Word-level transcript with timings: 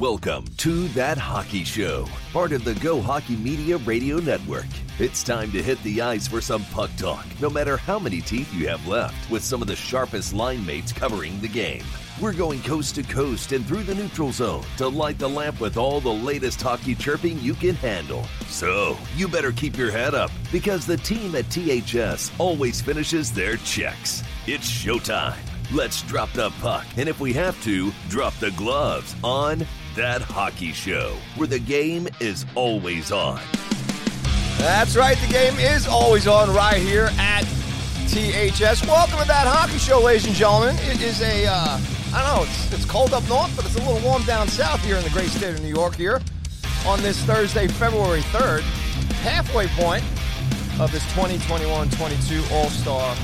Welcome 0.00 0.46
to 0.56 0.88
That 0.88 1.18
Hockey 1.18 1.62
Show, 1.62 2.08
part 2.32 2.52
of 2.52 2.64
the 2.64 2.74
Go 2.76 3.02
Hockey 3.02 3.36
Media 3.36 3.76
Radio 3.76 4.16
Network. 4.16 4.64
It's 4.98 5.22
time 5.22 5.52
to 5.52 5.62
hit 5.62 5.78
the 5.82 6.00
ice 6.00 6.26
for 6.26 6.40
some 6.40 6.64
puck 6.72 6.88
talk, 6.96 7.26
no 7.38 7.50
matter 7.50 7.76
how 7.76 7.98
many 7.98 8.22
teeth 8.22 8.50
you 8.54 8.66
have 8.66 8.86
left, 8.88 9.30
with 9.30 9.44
some 9.44 9.60
of 9.60 9.68
the 9.68 9.76
sharpest 9.76 10.32
line 10.32 10.64
mates 10.64 10.90
covering 10.90 11.38
the 11.42 11.48
game. 11.48 11.84
We're 12.18 12.32
going 12.32 12.62
coast 12.62 12.94
to 12.94 13.02
coast 13.02 13.52
and 13.52 13.66
through 13.66 13.82
the 13.82 13.94
neutral 13.94 14.32
zone 14.32 14.64
to 14.78 14.88
light 14.88 15.18
the 15.18 15.28
lamp 15.28 15.60
with 15.60 15.76
all 15.76 16.00
the 16.00 16.08
latest 16.08 16.62
hockey 16.62 16.94
chirping 16.94 17.38
you 17.40 17.52
can 17.52 17.74
handle. 17.74 18.24
So, 18.46 18.96
you 19.16 19.28
better 19.28 19.52
keep 19.52 19.76
your 19.76 19.90
head 19.90 20.14
up 20.14 20.30
because 20.50 20.86
the 20.86 20.96
team 20.96 21.34
at 21.34 21.50
THS 21.50 22.32
always 22.38 22.80
finishes 22.80 23.32
their 23.32 23.58
checks. 23.58 24.22
It's 24.46 24.70
showtime. 24.70 25.36
Let's 25.72 26.02
drop 26.02 26.32
the 26.32 26.50
puck, 26.62 26.86
and 26.96 27.08
if 27.08 27.20
we 27.20 27.32
have 27.34 27.62
to, 27.62 27.92
drop 28.08 28.34
the 28.40 28.50
gloves 28.52 29.14
on 29.22 29.64
That 29.96 30.22
Hockey 30.22 30.72
Show, 30.72 31.16
where 31.36 31.48
the 31.48 31.58
game 31.58 32.08
is 32.20 32.46
always 32.54 33.10
on. 33.10 33.40
That's 34.58 34.94
right, 34.94 35.18
the 35.18 35.32
game 35.32 35.58
is 35.58 35.88
always 35.88 36.28
on 36.28 36.54
right 36.54 36.76
here 36.76 37.10
at 37.18 37.42
THS. 38.06 38.86
Welcome 38.86 39.18
to 39.18 39.26
That 39.26 39.48
Hockey 39.48 39.78
Show, 39.78 40.00
ladies 40.00 40.26
and 40.26 40.34
gentlemen. 40.34 40.76
It 40.82 41.02
is 41.02 41.20
a, 41.22 41.46
uh, 41.46 41.80
I 42.14 42.24
don't 42.24 42.36
know, 42.36 42.44
it's, 42.44 42.72
it's 42.72 42.84
cold 42.84 43.12
up 43.12 43.26
north, 43.28 43.54
but 43.56 43.64
it's 43.64 43.74
a 43.74 43.78
little 43.78 44.00
warm 44.08 44.22
down 44.22 44.46
south 44.46 44.84
here 44.84 44.96
in 44.96 45.02
the 45.02 45.10
great 45.10 45.28
state 45.28 45.54
of 45.54 45.60
New 45.60 45.74
York 45.74 45.96
here 45.96 46.20
on 46.86 47.02
this 47.02 47.20
Thursday, 47.24 47.66
February 47.66 48.20
3rd, 48.20 48.60
halfway 49.22 49.66
point 49.68 50.04
of 50.78 50.92
this 50.92 51.02
2021-22 51.14 52.52
All-Star 52.52 53.16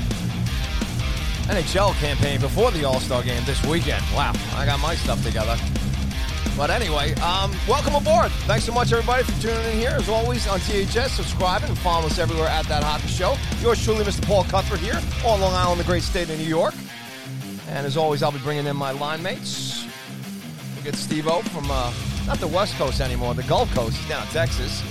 NHL 1.47 1.93
campaign 2.01 2.41
before 2.41 2.71
the 2.71 2.83
All 2.83 2.99
Star 2.99 3.23
game 3.23 3.41
this 3.45 3.65
weekend. 3.65 4.03
Wow, 4.13 4.33
I 4.53 4.65
got 4.65 4.81
my 4.81 4.95
stuff 4.95 5.23
together. 5.23 5.57
But 6.55 6.69
anyway, 6.69 7.13
um, 7.15 7.51
welcome 7.67 7.95
aboard. 7.95 8.31
Thanks 8.47 8.65
so 8.65 8.73
much, 8.73 8.91
everybody, 8.91 9.23
for 9.23 9.41
tuning 9.41 9.63
in 9.65 9.77
here. 9.77 9.91
As 9.91 10.09
always, 10.09 10.47
on 10.47 10.59
THS, 10.59 11.11
subscribing 11.11 11.69
and 11.69 11.77
follow 11.79 12.07
us 12.07 12.19
everywhere 12.19 12.47
at 12.47 12.65
That 12.67 12.83
Hockey 12.83 13.07
Show. 13.07 13.35
Yours 13.61 13.83
truly, 13.83 14.03
Mr. 14.03 14.25
Paul 14.25 14.43
Cuthbert 14.45 14.79
here 14.79 14.99
on 15.25 15.39
Long 15.41 15.53
Island, 15.53 15.79
the 15.79 15.85
great 15.85 16.03
state 16.03 16.29
of 16.29 16.37
New 16.37 16.45
York. 16.45 16.73
And 17.69 17.85
as 17.85 17.97
always, 17.97 18.23
I'll 18.23 18.31
be 18.31 18.39
bringing 18.39 18.65
in 18.65 18.75
my 18.75 18.91
line 18.91 19.21
mates. 19.21 19.85
We'll 20.75 20.85
get 20.85 20.95
Steve 20.95 21.27
O 21.27 21.41
from, 21.41 21.69
uh, 21.69 21.93
not 22.25 22.39
the 22.39 22.47
West 22.47 22.75
Coast 22.75 23.01
anymore, 23.01 23.33
the 23.33 23.43
Gulf 23.43 23.73
Coast. 23.73 23.97
He's 23.97 24.09
down 24.09 24.23
in 24.23 24.29
Texas. 24.29 24.81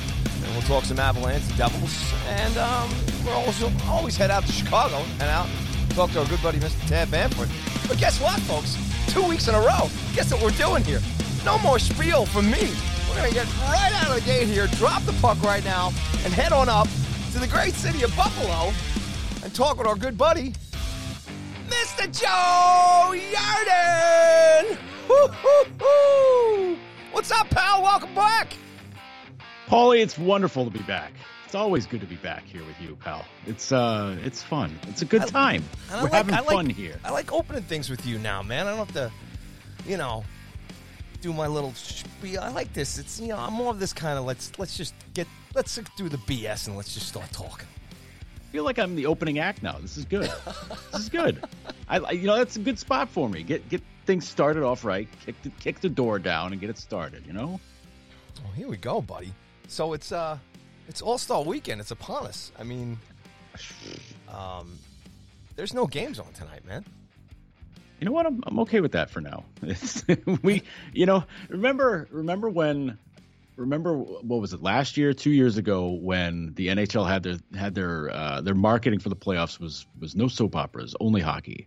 And 0.45 0.53
we'll 0.53 0.63
talk 0.63 0.85
some 0.85 0.99
Avalanche, 0.99 1.45
Devils. 1.57 2.13
And 2.29 2.57
um, 2.59 2.91
we'll 3.25 3.35
also 3.35 3.73
always 3.87 4.17
head 4.17 4.31
out 4.31 4.47
to 4.47 4.53
Chicago 4.53 5.03
and 5.21 5.23
out 5.23 5.49
talk 5.97 6.11
to 6.13 6.21
our 6.21 6.27
good 6.27 6.43
buddy, 6.43 6.59
Mr. 6.59 6.87
Tab 6.89 7.11
Bamford. 7.11 7.49
But 7.89 7.97
guess 7.97 8.21
what, 8.21 8.39
folks? 8.41 8.77
Two 9.09 9.27
weeks 9.27 9.49
in 9.49 9.55
a 9.55 9.61
row. 9.61 9.89
Guess 10.15 10.31
what 10.31 10.43
we're 10.43 10.51
doing 10.51 10.85
here? 10.85 11.01
No 11.47 11.59
more 11.61 11.79
spiel 11.79 12.27
from 12.27 12.51
me. 12.51 12.73
We're 13.09 13.15
going 13.19 13.29
to 13.29 13.35
get 13.35 13.47
right 13.63 13.93
out 14.03 14.09
of 14.09 14.17
the 14.17 14.21
gate 14.29 14.49
here, 14.49 14.67
drop 14.67 15.01
the 15.05 15.13
puck 15.23 15.41
right 15.45 15.65
now, 15.65 15.93
and 16.25 16.33
head 16.33 16.53
on 16.53 16.69
up 16.69 16.89
to 17.33 17.39
the 17.39 17.47
great 17.47 17.73
city 17.75 18.03
of 18.03 18.15
Buffalo 18.17 18.73
and 19.45 19.55
talk 19.55 19.79
with 19.79 19.87
our 19.87 19.95
good 19.95 20.19
buddy, 20.19 20.55
Mr. 21.69 22.11
Joe 22.11 23.15
Yerdon. 23.33 24.77
What's 27.13 27.31
up, 27.31 27.49
pal? 27.51 27.81
Welcome 27.81 28.13
back. 28.17 28.57
Paulie, 29.69 30.01
it's 30.01 30.19
wonderful 30.19 30.65
to 30.65 30.71
be 30.71 30.83
back. 30.83 31.13
It's 31.45 31.55
always 31.55 31.87
good 31.87 32.01
to 32.01 32.07
be 32.09 32.17
back 32.17 32.43
here 32.45 32.65
with 32.65 32.75
you, 32.81 32.97
pal. 32.97 33.25
It's 33.47 33.71
uh, 33.71 34.17
it's 34.25 34.43
fun. 34.43 34.77
It's 34.89 35.03
a 35.03 35.07
good 35.07 35.23
I- 35.23 35.27
time. 35.27 35.65
We're 35.93 36.03
like- 36.03 36.13
having 36.13 36.35
like- 36.35 36.47
fun 36.47 36.69
here. 36.69 36.99
I 37.05 37.11
like 37.13 37.33
opening 37.33 37.63
things 37.63 37.89
with 37.89 38.05
you 38.05 38.19
now, 38.19 38.43
man. 38.43 38.67
I 38.67 38.71
don't 38.71 38.79
have 38.79 38.93
to, 38.95 39.13
you 39.87 39.97
know, 39.97 40.25
do 41.27 41.33
my 41.33 41.49
little 41.49 41.75
spiel. 41.75 42.41
I 42.41 42.51
like 42.51 42.73
this. 42.73 42.99
It's 42.99 43.19
you 43.21 43.29
know, 43.29 43.39
I'm 43.39 43.53
more 43.53 43.73
of 43.73 43.81
this 43.81 43.93
kind 43.93 44.17
of 44.17 44.25
let's 44.25 44.57
let's 44.59 44.77
just 44.77 44.95
get 45.13 45.27
let's 45.55 45.75
do 45.97 46.09
the 46.09 46.19
BS 46.19 46.69
and 46.69 46.77
let's 46.77 46.95
just 46.95 47.09
start 47.09 47.31
talking. 47.33 47.67
I 47.91 48.53
feel 48.53 48.63
like 48.65 48.79
I'm 48.79 48.95
the 48.95 49.07
opening 49.07 49.41
act 49.41 49.61
now. 49.63 49.77
This 49.81 49.97
is 49.97 50.05
good. 50.05 50.31
this 50.93 51.01
is 51.01 51.09
good. 51.09 51.45
I, 51.89 52.13
you 52.13 52.27
know, 52.27 52.37
that's 52.37 52.55
a 52.55 52.61
good 52.61 52.79
spot 52.79 53.09
for 53.09 53.29
me. 53.29 53.43
Get 53.43 53.69
get 53.69 53.83
things 54.05 54.27
started 54.29 54.63
off 54.63 54.85
right. 54.85 55.09
Kick 55.25 55.35
the 55.43 55.51
kick 55.59 55.81
the 55.81 55.89
door 55.89 56.21
down 56.21 56.53
and 56.53 56.61
get 56.61 56.71
it 56.71 56.79
started. 56.79 57.27
You 57.27 57.33
know. 57.33 57.61
Well, 58.45 58.53
here 58.55 58.69
we 58.69 58.77
go, 58.77 59.01
buddy. 59.01 59.33
So 59.67 59.95
it's 59.95 60.13
uh, 60.13 60.39
it's 60.87 61.03
All 61.03 61.19
Star 61.19 61.43
Weekend. 61.43 61.81
It's 61.81 61.91
upon 61.91 62.27
us. 62.27 62.53
I 62.57 62.63
mean, 62.63 62.99
um, 64.29 64.79
there's 65.57 65.75
no 65.75 65.89
games 65.89 66.21
on 66.21 66.33
tonight, 66.35 66.65
man. 66.65 66.85
You 68.01 68.05
know 68.07 68.13
what? 68.13 68.27
I'm 68.27 68.43
I'm 68.47 68.59
okay 68.61 68.81
with 68.81 68.93
that 68.93 69.11
for 69.11 69.21
now. 69.21 69.45
It's, 69.63 70.05
we, 70.43 70.63
you 70.93 71.07
know, 71.07 71.25
remember 71.49 72.09
remember 72.11 72.49
when. 72.51 72.99
Remember 73.57 73.97
what 73.97 74.39
was 74.43 74.53
it 74.53 74.63
last 74.63 74.99
year, 74.99 75.15
two 75.15 75.31
years 75.31 75.57
ago, 75.57 75.89
when 75.93 76.53
the 76.57 76.69
NHL 76.69 77.09
had 77.09 77.23
their 77.23 77.39
had 77.59 77.75
their 77.75 78.11
uh, 78.11 78.43
their 78.43 78.55
marketing 78.55 78.99
for 79.01 79.09
the 79.09 79.17
playoffs 79.17 79.59
was 79.59 79.87
was 79.99 80.15
no 80.15 80.29
soap 80.29 80.55
operas, 80.55 80.95
only 81.01 81.23
hockey. 81.23 81.67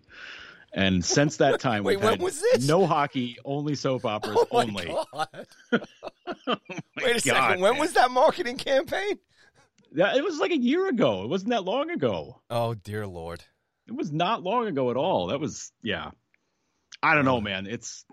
And 0.72 1.04
since 1.04 1.38
that 1.38 1.60
time, 1.68 1.84
Wait, 1.84 1.96
we've 1.96 2.04
when 2.04 2.14
had 2.14 2.22
was 2.22 2.40
this? 2.40 2.68
no 2.68 2.86
hockey, 2.86 3.38
only 3.44 3.74
soap 3.74 4.06
operas 4.06 4.38
Oh 4.52 4.58
my 4.58 4.62
only. 4.66 4.86
god! 4.86 5.48
My 6.46 6.58
Wait 7.04 7.16
a 7.16 7.20
second. 7.22 7.60
When 7.60 7.72
man. 7.72 7.80
was 7.80 7.94
that 7.94 8.12
marketing 8.12 8.58
campaign? 8.58 9.18
that? 9.94 10.16
It 10.16 10.24
was 10.24 10.38
like 10.38 10.52
a 10.52 10.58
year 10.60 10.88
ago. 10.90 11.24
It 11.24 11.28
wasn't 11.30 11.50
that 11.50 11.64
long 11.64 11.90
ago. 11.90 12.40
Oh 12.52 12.76
dear 12.76 13.08
lord. 13.08 13.44
It 13.90 13.96
was 13.96 14.12
not 14.12 14.44
long 14.44 14.68
ago 14.68 14.92
at 14.92 14.98
all. 14.98 15.28
That 15.28 15.40
was 15.40 15.72
yeah. 15.82 16.12
I 17.02 17.16
don't 17.16 17.26
know, 17.26 17.42
man. 17.42 17.66
It's 17.66 18.06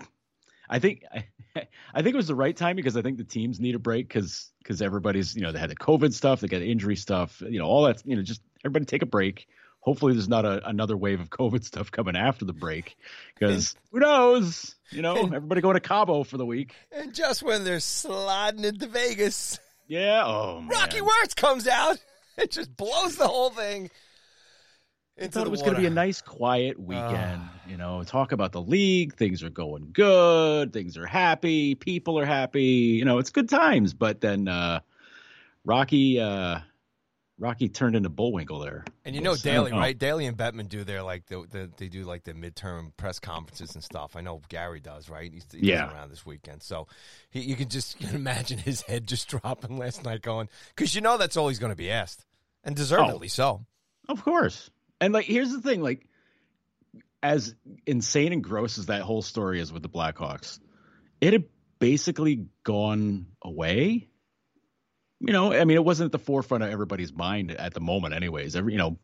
I 0.68 0.78
think 0.78 1.02
I 1.56 2.02
think 2.02 2.14
it 2.14 2.16
was 2.16 2.28
the 2.28 2.34
right 2.34 2.56
time 2.56 2.76
because 2.76 2.96
I 2.96 3.02
think 3.02 3.18
the 3.18 3.24
teams 3.24 3.60
need 3.60 3.74
a 3.74 3.78
break 3.78 4.08
because 4.08 4.50
because 4.62 4.80
everybody's 4.80 5.34
you 5.36 5.42
know 5.42 5.52
they 5.52 5.58
had 5.58 5.70
the 5.70 5.76
COVID 5.76 6.12
stuff, 6.12 6.40
they 6.40 6.48
got 6.48 6.62
injury 6.62 6.96
stuff, 6.96 7.42
you 7.46 7.58
know 7.58 7.66
all 7.66 7.84
that 7.84 8.02
you 8.06 8.16
know 8.16 8.22
just 8.22 8.40
everybody 8.64 8.86
take 8.86 9.02
a 9.02 9.06
break. 9.06 9.48
Hopefully, 9.80 10.14
there's 10.14 10.28
not 10.28 10.44
a, 10.44 10.66
another 10.68 10.96
wave 10.96 11.20
of 11.20 11.30
COVID 11.40 11.62
stuff 11.62 11.90
coming 11.90 12.16
after 12.16 12.44
the 12.44 12.52
break 12.52 12.96
because 13.34 13.76
who 13.92 14.00
knows? 14.00 14.74
You 14.90 15.02
know, 15.02 15.16
everybody 15.16 15.60
going 15.60 15.74
to 15.74 15.80
Cabo 15.80 16.24
for 16.24 16.38
the 16.38 16.46
week. 16.46 16.74
And 16.90 17.12
just 17.12 17.42
when 17.42 17.64
they're 17.64 17.80
sliding 17.80 18.64
into 18.64 18.86
Vegas, 18.86 19.58
Yeah. 19.88 20.24
Oh 20.24 20.60
man. 20.60 20.68
Rocky 20.68 21.00
Wirtz 21.00 21.34
comes 21.34 21.68
out. 21.68 21.98
It 22.38 22.50
just 22.50 22.76
blows 22.76 23.16
the 23.16 23.26
whole 23.26 23.50
thing. 23.50 23.90
I 25.20 25.28
thought 25.28 25.46
it 25.46 25.50
was 25.50 25.62
going 25.62 25.74
to 25.74 25.80
be 25.80 25.86
a 25.86 25.90
nice, 25.90 26.20
quiet 26.20 26.78
weekend. 26.78 27.40
Ah. 27.42 27.52
you 27.66 27.76
know, 27.78 28.02
talk 28.04 28.32
about 28.32 28.52
the 28.52 28.60
league. 28.60 29.14
Things 29.14 29.42
are 29.42 29.48
going 29.50 29.90
good. 29.92 30.72
Things 30.72 30.98
are 30.98 31.06
happy. 31.06 31.74
People 31.74 32.18
are 32.18 32.26
happy. 32.26 32.62
You 32.62 33.04
know, 33.06 33.18
it's 33.18 33.30
good 33.30 33.48
times. 33.48 33.94
But 33.94 34.20
then 34.20 34.46
uh, 34.46 34.80
Rocky, 35.64 36.20
uh, 36.20 36.58
Rocky 37.38 37.68
turned 37.70 37.96
into 37.96 38.10
Bullwinkle 38.10 38.58
there. 38.60 38.84
And 39.06 39.14
you 39.14 39.22
know 39.22 39.32
Yes, 39.32 39.42
Daly, 39.42 39.70
know. 39.70 39.78
right? 39.78 39.96
Daly 39.98 40.26
and 40.26 40.36
Bettman 40.36 40.68
do 40.68 40.84
their 40.84 41.02
like 41.02 41.26
the, 41.26 41.46
the 41.50 41.70
they 41.76 41.88
do 41.88 42.04
like 42.04 42.24
the 42.24 42.32
midterm 42.34 42.94
press 42.96 43.18
conferences 43.18 43.74
and 43.74 43.82
stuff. 43.82 44.16
I 44.16 44.20
know 44.20 44.42
Gary 44.48 44.80
does, 44.80 45.08
right? 45.08 45.32
He's, 45.32 45.46
he's 45.50 45.62
Yeah. 45.62 45.92
around 45.92 46.10
this 46.10 46.24
weekend, 46.26 46.62
so 46.62 46.88
he, 47.30 47.40
you 47.40 47.56
can 47.56 47.68
just 47.68 47.98
you 48.00 48.06
can 48.08 48.16
imagine 48.16 48.58
his 48.58 48.82
head 48.82 49.06
just 49.06 49.28
dropping 49.30 49.78
last 49.78 50.04
night, 50.04 50.20
going 50.22 50.48
because 50.74 50.94
you 50.94 51.00
know 51.00 51.16
that's 51.18 51.36
all 51.38 51.48
he's 51.48 51.58
going 51.58 51.72
to 51.72 51.76
be 51.76 51.90
asked, 51.90 52.24
and 52.64 52.76
deservedly 52.76 53.28
so. 53.28 53.64
Of 54.08 54.22
course. 54.22 54.70
And 55.00 55.12
like, 55.12 55.26
here's 55.26 55.52
the 55.52 55.60
thing: 55.60 55.82
like, 55.82 56.06
as 57.22 57.54
insane 57.86 58.32
and 58.32 58.42
gross 58.42 58.78
as 58.78 58.86
that 58.86 59.02
whole 59.02 59.22
story 59.22 59.60
is 59.60 59.72
with 59.72 59.82
the 59.82 59.88
Blackhawks, 59.88 60.58
it 61.20 61.32
had 61.32 61.44
basically 61.78 62.46
gone 62.64 63.26
away. 63.42 64.08
You 65.20 65.32
know, 65.32 65.52
I 65.52 65.64
mean, 65.64 65.76
it 65.76 65.84
wasn't 65.84 66.06
at 66.06 66.12
the 66.12 66.24
forefront 66.24 66.62
of 66.62 66.70
everybody's 66.70 67.12
mind 67.12 67.50
at 67.50 67.72
the 67.72 67.80
moment, 67.80 68.14
anyways. 68.14 68.54
Every, 68.54 68.72
you 68.72 68.78
know, 68.78 68.98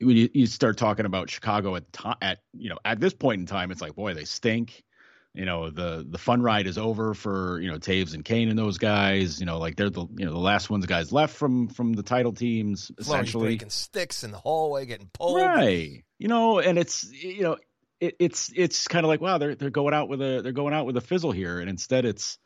when 0.00 0.16
you, 0.16 0.28
you 0.32 0.46
start 0.46 0.78
talking 0.78 1.04
about 1.04 1.30
Chicago 1.30 1.74
at 1.74 1.84
the 1.86 1.92
time, 1.92 2.16
at 2.22 2.38
you 2.52 2.70
know, 2.70 2.78
at 2.84 3.00
this 3.00 3.12
point 3.12 3.40
in 3.40 3.46
time, 3.46 3.70
it's 3.70 3.80
like, 3.80 3.94
boy, 3.94 4.14
they 4.14 4.24
stink. 4.24 4.84
You 5.34 5.46
know, 5.46 5.70
the 5.70 6.06
the 6.06 6.18
fun 6.18 6.42
ride 6.42 6.66
is 6.66 6.76
over 6.76 7.14
for 7.14 7.58
you 7.60 7.70
know 7.70 7.78
Toews 7.78 8.12
and 8.12 8.22
Kane 8.22 8.50
and 8.50 8.58
those 8.58 8.76
guys. 8.76 9.40
You 9.40 9.46
know, 9.46 9.58
like 9.58 9.76
they're 9.76 9.88
the 9.88 10.06
you 10.16 10.26
know 10.26 10.32
the 10.32 10.38
last 10.38 10.68
ones 10.68 10.84
guys 10.84 11.10
left 11.10 11.34
from 11.34 11.68
from 11.68 11.94
the 11.94 12.02
title 12.02 12.32
teams 12.32 12.90
essentially. 12.98 13.48
breaking 13.48 13.70
sticks 13.70 14.24
in 14.24 14.30
the 14.30 14.38
hallway, 14.38 14.84
getting 14.84 15.08
pulled. 15.12 15.40
Right. 15.40 16.04
You 16.18 16.28
know, 16.28 16.58
and 16.58 16.78
it's 16.78 17.10
you 17.10 17.42
know, 17.42 17.56
it, 17.98 18.16
it's 18.18 18.52
it's 18.54 18.86
kind 18.88 19.06
of 19.06 19.08
like 19.08 19.22
wow, 19.22 19.38
they're 19.38 19.54
they're 19.54 19.70
going 19.70 19.94
out 19.94 20.08
with 20.08 20.20
a 20.20 20.42
they're 20.42 20.52
going 20.52 20.74
out 20.74 20.84
with 20.84 20.98
a 20.98 21.00
fizzle 21.00 21.32
here, 21.32 21.60
and 21.60 21.70
instead 21.70 22.04
it's, 22.04 22.38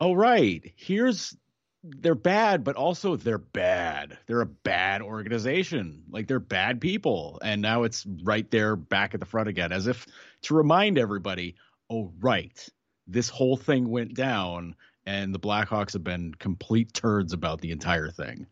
oh 0.00 0.12
right, 0.12 0.72
here's 0.74 1.36
they're 1.82 2.14
bad, 2.14 2.64
but 2.64 2.76
also 2.76 3.16
they're 3.16 3.38
bad. 3.38 4.18
They're 4.26 4.40
a 4.40 4.46
bad 4.46 5.00
organization. 5.00 6.02
Like 6.10 6.26
they're 6.26 6.40
bad 6.40 6.80
people, 6.80 7.38
and 7.42 7.62
now 7.62 7.84
it's 7.84 8.04
right 8.24 8.50
there 8.50 8.74
back 8.74 9.14
at 9.14 9.20
the 9.20 9.26
front 9.26 9.48
again, 9.48 9.72
as 9.72 9.86
if 9.86 10.06
to 10.42 10.54
remind 10.54 10.98
everybody, 10.98 11.56
oh 11.90 12.12
right, 12.20 12.68
this 13.06 13.28
whole 13.28 13.56
thing 13.56 13.90
went 13.90 14.14
down, 14.14 14.76
and 15.04 15.34
the 15.34 15.40
Blackhawks 15.40 15.92
have 15.92 16.04
been 16.04 16.34
complete 16.34 16.94
turds 16.94 17.32
about 17.32 17.60
the 17.60 17.72
entire 17.72 18.10
thing. 18.10 18.46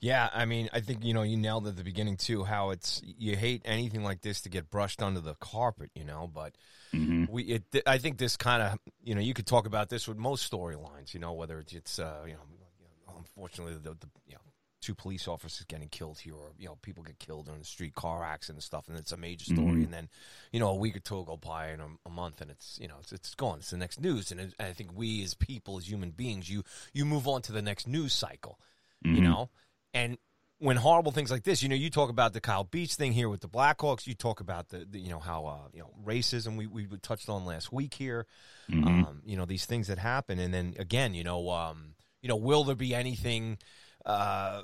Yeah, 0.00 0.30
I 0.32 0.46
mean, 0.46 0.70
I 0.72 0.80
think 0.80 1.04
you 1.04 1.12
know 1.12 1.22
you 1.22 1.36
nailed 1.36 1.66
at 1.66 1.76
the 1.76 1.84
beginning 1.84 2.16
too. 2.16 2.42
How 2.42 2.70
it's 2.70 3.02
you 3.04 3.36
hate 3.36 3.62
anything 3.66 4.02
like 4.02 4.22
this 4.22 4.40
to 4.42 4.48
get 4.48 4.70
brushed 4.70 5.02
under 5.02 5.20
the 5.20 5.34
carpet, 5.34 5.90
you 5.94 6.04
know. 6.04 6.30
But 6.32 6.54
mm-hmm. 6.94 7.26
we, 7.30 7.42
it, 7.44 7.82
I 7.86 7.98
think 7.98 8.16
this 8.16 8.36
kind 8.36 8.62
of, 8.62 8.78
you 9.04 9.14
know, 9.14 9.20
you 9.20 9.34
could 9.34 9.46
talk 9.46 9.66
about 9.66 9.90
this 9.90 10.08
with 10.08 10.16
most 10.16 10.50
storylines, 10.50 11.12
you 11.12 11.20
know, 11.20 11.34
whether 11.34 11.58
it's, 11.58 11.74
it's 11.74 11.98
uh, 11.98 12.22
you 12.26 12.32
know, 12.32 13.14
unfortunately 13.18 13.74
the, 13.74 13.90
the 13.90 14.08
you 14.26 14.34
know 14.34 14.40
two 14.80 14.94
police 14.94 15.28
officers 15.28 15.64
getting 15.66 15.88
killed 15.88 16.18
here, 16.18 16.34
or 16.34 16.52
you 16.58 16.66
know, 16.66 16.76
people 16.82 17.02
get 17.02 17.18
killed 17.18 17.48
in 17.48 17.54
a 17.54 17.64
street 17.64 17.94
car 17.94 18.24
accident 18.24 18.58
and 18.58 18.64
stuff, 18.64 18.88
and 18.88 18.98
it's 18.98 19.12
a 19.12 19.16
major 19.16 19.44
story. 19.44 19.58
Mm-hmm. 19.60 19.82
And 19.84 19.92
then, 19.92 20.08
you 20.52 20.60
know, 20.60 20.68
a 20.68 20.76
week 20.76 20.96
or 20.96 21.00
two 21.00 21.24
go 21.24 21.36
by 21.36 21.66
and 21.68 21.82
a, 21.82 21.88
a 22.06 22.10
month, 22.10 22.40
and 22.40 22.50
it's 22.50 22.78
you 22.80 22.88
know, 22.88 22.96
it's, 23.00 23.12
it's 23.12 23.34
gone. 23.34 23.58
It's 23.58 23.70
the 23.70 23.76
next 23.76 24.00
news, 24.00 24.30
and, 24.32 24.40
it, 24.40 24.54
and, 24.58 24.68
I 24.68 24.72
think 24.72 24.90
we 24.94 25.22
as 25.22 25.34
people, 25.34 25.78
as 25.78 25.88
human 25.88 26.10
beings, 26.10 26.48
you 26.48 26.64
you 26.92 27.04
move 27.04 27.28
on 27.28 27.42
to 27.42 27.52
the 27.52 27.62
next 27.62 27.86
news 27.86 28.12
cycle, 28.12 28.58
mm-hmm. 29.04 29.16
you 29.16 29.22
know, 29.22 29.50
and 29.94 30.18
when 30.60 30.76
horrible 30.76 31.10
things 31.10 31.30
like 31.30 31.42
this, 31.42 31.62
you 31.62 31.70
know, 31.70 31.74
you 31.74 31.88
talk 31.88 32.10
about 32.10 32.34
the 32.34 32.40
Kyle 32.40 32.64
Beach 32.64 32.94
thing 32.94 33.12
here 33.12 33.30
with 33.30 33.40
the 33.40 33.48
Blackhawks. 33.48 34.06
You 34.06 34.14
talk 34.14 34.40
about 34.40 34.68
the, 34.68 34.86
the 34.88 35.00
you 35.00 35.08
know 35.08 35.18
how 35.18 35.46
uh, 35.46 35.68
you 35.72 35.80
know 35.80 35.90
racism 36.04 36.56
we 36.56 36.66
we 36.66 36.86
touched 37.02 37.28
on 37.28 37.44
last 37.46 37.72
week 37.72 37.94
here. 37.94 38.26
Mm-hmm. 38.70 38.86
Um, 38.86 39.22
you 39.24 39.36
know 39.36 39.46
these 39.46 39.64
things 39.64 39.88
that 39.88 39.98
happen, 39.98 40.38
and 40.38 40.52
then 40.52 40.74
again, 40.78 41.14
you 41.14 41.24
know, 41.24 41.50
um, 41.50 41.94
you 42.22 42.28
know, 42.28 42.36
will 42.36 42.64
there 42.64 42.76
be 42.76 42.94
anything? 42.94 43.58
Uh, 44.06 44.62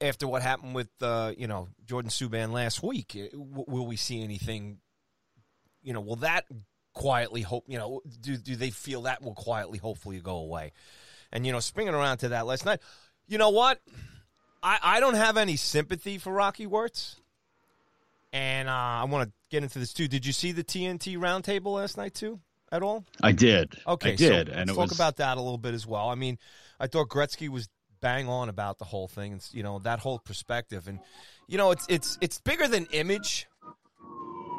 after 0.00 0.28
what 0.28 0.42
happened 0.42 0.74
with 0.74 0.88
uh, 1.00 1.32
you 1.36 1.46
know 1.46 1.68
Jordan 1.86 2.10
Subban 2.10 2.52
last 2.52 2.82
week. 2.82 3.16
Uh, 3.16 3.30
w- 3.30 3.64
will 3.66 3.86
we 3.86 3.96
see 3.96 4.22
anything? 4.22 4.78
You 5.82 5.92
know, 5.92 6.00
will 6.00 6.16
that 6.16 6.44
quietly 6.92 7.42
hope? 7.42 7.64
You 7.66 7.78
know, 7.78 8.02
do 8.20 8.36
do 8.36 8.56
they 8.56 8.70
feel 8.70 9.02
that 9.02 9.22
will 9.22 9.34
quietly, 9.34 9.78
hopefully, 9.78 10.20
go 10.20 10.36
away? 10.36 10.72
And 11.32 11.44
you 11.44 11.52
know, 11.52 11.60
springing 11.60 11.94
around 11.94 12.18
to 12.18 12.30
that 12.30 12.46
last 12.46 12.64
night, 12.64 12.80
you 13.26 13.38
know 13.38 13.50
what? 13.50 13.80
I 14.62 14.78
I 14.82 15.00
don't 15.00 15.14
have 15.14 15.36
any 15.36 15.56
sympathy 15.56 16.18
for 16.18 16.32
Rocky 16.32 16.66
Wirtz, 16.66 17.16
and 18.32 18.68
uh, 18.68 18.72
I 18.72 19.04
want 19.04 19.28
to 19.28 19.34
get 19.50 19.62
into 19.62 19.78
this 19.78 19.92
too. 19.92 20.08
Did 20.08 20.24
you 20.24 20.32
see 20.32 20.52
the 20.52 20.64
TNT 20.64 21.16
roundtable 21.16 21.74
last 21.74 21.96
night 21.96 22.14
too? 22.14 22.40
At 22.70 22.82
all? 22.82 23.06
I 23.22 23.32
did. 23.32 23.72
Okay, 23.86 24.12
I 24.12 24.16
did, 24.16 24.48
so 24.48 24.52
and 24.52 24.68
talk 24.68 24.90
was... 24.90 24.92
about 24.92 25.16
that 25.16 25.38
a 25.38 25.40
little 25.40 25.56
bit 25.56 25.72
as 25.72 25.86
well. 25.86 26.10
I 26.10 26.16
mean, 26.16 26.38
I 26.78 26.86
thought 26.86 27.08
Gretzky 27.08 27.48
was 27.48 27.66
bang 28.00 28.28
on 28.28 28.48
about 28.48 28.78
the 28.78 28.84
whole 28.84 29.08
thing 29.08 29.32
and 29.32 29.48
you 29.52 29.62
know 29.62 29.78
that 29.80 29.98
whole 29.98 30.18
perspective 30.18 30.88
and 30.88 31.00
you 31.46 31.58
know 31.58 31.70
it's 31.70 31.86
it's 31.88 32.18
it's 32.20 32.40
bigger 32.40 32.68
than 32.68 32.86
image 32.92 33.46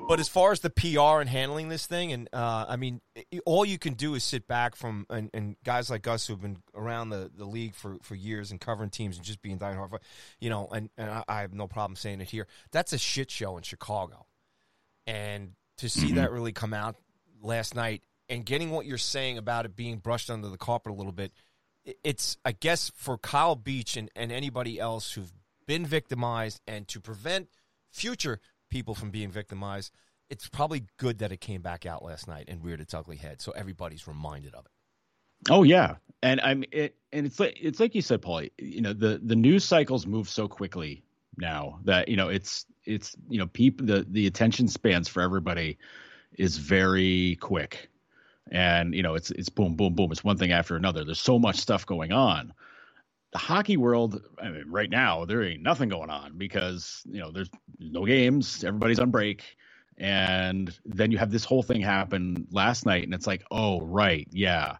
but 0.10 0.20
as 0.20 0.28
far 0.28 0.52
as 0.52 0.62
the 0.62 0.72
PR 0.72 1.22
and 1.22 1.30
handling 1.30 1.70
this 1.70 1.86
thing, 1.86 2.12
and 2.12 2.28
uh, 2.34 2.66
I 2.68 2.78
mean, 2.78 3.00
all 3.46 3.64
you 3.64 3.78
can 3.78 3.94
do 3.94 4.16
is 4.16 4.24
sit 4.24 4.48
back 4.48 4.76
from 4.76 5.06
and, 5.08 5.30
and, 5.36 5.56
guys 5.64 5.92
like 5.92 6.08
us 6.08 6.26
who've 6.26 6.42
been 6.42 6.58
around 6.74 7.12
the, 7.12 7.30
the 7.38 7.46
league 7.46 7.76
for, 7.76 7.98
for 8.02 8.16
years 8.16 8.50
and 8.50 8.60
covering 8.60 8.90
teams 8.90 9.18
and 9.18 9.24
just 9.24 9.40
being 9.44 9.60
diehard, 9.60 10.00
you 10.40 10.50
know, 10.50 10.68
and, 10.72 10.90
and 10.98 11.12
I, 11.12 11.24
I 11.30 11.42
have 11.42 11.54
no 11.54 11.68
problem 11.68 11.96
saying 11.96 12.22
it 12.22 12.28
here. 12.28 12.48
That's 12.72 12.92
a 12.92 12.98
shit 12.98 13.30
show 13.30 13.56
in 13.58 13.62
Chicago, 13.62 14.26
and 15.06 15.52
to 15.78 15.88
see 15.88 16.08
mm-hmm. 16.08 16.16
that 16.16 16.32
really 16.32 16.54
come 16.54 16.74
out 16.74 16.96
last 17.44 17.76
night 17.76 18.02
and 18.30 18.44
getting 18.44 18.72
what 18.72 18.88
you're 18.88 18.98
saying 18.98 19.38
about 19.38 19.66
it 19.66 19.76
being 19.76 19.98
brushed 19.98 20.32
under 20.32 20.50
the 20.50 20.58
carpet 20.58 20.92
a 20.92 20.96
little 20.96 21.12
bit 21.12 21.34
it's 22.04 22.38
I 22.46 22.52
guess 22.52 22.92
for 22.96 23.18
Kyle 23.18 23.56
Beach 23.56 23.98
and, 23.98 24.10
and 24.16 24.32
anybody 24.32 24.80
else 24.80 25.14
who've 25.14 25.32
been 25.68 25.86
victimized 25.86 26.62
and 26.68 26.88
to 26.88 27.00
prevent 27.00 27.50
future 27.92 28.40
people 28.70 28.96
from 28.96 29.12
being 29.12 29.32
victimized, 29.32 29.92
it's 30.30 30.48
probably 30.48 30.86
good 30.98 31.20
that 31.20 31.32
it 31.32 31.42
came 31.42 31.62
back 31.62 31.86
out 31.86 32.04
last 32.04 32.28
night 32.28 32.46
and 32.48 32.64
reared 32.64 32.82
its 32.82 32.94
ugly 32.94 33.18
head, 33.18 33.42
so 33.42 33.52
everybody's 33.52 34.08
reminded 34.08 34.54
of 34.54 34.66
it. 34.66 34.72
Oh 35.50 35.64
yeah, 35.64 35.96
and 36.22 36.42
I'm 36.42 36.64
it, 36.72 36.96
and 37.14 37.26
it's 37.26 37.40
like 37.40 37.58
it's 37.60 37.80
like 37.80 37.96
you 37.96 38.02
said, 38.02 38.22
Paul. 38.22 38.44
You 38.58 38.82
know 38.82 38.94
the 38.94 39.20
the 39.24 39.36
news 39.36 39.64
cycles 39.64 40.06
move 40.06 40.30
so 40.30 40.48
quickly 40.48 41.04
now 41.38 41.80
that 41.86 42.10
you 42.10 42.18
know 42.18 42.30
it's 42.30 42.66
it's 42.86 43.16
you 43.30 43.40
know 43.40 43.48
people 43.48 43.86
the 43.86 44.06
the 44.10 44.28
attention 44.28 44.68
spans 44.68 45.08
for 45.08 45.22
everybody 45.22 45.78
is 46.38 46.58
very 46.58 47.38
quick 47.40 47.90
and 48.52 48.94
you 48.94 49.04
know 49.04 49.16
it's 49.16 49.32
it's 49.32 49.50
boom 49.50 49.76
boom 49.76 49.94
boom. 49.94 50.12
It's 50.12 50.24
one 50.24 50.38
thing 50.38 50.52
after 50.52 50.76
another. 50.76 51.04
There's 51.04 51.20
so 51.20 51.40
much 51.40 51.58
stuff 51.58 51.86
going 51.86 52.12
on. 52.12 52.54
The 53.32 53.38
hockey 53.40 53.78
world 53.78 54.22
I 54.42 54.50
mean, 54.50 54.66
right 54.68 54.90
now 54.90 55.26
there 55.26 55.44
ain't 55.44 55.62
nothing 55.62 55.90
going 55.90 56.10
on 56.10 56.38
because 56.38 57.04
you 57.06 57.20
know 57.20 57.32
there's 57.32 57.50
no 57.80 58.06
games. 58.06 58.64
Everybody's 58.64 59.00
on 59.00 59.12
break. 59.12 59.56
And 59.98 60.78
then 60.86 61.12
you 61.12 61.18
have 61.18 61.30
this 61.30 61.44
whole 61.44 61.62
thing 61.62 61.82
happen 61.82 62.48
last 62.52 62.86
night 62.86 63.04
and 63.04 63.14
it's 63.14 63.28
like 63.28 63.44
oh 63.52 63.82
right. 63.82 64.28
Yeah 64.32 64.78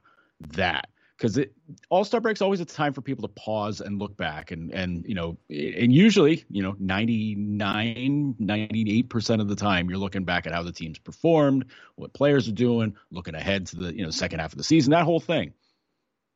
that 0.52 0.90
because 1.20 1.38
it 1.38 1.54
all 1.90 2.06
star 2.06 2.22
breaks 2.22 2.42
always 2.42 2.62
a 2.62 2.66
time 2.66 2.94
for 2.94 3.02
people 3.02 3.28
to 3.28 3.34
pause 3.34 3.82
and 3.82 4.00
look 4.00 4.16
back 4.16 4.52
and 4.52 4.74
and 4.74 5.06
you 5.06 5.16
know 5.16 5.38
and 5.50 5.94
usually 5.94 6.46
you 6.50 6.64
know 6.64 6.76
99 6.80 8.36
98% 8.40 9.42
of 9.42 9.50
the 9.50 9.56
time 9.56 9.90
you're 9.90 10.00
looking 10.00 10.24
back 10.24 10.48
at 10.48 10.54
how 10.54 10.64
the 10.64 10.72
team's 10.72 10.98
performed 10.98 11.66
what 11.96 12.14
players 12.14 12.48
are 12.48 12.54
doing 12.54 12.96
looking 13.12 13.36
ahead 13.36 13.68
to 13.68 13.76
the 13.76 13.96
you 13.96 14.04
know 14.04 14.12
second 14.12 14.40
half 14.40 14.54
of 14.54 14.58
the 14.58 14.64
season 14.64 14.92
that 14.92 15.04
whole 15.04 15.20
thing. 15.20 15.54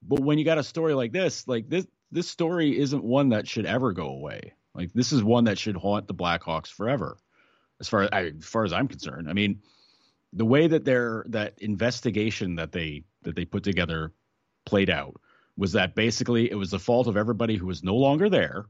But 0.06 0.20
when 0.20 0.38
you 0.38 0.44
got 0.44 0.58
a 0.58 0.64
story 0.64 0.94
like 0.94 1.14
this 1.14 1.48
like 1.48 1.70
this 1.70 1.88
this 2.12 2.30
story 2.30 2.78
isn't 2.78 3.04
one 3.04 3.30
that 3.30 3.48
should 3.48 3.66
ever 3.66 3.94
go 3.94 4.08
away. 4.08 4.54
Like 4.76 4.92
this 4.94 5.14
is 5.14 5.24
one 5.24 5.46
that 5.46 5.58
should 5.58 5.78
haunt 5.78 6.08
the 6.08 6.14
blackhawks 6.14 6.68
forever 6.68 7.18
as 7.80 7.88
far 7.88 8.04
as, 8.04 8.10
as 8.12 8.46
far 8.46 8.66
as 8.66 8.74
i'm 8.74 8.90
concerned. 8.90 9.30
I 9.30 9.34
mean 9.34 9.62
the 10.34 10.46
way 10.46 10.68
that 10.68 10.84
their 10.84 11.24
that 11.30 11.54
investigation 11.60 12.56
that 12.56 12.74
they 12.74 13.04
that 13.22 13.36
they 13.38 13.46
put 13.46 13.64
together 13.64 14.12
played 14.66 14.90
out 14.90 15.20
was 15.58 15.74
that 15.74 15.96
basically 15.96 16.50
it 16.50 16.56
was 16.56 16.72
the 16.72 16.80
fault 16.80 17.08
of 17.08 17.18
everybody 17.18 17.56
who 17.56 17.66
was 17.66 17.84
no 17.84 17.96
longer 17.96 18.30
there, 18.30 18.66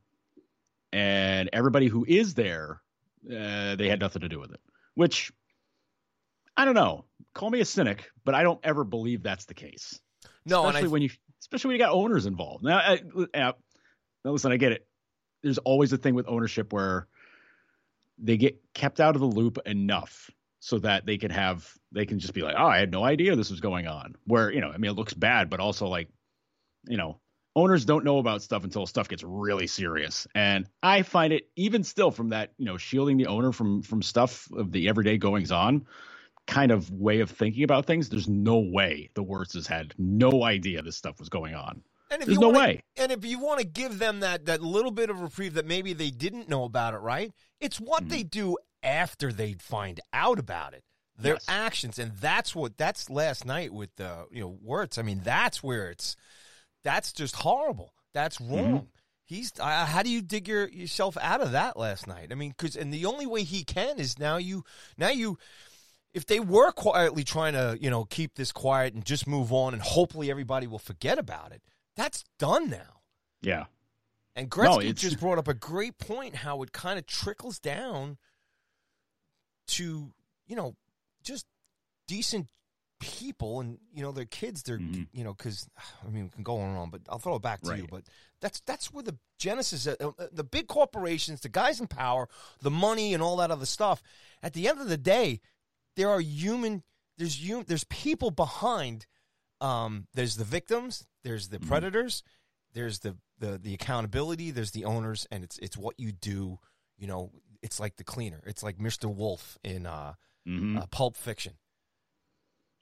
and 0.91 1.49
everybody 1.53 1.87
who 1.87 2.05
is 2.07 2.33
there, 2.33 2.81
uh, 3.25 3.75
they 3.75 3.87
had 3.87 3.99
nothing 3.99 4.21
to 4.21 4.29
do 4.29 4.39
with 4.39 4.51
it. 4.51 4.59
Which 4.95 5.31
I 6.55 6.65
don't 6.65 6.75
know. 6.75 7.05
Call 7.33 7.49
me 7.49 7.61
a 7.61 7.65
cynic, 7.65 8.11
but 8.25 8.35
I 8.35 8.43
don't 8.43 8.59
ever 8.63 8.83
believe 8.83 9.23
that's 9.23 9.45
the 9.45 9.53
case. 9.53 9.99
No, 10.45 10.67
especially 10.67 10.89
when 10.89 11.01
you, 11.01 11.09
especially 11.41 11.69
when 11.69 11.75
you 11.79 11.85
got 11.85 11.93
owners 11.93 12.25
involved. 12.25 12.63
Now, 12.63 12.77
I, 12.77 13.01
now, 13.33 13.53
listen, 14.23 14.51
I 14.51 14.57
get 14.57 14.73
it. 14.73 14.85
There's 15.41 15.57
always 15.57 15.91
a 15.93 15.97
thing 15.97 16.15
with 16.15 16.27
ownership 16.27 16.71
where 16.71 17.07
they 18.17 18.37
get 18.37 18.61
kept 18.73 18.99
out 18.99 19.15
of 19.15 19.21
the 19.21 19.27
loop 19.27 19.57
enough 19.65 20.29
so 20.63 20.79
that 20.79 21.05
they 21.05 21.17
can 21.17 21.29
have 21.29 21.69
they 21.91 22.05
can 22.05 22.19
just 22.19 22.33
be 22.33 22.41
like, 22.41 22.55
oh, 22.57 22.65
I 22.65 22.77
had 22.77 22.89
no 22.89 23.03
idea 23.03 23.35
this 23.35 23.51
was 23.51 23.59
going 23.59 23.85
on. 23.85 24.15
Where 24.23 24.49
you 24.49 24.61
know, 24.61 24.69
I 24.69 24.77
mean, 24.77 24.91
it 24.91 24.95
looks 24.95 25.13
bad, 25.13 25.49
but 25.49 25.59
also 25.59 25.87
like, 25.87 26.07
you 26.87 26.95
know, 26.95 27.19
owners 27.53 27.83
don't 27.83 28.05
know 28.05 28.17
about 28.17 28.41
stuff 28.41 28.63
until 28.63 28.85
stuff 28.85 29.09
gets 29.09 29.23
really 29.25 29.67
serious. 29.67 30.25
And 30.33 30.65
I 30.81 31.01
find 31.01 31.33
it 31.33 31.49
even 31.57 31.83
still 31.83 32.11
from 32.11 32.29
that 32.29 32.53
you 32.57 32.65
know 32.65 32.77
shielding 32.77 33.17
the 33.17 33.27
owner 33.27 33.51
from 33.51 33.81
from 33.81 34.01
stuff 34.01 34.47
of 34.53 34.71
the 34.71 34.87
everyday 34.87 35.17
goings 35.17 35.51
on 35.51 35.85
kind 36.47 36.71
of 36.71 36.89
way 36.91 37.19
of 37.19 37.29
thinking 37.29 37.63
about 37.63 37.85
things. 37.85 38.07
There's 38.07 38.29
no 38.29 38.59
way 38.59 39.09
the 39.15 39.23
Wirtzes 39.23 39.67
had 39.67 39.93
no 39.97 40.43
idea 40.43 40.81
this 40.81 40.95
stuff 40.95 41.19
was 41.19 41.27
going 41.27 41.55
on. 41.55 41.83
And 42.09 42.21
if 42.21 42.27
There's 42.27 42.37
you 42.37 42.41
no 42.41 42.47
wanna, 42.47 42.59
way. 42.59 42.83
And 42.95 43.11
if 43.11 43.25
you 43.25 43.39
want 43.39 43.59
to 43.59 43.65
give 43.65 43.99
them 43.99 44.21
that 44.21 44.45
that 44.45 44.61
little 44.61 44.91
bit 44.91 45.09
of 45.09 45.19
reprieve 45.19 45.55
that 45.55 45.65
maybe 45.65 45.91
they 45.91 46.09
didn't 46.09 46.47
know 46.47 46.63
about 46.63 46.93
it, 46.93 46.99
right? 46.99 47.33
It's 47.59 47.81
what 47.81 48.03
mm-hmm. 48.03 48.09
they 48.11 48.23
do 48.23 48.55
after 48.83 49.31
they 49.31 49.53
find 49.53 49.99
out 50.11 50.39
about 50.39 50.73
it. 50.73 50.83
Their 51.17 51.35
yes. 51.35 51.45
actions, 51.47 51.99
and 51.99 52.11
that's 52.13 52.55
what 52.55 52.77
that's 52.77 53.09
last 53.09 53.45
night 53.45 53.71
with 53.71 53.95
the 53.97 54.07
uh, 54.07 54.23
you 54.31 54.41
know 54.41 54.57
Wirtz. 54.61 54.97
I 54.97 55.03
mean, 55.03 55.21
that's 55.23 55.61
where 55.61 55.91
it's 55.91 56.15
that's 56.83 57.13
just 57.13 57.35
horrible. 57.35 57.93
That's 58.13 58.37
mm-hmm. 58.39 58.55
wrong. 58.55 58.65
Mm-hmm. 58.65 58.85
He's 59.25 59.53
uh, 59.59 59.85
how 59.85 60.01
do 60.01 60.09
you 60.09 60.21
dig 60.21 60.47
your, 60.47 60.67
yourself 60.67 61.15
out 61.21 61.41
of 61.41 61.51
that 61.51 61.77
last 61.77 62.07
night? 62.07 62.29
I 62.31 62.35
mean, 62.35 62.49
because 62.49 62.75
and 62.75 62.91
the 62.91 63.05
only 63.05 63.27
way 63.27 63.43
he 63.43 63.63
can 63.63 63.99
is 63.99 64.17
now 64.17 64.37
you 64.37 64.63
now 64.97 65.09
you 65.09 65.37
if 66.13 66.25
they 66.25 66.39
were 66.39 66.71
quietly 66.71 67.23
trying 67.23 67.53
to 67.53 67.77
you 67.79 67.89
know 67.89 68.05
keep 68.05 68.35
this 68.35 68.51
quiet 68.51 68.93
and 68.93 69.05
just 69.05 69.27
move 69.27 69.53
on 69.53 69.73
and 69.73 69.81
hopefully 69.81 70.31
everybody 70.31 70.67
will 70.67 70.79
forget 70.79 71.17
about 71.17 71.51
it. 71.51 71.61
That's 71.95 72.23
done 72.39 72.69
now. 72.69 73.01
Yeah. 73.41 73.65
And 74.35 74.49
Gretzky 74.49 74.85
no, 74.85 74.91
just 74.93 75.19
brought 75.19 75.37
up 75.37 75.47
a 75.47 75.53
great 75.53 75.99
point 75.99 76.37
how 76.37 76.63
it 76.63 76.71
kind 76.71 76.97
of 76.97 77.05
trickles 77.05 77.59
down 77.59 78.17
to 79.67 80.11
you 80.47 80.55
know 80.55 80.75
just 81.23 81.45
decent 82.07 82.47
people 82.99 83.59
and 83.59 83.77
you 83.93 84.01
know 84.01 84.13
their 84.13 84.25
kids 84.25 84.63
they're 84.63 84.77
mm-hmm. 84.77 85.03
you 85.11 85.23
know 85.23 85.33
because 85.33 85.67
i 86.05 86.09
mean 86.09 86.23
we 86.23 86.29
can 86.29 86.43
go 86.43 86.57
on 86.57 86.69
and 86.69 86.77
on 86.77 86.89
but 86.89 87.01
i'll 87.09 87.19
throw 87.19 87.35
it 87.35 87.41
back 87.41 87.61
to 87.61 87.69
right. 87.69 87.79
you 87.79 87.87
but 87.89 88.03
that's 88.39 88.61
that's 88.61 88.93
where 88.93 89.03
the 89.03 89.17
genesis 89.37 89.85
uh, 89.87 89.95
uh, 89.99 90.27
the 90.31 90.43
big 90.43 90.67
corporations 90.67 91.41
the 91.41 91.49
guys 91.49 91.81
in 91.81 91.87
power 91.87 92.29
the 92.61 92.71
money 92.71 93.13
and 93.13 93.21
all 93.21 93.35
that 93.37 93.51
other 93.51 93.65
stuff 93.65 94.01
at 94.41 94.53
the 94.53 94.69
end 94.69 94.79
of 94.79 94.87
the 94.87 94.97
day 94.97 95.41
there 95.97 96.09
are 96.09 96.21
human 96.21 96.81
there's 97.17 97.45
hum, 97.45 97.65
there's 97.67 97.83
people 97.85 98.31
behind 98.31 99.05
um 99.59 100.07
there's 100.13 100.37
the 100.37 100.45
victims 100.45 101.05
there's 101.25 101.49
the 101.49 101.57
mm-hmm. 101.57 101.67
predators 101.67 102.23
there's 102.73 102.99
the, 102.99 103.17
the 103.39 103.59
the 103.61 103.73
accountability 103.73 104.49
there's 104.49 104.71
the 104.71 104.85
owners 104.85 105.27
and 105.29 105.43
it's 105.43 105.57
it's 105.57 105.77
what 105.77 105.99
you 105.99 106.13
do 106.13 106.57
you 106.97 107.07
know 107.07 107.31
it's 107.63 107.79
like 107.79 107.95
the 107.95 108.03
cleaner. 108.03 108.41
It's 108.45 108.61
like 108.61 108.77
Mr. 108.77 109.13
Wolf 109.13 109.57
in 109.63 109.87
uh, 109.87 110.13
mm-hmm. 110.47 110.77
uh, 110.77 110.85
Pulp 110.91 111.15
Fiction. 111.15 111.53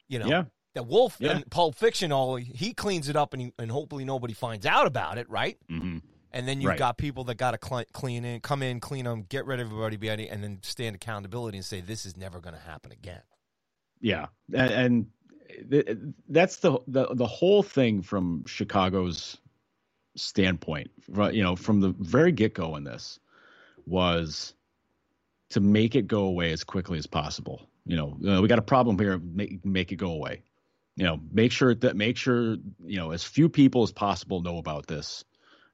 You 0.07 0.19
know, 0.19 0.27
yeah. 0.27 0.43
The 0.73 0.83
Wolf 0.83 1.17
yeah. 1.19 1.37
in 1.37 1.43
Pulp 1.43 1.75
Fiction, 1.75 2.11
all 2.11 2.35
he 2.35 2.73
cleans 2.73 3.07
it 3.07 3.15
up, 3.15 3.33
and 3.33 3.41
he, 3.41 3.53
and 3.59 3.69
hopefully 3.71 4.05
nobody 4.05 4.33
finds 4.33 4.65
out 4.65 4.87
about 4.87 5.17
it, 5.17 5.29
right? 5.29 5.57
Mm-hmm. 5.69 5.99
And 6.33 6.47
then 6.47 6.61
you've 6.61 6.69
Right. 6.69 6.79
got 6.79 6.97
people 6.97 7.25
that 7.25 7.35
got 7.35 7.51
to 7.51 7.59
cl- 7.65 7.83
clean 7.91 8.23
in, 8.23 8.39
come 8.39 8.63
in, 8.63 8.79
clean 8.79 9.03
them, 9.03 9.23
get 9.27 9.45
rid 9.45 9.59
of 9.59 9.67
everybody, 9.67 10.29
and 10.29 10.41
then 10.41 10.59
stand 10.63 10.95
accountability 10.95 11.57
and 11.57 11.65
say 11.65 11.81
this 11.81 12.05
is 12.05 12.15
never 12.15 12.39
going 12.39 12.55
to 12.55 12.61
happen 12.61 12.91
again. 12.93 13.21
Yeah, 13.99 14.27
and, 14.53 14.71
and 14.71 15.07
th- 15.69 15.97
that's 16.29 16.57
the, 16.57 16.79
the 16.87 17.13
the 17.13 17.27
whole 17.27 17.63
thing 17.63 18.01
from 18.01 18.45
Chicago's 18.47 19.37
standpoint. 20.15 20.89
You 21.07 21.43
know, 21.43 21.55
from 21.55 21.81
the 21.81 21.89
very 21.99 22.31
get 22.31 22.53
go 22.53 22.77
in 22.77 22.85
this 22.85 23.19
was 23.85 24.53
to 25.51 25.59
make 25.59 25.95
it 25.95 26.07
go 26.07 26.23
away 26.23 26.51
as 26.51 26.63
quickly 26.63 26.97
as 26.97 27.07
possible. 27.07 27.61
You 27.85 27.95
know, 27.95 28.17
uh, 28.27 28.41
we 28.41 28.47
got 28.47 28.59
a 28.59 28.63
problem 28.63 28.97
here. 28.97 29.19
Make 29.19 29.65
make 29.65 29.91
it 29.91 29.97
go 29.97 30.11
away. 30.11 30.43
You 30.95 31.05
know, 31.05 31.19
make 31.31 31.51
sure 31.51 31.73
that 31.75 31.95
make 31.95 32.17
sure 32.17 32.57
you 32.85 32.97
know 32.97 33.11
as 33.11 33.23
few 33.23 33.49
people 33.49 33.83
as 33.83 33.91
possible 33.91 34.41
know 34.41 34.57
about 34.57 34.87
this, 34.87 35.23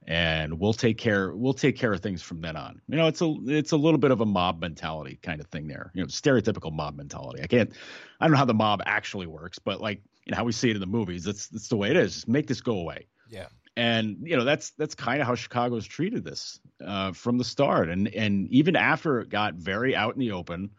and 0.08 0.60
we'll 0.60 0.74
take 0.74 0.98
care 0.98 1.36
we'll 1.36 1.54
take 1.54 1.76
care 1.76 1.94
of 1.94 2.00
things 2.00 2.22
from 2.22 2.42
then 2.42 2.56
on. 2.56 2.82
You 2.88 2.98
know, 2.98 3.08
it's 3.08 3.22
a 3.22 3.36
it's 3.48 3.72
a 3.72 3.78
little 3.78 3.98
bit 3.98 4.12
of 4.12 4.22
a 4.22 4.26
mob 4.26 4.62
mentality 4.62 5.20
kind 5.22 5.42
of 5.42 5.48
thing 5.48 5.68
there. 5.68 5.92
You 5.94 6.02
know, 6.02 6.08
stereotypical 6.08 6.72
mob 6.72 6.96
mentality. 6.96 7.42
I 7.44 7.48
can't 7.48 7.72
I 8.20 8.26
don't 8.26 8.32
know 8.32 8.38
how 8.38 8.46
the 8.46 8.54
mob 8.54 8.82
actually 8.86 9.28
works, 9.28 9.60
but 9.60 9.82
like 9.82 10.02
you 10.26 10.32
know 10.32 10.38
how 10.38 10.44
we 10.44 10.52
see 10.52 10.70
it 10.70 10.76
in 10.76 10.82
the 10.82 10.88
movies, 10.88 11.24
that's 11.24 11.48
that's 11.48 11.68
the 11.68 11.78
way 11.78 11.90
it 11.90 11.98
is. 11.98 12.28
Make 12.28 12.48
this 12.48 12.62
go 12.62 12.80
away 12.80 13.08
Yeah. 13.30 13.48
And 13.78 14.18
you 14.24 14.36
know 14.36 14.44
that's 14.44 14.72
that's 14.72 14.96
kind 14.96 15.22
of 15.22 15.28
how 15.28 15.36
Chicago's 15.36 15.86
treated 15.86 16.24
this 16.24 16.60
uh, 16.84 17.12
from 17.12 17.38
the 17.38 17.44
start, 17.44 17.90
and 17.90 18.08
and 18.08 18.50
even 18.50 18.76
after 18.76 19.20
it 19.20 19.30
got 19.30 19.54
very 19.54 19.96
out 19.96 20.16
in 20.16 20.20
the 20.20 20.32
open, 20.32 20.72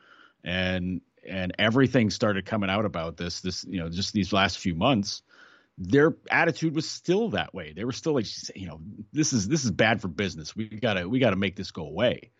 and 0.43 1.00
and 1.26 1.55
everything 1.61 2.11
started 2.11 2.45
coming 2.45 2.69
out 2.69 2.85
about 2.85 3.17
this 3.17 3.40
this 3.40 3.64
you 3.64 3.78
know 3.78 3.88
just 3.88 4.12
these 4.12 4.33
last 4.33 4.59
few 4.59 4.75
months, 4.75 5.23
their 5.78 6.17
attitude 6.28 6.75
was 6.75 6.90
still 6.90 7.31
that 7.31 7.55
way. 7.55 7.73
They 7.73 7.85
were 7.85 7.93
still 7.93 8.14
like 8.14 8.26
you 8.57 8.67
know 8.67 8.81
this 9.12 9.33
is 9.33 9.47
this 9.47 9.64
is 9.64 9.71
bad 9.71 10.00
for 10.00 10.09
business. 10.09 10.57
We 10.57 10.69
gotta 10.69 11.09
we 11.09 11.21
gotta 11.21 11.37
make 11.37 11.55
this 11.55 11.71
go 11.71 11.87
away, 11.87 12.33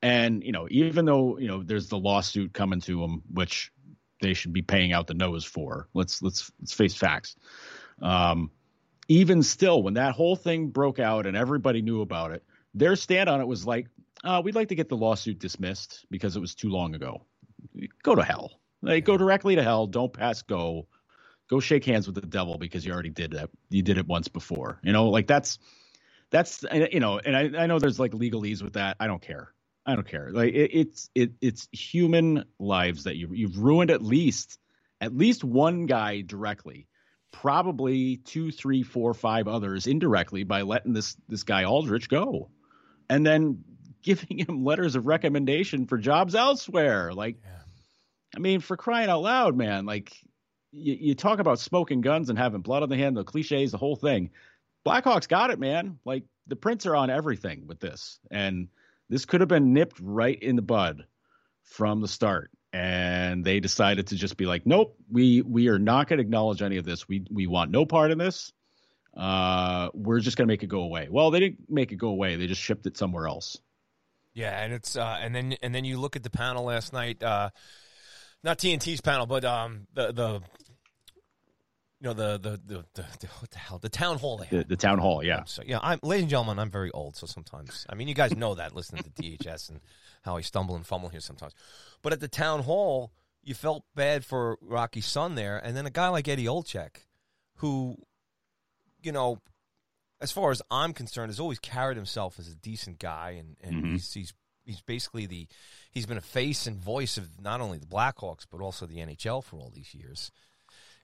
and 0.00 0.44
you 0.44 0.52
know 0.52 0.68
even 0.70 1.04
though 1.04 1.36
you 1.36 1.48
know 1.48 1.64
there's 1.64 1.88
the 1.88 1.98
lawsuit 1.98 2.52
coming 2.52 2.80
to 2.82 3.00
them, 3.00 3.22
which 3.32 3.72
they 4.22 4.34
should 4.34 4.52
be 4.52 4.62
paying 4.62 4.92
out 4.92 5.08
the 5.08 5.14
nose 5.14 5.44
for. 5.44 5.88
Let's 5.94 6.22
let's 6.22 6.52
let's 6.60 6.72
face 6.72 6.94
facts. 6.94 7.34
Um, 8.00 8.52
even 9.10 9.42
still, 9.42 9.82
when 9.82 9.94
that 9.94 10.14
whole 10.14 10.36
thing 10.36 10.68
broke 10.68 11.00
out 11.00 11.26
and 11.26 11.36
everybody 11.36 11.82
knew 11.82 12.00
about 12.00 12.30
it, 12.30 12.44
their 12.74 12.94
stand 12.94 13.28
on 13.28 13.40
it 13.40 13.46
was 13.46 13.66
like, 13.66 13.88
uh, 14.22 14.40
we'd 14.42 14.54
like 14.54 14.68
to 14.68 14.76
get 14.76 14.88
the 14.88 14.96
lawsuit 14.96 15.40
dismissed 15.40 16.06
because 16.12 16.36
it 16.36 16.40
was 16.40 16.54
too 16.54 16.68
long 16.68 16.94
ago. 16.94 17.26
Go 18.04 18.14
to 18.14 18.22
hell. 18.22 18.60
Like, 18.82 19.04
go 19.04 19.16
directly 19.16 19.56
to 19.56 19.64
hell. 19.64 19.88
Don't 19.88 20.12
pass 20.12 20.42
go. 20.42 20.86
Go 21.48 21.58
shake 21.58 21.84
hands 21.84 22.06
with 22.06 22.14
the 22.14 22.20
devil 22.20 22.56
because 22.56 22.86
you 22.86 22.92
already 22.92 23.10
did 23.10 23.32
that. 23.32 23.50
You 23.68 23.82
did 23.82 23.98
it 23.98 24.06
once 24.06 24.28
before. 24.28 24.78
You 24.84 24.92
know, 24.92 25.08
like 25.08 25.26
that's 25.26 25.58
that's 26.30 26.64
you 26.72 27.00
know, 27.00 27.18
and 27.18 27.36
I, 27.36 27.64
I 27.64 27.66
know 27.66 27.80
there's 27.80 27.98
like 27.98 28.12
legalese 28.12 28.62
with 28.62 28.74
that. 28.74 28.96
I 29.00 29.08
don't 29.08 29.20
care. 29.20 29.52
I 29.84 29.96
don't 29.96 30.06
care. 30.06 30.30
Like 30.30 30.54
it, 30.54 30.70
it's 30.72 31.10
it 31.16 31.32
it's 31.40 31.68
human 31.72 32.44
lives 32.60 33.04
that 33.04 33.16
you 33.16 33.30
you've 33.32 33.58
ruined 33.58 33.90
at 33.90 34.02
least 34.02 34.60
at 35.00 35.16
least 35.16 35.42
one 35.42 35.86
guy 35.86 36.20
directly 36.20 36.86
probably 37.32 38.18
two, 38.18 38.50
three, 38.50 38.82
four, 38.82 39.14
five 39.14 39.48
others 39.48 39.86
indirectly 39.86 40.44
by 40.44 40.62
letting 40.62 40.92
this 40.92 41.16
this 41.28 41.42
guy 41.42 41.64
Aldrich 41.64 42.08
go, 42.08 42.50
and 43.08 43.26
then 43.26 43.64
giving 44.02 44.38
him 44.38 44.64
letters 44.64 44.96
of 44.96 45.06
recommendation 45.06 45.86
for 45.86 45.98
jobs 45.98 46.34
elsewhere. 46.34 47.12
Like, 47.12 47.36
Yeah. 47.42 47.50
I 48.36 48.38
mean, 48.38 48.60
for 48.60 48.76
crying 48.76 49.10
out 49.10 49.22
loud, 49.22 49.56
man! 49.56 49.86
Like, 49.86 50.16
you, 50.72 50.96
you 50.98 51.14
talk 51.14 51.38
about 51.38 51.58
smoking 51.58 52.00
guns 52.00 52.30
and 52.30 52.38
having 52.38 52.62
blood 52.62 52.82
on 52.82 52.88
the 52.88 52.96
hand, 52.96 53.16
the 53.16 53.24
cliches, 53.24 53.72
the 53.72 53.78
whole 53.78 53.96
thing. 53.96 54.30
Blackhawks 54.86 55.28
got 55.28 55.50
it, 55.50 55.58
man. 55.58 55.98
Like 56.04 56.24
the 56.46 56.56
prints 56.56 56.86
are 56.86 56.96
on 56.96 57.10
everything 57.10 57.66
with 57.66 57.80
this, 57.80 58.18
and 58.30 58.68
this 59.08 59.24
could 59.26 59.40
have 59.40 59.48
been 59.48 59.72
nipped 59.72 59.98
right 60.00 60.40
in 60.42 60.56
the 60.56 60.62
bud 60.62 61.04
from 61.64 62.00
the 62.00 62.08
start 62.08 62.50
and 62.72 63.44
they 63.44 63.60
decided 63.60 64.08
to 64.08 64.16
just 64.16 64.36
be 64.36 64.46
like 64.46 64.64
nope 64.64 64.96
we 65.10 65.42
we 65.42 65.68
are 65.68 65.78
not 65.78 66.08
going 66.08 66.18
to 66.18 66.22
acknowledge 66.22 66.62
any 66.62 66.76
of 66.76 66.84
this. 66.84 67.08
We 67.08 67.24
we 67.30 67.46
want 67.46 67.70
no 67.70 67.84
part 67.84 68.10
in 68.10 68.18
this. 68.18 68.52
Uh 69.16 69.88
we're 69.92 70.20
just 70.20 70.36
going 70.36 70.46
to 70.46 70.52
make 70.52 70.62
it 70.62 70.68
go 70.68 70.82
away. 70.82 71.08
Well 71.10 71.30
they 71.30 71.40
didn't 71.40 71.68
make 71.68 71.92
it 71.92 71.96
go 71.96 72.08
away. 72.08 72.36
They 72.36 72.46
just 72.46 72.62
shipped 72.62 72.86
it 72.86 72.96
somewhere 72.96 73.26
else. 73.26 73.58
Yeah, 74.32 74.62
and 74.62 74.72
it's 74.72 74.96
uh, 74.96 75.18
and 75.20 75.34
then 75.34 75.56
and 75.62 75.74
then 75.74 75.84
you 75.84 75.98
look 75.98 76.16
at 76.16 76.22
the 76.22 76.30
panel 76.30 76.64
last 76.64 76.92
night, 76.92 77.22
uh, 77.22 77.50
not 78.44 78.58
TNT's 78.58 79.00
panel, 79.00 79.26
but 79.26 79.44
um, 79.44 79.86
the 79.94 80.12
the 80.12 80.40
you 82.00 82.06
know 82.08 82.14
the 82.14 82.38
the 82.38 82.50
the, 82.66 82.84
the, 82.94 83.04
the 83.20 83.26
what 83.40 83.50
the 83.50 83.58
hell 83.58 83.78
the 83.78 83.88
town 83.88 84.18
hall 84.18 84.38
they 84.38 84.56
the, 84.58 84.64
the 84.64 84.76
town 84.76 84.98
hall 84.98 85.22
yeah 85.22 85.44
So 85.44 85.62
yeah, 85.64 85.78
I'm, 85.82 85.98
ladies 86.02 86.22
and 86.22 86.30
gentlemen, 86.30 86.58
I'm 86.58 86.70
very 86.70 86.90
old, 86.92 87.16
so 87.16 87.26
sometimes 87.26 87.86
I 87.88 87.94
mean 87.94 88.08
you 88.08 88.14
guys 88.14 88.34
know 88.36 88.54
that 88.54 88.74
listening 88.74 89.02
to 89.04 89.10
THS 89.10 89.68
and 89.68 89.80
how 90.22 90.36
I 90.36 90.40
stumble 90.40 90.76
and 90.76 90.86
fumble 90.86 91.08
here 91.10 91.20
sometimes. 91.20 91.54
But 92.02 92.12
at 92.12 92.20
the 92.20 92.28
town 92.28 92.62
hall, 92.62 93.12
you 93.42 93.54
felt 93.54 93.84
bad 93.94 94.24
for 94.24 94.58
Rocky's 94.62 95.06
son 95.06 95.34
there, 95.34 95.58
and 95.58 95.76
then 95.76 95.86
a 95.86 95.90
guy 95.90 96.08
like 96.08 96.28
Eddie 96.28 96.44
Olczyk, 96.46 97.06
who, 97.56 97.96
you 99.02 99.12
know, 99.12 99.38
as 100.20 100.30
far 100.32 100.50
as 100.50 100.60
I'm 100.70 100.92
concerned, 100.92 101.30
has 101.30 101.40
always 101.40 101.58
carried 101.58 101.96
himself 101.96 102.38
as 102.38 102.48
a 102.48 102.54
decent 102.54 102.98
guy, 102.98 103.30
and 103.38 103.56
and 103.62 103.84
Mhm. 103.84 103.92
he's 103.92 104.12
he's 104.12 104.34
he's 104.64 104.80
basically 104.82 105.26
the 105.26 105.48
he's 105.90 106.06
been 106.06 106.18
a 106.18 106.22
face 106.22 106.66
and 106.66 106.78
voice 106.78 107.16
of 107.18 107.40
not 107.40 107.60
only 107.60 107.78
the 107.78 107.86
Blackhawks 107.86 108.46
but 108.50 108.60
also 108.60 108.86
the 108.86 108.98
NHL 108.98 109.42
for 109.42 109.56
all 109.56 109.70
these 109.74 109.94
years. 109.94 110.30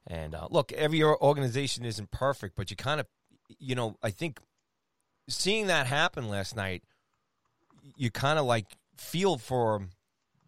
And 0.07 0.35
uh, 0.35 0.49
look, 0.51 0.73
every 0.73 1.03
organization 1.03 1.85
isn't 1.85 2.11
perfect, 2.11 2.55
but 2.57 2.71
you 2.71 2.77
kind 2.77 3.01
of, 3.01 3.07
you 3.59 3.75
know, 3.75 3.97
I 4.03 4.11
think 4.11 4.41
seeing 5.29 5.67
that 5.67 5.87
happen 5.87 6.29
last 6.29 6.55
night, 6.55 6.85
you 7.97 8.11
kind 8.11 8.39
of 8.39 8.45
like 8.45 8.77
feel 8.97 9.39
for 9.39 9.89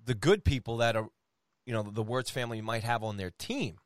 the 0.04 0.14
good 0.14 0.44
people 0.44 0.78
that 0.78 0.96
are, 0.96 1.08
you 1.66 1.72
know, 1.72 1.82
the 1.82 2.02
Wirtz 2.02 2.30
family 2.30 2.60
might 2.60 2.84
have 2.84 3.02
on 3.02 3.16
their 3.16 3.30
team. 3.38 3.76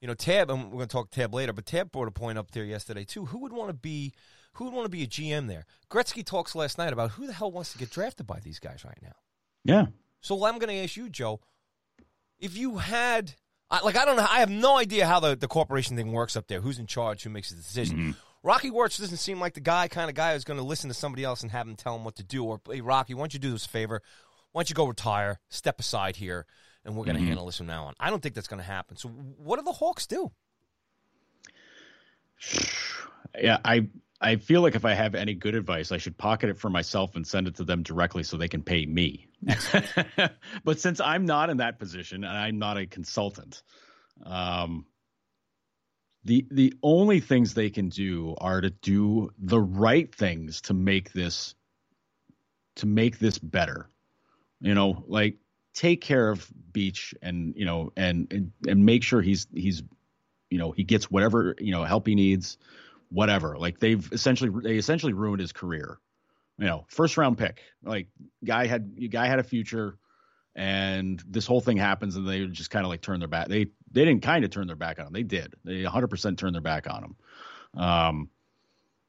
You 0.00 0.08
know, 0.08 0.14
Tab, 0.14 0.50
and 0.50 0.64
we're 0.64 0.78
going 0.78 0.88
to 0.88 0.92
talk 0.92 1.10
Tab 1.10 1.34
later, 1.34 1.52
but 1.52 1.66
Tab 1.66 1.90
brought 1.90 2.08
a 2.08 2.12
point 2.12 2.38
up 2.38 2.50
there 2.50 2.64
yesterday 2.64 3.04
too. 3.04 3.26
Who 3.26 3.38
would 3.38 3.52
want 3.52 3.70
to 3.70 3.74
be, 3.74 4.12
who 4.54 4.64
would 4.64 4.74
want 4.74 4.84
to 4.84 4.90
be 4.90 5.02
a 5.02 5.06
GM 5.06 5.48
there? 5.48 5.64
Gretzky 5.90 6.24
talks 6.24 6.54
last 6.54 6.76
night 6.76 6.92
about 6.92 7.12
who 7.12 7.26
the 7.26 7.32
hell 7.32 7.50
wants 7.50 7.72
to 7.72 7.78
get 7.78 7.90
drafted 7.90 8.26
by 8.26 8.40
these 8.40 8.58
guys 8.58 8.84
right 8.84 8.98
now. 9.02 9.16
yeah 9.64 9.86
So 10.20 10.44
I'm 10.44 10.58
going 10.58 10.68
to 10.68 10.82
ask 10.82 10.96
you, 10.96 11.08
Joe, 11.08 11.40
if 12.38 12.56
you 12.56 12.76
had, 12.76 13.34
I, 13.70 13.80
like, 13.82 13.96
I 13.96 14.04
don't 14.04 14.16
know, 14.16 14.26
I 14.28 14.40
have 14.40 14.50
no 14.50 14.76
idea 14.76 15.06
how 15.06 15.20
the, 15.20 15.34
the 15.34 15.48
corporation 15.48 15.96
thing 15.96 16.12
works 16.12 16.36
up 16.36 16.46
there. 16.46 16.60
Who's 16.60 16.78
in 16.78 16.86
charge? 16.86 17.24
Who 17.24 17.30
makes 17.30 17.50
the 17.50 17.56
decision? 17.56 17.98
Mm-hmm. 17.98 18.10
Rocky 18.42 18.70
Wirtz 18.70 18.98
doesn't 18.98 19.16
seem 19.16 19.40
like 19.40 19.54
the 19.54 19.60
guy, 19.60 19.88
kind 19.88 20.08
of 20.08 20.14
guy 20.14 20.34
who's 20.34 20.44
going 20.44 20.58
to 20.58 20.64
listen 20.64 20.88
to 20.88 20.94
somebody 20.94 21.24
else 21.24 21.42
and 21.42 21.50
have 21.50 21.66
him 21.66 21.74
tell 21.74 21.96
him 21.96 22.04
what 22.04 22.14
to 22.16 22.22
do. 22.22 22.44
Or, 22.44 22.60
hey, 22.70 22.80
Rocky, 22.80 23.14
why 23.14 23.22
don't 23.22 23.34
you 23.34 23.40
do 23.40 23.50
this 23.50 23.66
a 23.66 23.68
favor? 23.68 24.02
Why 24.52 24.60
don't 24.60 24.70
you 24.70 24.76
go 24.76 24.86
retire, 24.86 25.40
step 25.48 25.80
aside 25.80 26.16
here, 26.16 26.46
and 26.84 26.96
we're 26.96 27.04
going 27.04 27.16
to 27.16 27.20
mm-hmm. 27.20 27.28
handle 27.28 27.46
this 27.46 27.56
from 27.56 27.66
now 27.66 27.86
on? 27.86 27.94
I 27.98 28.10
don't 28.10 28.22
think 28.22 28.36
that's 28.36 28.46
going 28.46 28.60
to 28.60 28.66
happen. 28.66 28.96
So, 28.96 29.08
what 29.08 29.58
do 29.58 29.64
the 29.64 29.72
Hawks 29.72 30.06
do? 30.06 30.30
yeah 33.40 33.58
i 33.64 33.86
i 34.20 34.36
feel 34.36 34.62
like 34.62 34.74
if 34.74 34.84
i 34.84 34.94
have 34.94 35.14
any 35.14 35.34
good 35.34 35.54
advice 35.54 35.92
i 35.92 35.98
should 35.98 36.16
pocket 36.16 36.50
it 36.50 36.58
for 36.58 36.70
myself 36.70 37.16
and 37.16 37.26
send 37.26 37.46
it 37.46 37.56
to 37.56 37.64
them 37.64 37.82
directly 37.82 38.22
so 38.22 38.36
they 38.36 38.48
can 38.48 38.62
pay 38.62 38.86
me. 38.86 39.28
But 40.64 40.80
since 40.80 41.00
i'm 41.00 41.26
not 41.26 41.50
in 41.50 41.58
that 41.58 41.78
position 41.78 42.24
and 42.24 42.36
i'm 42.36 42.58
not 42.58 42.78
a 42.78 42.86
consultant 42.86 43.62
um 44.24 44.86
the 46.26 46.44
the 46.50 46.74
only 46.82 47.20
things 47.20 47.54
they 47.54 47.70
can 47.70 47.88
do 47.88 48.34
are 48.38 48.60
to 48.60 48.70
do 48.70 49.30
the 49.38 49.60
right 49.60 50.12
things 50.12 50.60
to 50.62 50.74
make 50.74 51.12
this 51.12 51.54
to 52.76 52.86
make 52.86 53.18
this 53.18 53.38
better. 53.38 53.88
You 54.60 54.74
know 54.74 55.04
like 55.06 55.36
take 55.72 56.00
care 56.00 56.28
of 56.28 56.50
beach 56.72 57.14
and 57.22 57.54
you 57.56 57.64
know 57.64 57.92
and 57.96 58.32
and, 58.32 58.52
and 58.66 58.84
make 58.84 59.04
sure 59.04 59.22
he's 59.22 59.46
he's 59.54 59.84
you 60.50 60.58
know 60.58 60.72
he 60.72 60.82
gets 60.82 61.08
whatever 61.08 61.54
you 61.60 61.70
know 61.70 61.84
help 61.84 62.08
he 62.08 62.16
needs 62.16 62.58
whatever. 63.10 63.56
Like 63.58 63.78
they've 63.78 64.06
essentially 64.12 64.50
they 64.62 64.76
essentially 64.76 65.12
ruined 65.12 65.40
his 65.40 65.52
career. 65.52 65.98
You 66.58 66.66
know 66.66 66.86
first 66.88 67.16
round 67.16 67.38
pick. 67.38 67.62
Like 67.82 68.08
guy 68.44 68.66
had 68.66 69.10
guy 69.10 69.26
had 69.26 69.38
a 69.38 69.44
future 69.44 69.98
and 70.54 71.22
this 71.28 71.46
whole 71.46 71.60
thing 71.60 71.76
happens 71.76 72.16
and 72.16 72.26
they 72.26 72.46
just 72.46 72.70
kind 72.70 72.84
of 72.84 72.90
like 72.90 73.02
turn 73.02 73.18
their 73.18 73.28
back. 73.28 73.48
They 73.48 73.66
they 73.92 74.04
didn't 74.04 74.22
kind 74.22 74.44
of 74.44 74.50
turn 74.50 74.66
their 74.66 74.76
back 74.76 74.98
on 74.98 75.06
him. 75.06 75.12
They 75.12 75.22
did. 75.22 75.54
They 75.64 75.82
100% 75.82 76.38
turned 76.38 76.54
their 76.54 76.62
back 76.62 76.86
on 76.88 77.04
him. 77.04 77.80
Um 77.80 78.30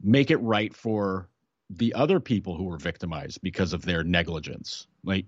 make 0.03 0.29
it 0.29 0.37
right 0.37 0.75
for 0.75 1.29
the 1.69 1.93
other 1.93 2.19
people 2.19 2.55
who 2.55 2.65
were 2.65 2.77
victimized 2.77 3.41
because 3.41 3.73
of 3.73 3.83
their 3.83 4.03
negligence. 4.03 4.87
Like 5.03 5.25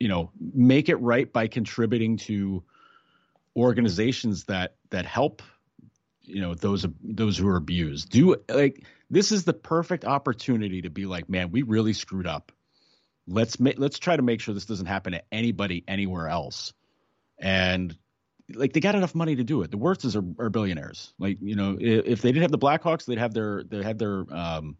you 0.00 0.08
know 0.08 0.30
make 0.52 0.88
it 0.88 0.96
right 0.96 1.32
by 1.32 1.46
contributing 1.46 2.16
to 2.18 2.64
organizations 3.56 4.44
that 4.44 4.74
that 4.90 5.06
help 5.06 5.42
you 6.24 6.40
know 6.40 6.54
those 6.54 6.86
those 7.02 7.36
who 7.36 7.48
are 7.48 7.56
abused 7.56 8.10
do 8.10 8.36
like 8.48 8.84
this 9.10 9.32
is 9.32 9.44
the 9.44 9.52
perfect 9.52 10.04
opportunity 10.04 10.82
to 10.82 10.90
be 10.90 11.06
like 11.06 11.28
man 11.28 11.50
we 11.50 11.62
really 11.62 11.92
screwed 11.92 12.26
up 12.26 12.52
let's 13.26 13.60
make 13.60 13.78
let's 13.78 13.98
try 13.98 14.16
to 14.16 14.22
make 14.22 14.40
sure 14.40 14.54
this 14.54 14.66
doesn't 14.66 14.86
happen 14.86 15.12
to 15.12 15.22
anybody 15.32 15.84
anywhere 15.86 16.28
else 16.28 16.72
and 17.38 17.96
like 18.54 18.72
they 18.72 18.80
got 18.80 18.94
enough 18.94 19.14
money 19.14 19.36
to 19.36 19.44
do 19.44 19.62
it 19.62 19.70
the 19.70 19.78
Wirtzes 19.78 20.16
are, 20.16 20.44
are 20.44 20.50
billionaires 20.50 21.12
like 21.18 21.38
you 21.40 21.56
know 21.56 21.76
if, 21.80 22.06
if 22.06 22.22
they 22.22 22.30
didn't 22.30 22.42
have 22.42 22.50
the 22.50 22.58
blackhawks 22.58 23.04
they'd 23.04 23.18
have 23.18 23.34
their 23.34 23.62
they 23.64 23.82
had 23.82 23.98
their 23.98 24.24
um 24.30 24.76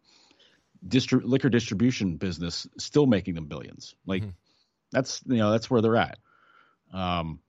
distri- 0.86 1.24
liquor 1.24 1.48
distribution 1.48 2.16
business 2.16 2.66
still 2.78 3.06
making 3.06 3.34
them 3.34 3.46
billions. 3.46 3.94
Like 4.06 4.22
Mhm. 4.22 4.34
that's 4.92 5.22
you 5.26 5.36
know 5.36 5.50
that's 5.50 5.70
where 5.70 5.80
they're 5.80 5.96
at. 5.96 6.18
Um, 6.92 7.40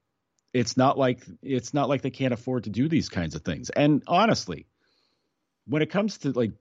it's 0.55 0.77
not 0.77 0.97
like 0.97 1.25
it's 1.43 1.74
not 1.74 1.89
like 1.89 2.01
they 2.01 2.09
can't 2.09 2.33
afford 2.33 2.63
to 2.63 2.69
do 2.69 2.88
these 2.88 3.09
kinds 3.09 3.35
of 3.35 3.41
things. 3.41 3.69
And 3.71 4.01
honestly, 4.07 4.65
when 5.67 5.81
it 5.81 5.89
comes 5.89 6.17
to 6.19 6.31
like 6.31 6.53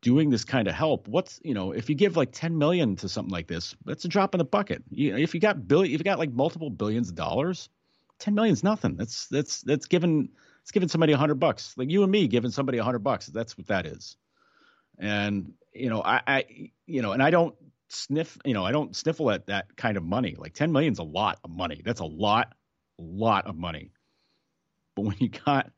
doing 0.00 0.30
this 0.30 0.44
kind 0.44 0.68
of 0.68 0.74
help, 0.74 1.08
what's 1.08 1.40
you 1.42 1.52
know 1.52 1.72
if 1.72 1.88
you 1.88 1.96
give 1.96 2.16
like 2.16 2.30
ten 2.30 2.56
million 2.56 2.94
to 2.96 3.08
something 3.08 3.32
like 3.32 3.48
this, 3.48 3.74
that's 3.84 4.04
a 4.04 4.08
drop 4.08 4.34
in 4.34 4.38
the 4.38 4.44
bucket. 4.44 4.84
You, 4.88 5.10
know, 5.10 5.18
if 5.18 5.34
you 5.34 5.40
got 5.40 5.66
billion, 5.66 5.92
if 5.92 5.98
you 5.98 6.04
got 6.04 6.20
like 6.20 6.32
multiple 6.32 6.70
billions 6.70 7.08
of 7.08 7.16
dollars, 7.16 7.68
ten 8.20 8.36
million's 8.36 8.62
nothing. 8.62 8.94
That's 8.94 9.26
that's 9.26 9.62
that's 9.62 9.86
given 9.86 10.28
it's 10.62 10.70
giving 10.70 10.88
somebody 10.88 11.12
a 11.12 11.16
hundred 11.16 11.40
bucks, 11.40 11.74
like 11.76 11.90
you 11.90 12.04
and 12.04 12.12
me 12.12 12.28
giving 12.28 12.52
somebody 12.52 12.78
a 12.78 12.84
hundred 12.84 13.00
bucks. 13.00 13.26
That's 13.26 13.58
what 13.58 13.66
that 13.66 13.84
is. 13.84 14.16
And 14.96 15.54
you 15.72 15.90
know, 15.90 16.02
I, 16.04 16.20
I, 16.24 16.44
you 16.86 17.02
know, 17.02 17.10
and 17.10 17.20
I 17.22 17.30
don't 17.30 17.56
sniff, 17.88 18.38
you 18.44 18.54
know, 18.54 18.64
I 18.64 18.70
don't 18.70 18.94
sniffle 18.94 19.32
at 19.32 19.46
that 19.46 19.76
kind 19.76 19.96
of 19.96 20.04
money. 20.04 20.36
Like 20.38 20.54
ten 20.54 20.70
million's 20.70 21.00
a 21.00 21.04
lot 21.04 21.40
of 21.42 21.50
money. 21.50 21.82
That's 21.84 22.00
a 22.00 22.04
lot, 22.04 22.54
lot 22.98 23.46
of 23.46 23.56
money. 23.56 23.92
But 24.94 25.02
when 25.02 25.16
you 25.18 25.28
got, 25.28 25.70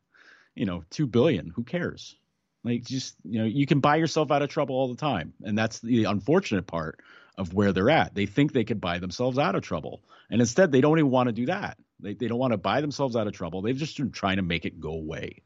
you 0.55 0.65
know, 0.65 0.83
two 0.89 1.07
billion, 1.07 1.49
who 1.49 1.63
cares? 1.63 2.15
Like, 2.63 2.83
just 2.83 3.15
you 3.23 3.39
know, 3.39 3.45
you 3.45 3.65
can 3.65 3.79
buy 3.79 3.95
yourself 3.95 4.31
out 4.31 4.41
of 4.41 4.49
trouble 4.49 4.75
all 4.75 4.89
the 4.89 4.99
time, 4.99 5.33
and 5.43 5.57
that's 5.57 5.79
the 5.79 6.05
unfortunate 6.05 6.67
part 6.67 6.99
of 7.37 7.53
where 7.53 7.71
they're 7.71 7.89
at. 7.89 8.13
They 8.13 8.25
think 8.25 8.51
they 8.51 8.63
could 8.63 8.81
buy 8.81 8.99
themselves 8.99 9.37
out 9.37 9.55
of 9.55 9.61
trouble, 9.61 10.01
and 10.29 10.41
instead, 10.41 10.71
they 10.71 10.81
don't 10.81 10.99
even 10.99 11.11
want 11.11 11.27
to 11.27 11.33
do 11.33 11.45
that. 11.45 11.77
They 11.99 12.13
they 12.13 12.27
don't 12.27 12.39
want 12.39 12.51
to 12.51 12.57
buy 12.57 12.81
themselves 12.81 13.15
out 13.15 13.27
of 13.27 13.33
trouble. 13.33 13.61
They've 13.61 13.77
just 13.77 13.97
been 13.97 14.11
trying 14.11 14.37
to 14.37 14.41
make 14.41 14.65
it 14.65 14.79
go 14.79 14.91
away. 14.91 15.43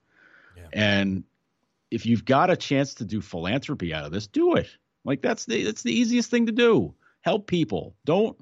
Yeah. 0.57 0.67
And 0.73 1.23
if 1.91 2.05
you've 2.05 2.25
got 2.25 2.49
a 2.49 2.57
chance 2.57 2.95
to 2.95 3.05
do 3.05 3.21
philanthropy 3.21 3.93
out 3.93 4.05
of 4.05 4.11
this, 4.11 4.27
do 4.27 4.55
it. 4.55 4.69
Like 5.03 5.21
that's 5.21 5.45
the 5.45 5.63
that's 5.63 5.83
the 5.83 5.93
easiest 5.93 6.31
thing 6.31 6.47
to 6.47 6.51
do. 6.51 6.93
Help 7.21 7.47
people. 7.47 7.95
Don't 8.05 8.37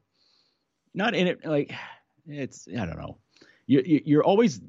not 0.94 1.16
in 1.16 1.28
it 1.28 1.46
like 1.46 1.74
it's 2.30 2.68
I 2.68 2.86
don't 2.86 2.98
know. 2.98 3.18
You, 3.68 3.82
you 3.86 4.02
you're 4.06 4.24
always 4.24 4.62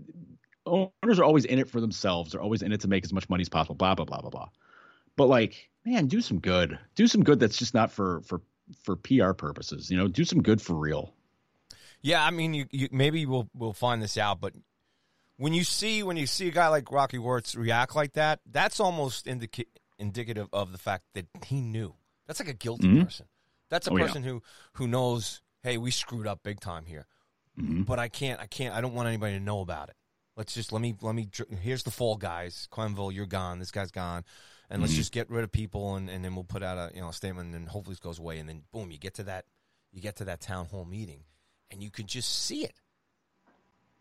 owners 0.67 1.19
are 1.19 1.25
always 1.25 1.45
in 1.45 1.59
it 1.59 1.69
for 1.69 1.81
themselves. 1.81 2.33
They're 2.33 2.40
always 2.43 2.62
in 2.62 2.73
it 2.73 2.81
to 2.83 2.88
make 2.88 3.05
as 3.05 3.12
much 3.12 3.29
money 3.29 3.43
as 3.43 3.49
possible. 3.49 3.75
Blah 3.75 3.95
blah 3.95 4.05
blah 4.05 4.21
blah 4.21 4.31
blah. 4.31 4.49
But 5.17 5.26
like, 5.26 5.69
man, 5.85 6.07
do 6.07 6.21
some 6.21 6.38
good. 6.38 6.79
Do 6.95 7.07
some 7.07 7.25
good 7.25 7.40
that's 7.40 7.57
just 7.59 7.75
not 7.75 7.90
for 7.93 8.21
for 8.23 8.40
for 8.85 8.97
PR 8.97 9.33
purposes. 9.33 9.90
You 9.90 9.97
know, 9.97 10.09
do 10.09 10.25
some 10.25 10.43
good 10.43 10.61
for 10.62 10.75
real. 10.75 11.12
Yeah, 12.02 12.25
I 12.25 12.31
mean, 12.31 12.55
you, 12.55 12.67
you 12.71 12.88
maybe 12.93 13.26
we'll 13.26 13.49
we'll 13.55 13.73
find 13.73 14.02
this 14.02 14.17
out, 14.17 14.40
but 14.40 14.55
when 15.37 15.52
you 15.52 15.64
see 15.64 16.02
when 16.02 16.17
you 16.17 16.26
see 16.26 16.49
a 16.49 16.52
guy 16.52 16.69
like 16.69 16.90
Rocky 16.93 17.19
Wirtz 17.19 17.55
react 17.55 17.95
like 17.97 18.12
that, 18.14 18.40
that's 18.50 18.81
almost 18.81 19.26
indica- 19.26 19.64
indicative 19.99 20.49
of 20.52 20.73
the 20.73 20.79
fact 20.79 21.05
that 21.14 21.26
he 21.47 21.61
knew. 21.61 21.95
That's 22.26 22.40
like 22.40 22.49
a 22.49 22.55
guilty 22.55 22.88
Mhm. 22.88 23.05
person. 23.05 23.26
That's 23.69 23.87
a 23.87 23.90
Oh, 23.93 23.97
yeah. 23.97 24.07
person 24.07 24.23
who 24.23 24.43
who 24.75 24.87
knows, 24.88 25.43
hey, 25.62 25.76
we 25.79 25.90
screwed 25.90 26.26
up 26.26 26.43
big 26.43 26.61
time 26.61 26.87
here, 26.87 27.07
Mhm. 27.61 27.87
but 27.87 27.99
I 27.99 28.09
can't, 28.09 28.40
I 28.40 28.47
can't, 28.47 28.75
I 28.75 28.81
don't 28.81 28.95
want 28.95 29.09
anybody 29.09 29.35
to 29.35 29.40
know 29.45 29.61
about 29.61 29.88
it. 29.90 29.97
Let's 30.37 30.55
just 30.55 30.73
let 30.73 30.81
me 30.81 30.95
let 31.00 31.14
me. 31.14 31.29
Here's 31.61 31.83
the 31.83 31.90
fall 31.90 32.17
guys, 32.17 32.69
Quenneville, 32.73 33.12
you're 33.12 33.26
gone. 33.26 33.59
This 33.59 33.71
guy's 33.71 33.90
gone, 33.90 34.25
and 34.71 34.81
let's 34.81 34.95
Mhm. 34.95 34.97
just 34.97 35.12
get 35.12 35.29
rid 35.29 35.45
of 35.45 35.52
people, 35.52 35.97
and, 35.97 36.09
and 36.09 36.25
then 36.25 36.35
we'll 36.35 36.45
put 36.45 36.62
out 36.62 36.79
a 36.79 36.95
you 36.95 37.00
know 37.00 37.09
a 37.09 37.12
statement, 37.12 37.55
and 37.55 37.69
hopefully 37.69 37.95
this 37.95 38.00
goes 38.00 38.19
away, 38.19 38.38
and 38.38 38.49
then 38.49 38.62
boom, 38.73 38.90
you 38.90 38.99
get 38.99 39.14
to 39.14 39.25
that, 39.25 39.45
you 39.93 40.00
get 40.00 40.17
to 40.17 40.25
that 40.25 40.40
town 40.40 40.67
hall 40.67 40.85
meeting, 40.85 41.25
and 41.71 41.83
you 41.83 41.90
can 41.90 42.07
just 42.07 42.31
see 42.45 42.64
it 42.64 42.75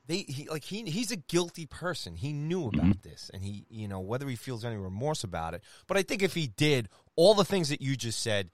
they 0.05 0.19
he 0.27 0.47
like 0.49 0.63
he 0.63 0.83
he's 0.89 1.11
a 1.11 1.15
guilty 1.15 1.65
person. 1.67 2.15
He 2.15 2.33
knew 2.33 2.67
about 2.67 3.03
this, 3.03 3.29
and 3.33 3.43
he 3.43 3.65
you 3.69 3.87
know 3.87 3.99
whether 3.99 4.27
he 4.27 4.35
feels 4.35 4.65
any 4.65 4.75
remorse 4.77 5.23
about 5.23 5.53
it. 5.53 5.61
But 5.87 5.97
I 5.97 6.03
think 6.03 6.23
if 6.23 6.33
he 6.33 6.47
did, 6.47 6.89
all 7.15 7.35
the 7.35 7.45
things 7.45 7.69
that 7.69 7.81
you 7.81 7.95
just 7.95 8.19
said, 8.21 8.49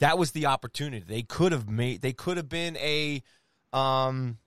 that 0.00 0.18
was 0.18 0.32
the 0.32 0.44
opportunity. 0.46 1.02
They 1.06 1.22
could 1.22 1.52
have 1.52 1.66
made. 1.68 2.02
They 2.02 2.12
could 2.12 2.36
have 2.36 2.50
been 2.50 2.76
a 2.76 3.22
um 3.76 4.38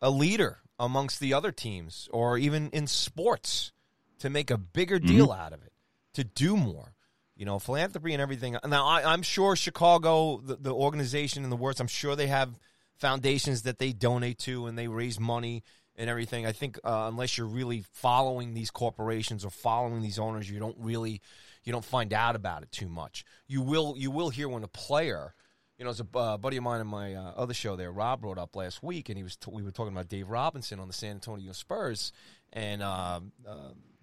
a 0.00 0.10
leader 0.10 0.58
amongst 0.78 1.20
the 1.20 1.34
other 1.34 1.52
teams, 1.52 2.08
or 2.12 2.38
even 2.38 2.70
in 2.70 2.86
sports, 2.86 3.72
to 4.18 4.30
make 4.30 4.50
a 4.50 4.58
bigger 4.58 4.98
deal 4.98 5.30
out 5.32 5.52
of 5.52 5.62
it, 5.62 5.72
to 6.14 6.24
do 6.24 6.56
more. 6.56 6.94
You 7.36 7.46
know, 7.46 7.58
philanthropy 7.58 8.12
and 8.12 8.22
everything. 8.22 8.56
Now, 8.66 8.86
I, 8.86 9.12
I'm 9.12 9.22
sure 9.22 9.56
Chicago, 9.56 10.40
the, 10.44 10.56
the 10.56 10.72
organization 10.72 11.42
and 11.42 11.50
the 11.50 11.56
Wirtz, 11.56 11.80
I'm 11.80 11.88
sure 11.88 12.14
they 12.14 12.26
have 12.28 12.58
foundations 12.96 13.62
that 13.62 13.78
they 13.78 13.92
donate 13.92 14.38
to 14.38 14.66
and 14.66 14.78
they 14.78 14.86
raise 14.86 15.18
money 15.18 15.64
and 15.96 16.08
everything. 16.08 16.46
I 16.46 16.52
think 16.52 16.78
uh, 16.84 17.06
unless 17.10 17.36
you're 17.36 17.46
really 17.46 17.84
following 17.92 18.54
these 18.54 18.70
corporations 18.70 19.44
or 19.44 19.50
following 19.50 20.02
these 20.02 20.18
owners, 20.18 20.48
you 20.48 20.58
don't 20.58 20.76
really 20.78 21.20
you 21.64 21.72
don't 21.72 21.84
find 21.84 22.12
out 22.12 22.36
about 22.36 22.62
it 22.62 22.72
too 22.72 22.88
much. 22.88 23.24
You 23.46 23.62
will 23.62 23.94
you 23.96 24.10
will 24.10 24.30
hear 24.30 24.48
when 24.48 24.62
a 24.62 24.68
player, 24.68 25.34
you 25.82 25.84
know, 25.84 25.90
as 25.90 26.00
a 26.00 26.16
uh, 26.16 26.36
buddy 26.36 26.58
of 26.58 26.62
mine 26.62 26.80
in 26.80 26.86
my 26.86 27.14
uh, 27.14 27.32
other 27.36 27.54
show 27.54 27.74
there, 27.74 27.90
Rob 27.90 28.20
brought 28.20 28.38
up 28.38 28.54
last 28.54 28.84
week, 28.84 29.08
and 29.08 29.18
he 29.18 29.24
was 29.24 29.34
t- 29.34 29.50
we 29.52 29.64
were 29.64 29.72
talking 29.72 29.92
about 29.92 30.08
Dave 30.08 30.28
Robinson 30.28 30.78
on 30.78 30.86
the 30.86 30.94
San 30.94 31.16
Antonio 31.16 31.50
Spurs, 31.50 32.12
and 32.52 32.84
uh, 32.84 33.18
uh, 33.44 33.54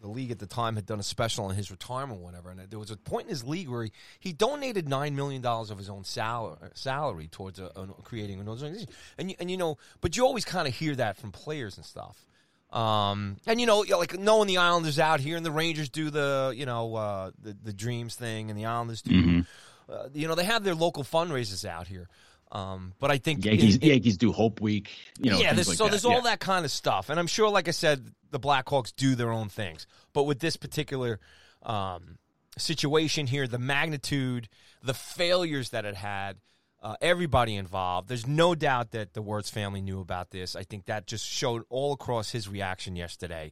the 0.01 0.09
league 0.09 0.29
at 0.29 0.39
the 0.39 0.45
time 0.45 0.75
had 0.75 0.85
done 0.85 0.99
a 0.99 1.03
special 1.03 1.45
on 1.45 1.55
his 1.55 1.71
retirement, 1.71 2.19
or 2.19 2.23
whatever. 2.25 2.49
And 2.49 2.59
there 2.69 2.79
was 2.79 2.91
a 2.91 2.97
point 2.97 3.27
in 3.27 3.29
his 3.29 3.45
league 3.45 3.69
where 3.69 3.85
he, 3.85 3.93
he 4.19 4.33
donated 4.33 4.89
nine 4.89 5.15
million 5.15 5.41
dollars 5.41 5.71
of 5.71 5.77
his 5.77 5.89
own 5.89 6.03
salary 6.03 6.57
salary 6.73 7.29
towards 7.29 7.59
a, 7.59 7.71
a, 7.77 7.87
creating 8.03 8.41
an 8.41 8.49
organization. 8.49 8.89
And 9.17 9.29
you, 9.29 9.37
and 9.39 9.49
you 9.49 9.55
know, 9.55 9.77
but 10.01 10.17
you 10.17 10.25
always 10.25 10.43
kind 10.43 10.67
of 10.67 10.75
hear 10.75 10.97
that 10.97 11.15
from 11.15 11.31
players 11.31 11.77
and 11.77 11.85
stuff. 11.85 12.25
Um, 12.73 13.37
and 13.47 13.61
you 13.61 13.65
know, 13.65 13.85
like 13.97 14.19
knowing 14.19 14.47
the 14.47 14.57
Islanders 14.57 14.99
out 14.99 15.21
here 15.21 15.37
and 15.37 15.45
the 15.45 15.51
Rangers 15.51 15.87
do 15.87 16.09
the 16.09 16.53
you 16.53 16.65
know 16.65 16.93
uh, 16.95 17.31
the 17.41 17.55
the 17.63 17.71
Dreams 17.71 18.15
thing, 18.15 18.49
and 18.49 18.59
the 18.59 18.65
Islanders 18.65 19.01
do. 19.01 19.11
Mhm. 19.11 19.47
Uh, 19.89 20.09
you 20.13 20.27
know, 20.27 20.35
they 20.35 20.43
have 20.45 20.63
their 20.63 20.75
local 20.75 21.03
fundraisers 21.03 21.65
out 21.65 21.87
here. 21.87 22.07
Um, 22.51 22.93
but 22.99 23.11
I 23.11 23.17
think 23.19 23.45
Yankees 23.45 23.75
in- 23.75 23.81
in- 23.83 23.87
Yankees 23.89 24.17
do 24.17 24.31
Hope 24.31 24.59
Week. 24.59 24.89
You 25.19 25.31
know, 25.31 25.39
yeah, 25.39 25.53
there's, 25.53 25.67
like 25.67 25.77
so 25.77 25.83
that. 25.85 25.91
there's 25.91 26.03
Yeah. 26.03 26.11
all 26.15 26.21
that 26.23 26.39
kind 26.39 26.65
of 26.65 26.71
stuff, 26.71 27.09
and 27.09 27.19
I'm 27.19 27.27
sure, 27.27 27.49
like 27.49 27.67
I 27.67 27.71
said, 27.71 28.11
the 28.31 28.39
Blackhawks 28.39 28.91
do 28.95 29.15
their 29.15 29.31
own 29.31 29.49
things. 29.49 29.85
But 30.13 30.23
with 30.23 30.39
this 30.39 30.57
particular 30.57 31.19
um, 31.63 32.17
situation 32.57 33.27
here, 33.27 33.47
the 33.47 33.59
magnitude, 33.59 34.49
the 34.83 34.93
failures 34.93 35.69
that 35.71 35.85
it 35.85 35.95
had, 35.95 36.37
uh, 36.81 36.95
everybody 37.01 37.55
involved. 37.55 38.07
There's 38.07 38.25
no 38.25 38.55
doubt 38.55 38.91
that 38.91 39.13
the 39.13 39.21
Wirtz 39.21 39.49
family 39.49 39.81
knew 39.81 39.99
about 39.99 40.31
this. 40.31 40.55
I 40.55 40.63
think 40.63 40.85
that 40.85 41.05
just 41.05 41.25
showed 41.27 41.63
all 41.69 41.91
across 41.93 42.31
his 42.31 42.47
reaction 42.47 42.95
yesterday. 42.95 43.51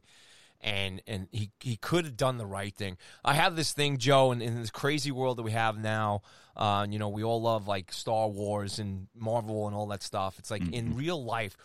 And 0.60 1.00
and 1.06 1.28
he, 1.30 1.50
he 1.60 1.76
could 1.76 2.04
have 2.04 2.16
done 2.16 2.36
the 2.36 2.46
right 2.46 2.74
thing. 2.74 2.96
I 3.24 3.34
have 3.34 3.54
this 3.54 3.72
thing, 3.72 3.98
Joe, 3.98 4.32
in, 4.32 4.42
in 4.42 4.60
this 4.60 4.70
crazy 4.70 5.12
world 5.12 5.38
that 5.38 5.44
we 5.44 5.52
have 5.52 5.78
now. 5.78 6.22
Uh, 6.56 6.84
you 6.90 6.98
know, 6.98 7.08
we 7.08 7.22
all 7.22 7.40
love 7.40 7.68
like 7.68 7.92
Star 7.92 8.28
Wars 8.28 8.80
and 8.80 9.06
Marvel 9.14 9.68
and 9.68 9.76
all 9.76 9.86
that 9.86 10.02
stuff. 10.02 10.36
It's 10.40 10.50
like 10.50 10.72
in 10.72 10.96
real 10.96 11.24
life, 11.24 11.56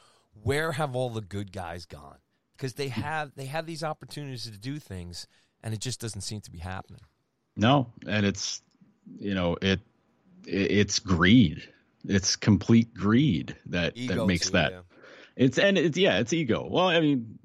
where 0.44 0.72
have 0.74 0.96
all 0.96 1.10
the 1.10 1.22
good 1.22 1.52
guys 1.52 1.86
gone? 1.88 2.18
Because 2.56 2.74
they 2.74 2.90
have 2.90 3.32
they 3.36 3.46
have 3.46 3.66
these 3.66 3.84
opportunities 3.84 4.44
to 4.44 4.52
do 4.52 4.78
things, 4.78 5.26
and 5.64 5.74
it 5.74 5.80
just 5.80 6.00
doesn't 6.00 6.22
seem 6.22 6.42
to 6.42 6.52
be 6.52 6.60
happening. 6.60 7.02
No, 7.58 7.92
and 8.08 8.28
it's 8.28 8.62
you 9.18 9.34
know 9.34 9.58
it, 9.60 9.80
it 10.46 10.72
it's 10.72 11.00
greed. 11.00 11.68
It's 12.06 12.36
complete 12.36 12.94
greed 12.94 13.56
that 13.68 13.94
Ego 13.96 14.16
that 14.16 14.26
makes 14.28 14.48
too, 14.48 14.52
that. 14.54 14.72
yeah. 14.72 14.80
It's 15.36 15.58
and 15.58 15.78
it's 15.78 15.98
yeah, 15.98 16.20
it's 16.20 16.32
ego. 16.32 16.68
Well, 16.70 16.88
I 16.88 17.00
mean, 17.00 17.40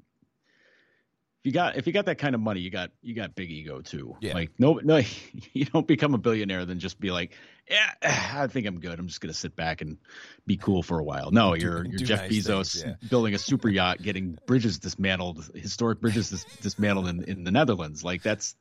if 1.41 1.45
you 1.45 1.51
got 1.53 1.77
if 1.77 1.87
you 1.87 1.93
got 1.93 2.05
that 2.05 2.17
kind 2.17 2.35
of 2.35 2.41
money, 2.41 2.59
you 2.59 2.69
got 2.69 2.91
you 3.01 3.15
got 3.15 3.33
big 3.33 3.49
ego 3.49 3.81
too. 3.81 4.17
Yeah. 4.19 4.33
Like 4.33 4.51
no 4.59 4.73
no, 4.83 5.01
you 5.53 5.65
don't 5.65 5.87
become 5.87 6.13
a 6.13 6.17
billionaire 6.17 6.65
then 6.65 6.79
just 6.79 6.99
be 6.99 7.11
like, 7.11 7.33
yeah, 7.69 7.91
I 8.33 8.47
think 8.47 8.67
I'm 8.67 8.79
good. 8.79 8.99
I'm 8.99 9.07
just 9.07 9.21
gonna 9.21 9.33
sit 9.33 9.55
back 9.55 9.81
and 9.81 9.97
be 10.45 10.57
cool 10.57 10.83
for 10.83 10.99
a 10.99 11.03
while. 11.03 11.31
No, 11.31 11.53
you're 11.55 11.83
do 11.83 11.91
you're 11.91 11.99
Jeff 11.99 12.23
nice 12.23 12.31
Bezos 12.31 12.81
things, 12.81 12.83
yeah. 13.01 13.07
building 13.09 13.33
a 13.33 13.37
super 13.37 13.69
yacht, 13.69 14.01
getting 14.01 14.37
bridges 14.45 14.79
dismantled, 14.79 15.49
historic 15.55 16.01
bridges 16.01 16.29
dis- 16.29 16.45
dismantled 16.61 17.07
in, 17.07 17.23
in 17.23 17.43
the 17.43 17.51
Netherlands. 17.51 18.03
Like 18.03 18.21
that's 18.21 18.55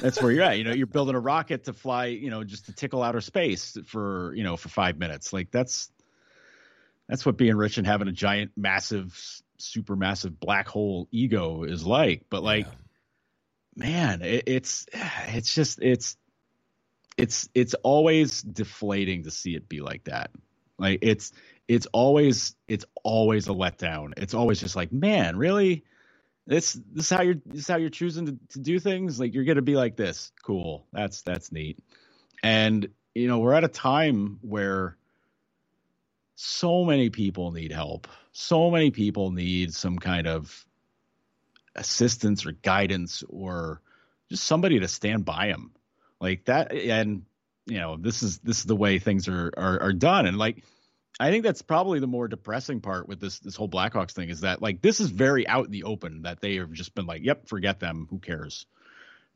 that's 0.00 0.22
where 0.22 0.32
you're 0.32 0.44
at. 0.44 0.58
You 0.58 0.64
know, 0.64 0.72
you're 0.72 0.86
building 0.86 1.14
a 1.14 1.20
rocket 1.20 1.64
to 1.64 1.72
fly, 1.72 2.06
you 2.06 2.30
know, 2.30 2.44
just 2.44 2.66
to 2.66 2.72
tickle 2.72 3.02
outer 3.02 3.20
space 3.20 3.76
for, 3.86 4.34
you 4.34 4.44
know, 4.44 4.56
for 4.56 4.68
five 4.68 4.98
minutes. 4.98 5.32
Like 5.32 5.50
that's 5.50 5.90
that's 7.08 7.24
what 7.24 7.36
being 7.36 7.56
rich 7.56 7.78
and 7.78 7.86
having 7.86 8.08
a 8.08 8.12
giant, 8.12 8.52
massive, 8.56 9.18
super 9.58 9.96
massive 9.96 10.38
black 10.40 10.68
hole 10.68 11.08
ego 11.12 11.64
is 11.64 11.86
like. 11.86 12.26
But 12.30 12.42
like, 12.42 12.66
Yeah. 12.66 12.74
man, 13.76 14.22
it, 14.22 14.44
it's 14.46 14.86
it's 15.28 15.54
just 15.54 15.80
it's 15.82 16.16
it's 17.16 17.48
it's 17.54 17.74
always 17.74 18.42
deflating 18.42 19.24
to 19.24 19.30
see 19.30 19.54
it 19.54 19.68
be 19.68 19.80
like 19.80 20.04
that. 20.04 20.30
Like 20.78 21.00
it's 21.02 21.32
it's 21.68 21.86
always 21.92 22.56
it's 22.68 22.84
always 23.04 23.48
a 23.48 23.52
letdown. 23.52 24.14
It's 24.16 24.34
always 24.34 24.60
just 24.60 24.76
like, 24.76 24.92
man, 24.92 25.36
really? 25.36 25.84
This 26.46 26.74
this 26.92 27.06
is 27.06 27.10
how 27.16 27.22
you're 27.22 27.36
this 27.46 27.60
is 27.62 27.68
how 27.68 27.76
you're 27.76 27.90
choosing 27.90 28.26
to, 28.26 28.38
to 28.50 28.60
do 28.60 28.80
things? 28.80 29.20
Like 29.20 29.34
you're 29.34 29.44
gonna 29.44 29.62
be 29.62 29.76
like 29.76 29.96
this. 29.96 30.32
Cool. 30.44 30.86
That's 30.92 31.22
that's 31.22 31.52
neat. 31.52 31.78
And 32.42 32.88
you 33.14 33.28
know, 33.28 33.38
we're 33.40 33.54
at 33.54 33.64
a 33.64 33.68
time 33.68 34.38
where 34.42 34.96
so 36.40 36.84
many 36.84 37.10
people 37.10 37.50
need 37.50 37.72
help. 37.72 38.06
So 38.30 38.70
many 38.70 38.92
people 38.92 39.32
need 39.32 39.74
some 39.74 39.98
kind 39.98 40.28
of 40.28 40.64
assistance 41.74 42.46
or 42.46 42.52
guidance 42.52 43.24
or 43.28 43.80
just 44.28 44.44
somebody 44.44 44.78
to 44.78 44.86
stand 44.86 45.24
by 45.24 45.48
them 45.48 45.72
like 46.20 46.44
that 46.44 46.72
and 46.72 47.22
you 47.66 47.78
know, 47.78 47.96
this 47.96 48.22
is 48.22 48.38
this 48.38 48.58
is 48.60 48.64
the 48.64 48.76
way 48.76 48.98
things 48.98 49.28
are 49.28 49.52
are, 49.56 49.82
are 49.82 49.92
done, 49.92 50.26
and 50.26 50.36
like. 50.38 50.64
I 51.20 51.32
think 51.32 51.42
that's 51.42 51.62
probably 51.62 51.98
the 51.98 52.06
more 52.06 52.28
depressing 52.28 52.80
part 52.80 53.08
with 53.08 53.18
this 53.18 53.40
this 53.40 53.56
whole 53.56 53.68
Blackhawks 53.68 54.12
thing 54.12 54.28
is 54.28 54.42
that 54.42 54.62
like 54.62 54.80
this 54.80 55.00
is 55.00 55.10
very 55.10 55.48
out 55.48 55.64
in 55.64 55.72
the 55.72 55.82
open 55.82 56.22
that 56.22 56.40
they 56.40 56.56
have 56.56 56.70
just 56.70 56.94
been 56.94 57.06
like, 57.06 57.24
yep, 57.24 57.48
forget 57.48 57.80
them, 57.80 58.06
who 58.08 58.20
cares. 58.20 58.66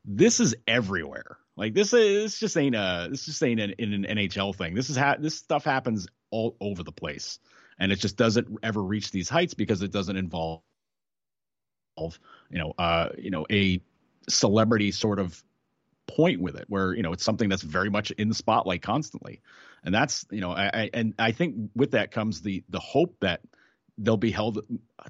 This 0.05 0.39
is 0.39 0.55
everywhere. 0.65 1.37
Like 1.57 1.73
this 1.73 1.91
is 1.91 2.23
this 2.23 2.39
just 2.39 2.55
ain't 2.55 2.75
a 2.75 3.09
this 3.11 3.25
just 3.25 3.43
ain't 3.43 3.59
an, 3.59 3.73
an 3.79 4.05
NHL 4.05 4.55
thing. 4.55 4.75
This 4.75 4.89
is 4.89 4.95
ha- 4.95 5.17
this 5.19 5.35
stuff 5.35 5.65
happens 5.65 6.07
all 6.33 6.57
over 6.59 6.83
the 6.83 6.91
place, 6.91 7.39
and 7.79 7.91
it 7.91 7.97
just 7.97 8.17
doesn't 8.17 8.47
ever 8.63 8.81
reach 8.81 9.11
these 9.11 9.29
heights 9.29 9.53
because 9.53 9.81
it 9.83 9.91
doesn't 9.91 10.17
involve, 10.17 10.61
you 11.97 12.59
know, 12.59 12.73
uh, 12.77 13.09
you 13.17 13.29
know, 13.29 13.45
a 13.51 13.81
celebrity 14.27 14.91
sort 14.91 15.19
of 15.19 15.43
point 16.07 16.41
with 16.41 16.55
it 16.55 16.65
where 16.67 16.93
you 16.93 17.01
know 17.01 17.13
it's 17.13 17.23
something 17.23 17.49
that's 17.49 17.61
very 17.61 17.89
much 17.89 18.11
in 18.11 18.29
the 18.29 18.35
spotlight 18.35 18.81
constantly. 18.81 19.41
And 19.83 19.93
that's 19.93 20.25
you 20.31 20.41
know 20.41 20.51
I, 20.51 20.65
I, 20.73 20.89
and 20.93 21.13
i 21.19 21.31
think 21.31 21.71
with 21.75 21.91
that 21.91 22.11
comes 22.11 22.41
the 22.41 22.63
the 22.69 22.79
hope 22.79 23.15
that 23.21 23.41
they'll 23.97 24.17
be 24.17 24.31
held 24.31 24.59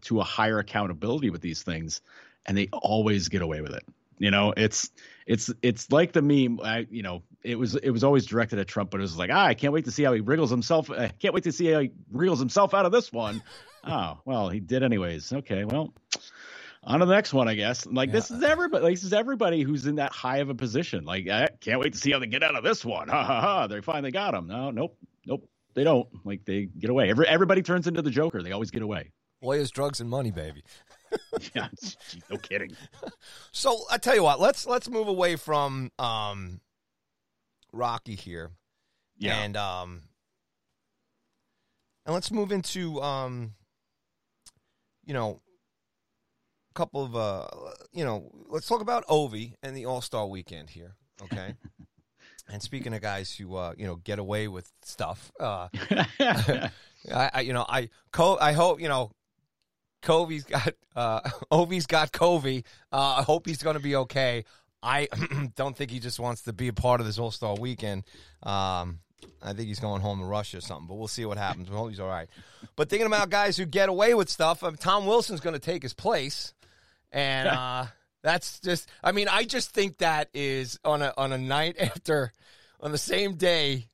to 0.02 0.20
a 0.20 0.24
higher 0.24 0.60
accountability 0.60 1.30
with 1.30 1.42
these 1.42 1.64
things 1.64 2.02
and 2.46 2.58
they 2.58 2.68
always 2.72 3.30
get 3.30 3.42
away 3.42 3.62
with 3.62 3.74
it. 3.74 3.84
You 4.20 4.32
know 4.32 4.54
it's 4.56 4.92
it's 5.26 5.52
it's 5.62 5.92
like 5.92 6.12
the 6.12 6.22
meme 6.22 6.60
i 6.64 6.86
you 6.90 7.04
know 7.04 7.24
it 7.44 7.58
was 7.58 7.76
it 7.76 7.90
was 7.90 8.04
always 8.04 8.26
directed 8.26 8.60
at 8.60 8.68
trump 8.68 8.90
but 8.90 9.00
it 9.00 9.04
was 9.04 9.18
like 9.18 9.30
ah 9.32 9.46
i 9.46 9.54
can't 9.54 9.74
wait 9.74 9.86
to 9.86 9.92
see 9.92 10.04
how 10.04 10.14
he 10.14 10.22
wriggles 10.22 10.50
himself 10.50 10.90
i 10.90 11.08
can't 11.08 11.34
wait 11.34 11.44
to 11.44 11.52
see 11.52 11.68
how 11.68 11.80
he 11.80 11.92
wriggles 12.12 12.40
himself 12.40 12.74
out 12.74 12.86
of 12.86 12.92
this 12.92 13.12
one 13.12 13.42
oh 13.84 14.18
well 14.26 14.50
he 14.50 14.60
did 14.60 14.84
anyways 14.84 15.32
okay 15.34 15.66
well 15.66 15.94
on 16.86 17.00
to 17.00 17.06
the 17.06 17.14
next 17.14 17.34
one, 17.34 17.48
I 17.48 17.56
guess. 17.56 17.86
Like 17.86 18.10
yeah. 18.10 18.14
this 18.14 18.32
is 18.32 18.44
everybody. 18.44 18.84
Like, 18.84 18.96
this 18.96 19.04
is 19.04 19.14
everybody 19.14 19.62
who's 19.62 19.86
in 19.86 19.96
that 19.96 20.12
high 20.12 20.38
of 20.40 20.50
a 20.50 20.56
position. 20.56 21.06
Like 21.06 21.28
I 21.30 21.48
can't 21.62 21.80
wait 21.80 21.94
to 21.94 22.00
see 22.00 22.12
how 22.12 22.20
they 22.20 22.28
get 22.28 22.44
out 22.44 22.56
of 22.56 22.64
this 22.64 22.84
one. 22.84 23.08
Ha 23.08 23.24
ha 23.24 23.42
ha! 23.42 23.68
They 23.68 23.82
finally 23.82 24.12
got 24.12 24.34
him. 24.34 24.48
No, 24.48 24.72
nope, 24.72 24.98
nope. 25.26 25.48
They 25.76 25.84
don't. 25.84 26.08
Like 26.26 26.46
they 26.46 26.66
get 26.66 26.90
away. 26.90 27.10
Every 27.10 27.28
everybody 27.28 27.62
turns 27.62 27.88
into 27.88 28.02
the 28.02 28.12
Joker. 28.12 28.44
They 28.44 28.52
always 28.52 28.72
get 28.72 28.82
away. 28.82 29.12
Lawyers, 29.42 29.72
drugs, 29.72 30.02
and 30.02 30.10
money, 30.10 30.32
baby. 30.32 30.64
yeah, 31.56 31.68
no 32.30 32.38
kidding. 32.38 32.76
So 33.52 33.84
I 33.90 33.98
tell 33.98 34.16
you 34.16 34.24
what, 34.24 34.40
let's 34.40 34.68
let's 34.68 34.90
move 34.90 35.08
away 35.08 35.36
from 35.36 35.92
um, 36.00 36.60
Rocky 37.74 38.16
here, 38.16 38.52
yeah, 39.18 39.42
and 39.42 39.58
um, 39.58 40.04
and 42.06 42.14
let's 42.14 42.32
move 42.32 42.52
into 42.52 43.02
um, 43.02 43.54
you 45.06 45.14
know 45.14 45.42
a 46.72 46.74
couple 46.74 47.04
of 47.04 47.16
uh, 47.16 47.48
you 47.92 48.04
know, 48.04 48.32
let's 48.48 48.68
talk 48.68 48.82
about 48.82 49.06
Ovi 49.08 49.54
and 49.62 49.76
the 49.76 49.86
All 49.86 50.02
Star 50.02 50.26
Weekend 50.28 50.70
here, 50.70 50.96
okay? 51.22 51.56
and 52.50 52.62
speaking 52.62 52.94
of 52.94 53.02
guys 53.02 53.34
who 53.36 53.56
uh, 53.56 53.74
you 53.78 53.86
know 53.86 53.96
get 53.98 54.20
away 54.20 54.48
with 54.48 54.72
stuff, 54.84 55.32
uh, 55.40 55.68
I, 56.20 56.70
I, 57.12 57.42
you 57.42 57.54
know 57.54 57.66
I 57.68 57.90
Co- 58.12 58.38
I 58.40 58.54
hope 58.54 58.82
you 58.82 58.88
know 58.88 59.12
Covey's 60.02 60.44
got 60.44 60.74
uh, 60.96 61.22
Ovi's 61.52 61.86
got 61.86 62.12
Covey. 62.12 62.66
Uh, 62.92 63.16
I 63.20 63.24
hope 63.24 63.48
he's 63.48 63.64
going 63.64 63.76
to 63.76 63.84
be 63.84 63.96
okay. 63.96 64.46
I 64.84 65.08
don't 65.56 65.76
think 65.76 65.90
he 65.90 66.00
just 66.00 66.20
wants 66.20 66.42
to 66.44 66.54
be 66.54 66.68
a 66.68 66.74
part 66.74 67.00
of 67.00 67.08
this 67.08 67.18
All 67.18 67.32
Star 67.32 67.56
Weekend. 67.56 68.04
Um, 68.44 69.00
I 69.42 69.54
think 69.54 69.70
he's 69.70 69.80
going 69.80 70.02
home 70.02 70.20
to 70.20 70.26
Russia 70.26 70.58
or 70.58 70.62
something, 70.62 70.88
but 70.88 70.96
we'll 70.96 71.08
see 71.08 71.26
what 71.26 71.38
happens. 71.38 71.70
We 71.70 71.78
hope 71.78 71.90
he's 71.90 72.00
all 72.00 72.10
right. 72.10 72.28
But 72.76 72.90
thinking 72.90 73.08
about 73.08 73.30
guys 73.30 73.56
who 73.56 73.66
get 73.66 73.88
away 73.88 74.14
with 74.14 74.30
stuff, 74.30 74.64
um, 74.64 74.76
Tom 74.76 75.06
Wilson's 75.06 75.40
going 75.40 75.54
to 75.54 75.60
take 75.60 75.82
his 75.82 75.94
place 75.94 76.54
and 77.14 77.48
uh, 77.48 77.86
that's 78.24 78.60
just. 78.60 78.90
I 79.04 79.12
mean, 79.12 79.28
I 79.30 79.46
just 79.46 79.70
think 79.72 80.00
that 80.00 80.30
is 80.34 80.80
on 80.84 81.02
a 81.02 81.14
on 81.16 81.32
a 81.32 81.38
night 81.38 81.78
after, 81.80 82.34
on 82.82 82.92
the 82.92 82.98
same 82.98 83.36
day, 83.36 83.88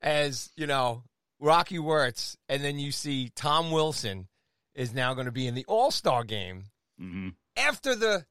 as 0.00 0.50
you 0.56 0.66
know 0.66 1.02
Rocky 1.40 1.78
Wirtz, 1.78 2.38
and 2.48 2.64
then 2.64 2.78
you 2.78 2.92
see 2.92 3.30
Tom 3.34 3.72
Wilson 3.72 4.28
is 4.74 4.94
now 4.94 5.14
going 5.14 5.26
to 5.26 5.32
be 5.32 5.46
in 5.46 5.54
the 5.54 5.64
All 5.66 5.90
Star 5.90 6.24
game 6.24 6.64
mm-hmm. 7.00 7.30
after 7.56 7.94
the. 7.94 8.24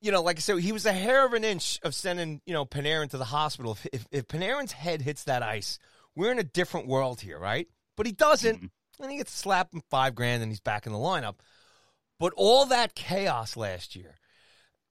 You 0.00 0.12
know, 0.12 0.22
like 0.22 0.36
I 0.36 0.40
said, 0.40 0.58
he 0.58 0.72
was 0.72 0.86
a 0.86 0.92
hair 0.92 1.24
of 1.24 1.32
an 1.32 1.44
inch 1.44 1.80
of 1.82 1.94
sending, 1.94 2.40
you 2.44 2.52
know, 2.52 2.64
Panarin 2.64 3.10
to 3.10 3.18
the 3.18 3.24
hospital. 3.24 3.72
If, 3.72 3.86
if, 3.92 4.06
if 4.10 4.28
Panarin's 4.28 4.72
head 4.72 5.02
hits 5.02 5.24
that 5.24 5.42
ice, 5.42 5.78
we're 6.14 6.32
in 6.32 6.38
a 6.38 6.44
different 6.44 6.86
world 6.86 7.20
here, 7.20 7.38
right? 7.38 7.66
But 7.96 8.06
he 8.06 8.12
doesn't, 8.12 8.56
mm-hmm. 8.56 9.02
and 9.02 9.10
he 9.10 9.18
gets 9.18 9.32
slapped 9.32 9.74
in 9.74 9.82
five 9.90 10.14
grand, 10.14 10.42
and 10.42 10.52
he's 10.52 10.60
back 10.60 10.86
in 10.86 10.92
the 10.92 10.98
lineup. 10.98 11.36
But 12.18 12.32
all 12.36 12.66
that 12.66 12.94
chaos 12.94 13.56
last 13.56 13.96
year, 13.96 14.16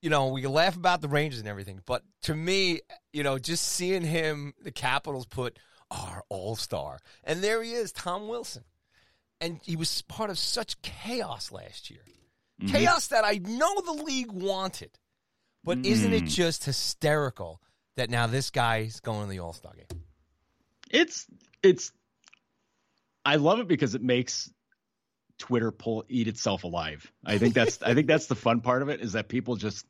you 0.02 0.10
know, 0.10 0.28
we 0.28 0.46
laugh 0.46 0.76
about 0.76 1.02
the 1.02 1.08
Rangers 1.08 1.40
and 1.40 1.48
everything, 1.48 1.82
but 1.86 2.04
to 2.24 2.36
me, 2.36 2.82
you 3.14 3.24
know, 3.24 3.40
just 3.40 3.66
seeing 3.66 4.04
him, 4.04 4.54
the 4.62 4.72
Capitals 4.72 5.26
put 5.26 5.58
our 5.90 6.24
all 6.30 6.56
star, 6.56 7.00
and 7.24 7.44
there 7.44 7.64
he 7.64 7.74
is, 7.74 7.92
Tom 7.92 8.28
Wilson. 8.28 8.64
And 9.42 9.60
he 9.64 9.76
was 9.76 10.02
part 10.04 10.30
of 10.30 10.38
such 10.40 10.82
chaos 10.82 11.52
last 11.52 11.90
year. 11.90 12.02
Mm-hmm. 12.62 12.74
Chaos 12.74 13.08
that 13.08 13.26
I 13.26 13.40
know 13.44 13.82
the 13.82 14.04
league 14.04 14.32
wanted. 14.32 14.92
But 15.64 15.80
mm-hmm. 15.80 15.92
isn't 15.92 16.14
it 16.14 16.26
just 16.26 16.64
hysterical 16.64 17.62
that 17.98 18.10
now 18.10 18.28
this 18.28 18.52
guy's 18.52 19.00
going 19.00 19.24
to 19.24 19.30
the 19.30 19.40
All 19.40 19.54
Star 19.54 19.74
game? 19.74 20.02
It's 20.92 21.26
it's 21.64 21.92
I 23.26 23.38
love 23.38 23.60
it 23.60 23.68
because 23.68 23.96
it 23.96 24.04
makes 24.04 24.52
Twitter 25.38 25.72
pull 25.72 26.06
eat 26.08 26.28
itself 26.28 26.64
alive. 26.64 27.12
I 27.26 27.38
think 27.38 27.54
that's 27.56 27.82
I 27.82 27.94
think 27.94 28.08
that's 28.08 28.28
the 28.28 28.36
fun 28.36 28.62
part 28.62 28.82
of 28.82 28.90
it 28.90 29.02
is 29.02 29.14
that 29.14 29.28
people 29.28 29.56
just 29.56 29.86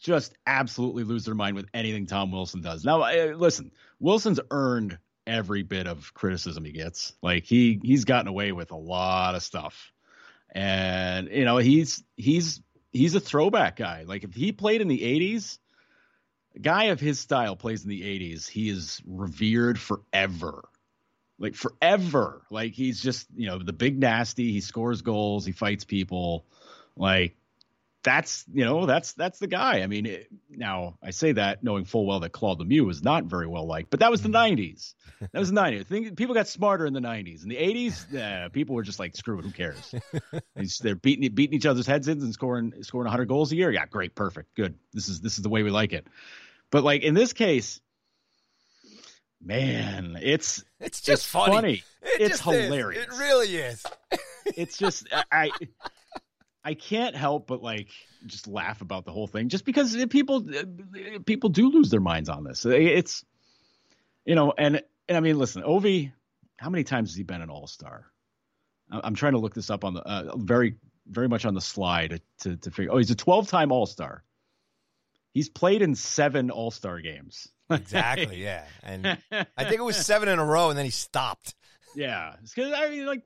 just 0.00 0.34
absolutely 0.46 1.04
lose 1.04 1.24
their 1.24 1.34
mind 1.34 1.56
with 1.56 1.66
anything 1.72 2.06
Tom 2.06 2.32
Wilson 2.32 2.60
does. 2.60 2.84
Now, 2.84 3.08
listen, 3.34 3.70
Wilson's 4.00 4.40
earned 4.50 4.98
every 5.26 5.62
bit 5.62 5.86
of 5.86 6.12
criticism 6.14 6.64
he 6.64 6.72
gets. 6.72 7.14
Like 7.22 7.44
he 7.44 7.78
he's 7.82 8.04
gotten 8.04 8.28
away 8.28 8.52
with 8.52 8.72
a 8.72 8.76
lot 8.76 9.34
of 9.34 9.42
stuff, 9.42 9.92
and 10.52 11.28
you 11.30 11.44
know 11.44 11.56
he's 11.58 12.04
he's 12.16 12.60
he's 12.92 13.14
a 13.14 13.20
throwback 13.20 13.76
guy. 13.76 14.04
Like 14.06 14.24
if 14.24 14.34
he 14.34 14.52
played 14.52 14.80
in 14.80 14.88
the 14.88 15.00
'80s, 15.00 15.58
a 16.54 16.60
guy 16.60 16.84
of 16.84 17.00
his 17.00 17.18
style 17.18 17.56
plays 17.56 17.82
in 17.82 17.90
the 17.90 18.02
'80s, 18.02 18.48
he 18.48 18.68
is 18.68 19.02
revered 19.04 19.80
forever 19.80 20.68
like 21.42 21.56
forever. 21.56 22.42
Like 22.50 22.72
he's 22.72 23.02
just, 23.02 23.26
you 23.34 23.48
know, 23.48 23.58
the 23.58 23.72
big 23.72 23.98
nasty. 23.98 24.52
He 24.52 24.60
scores 24.60 25.02
goals. 25.02 25.44
He 25.44 25.52
fights 25.52 25.84
people. 25.84 26.46
Like 26.96 27.36
that's, 28.02 28.44
you 28.52 28.64
know, 28.64 28.86
that's 28.86 29.12
that's 29.12 29.38
the 29.38 29.46
guy. 29.46 29.82
I 29.82 29.86
mean, 29.86 30.06
it, 30.06 30.28
now 30.50 30.98
I 31.02 31.10
say 31.10 31.32
that 31.32 31.62
knowing 31.62 31.84
full 31.84 32.06
well 32.06 32.20
that 32.20 32.32
Claude 32.32 32.60
Lemieux 32.60 32.84
was 32.84 33.02
not 33.02 33.24
very 33.24 33.46
well 33.46 33.66
liked, 33.66 33.90
but 33.90 34.00
that 34.00 34.10
was 34.10 34.22
the 34.22 34.28
'90s. 34.28 34.94
Mm-hmm. 34.94 35.26
That 35.32 35.38
was 35.38 35.50
the 35.50 35.56
'90s. 35.60 35.86
Think, 35.86 36.16
people 36.16 36.34
got 36.34 36.48
smarter 36.48 36.86
in 36.86 36.92
the 36.92 37.00
'90s. 37.00 37.42
In 37.42 37.48
the 37.48 37.56
'80s, 37.56 38.06
yeah, 38.10 38.48
people 38.48 38.74
were 38.74 38.82
just 38.82 38.98
like, 38.98 39.16
screw 39.16 39.38
it, 39.38 39.44
who 39.44 39.50
cares? 39.50 39.94
they're 40.80 40.94
beating 40.96 41.32
beating 41.34 41.56
each 41.56 41.66
other's 41.66 41.86
heads 41.86 42.08
in 42.08 42.20
and 42.20 42.32
scoring 42.32 42.72
scoring 42.82 43.06
100 43.06 43.26
goals 43.26 43.52
a 43.52 43.56
year. 43.56 43.70
Yeah, 43.70 43.86
great, 43.86 44.14
perfect, 44.14 44.54
good. 44.56 44.74
This 44.92 45.08
is 45.08 45.20
this 45.20 45.36
is 45.36 45.42
the 45.42 45.48
way 45.48 45.62
we 45.62 45.70
like 45.70 45.92
it. 45.92 46.06
But 46.70 46.84
like 46.84 47.02
in 47.02 47.14
this 47.14 47.32
case 47.32 47.80
man, 49.44 50.18
it's 50.20 50.64
it's 50.80 51.00
just 51.00 51.24
it's 51.24 51.26
funny. 51.26 51.52
funny. 51.52 51.82
It 52.02 52.30
it's 52.30 52.40
hilarious. 52.40 53.06
Is. 53.06 53.14
It 53.14 53.18
really 53.18 53.56
is. 53.56 53.86
it's 54.56 54.76
just 54.76 55.06
I 55.30 55.50
I 56.64 56.74
can't 56.74 57.16
help 57.16 57.46
but 57.46 57.62
like 57.62 57.88
just 58.26 58.46
laugh 58.46 58.80
about 58.80 59.04
the 59.04 59.12
whole 59.12 59.26
thing, 59.26 59.48
just 59.48 59.64
because 59.64 59.96
people 60.06 60.44
people 61.26 61.50
do 61.50 61.70
lose 61.70 61.90
their 61.90 62.00
minds 62.00 62.28
on 62.28 62.44
this. 62.44 62.64
It's 62.64 63.24
you 64.24 64.34
know, 64.34 64.52
and 64.56 64.82
and 65.08 65.16
I 65.16 65.20
mean, 65.20 65.38
listen, 65.38 65.62
Ovi, 65.62 66.12
how 66.56 66.70
many 66.70 66.84
times 66.84 67.10
has 67.10 67.16
he 67.16 67.24
been 67.24 67.42
an 67.42 67.50
All 67.50 67.66
Star? 67.66 68.06
I'm 68.90 69.14
trying 69.14 69.32
to 69.32 69.38
look 69.38 69.54
this 69.54 69.70
up 69.70 69.84
on 69.84 69.94
the 69.94 70.00
uh, 70.02 70.36
very 70.36 70.76
very 71.06 71.28
much 71.28 71.44
on 71.44 71.54
the 71.54 71.60
slide 71.60 72.20
to 72.40 72.56
to 72.58 72.70
figure. 72.70 72.92
Oh, 72.92 72.98
he's 72.98 73.10
a 73.10 73.16
12 73.16 73.48
time 73.48 73.72
All 73.72 73.86
Star. 73.86 74.22
He's 75.32 75.48
played 75.48 75.82
in 75.82 75.94
seven 75.94 76.50
All 76.50 76.70
Star 76.70 77.00
games. 77.00 77.48
exactly, 77.70 78.42
yeah. 78.42 78.64
And 78.82 79.06
I 79.32 79.64
think 79.64 79.80
it 79.80 79.84
was 79.84 79.96
seven 79.96 80.28
in 80.28 80.38
a 80.38 80.44
row, 80.44 80.68
and 80.68 80.78
then 80.78 80.84
he 80.84 80.90
stopped. 80.90 81.54
Yeah, 81.96 82.34
because 82.42 82.72
I 82.72 82.90
mean, 82.90 83.06
like, 83.06 83.22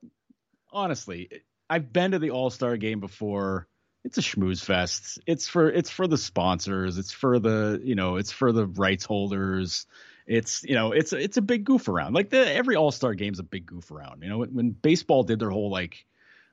honestly, 0.73 1.29
I've 1.69 1.93
been 1.93 2.13
to 2.13 2.19
the 2.19 2.31
All 2.31 2.51
Star 2.51 2.77
game 2.77 3.01
before. 3.01 3.67
It's 4.05 4.19
a 4.19 4.23
schmooze 4.23 4.65
fest. 4.65 5.19
It's 5.27 5.49
for 5.49 5.69
it's 5.69 5.91
for 5.91 6.07
the 6.07 6.19
sponsors. 6.19 6.97
It's 6.97 7.13
for 7.13 7.39
the 7.39 7.81
you 7.83 7.95
know 7.95 8.17
it's 8.17 8.31
for 8.33 8.53
the 8.53 8.67
rights 8.67 9.05
holders. 9.05 9.87
It's 10.27 10.63
you 10.63 10.75
know 10.75 10.93
it's 10.93 11.13
it's 11.13 11.37
a 11.37 11.43
big 11.43 11.65
goof 11.65 11.89
around. 11.89 12.15
Like 12.15 12.31
the 12.31 12.55
every 12.55 12.77
All 12.77 12.93
Star 12.93 13.15
game's 13.15 13.41
a 13.41 13.45
big 13.45 13.67
goof 13.67 13.91
around. 13.91 14.23
You 14.23 14.29
know 14.29 14.39
when, 14.39 14.71
baseball 14.71 15.25
did 15.25 15.41
their 15.41 15.51
whole 15.51 15.71
like 15.71 16.07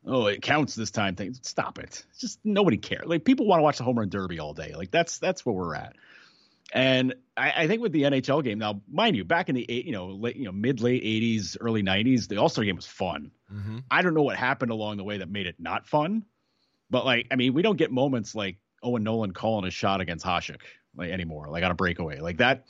oh, 0.05 0.27
it 0.27 0.41
counts 0.41 0.75
this 0.75 0.91
time 0.91 1.15
thing. 1.15 1.35
Stop 1.41 1.79
it. 1.79 2.03
Just 2.19 2.39
nobody 2.43 2.77
cares. 2.77 3.05
Like 3.05 3.23
people 3.23 3.47
want 3.47 3.59
to 3.59 3.63
watch 3.63 3.77
the 3.77 3.83
home 3.83 3.99
run 3.99 4.09
derby 4.09 4.39
all 4.39 4.53
day. 4.53 4.73
Like 4.75 4.91
that's 4.91 5.19
that's 5.19 5.45
where 5.45 5.55
we're 5.55 5.75
at. 5.75 5.95
And 6.73 7.13
I, 7.37 7.53
I, 7.55 7.67
think 7.67 7.83
with 7.83 7.91
the 7.91 8.01
NHL 8.01 8.43
game 8.43 8.57
now, 8.57 8.81
mind 8.91 9.15
you, 9.15 9.23
back 9.23 9.47
in 9.47 9.53
the 9.53 9.63
eight, 9.69 9.85
you 9.85 9.91
know, 9.91 10.07
late, 10.07 10.35
you 10.35 10.45
know, 10.45 10.51
mid 10.51 10.81
late 10.81 11.03
'80s, 11.03 11.55
early 11.61 11.83
'90s, 11.83 12.27
the 12.27 12.37
All 12.37 12.49
Star 12.49 12.65
game 12.65 12.75
was 12.75 12.87
fun. 12.87 13.29
Mm-hmm. 13.53 13.79
I 13.91 14.01
don't 14.01 14.15
know 14.15 14.23
what 14.23 14.37
happened 14.37 14.71
along 14.71 14.97
the 14.97 15.03
way 15.03 15.19
that 15.19 15.29
made 15.29 15.45
it 15.45 15.55
not 15.59 15.87
fun, 15.87 16.25
but 16.89 17.05
like, 17.05 17.27
I 17.29 17.35
mean, 17.35 17.53
we 17.53 17.61
don't 17.61 17.77
get 17.77 17.91
moments 17.91 18.33
like 18.33 18.57
Owen 18.81 19.03
Nolan 19.03 19.33
calling 19.33 19.65
a 19.65 19.71
shot 19.71 20.01
against 20.01 20.25
Hasek 20.25 20.61
like 20.95 21.11
anymore, 21.11 21.47
like 21.47 21.63
on 21.63 21.71
a 21.71 21.75
breakaway, 21.75 22.19
like 22.19 22.37
that. 22.37 22.65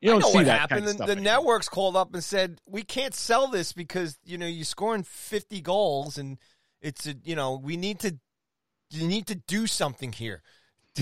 You 0.00 0.10
don't 0.10 0.18
I 0.18 0.20
know 0.20 0.30
see 0.30 0.38
what 0.38 0.46
that 0.46 0.60
happened. 0.60 0.86
kind 0.86 1.00
of 1.00 1.06
the, 1.06 1.14
the 1.14 1.20
networks 1.20 1.68
called 1.68 1.96
up 1.96 2.14
and 2.14 2.24
said 2.24 2.60
we 2.66 2.82
can't 2.82 3.14
sell 3.14 3.48
this 3.48 3.72
because 3.72 4.18
you 4.24 4.38
know 4.38 4.46
you're 4.46 4.64
scoring 4.64 5.02
50 5.02 5.60
goals 5.60 6.16
and 6.16 6.38
it's 6.80 7.06
a, 7.06 7.14
you 7.22 7.36
know 7.36 7.60
we 7.62 7.76
need 7.76 8.00
to 8.00 8.18
you 8.90 9.06
need 9.06 9.26
to 9.26 9.34
do 9.34 9.66
something 9.66 10.12
here. 10.12 10.42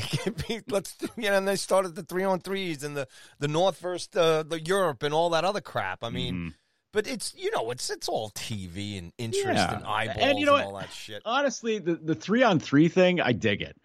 To 0.01 0.17
get 0.31 0.49
me, 0.49 0.61
let's 0.69 0.97
you 1.17 1.31
know, 1.31 1.37
and 1.39 1.49
they 1.49 1.57
started 1.57 1.95
the 1.95 2.03
three 2.03 2.25
on 2.25 2.41
threes 2.41 2.83
and 2.83 2.97
the 2.97 3.07
the 3.39 3.49
North 3.49 3.79
versus 3.81 4.09
uh, 4.17 4.43
the 4.43 4.61
Europe 4.61 5.03
and 5.03 5.13
all 5.15 5.31
that 5.31 5.45
other 5.45 5.61
crap. 5.61 6.03
I 6.05 6.11
mean, 6.11 6.35
Mhm. 6.35 6.55
but 6.93 7.07
it's 7.07 7.35
you 7.37 7.51
know 7.51 7.71
it's 7.71 7.91
it's 7.91 8.09
all 8.09 8.31
TV 8.31 8.99
and 8.99 9.13
interest 9.19 9.47
Yeah. 9.59 9.77
and 9.77 9.85
eyeballs 9.87 10.17
And 10.21 10.31
and, 10.31 10.39
you 10.39 10.47
know 10.47 10.53
what? 10.53 10.65
all 10.65 10.77
that 10.79 10.93
shit. 10.93 11.23
honestly, 11.25 11.79
the 11.79 11.95
the 11.97 12.15
three 12.15 12.43
on 12.43 12.59
three 12.61 12.89
thing, 12.89 13.21
I 13.21 13.33
dig 13.33 13.63
it. 13.63 13.77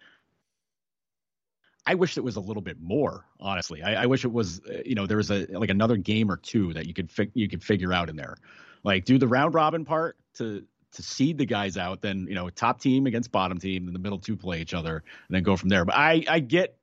I 1.86 1.94
wish 1.96 2.16
it 2.16 2.24
was 2.24 2.36
a 2.36 2.40
little 2.40 2.62
bit 2.62 2.80
more. 2.80 3.26
Honestly, 3.38 3.82
I, 3.82 4.04
I 4.04 4.06
wish 4.06 4.24
it 4.24 4.32
was. 4.32 4.60
uh, 4.68 4.78
You 4.86 4.94
know, 4.94 5.06
there 5.06 5.18
was 5.18 5.30
a 5.30 5.46
like 5.50 5.70
another 5.70 5.96
game 5.96 6.30
or 6.30 6.36
two 6.38 6.72
that 6.74 6.86
you 6.86 6.94
could 6.94 7.10
fi- 7.10 7.30
you 7.34 7.48
could 7.48 7.62
figure 7.62 7.92
out 7.92 8.08
in 8.08 8.16
there, 8.16 8.36
like 8.84 9.04
do 9.04 9.18
the 9.18 9.28
round 9.28 9.52
robin 9.54 9.84
part 9.84 10.16
to 10.34 10.64
to 10.94 11.02
seed 11.02 11.38
the 11.38 11.46
guys 11.46 11.76
out. 11.76 12.00
Then 12.00 12.26
you 12.28 12.34
know, 12.34 12.50
top 12.50 12.80
team 12.80 13.06
against 13.06 13.30
bottom 13.30 13.58
team, 13.58 13.86
and 13.86 13.94
the 13.94 14.00
middle 14.00 14.18
two 14.18 14.36
play 14.36 14.60
each 14.60 14.74
other, 14.74 14.96
and 14.96 15.34
then 15.34 15.42
go 15.42 15.56
from 15.56 15.68
there. 15.68 15.84
But 15.84 15.96
I 15.96 16.24
I 16.28 16.40
get 16.40 16.76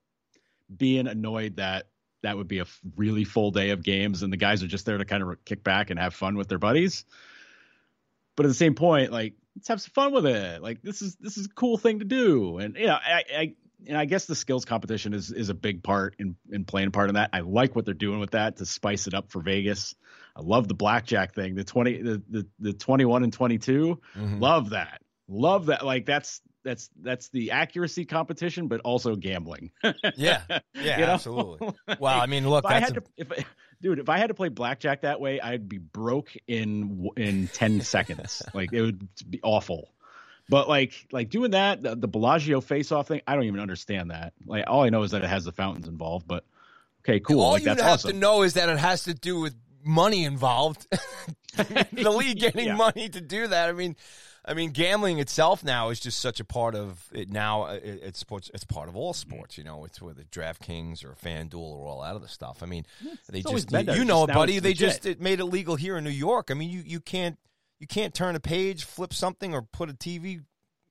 being 0.76 1.08
annoyed 1.08 1.58
that 1.58 1.88
that 2.22 2.38
would 2.38 2.48
be 2.48 2.60
a 2.60 2.66
really 2.96 3.24
full 3.24 3.52
day 3.52 3.72
of 3.72 3.84
games, 3.84 4.24
and 4.24 4.32
the 4.32 4.38
guys 4.38 4.64
are 4.64 4.68
just 4.68 4.86
there 4.86 4.98
to 4.98 5.06
kind 5.06 5.24
of 5.24 5.44
kick 5.46 5.64
back 5.64 5.90
and 5.90 6.00
have 6.00 6.14
fun 6.14 6.38
with 6.38 6.48
their 6.48 6.60
buddies. 6.60 7.06
But 8.36 8.46
at 8.46 8.50
the 8.50 8.56
same 8.56 8.76
point, 8.76 9.12
like 9.12 9.34
let's 9.56 9.68
have 9.68 9.82
some 9.82 9.92
fun 9.92 10.14
with 10.14 10.26
it. 10.26 10.62
Like 10.62 10.82
this 10.82 11.02
is 11.02 11.16
this 11.16 11.38
is 11.38 11.48
a 11.48 11.50
cool 11.50 11.78
thing 11.78 12.00
to 12.00 12.06
do, 12.06 12.58
and 12.58 12.76
you 12.76 12.88
know, 12.88 12.98
I, 13.04 13.24
I 13.36 13.54
and 13.88 13.98
I 13.98 14.06
guess 14.06 14.26
the 14.26 14.36
skills 14.36 14.66
competition 14.66 15.14
is 15.14 15.32
is 15.32 15.50
a 15.50 15.54
big 15.54 15.84
part 15.84 16.16
in 16.20 16.36
in 16.52 16.66
playing 16.66 16.90
a 16.90 16.92
part 16.92 17.10
in 17.10 17.16
that. 17.16 17.30
I 17.34 17.40
like 17.40 17.76
what 17.76 17.86
they're 17.86 17.94
doing 17.94 18.20
with 18.20 18.32
that 18.32 18.58
to 18.58 18.66
spice 18.66 19.08
it 19.08 19.14
up 19.14 19.32
for 19.32 19.42
Vegas. 19.42 19.96
I 20.36 20.42
love 20.42 20.68
the 20.68 20.74
blackjack 20.74 21.34
thing, 21.34 21.56
the 21.56 21.64
twenty, 21.64 22.02
the 22.02 22.22
the, 22.30 22.48
the 22.60 22.74
twenty 22.74 23.06
one 23.06 23.24
and 23.24 23.34
twenty 23.34 23.58
Mhm. 23.58 24.40
Love 24.40 24.70
that, 24.72 25.02
love 25.28 25.68
that. 25.68 25.86
Like 25.86 26.06
that's 26.06 26.42
that's 26.64 26.90
that's 27.02 27.30
the 27.30 27.52
accuracy 27.52 28.06
competition, 28.06 28.68
but 28.68 28.82
also 28.82 29.16
gambling. 29.16 29.72
Yeah, 30.16 30.42
yeah, 30.76 31.00
You 31.00 31.06
know? 31.08 31.14
absolutely. 31.14 31.70
Well, 32.00 32.20
I 32.22 32.28
mean, 32.28 32.48
look, 32.50 32.66
if 32.66 32.72
I 32.72 32.80
had 32.80 32.92
a- 32.98 33.02
to, 33.02 33.04
if 33.18 33.32
I- 33.32 33.46
dude, 33.82 33.98
if 34.00 34.10
I 34.10 34.20
had 34.20 34.28
to 34.28 34.36
play 34.36 34.50
blackjack 34.50 35.02
that 35.02 35.20
way, 35.20 35.42
I'd 35.42 35.68
be 35.68 35.80
broke 35.80 36.30
in 36.48 37.10
in 37.18 37.48
ten 37.48 37.82
seconds. 37.82 38.44
Like 38.54 38.72
it 38.74 38.82
would 38.82 39.08
be 39.30 39.40
awful. 39.44 39.90
But 40.52 40.68
like 40.68 41.08
like 41.14 41.30
doing 41.30 41.52
that, 41.52 41.82
the, 41.82 41.96
the 41.96 42.10
Bellagio 42.10 42.60
face 42.60 42.92
off 42.92 43.08
thing, 43.08 43.22
I 43.26 43.36
don't 43.36 43.46
even 43.46 43.62
understand 43.62 44.12
that. 44.12 44.34
Like 44.46 44.66
all 44.68 44.84
I 44.84 44.90
know 44.90 45.02
is 45.04 45.12
that 45.12 45.24
it 45.24 45.30
has 45.30 45.46
the 45.46 45.54
fountains 45.54 45.88
involved. 45.88 46.28
But 46.28 46.44
okay, 47.06 47.22
cool. 47.22 47.40
All 47.40 47.54
like 47.54 47.62
you 47.62 47.70
that's 47.70 47.82
have 47.82 47.94
awesome. 47.94 48.12
to 48.12 48.18
know 48.18 48.42
is 48.44 48.56
that 48.56 48.68
it 48.68 48.78
has 48.78 49.06
to 49.06 49.14
do 49.14 49.40
with 49.40 49.56
money 49.82 50.26
involved. 50.26 50.88
the 51.56 52.12
league 52.18 52.38
getting 52.40 52.68
Yeah. 52.68 52.76
money 52.76 53.08
to 53.08 53.22
do 53.22 53.48
that. 53.48 53.70
I 53.70 53.72
mean, 53.72 53.96
I 54.44 54.54
mean, 54.54 54.72
gambling 54.72 55.20
itself 55.20 55.64
now 55.64 55.88
is 55.90 56.02
just 56.02 56.20
such 56.20 56.42
a 56.42 56.44
part 56.44 56.76
of 56.76 57.08
it. 57.14 57.30
Now 57.30 57.64
uh, 57.68 57.74
it, 57.82 58.02
it's 58.04 58.20
sports. 58.20 58.52
It's 58.54 58.66
part 58.66 58.90
of 58.90 58.98
all 58.98 59.14
sports. 59.14 59.58
You 59.58 59.64
know, 59.64 59.86
it's 59.86 60.02
whether 60.02 60.24
DraftKings 60.24 61.06
or 61.06 61.16
FanDuel 61.24 61.56
or 61.62 61.88
all 61.88 62.02
that 62.02 62.14
other 62.16 62.28
stuff. 62.28 62.62
I 62.62 62.66
mean, 62.66 62.86
they 63.30 63.42
just 63.42 63.70
there, 63.70 63.96
you 63.96 64.04
know 64.04 64.26
it, 64.26 64.34
buddy. 64.34 64.60
They 64.60 64.72
legit. 64.72 64.78
just 64.90 65.06
it 65.06 65.22
made 65.22 65.40
it 65.40 65.46
legal 65.46 65.78
here 65.78 65.96
in 65.98 66.04
New 66.04 66.10
York. 66.10 66.52
I 66.52 66.56
mean, 66.56 66.70
you 66.70 66.84
you 66.86 67.00
can't 67.00 67.38
you 67.82 67.88
can't 67.88 68.14
turn 68.14 68.36
a 68.36 68.40
page, 68.40 68.86
flip 68.86 69.12
something, 69.12 69.56
or 69.56 69.64
put 69.64 69.90
a 69.90 69.94
TV 69.94 70.42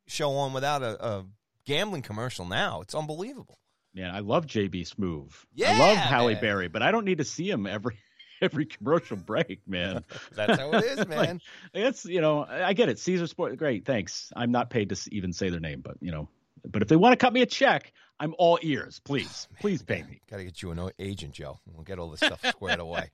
show 0.09 0.33
on 0.33 0.53
without 0.53 0.83
a, 0.83 1.07
a 1.07 1.25
gambling 1.65 2.03
commercial. 2.03 2.45
Now 2.45 2.81
it's 2.81 2.97
unbelievable. 2.97 3.59
Man, 3.95 4.13
I 4.13 4.19
love 4.19 4.47
JB 4.47 4.93
Smoove. 4.93 5.33
Yeah, 5.55 5.73
I 5.73 5.79
love 5.79 5.97
Halle 5.97 6.33
man. 6.33 6.41
Berry, 6.41 6.69
but 6.69 6.83
I 6.83 6.91
don't 6.91 7.05
need 7.05 7.19
to 7.19 7.25
see 7.25 7.49
him 7.49 7.69
every 7.69 7.97
every 8.43 8.67
commercial 8.67 9.17
break, 9.17 9.61
man. 9.69 10.05
That's 10.35 10.59
how 10.59 10.73
it 10.73 10.85
is, 10.85 10.99
Like, 10.99 11.09
man. 11.09 11.41
It's 11.73 12.05
you 12.05 12.21
know 12.21 12.45
I 12.45 12.73
get 12.73 12.89
it. 12.89 12.99
Caesar 12.99 13.29
Sport, 13.29 13.57
great, 13.57 13.87
thanks. 13.87 14.33
I'm 14.35 14.51
not 14.51 14.69
paid 14.69 14.89
to 14.89 15.15
even 15.15 15.33
say 15.33 15.49
their 15.49 15.61
name, 15.61 15.83
but 15.83 15.97
you 16.01 16.11
know, 16.11 16.29
but 16.69 16.83
if 16.83 16.89
they 16.89 16.97
want 16.97 17.13
to 17.13 17.25
cut 17.25 17.33
me 17.33 17.43
a 17.43 17.47
check, 17.47 17.93
I'm 18.19 18.35
all 18.37 18.59
ears. 18.63 19.01
Please, 19.05 19.47
oh, 19.53 19.57
please 19.61 19.81
pay 19.81 20.03
me. 20.03 20.21
Got 20.29 20.39
to 20.39 20.45
get 20.45 20.61
you 20.61 20.73
an 20.73 20.91
agent, 20.99 21.35
Joe. 21.35 21.61
We'll 21.73 21.85
get 21.85 22.01
all 22.01 22.11
this 22.11 22.19
stuff 22.19 22.45
squared 22.45 22.81
away. 22.81 23.11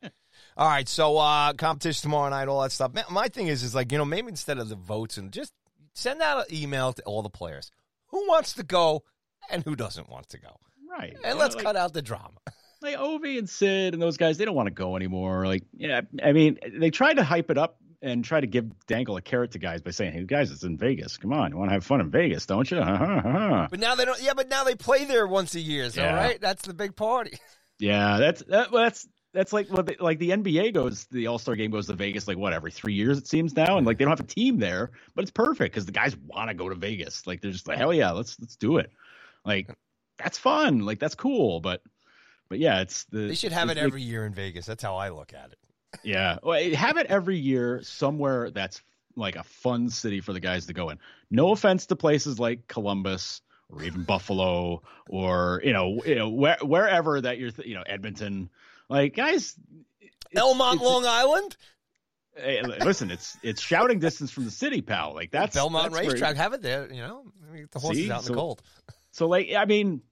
All 0.57 0.68
right, 0.68 0.88
so 0.88 1.18
uh 1.18 1.53
competition 1.53 2.03
tomorrow 2.03 2.31
night, 2.31 2.49
all 2.49 2.62
that 2.62 2.72
stuff. 2.72 2.92
My 3.11 3.29
thing 3.29 3.49
is, 3.49 3.62
is 3.62 3.75
like 3.75 3.92
you 3.92 3.99
know, 3.99 4.05
maybe 4.05 4.29
instead 4.29 4.59
of 4.59 4.68
the 4.68 4.77
votes, 4.77 5.16
and 5.18 5.31
just 5.33 5.53
send 5.92 6.22
out 6.22 6.49
an 6.49 6.55
email 6.55 6.92
to 6.92 7.03
all 7.03 7.22
the 7.22 7.31
players 7.31 7.70
who 8.09 8.27
wants 8.29 8.53
to 8.55 8.62
go 8.62 9.03
and 9.51 9.62
who 9.64 9.77
doesn't 9.77 10.09
want 10.09 10.29
to 10.31 10.38
go, 10.38 10.59
Right. 10.90 11.16
and 11.25 11.35
know, 11.35 11.40
let's 11.40 11.55
like, 11.55 11.64
cut 11.64 11.77
out 11.77 11.92
the 11.92 12.03
drama. 12.03 12.38
like 12.83 12.96
Ovi 12.96 13.38
and 13.38 13.49
Sid 13.49 13.94
and 13.94 14.03
those 14.03 14.16
guys. 14.16 14.38
They 14.38 14.44
don't 14.44 14.55
want 14.55 14.66
to 14.68 14.75
go 14.75 14.96
anymore. 14.96 15.46
Like 15.46 15.64
yeah, 15.77 16.01
I 16.22 16.33
mean, 16.33 16.59
they 16.79 16.90
tried 16.90 17.14
to 17.14 17.25
hype 17.25 17.51
it 17.51 17.59
up 17.59 17.79
and 18.03 18.22
try 18.25 18.40
to 18.40 18.46
give 18.46 18.66
dangle 18.87 19.16
a 19.16 19.22
carrot 19.22 19.53
to 19.53 19.59
guys 19.59 19.81
by 19.83 19.90
saying, 19.90 20.12
"Hey 20.12 20.25
guys, 20.25 20.51
it's 20.51 20.62
in 20.64 20.77
Vegas. 20.77 21.16
Come 21.16 21.33
on, 21.33 21.51
you 21.51 21.57
want 21.57 21.70
to 21.70 21.75
have 21.75 21.85
fun 21.85 22.01
in 22.01 22.11
Vegas, 22.11 22.46
don't 22.46 22.70
you?" 22.70 22.79
Uh 22.79 23.20
huh. 23.22 23.68
But 23.70 23.81
now 23.81 23.94
they 23.94 24.05
don't. 24.05 24.20
Yeah, 24.22 24.35
but 24.35 24.49
now 24.49 24.64
they 24.64 24.75
play 24.75 25.05
there 25.07 25.27
once 25.27 25.55
a 25.55 25.61
year. 25.61 25.90
So 25.90 26.03
Yeah. 26.03 26.14
right, 26.16 26.40
that's 26.40 26.62
the 26.66 26.75
big 26.75 26.96
party. 26.96 27.38
Yeah, 27.79 28.16
that's 28.18 28.42
that, 28.44 28.72
well, 28.72 28.85
that's 28.85 29.07
that's 29.37 29.53
like 29.53 29.68
what 29.70 29.87
they, 29.87 29.96
like 30.01 30.18
the 30.18 30.31
NBA 30.31 30.75
goes. 30.75 31.05
The 31.07 31.27
All 31.29 31.38
Star 31.38 31.55
game 31.55 31.70
goes 31.70 31.87
to 31.87 31.92
Vegas 31.94 32.27
like 32.27 32.38
what 32.38 32.53
every 32.53 32.70
three 32.72 32.94
years 32.94 33.18
it 33.18 33.27
seems 33.29 33.55
now, 33.55 33.77
and 33.79 33.87
like 33.87 33.99
they 33.99 34.05
don't 34.05 34.11
have 34.11 34.20
a 34.20 34.25
team 34.25 34.59
there, 34.59 34.90
but 35.14 35.22
it's 35.22 35.31
perfect 35.31 35.72
because 35.75 35.87
the 35.87 35.92
guys 35.92 36.16
want 36.16 36.49
to 36.49 36.55
go 36.55 36.68
to 36.68 36.75
Vegas. 36.75 37.27
Like 37.27 37.40
they're 37.42 37.53
just 37.53 37.68
like 37.68 37.79
hell 37.79 37.92
yeah, 37.94 38.11
let's 38.11 38.38
let's 38.40 38.57
do 38.57 38.79
it. 38.79 38.90
Like 39.44 39.70
that's 40.18 40.38
fun. 40.38 40.81
Like 40.81 40.99
that's 40.99 41.14
cool. 41.14 41.61
But 41.61 41.83
but 42.49 42.59
yeah, 42.59 42.81
it's 42.81 43.05
the 43.05 43.29
They 43.29 43.35
should 43.35 43.53
have 43.53 43.68
it 43.68 43.72
it's 43.72 43.79
like- 43.81 43.87
every 43.87 44.03
year 44.03 44.25
in 44.27 44.35
Vegas. 44.35 44.66
That's 44.66 44.83
how 44.83 44.96
I 44.96 45.11
look 45.11 45.33
at 45.35 45.53
it. 45.53 45.59
Yeah, 46.03 46.38
well, 46.42 46.61
have 46.75 46.96
it 46.99 47.07
every 47.07 47.37
year 47.38 47.81
somewhere 47.83 48.51
that's 48.51 48.83
like 49.16 49.37
a 49.37 49.42
fun 49.44 49.88
city 49.88 50.20
for 50.20 50.33
the 50.33 50.40
guys 50.40 50.66
to 50.66 50.72
go 50.75 50.90
in. 50.90 50.99
No 51.31 51.53
offense 51.53 51.87
to 51.87 51.96
places 51.96 52.38
like 52.38 52.66
Columbus 52.68 53.40
or 53.70 53.83
even 53.83 54.05
Buffalo 54.05 54.83
or 55.09 55.61
you 55.64 55.72
know 55.72 56.01
you 56.05 56.14
know 56.14 56.29
where, 56.29 56.59
wherever 56.62 57.20
that 57.20 57.38
you're 57.38 57.51
th- 57.51 57.66
you 57.66 57.75
know 57.75 57.83
Edmonton. 57.87 58.51
Like 58.88 59.14
guys, 59.16 59.55
Elmont, 60.35 60.81
Long 60.81 61.05
Island, 61.07 61.57
hey, 62.37 62.62
listen, 62.62 63.11
it's 63.11 63.37
it's 63.42 63.61
shouting 63.61 63.99
distance 63.99 64.31
from 64.31 64.44
the 64.44 64.51
city, 64.51 64.81
pal. 64.83 65.14
Like 65.14 65.31
that's 65.31 65.55
Belmont 65.57 65.92
that's 65.92 66.03
where- 66.03 66.12
Racetrack. 66.12 66.37
Have 66.37 66.53
it 66.53 66.62
there. 66.62 66.92
You 66.92 67.03
know, 67.03 67.33
the 67.72 67.79
horses 67.79 68.05
See? 68.05 68.11
out 68.11 68.20
in 68.20 68.27
So- 68.27 68.33
the 68.33 68.38
cold. 68.38 68.62
So 69.11 69.27
like 69.29 69.51
I 69.57 69.64
mean, 69.64 70.03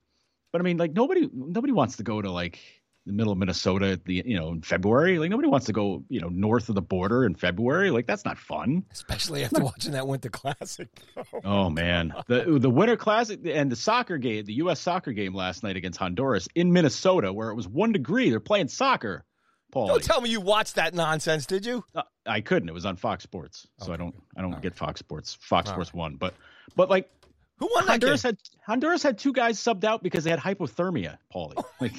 but 0.53 0.61
I 0.61 0.65
mean 0.65 0.77
like 0.77 0.93
nobody 0.93 1.29
nobody 1.33 1.73
wants 1.73 1.97
to 1.97 2.03
go 2.03 2.21
to 2.21 2.31
like 2.31 2.59
the 3.07 3.13
middle 3.13 3.33
of 3.33 3.39
Minnesota 3.39 3.93
at 3.93 4.05
the 4.05 4.23
you 4.25 4.37
know 4.37 4.49
in 4.49 4.63
February. 4.63 5.19
Like 5.19 5.31
nobody 5.31 5.49
wants 5.49 5.67
to 5.67 5.73
go 5.73 6.05
you 6.09 6.21
know 6.21 6.29
north 6.29 6.69
of 6.69 6.75
the 6.75 6.83
border 6.83 7.25
in 7.25 7.35
February. 7.35 7.91
Like 7.91 8.07
that's 8.07 8.25
not 8.25 8.39
fun. 8.39 8.85
Especially 8.93 9.45
after 9.45 9.61
watching 9.65 9.93
that 9.93 10.07
Winter 10.07 10.31
Classic. 10.31 10.89
Oh 11.45 11.71
man, 11.71 12.15
the 12.27 12.59
the 12.59 12.71
Winter 12.71 12.97
Classic 12.97 13.41
and 13.45 13.71
the 13.71 13.77
soccer 13.77 14.19
game, 14.19 14.45
the 14.45 14.55
U.S. 14.55 14.81
soccer 14.81 15.13
game 15.13 15.35
last 15.35 15.63
night 15.63 15.77
against 15.77 15.99
Honduras 15.99 16.49
in 16.55 16.73
Minnesota, 16.73 17.33
where 17.33 17.51
it 17.51 17.55
was 17.55 17.69
one 17.69 17.93
degree. 17.93 18.31
They're 18.31 18.41
playing 18.41 18.69
soccer. 18.69 19.25
Paul, 19.71 19.89
Don't 19.89 20.05
tell 20.05 20.21
me 20.21 20.31
you 20.31 20.41
watched 20.41 20.77
that 20.77 20.95
nonsense, 20.95 21.47
did 21.47 21.67
you? 21.67 21.85
Uh, 21.97 22.03
I 22.25 22.41
couldn't. 22.43 22.69
It 22.69 22.73
was 22.73 22.87
on 22.87 22.95
Fox 22.95 23.25
Sports, 23.25 23.67
so 23.81 23.93
I 23.93 23.97
don't. 23.97 24.15
I 24.37 24.41
don't 24.41 24.55
All 24.55 24.61
get 24.61 24.77
Fox 24.77 25.01
Sports. 25.01 25.37
Fox 25.41 25.69
All 25.69 25.75
Sports 25.75 25.93
One, 25.93 26.15
but 26.15 26.33
but 26.77 26.89
like 26.89 27.11
Who 27.59 27.69
won 27.75 27.87
that 27.87 28.01
game? 28.01 28.09
Honduras 28.09 28.23
had 28.23 28.39
Honduras 28.65 29.03
had 29.03 29.19
two 29.19 29.33
guys 29.33 29.59
subbed 29.59 29.83
out 29.83 30.03
because 30.03 30.23
they 30.23 30.31
had 30.31 30.39
hypothermia. 30.39 31.19
Paulie, 31.35 31.63
like 31.81 31.93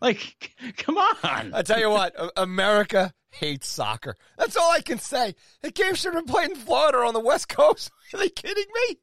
like 0.00 0.52
come 0.76 0.98
on. 0.98 1.54
I 1.54 1.62
tell 1.62 1.80
you 1.80 1.90
what, 1.90 2.14
America 2.36 3.12
hates 3.30 3.68
soccer. 3.68 4.16
That's 4.38 4.56
all 4.56 4.70
I 4.70 4.80
can 4.80 4.98
say. 4.98 5.34
The 5.62 5.70
game 5.70 5.94
should 5.94 6.14
have 6.14 6.26
been 6.26 6.32
played 6.32 6.50
in 6.50 6.56
Florida 6.56 6.98
or 6.98 7.04
on 7.04 7.14
the 7.14 7.20
West 7.20 7.48
Coast. 7.48 7.90
Are 8.14 8.18
they 8.18 8.28
kidding 8.28 8.64
me? 8.88 8.98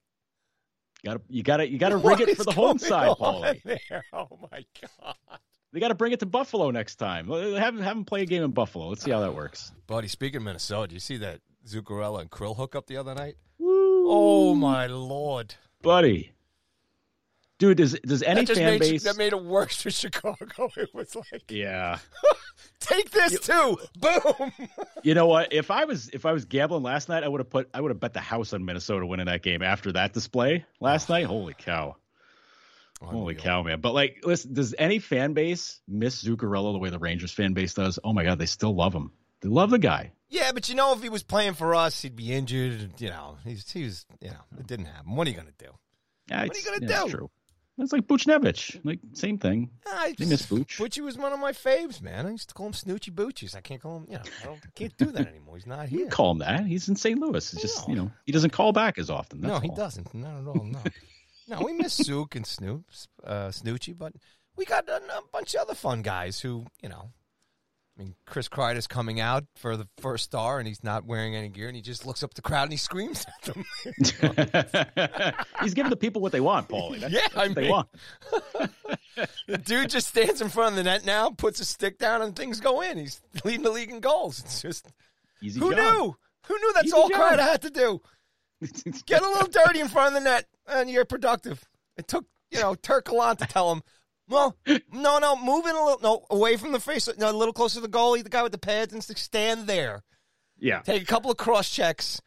Got 1.06 1.14
to 1.16 1.22
you 1.28 1.44
got 1.44 1.58
to 1.58 1.70
you 1.70 1.78
got 1.78 1.90
to 1.90 1.98
rig 1.98 2.22
it 2.22 2.38
for 2.38 2.46
the 2.46 2.52
home 2.52 2.78
side, 2.78 3.10
Paulie. 3.18 3.62
there? 3.90 4.06
Oh 4.14 4.40
my 4.52 4.66
god, 4.82 5.16
They 5.74 5.80
got 5.80 5.90
to 5.90 5.96
bring 5.96 6.14
it 6.14 6.20
to 6.22 6.26
Buffalo 6.26 6.72
next 6.72 6.96
time. 6.96 7.28
Have 7.28 7.78
have 7.80 7.96
them 7.96 8.06
play 8.06 8.22
a 8.22 8.26
game 8.26 8.44
in 8.44 8.52
Buffalo. 8.52 8.88
Let's 8.88 9.04
see 9.04 9.12
how 9.12 9.20
that 9.20 9.36
works. 9.36 9.72
buddy. 9.88 10.08
Speaking 10.08 10.38
of 10.38 10.44
Minnesota, 10.44 10.88
do 10.88 10.94
you 10.96 11.02
see 11.02 11.18
that 11.18 11.42
Zuccarello 11.68 12.22
and 12.22 12.32
Kirill 12.32 12.54
hookup 12.54 12.88
the 12.88 12.98
other 12.98 13.14
night? 13.14 13.36
Woo. 13.58 14.06
Oh 14.08 14.56
my 14.56 14.88
lord! 14.88 15.56
buddy. 15.84 16.33
Dude, 17.64 17.78
does 17.78 17.98
does 18.06 18.24
any 18.24 18.42
that 18.42 18.48
just 18.48 18.60
fan 18.60 18.72
made 18.72 18.82
base? 18.82 19.04
that 19.04 19.16
made 19.18 19.32
it 19.32 19.42
worse 19.42 19.82
for 19.82 19.90
Chicago. 19.90 20.70
It 20.76 20.94
was 20.94 21.16
like, 21.16 21.50
yeah. 21.50 22.00
take 22.82 23.10
this 23.10 23.40
too. 23.40 23.78
Boom. 23.98 24.52
You 25.04 25.14
know 25.14 25.28
what? 25.28 25.54
If 25.54 25.72
I 25.72 25.86
was 25.86 26.10
if 26.10 26.26
I 26.26 26.34
was 26.34 26.44
gambling 26.44 26.84
last 26.84 27.08
night, 27.08 27.24
I 27.24 27.30
would 27.30 27.40
have 27.40 27.50
put 27.50 27.70
I 27.74 27.80
would 27.80 27.92
have 27.92 28.02
bet 28.02 28.14
the 28.14 28.20
house 28.20 28.52
on 28.52 28.66
Minnesota 28.66 29.06
winning 29.06 29.28
that 29.28 29.44
game 29.44 29.62
after 29.62 29.94
that 29.94 30.12
display 30.12 30.66
last 30.82 31.08
night. 31.08 31.26
Holy 31.26 31.54
cow! 31.54 31.96
Holy 33.02 33.36
cow, 33.36 33.64
man! 33.64 33.80
But 33.80 33.94
like, 33.94 34.24
listen, 34.26 34.54
does 34.54 34.76
any 34.78 35.00
fan 35.00 35.32
base 35.32 35.80
miss 35.88 36.22
Zuccarello 36.22 36.74
the 36.74 36.80
way 36.80 36.90
the 36.90 37.00
Rangers 37.00 37.32
fan 37.32 37.54
base 37.54 37.74
does? 37.76 37.98
Oh 38.04 38.12
my 38.12 38.26
god, 38.26 38.40
they 38.40 38.46
still 38.46 38.76
love 38.76 38.94
him. 38.94 39.14
They 39.40 39.48
love 39.48 39.70
the 39.70 39.80
guy. 39.80 40.12
Yeah, 40.28 40.52
but 40.52 40.68
you 40.68 40.76
know, 40.76 40.92
if 40.92 41.02
he 41.02 41.08
was 41.08 41.24
playing 41.24 41.54
for 41.54 41.76
us, 41.76 42.02
he'd 42.02 42.18
be 42.18 42.34
injured. 42.34 43.00
You 43.00 43.08
know, 43.08 43.38
he's 43.46 43.72
he 43.72 43.86
was. 43.86 44.06
You 44.20 44.32
know, 44.32 44.60
it 44.60 44.68
didn't 44.68 44.88
happen. 44.88 45.16
What 45.16 45.28
are 45.28 45.30
you 45.30 45.38
gonna 45.38 45.52
do? 45.58 45.72
Yeah, 46.28 46.44
What 46.44 46.56
are 46.56 46.60
you 46.60 46.66
gonna 46.66 46.92
yeah, 46.92 47.04
do? 47.06 47.10
True. 47.10 47.32
That's 47.78 47.92
like 47.92 48.06
Buchnevich. 48.08 48.80
Like 48.84 49.00
same 49.14 49.38
thing. 49.40 49.72
I 49.88 50.14
They 50.18 50.26
miss 50.26 50.46
Booch. 50.46 50.78
Bucci 50.78 51.02
was 51.02 51.18
one 51.18 51.34
of 51.34 51.40
my 51.40 51.52
faves, 51.54 52.02
man. 52.02 52.28
I 52.28 52.30
used 52.32 52.50
to 52.50 52.54
call 52.56 52.68
him 52.68 52.74
Snoochie 52.74 53.12
Boochies. 53.12 53.56
I 53.56 53.62
can't 53.62 53.82
call 53.82 53.98
him, 53.98 54.06
you 54.08 54.14
know, 54.18 54.24
I 54.42 54.46
don't, 54.46 54.76
can't 54.76 54.96
do 54.98 55.06
that 55.12 55.28
anymore. 55.28 55.56
He's 55.58 55.66
not 55.66 55.92
You 55.92 55.98
here. 55.98 56.06
can 56.08 56.12
call 56.12 56.32
him 56.32 56.38
that. 56.40 56.66
He's 56.68 56.88
in 56.88 56.96
St. 56.96 57.20
Louis. 57.20 57.52
It's 57.54 57.62
just 57.62 57.88
No. 57.88 57.94
you 57.96 58.00
know 58.02 58.12
he 58.26 58.32
doesn't 58.32 58.52
call 58.52 58.74
back 58.74 58.98
as 59.00 59.10
often. 59.10 59.42
No, 59.42 59.60
he 59.60 59.70
all. 59.70 59.76
doesn't. 59.76 60.14
Not 60.14 60.40
at 60.42 60.48
all. 60.48 60.64
No, 60.64 60.80
no. 61.48 61.62
We 61.66 61.74
miss 61.74 61.94
Zook 61.96 62.36
and 62.36 62.46
Snoop, 62.46 62.84
uh, 63.24 63.48
Snoochie, 63.48 63.98
but 63.98 64.14
we 64.56 64.66
got 64.66 64.88
a, 64.88 64.98
a 64.98 65.22
bunch 65.32 65.56
of 65.56 65.62
other 65.62 65.74
fun 65.76 66.04
guys 66.04 66.40
who, 66.40 66.66
you 66.82 66.90
know. 66.90 67.10
I 67.96 68.02
mean, 68.02 68.16
Chris 68.26 68.50
Kreider's 68.50 68.88
coming 68.88 69.20
out 69.20 69.44
for 69.56 69.78
the 69.78 69.88
first 70.00 70.24
star, 70.24 70.58
and 70.58 70.68
he's 70.68 70.84
not 70.84 71.06
wearing 71.06 71.36
any 71.36 71.50
gear, 71.50 71.68
and 71.68 71.76
he 71.76 71.82
just 71.82 72.08
looks 72.08 72.24
up 72.24 72.32
at 72.32 72.36
the 72.36 72.42
crowd 72.42 72.64
and 72.64 72.72
he 72.72 72.78
screams 72.78 73.24
at 73.28 73.54
them. 73.54 73.64
He's 75.62 75.76
giving 75.76 75.92
the 75.92 75.96
people 75.96 76.20
what 76.20 76.32
they 76.32 76.42
want, 76.42 76.68
Paulie. 76.68 77.00
That's, 77.00 77.14
Yeah, 77.14 77.28
that's 77.36 77.54
they 77.54 77.70
want. 77.70 77.88
the 79.48 79.58
dude 79.64 79.92
just 79.92 80.08
stands 80.08 80.42
in 80.42 80.50
front 80.50 80.72
of 80.72 80.78
the 80.78 80.84
net 80.84 81.06
now, 81.06 81.30
puts 81.30 81.60
a 81.60 81.66
stick 81.66 82.00
down, 82.00 82.24
and 82.24 82.36
things 82.36 82.60
go 82.60 82.82
in. 82.82 82.98
He's 82.98 83.22
leading 83.46 83.62
the 83.62 83.70
league 83.70 83.92
in 83.92 84.00
goals. 84.00 84.40
It's 84.40 84.62
just 84.62 84.88
Easy 85.44 85.60
who 85.60 85.76
job. 85.76 85.94
knew? 85.94 86.16
Who 86.48 86.56
knew 86.56 86.74
that's 86.74 86.88
Easy 86.88 86.96
all 86.96 87.10
job. 87.10 87.38
Kreider 87.38 87.44
had 87.44 87.62
to 87.62 87.70
do? 87.70 88.02
Get 89.06 89.22
a 89.22 89.28
little 89.28 89.50
dirty 89.50 89.82
in 89.82 89.88
front 89.88 90.16
of 90.16 90.24
the 90.24 90.30
net, 90.30 90.46
and 90.68 90.90
you're 90.90 91.06
productive. 91.06 91.64
It 91.98 92.08
took 92.08 92.26
you 92.50 92.60
know 92.60 92.74
Turk 92.74 93.06
Gallant 93.06 93.40
to 93.40 93.46
tell 93.46 93.72
him. 93.72 93.84
Well, 94.34 94.58
no, 94.92 95.20
no, 95.20 95.36
moving 95.36 95.76
a 95.76 95.84
little, 95.86 96.00
no, 96.02 96.26
away 96.30 96.58
from 96.58 96.72
the 96.72 96.80
face, 96.80 97.08
no, 97.18 97.30
a 97.30 97.32
little 97.32 97.54
closer 97.54 97.76
to 97.76 97.82
the 97.82 97.88
goalie, 97.88 98.24
the 98.24 98.30
guy 98.30 98.44
with 98.44 98.52
the 98.52 98.58
pads, 98.58 98.92
and 98.94 99.04
stand 99.04 99.68
there. 99.68 100.04
yeah, 100.60 100.82
Take 100.82 101.04
a 101.04 101.06
couple 101.06 101.30
of 101.32 101.38
cross 101.38 101.70
checks, 101.70 102.22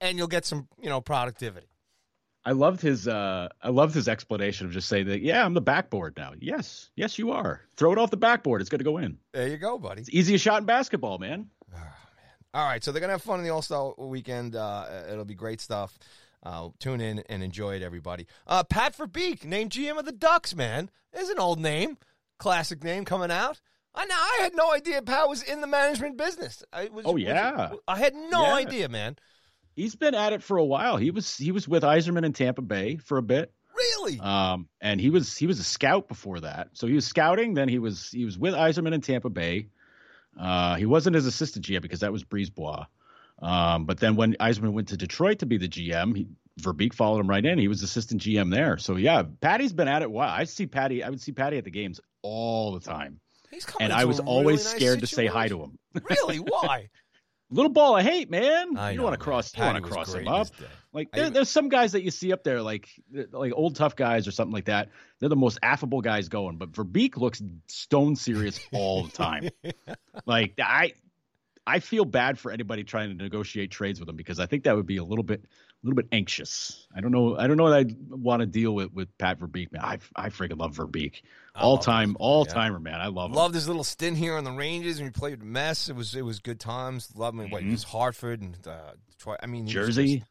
and 0.00 0.16
you'll 0.18 0.28
get 0.28 0.44
some, 0.46 0.66
you 0.80 0.88
know, 0.88 1.00
productivity. 1.00 1.66
I 2.44 2.52
loved 2.52 2.80
his. 2.80 3.06
uh 3.06 3.48
I 3.62 3.68
loved 3.68 3.94
his 3.94 4.08
explanation 4.08 4.66
of 4.66 4.72
just 4.72 4.88
saying 4.88 5.06
that. 5.06 5.20
Yeah, 5.20 5.44
I'm 5.44 5.54
the 5.54 5.60
backboard 5.60 6.14
now. 6.16 6.32
Yes, 6.40 6.90
yes, 6.96 7.16
you 7.16 7.30
are. 7.30 7.60
Throw 7.76 7.92
it 7.92 7.98
off 7.98 8.10
the 8.10 8.16
backboard. 8.16 8.60
It's 8.60 8.68
going 8.68 8.80
to 8.80 8.84
go 8.84 8.98
in. 8.98 9.18
There 9.32 9.46
you 9.46 9.58
go, 9.58 9.78
buddy. 9.78 10.00
It's 10.00 10.10
easiest 10.10 10.42
shot 10.42 10.60
in 10.60 10.66
basketball, 10.66 11.18
man. 11.18 11.50
All 12.54 12.66
right, 12.66 12.82
so 12.84 12.90
they're 12.92 13.00
gonna 13.00 13.12
have 13.12 13.22
fun 13.22 13.38
in 13.38 13.44
the 13.44 13.50
All 13.50 13.62
Star 13.62 13.94
weekend. 13.96 14.56
Uh, 14.56 15.04
it'll 15.10 15.24
be 15.24 15.34
great 15.34 15.60
stuff. 15.60 15.96
Uh, 16.42 16.70
tune 16.80 17.00
in 17.00 17.20
and 17.28 17.42
enjoy 17.42 17.76
it, 17.76 17.82
everybody. 17.82 18.26
Uh, 18.46 18.64
Pat 18.64 18.96
Verbeek, 18.96 19.44
named 19.44 19.70
GM 19.70 19.98
of 19.98 20.04
the 20.04 20.12
Ducks. 20.12 20.54
Man, 20.54 20.90
Is 21.12 21.28
an 21.28 21.38
old 21.38 21.60
name, 21.60 21.98
classic 22.38 22.82
name 22.82 23.04
coming 23.04 23.30
out. 23.30 23.60
I. 23.94 24.06
I 24.10 24.42
had 24.42 24.54
no 24.56 24.72
idea 24.72 25.02
Pat 25.02 25.28
was 25.28 25.42
in 25.42 25.60
the 25.60 25.66
management 25.66 26.16
business. 26.16 26.62
I 26.72 26.88
was. 26.88 27.04
Oh, 27.06 27.12
was- 27.12 27.22
yeah. 27.22 27.72
I 27.86 27.98
had 27.98 28.14
no 28.14 28.42
Yeah. 28.46 28.54
idea, 28.54 28.88
man. 28.88 29.16
He's 29.74 29.94
been 29.94 30.14
at 30.14 30.32
it 30.32 30.42
for 30.42 30.56
a 30.56 30.64
while. 30.64 30.96
He 30.96 31.10
was 31.10 31.36
he 31.36 31.52
was 31.52 31.68
with 31.68 31.82
Yzerman 31.82 32.24
in 32.24 32.32
Tampa 32.32 32.62
Bay 32.62 32.96
for 32.96 33.18
a 33.18 33.22
bit. 33.22 33.52
Really? 33.74 34.18
Um, 34.20 34.68
and 34.80 35.00
he 35.00 35.10
was 35.10 35.36
he 35.36 35.46
was 35.46 35.58
a 35.60 35.64
scout 35.64 36.08
before 36.08 36.40
that. 36.40 36.68
So 36.72 36.86
he 36.86 36.94
was 36.94 37.06
scouting. 37.06 37.54
Then 37.54 37.68
he 37.68 37.78
was 37.78 38.10
he 38.10 38.24
was 38.24 38.36
with 38.38 38.54
Yzerman 38.54 38.92
in 38.94 39.00
Tampa 39.00 39.30
Bay. 39.30 39.68
Uh, 40.38 40.74
he 40.76 40.86
wasn't 40.86 41.14
his 41.14 41.26
assistant 41.26 41.64
GM 41.64 41.82
because 41.82 42.00
that 42.00 42.12
was 42.12 42.24
Brisebois. 42.24 42.86
Um, 43.42 43.84
but 43.86 43.98
then 43.98 44.16
when 44.16 44.34
Yzerman 44.34 44.72
went 44.72 44.88
to 44.88 44.96
Detroit 44.96 45.40
to 45.40 45.46
be 45.46 45.58
the 45.58 45.68
GM, 45.68 46.16
he, 46.16 46.28
Verbeek 46.60 46.94
followed 46.94 47.20
him 47.20 47.28
right 47.28 47.44
in. 47.44 47.58
He 47.58 47.68
was 47.68 47.82
assistant 47.82 48.22
GM 48.22 48.50
there. 48.52 48.78
So 48.78 48.96
yeah, 48.96 49.22
Patty's 49.40 49.72
been 49.72 49.88
at 49.88 50.02
it. 50.02 50.10
Wow. 50.10 50.28
I 50.28 50.44
see 50.44 50.66
Patty. 50.66 51.02
I 51.02 51.10
would 51.10 51.20
see 51.20 51.32
Patty 51.32 51.58
at 51.58 51.64
the 51.64 51.70
games 51.70 52.00
all 52.22 52.72
the 52.72 52.80
time, 52.80 53.20
He's 53.50 53.64
coming. 53.64 53.84
and 53.84 53.92
I 53.92 54.04
was 54.04 54.20
a 54.20 54.22
always 54.22 54.44
really 54.44 54.64
nice 54.64 54.76
scared 54.76 55.00
to 55.00 55.06
say 55.06 55.26
hi 55.26 55.48
to 55.48 55.60
him. 55.60 55.78
Really? 56.08 56.36
Why? 56.38 56.88
Little 57.50 57.70
ball 57.70 57.98
of 57.98 58.04
hate, 58.04 58.30
man. 58.30 58.78
I 58.78 58.92
you 58.92 58.96
know, 58.96 59.02
don't 59.02 59.10
want 59.10 59.14
to 59.14 59.18
man. 59.18 59.18
cross. 59.18 59.52
You 59.54 59.62
Patty 59.62 59.72
want 59.74 59.84
to 59.84 59.90
cross 59.90 60.14
him 60.14 60.28
up. 60.28 60.46
Like 60.94 61.10
there, 61.12 61.22
even- 61.24 61.32
there's 61.34 61.50
some 61.50 61.68
guys 61.68 61.92
that 61.92 62.02
you 62.02 62.10
see 62.10 62.32
up 62.32 62.44
there, 62.44 62.62
like 62.62 62.88
like 63.30 63.52
old 63.54 63.76
tough 63.76 63.94
guys 63.96 64.26
or 64.28 64.30
something 64.30 64.52
like 64.54 64.66
that. 64.66 64.88
They're 65.20 65.28
the 65.28 65.36
most 65.36 65.58
affable 65.62 66.00
guys 66.00 66.28
going. 66.28 66.56
But 66.56 66.72
Verbeek 66.72 67.16
looks 67.18 67.42
stone 67.68 68.14
serious 68.16 68.58
all 68.72 69.04
the 69.04 69.10
time. 69.12 69.48
like 70.26 70.54
I, 70.62 70.92
I 71.66 71.78
feel 71.78 72.04
bad 72.04 72.38
for 72.40 72.50
anybody 72.50 72.82
trying 72.82 73.16
to 73.16 73.22
negotiate 73.22 73.70
trades 73.70 74.00
with 74.00 74.08
him 74.08 74.16
because 74.16 74.40
I 74.40 74.46
think 74.46 74.64
that 74.64 74.74
would 74.74 74.86
be 74.86 74.96
a 74.96 75.04
little 75.04 75.22
bit, 75.22 75.42
a 75.44 75.86
little 75.86 75.94
bit 75.94 76.08
anxious. 76.10 76.88
I 76.94 77.00
don't 77.00 77.12
know. 77.12 77.36
I 77.36 77.46
don't 77.46 77.56
know 77.56 77.62
what 77.64 77.72
I'd 77.74 77.96
want 78.10 78.40
to 78.40 78.46
deal 78.46 78.74
with 78.74 78.92
with 78.92 79.16
Pat 79.16 79.38
Verbeek. 79.38 79.70
Man, 79.72 79.80
I 79.82 79.98
I 80.16 80.28
freaking 80.30 80.58
love 80.58 80.74
Verbeek. 80.74 81.22
All 81.54 81.74
love 81.76 81.84
time, 81.84 82.16
all 82.18 82.44
yeah. 82.48 82.52
timer, 82.54 82.80
man. 82.80 83.00
I 83.00 83.06
love 83.06 83.30
him. 83.30 83.36
Loved 83.36 83.54
his 83.54 83.68
little 83.68 83.84
stint 83.84 84.16
here 84.16 84.36
on 84.36 84.42
the 84.44 84.50
Rangers 84.50 84.96
when 84.98 85.06
he 85.06 85.10
played 85.12 85.38
with 85.38 85.46
Mess. 85.46 85.88
It 85.88 85.94
was 85.94 86.14
it 86.16 86.22
was 86.24 86.40
good 86.40 86.58
times. 86.58 87.10
Love 87.14 87.34
him. 87.38 87.48
What, 87.50 87.62
Mhm. 87.62 87.66
he 87.66 87.70
was 87.72 87.84
Hartford 87.84 88.40
and 88.40 88.56
uh, 88.66 88.92
Detroit. 89.10 89.38
I 89.42 89.46
mean, 89.46 89.66
Jersey. 89.68 90.16
just- 90.18 90.28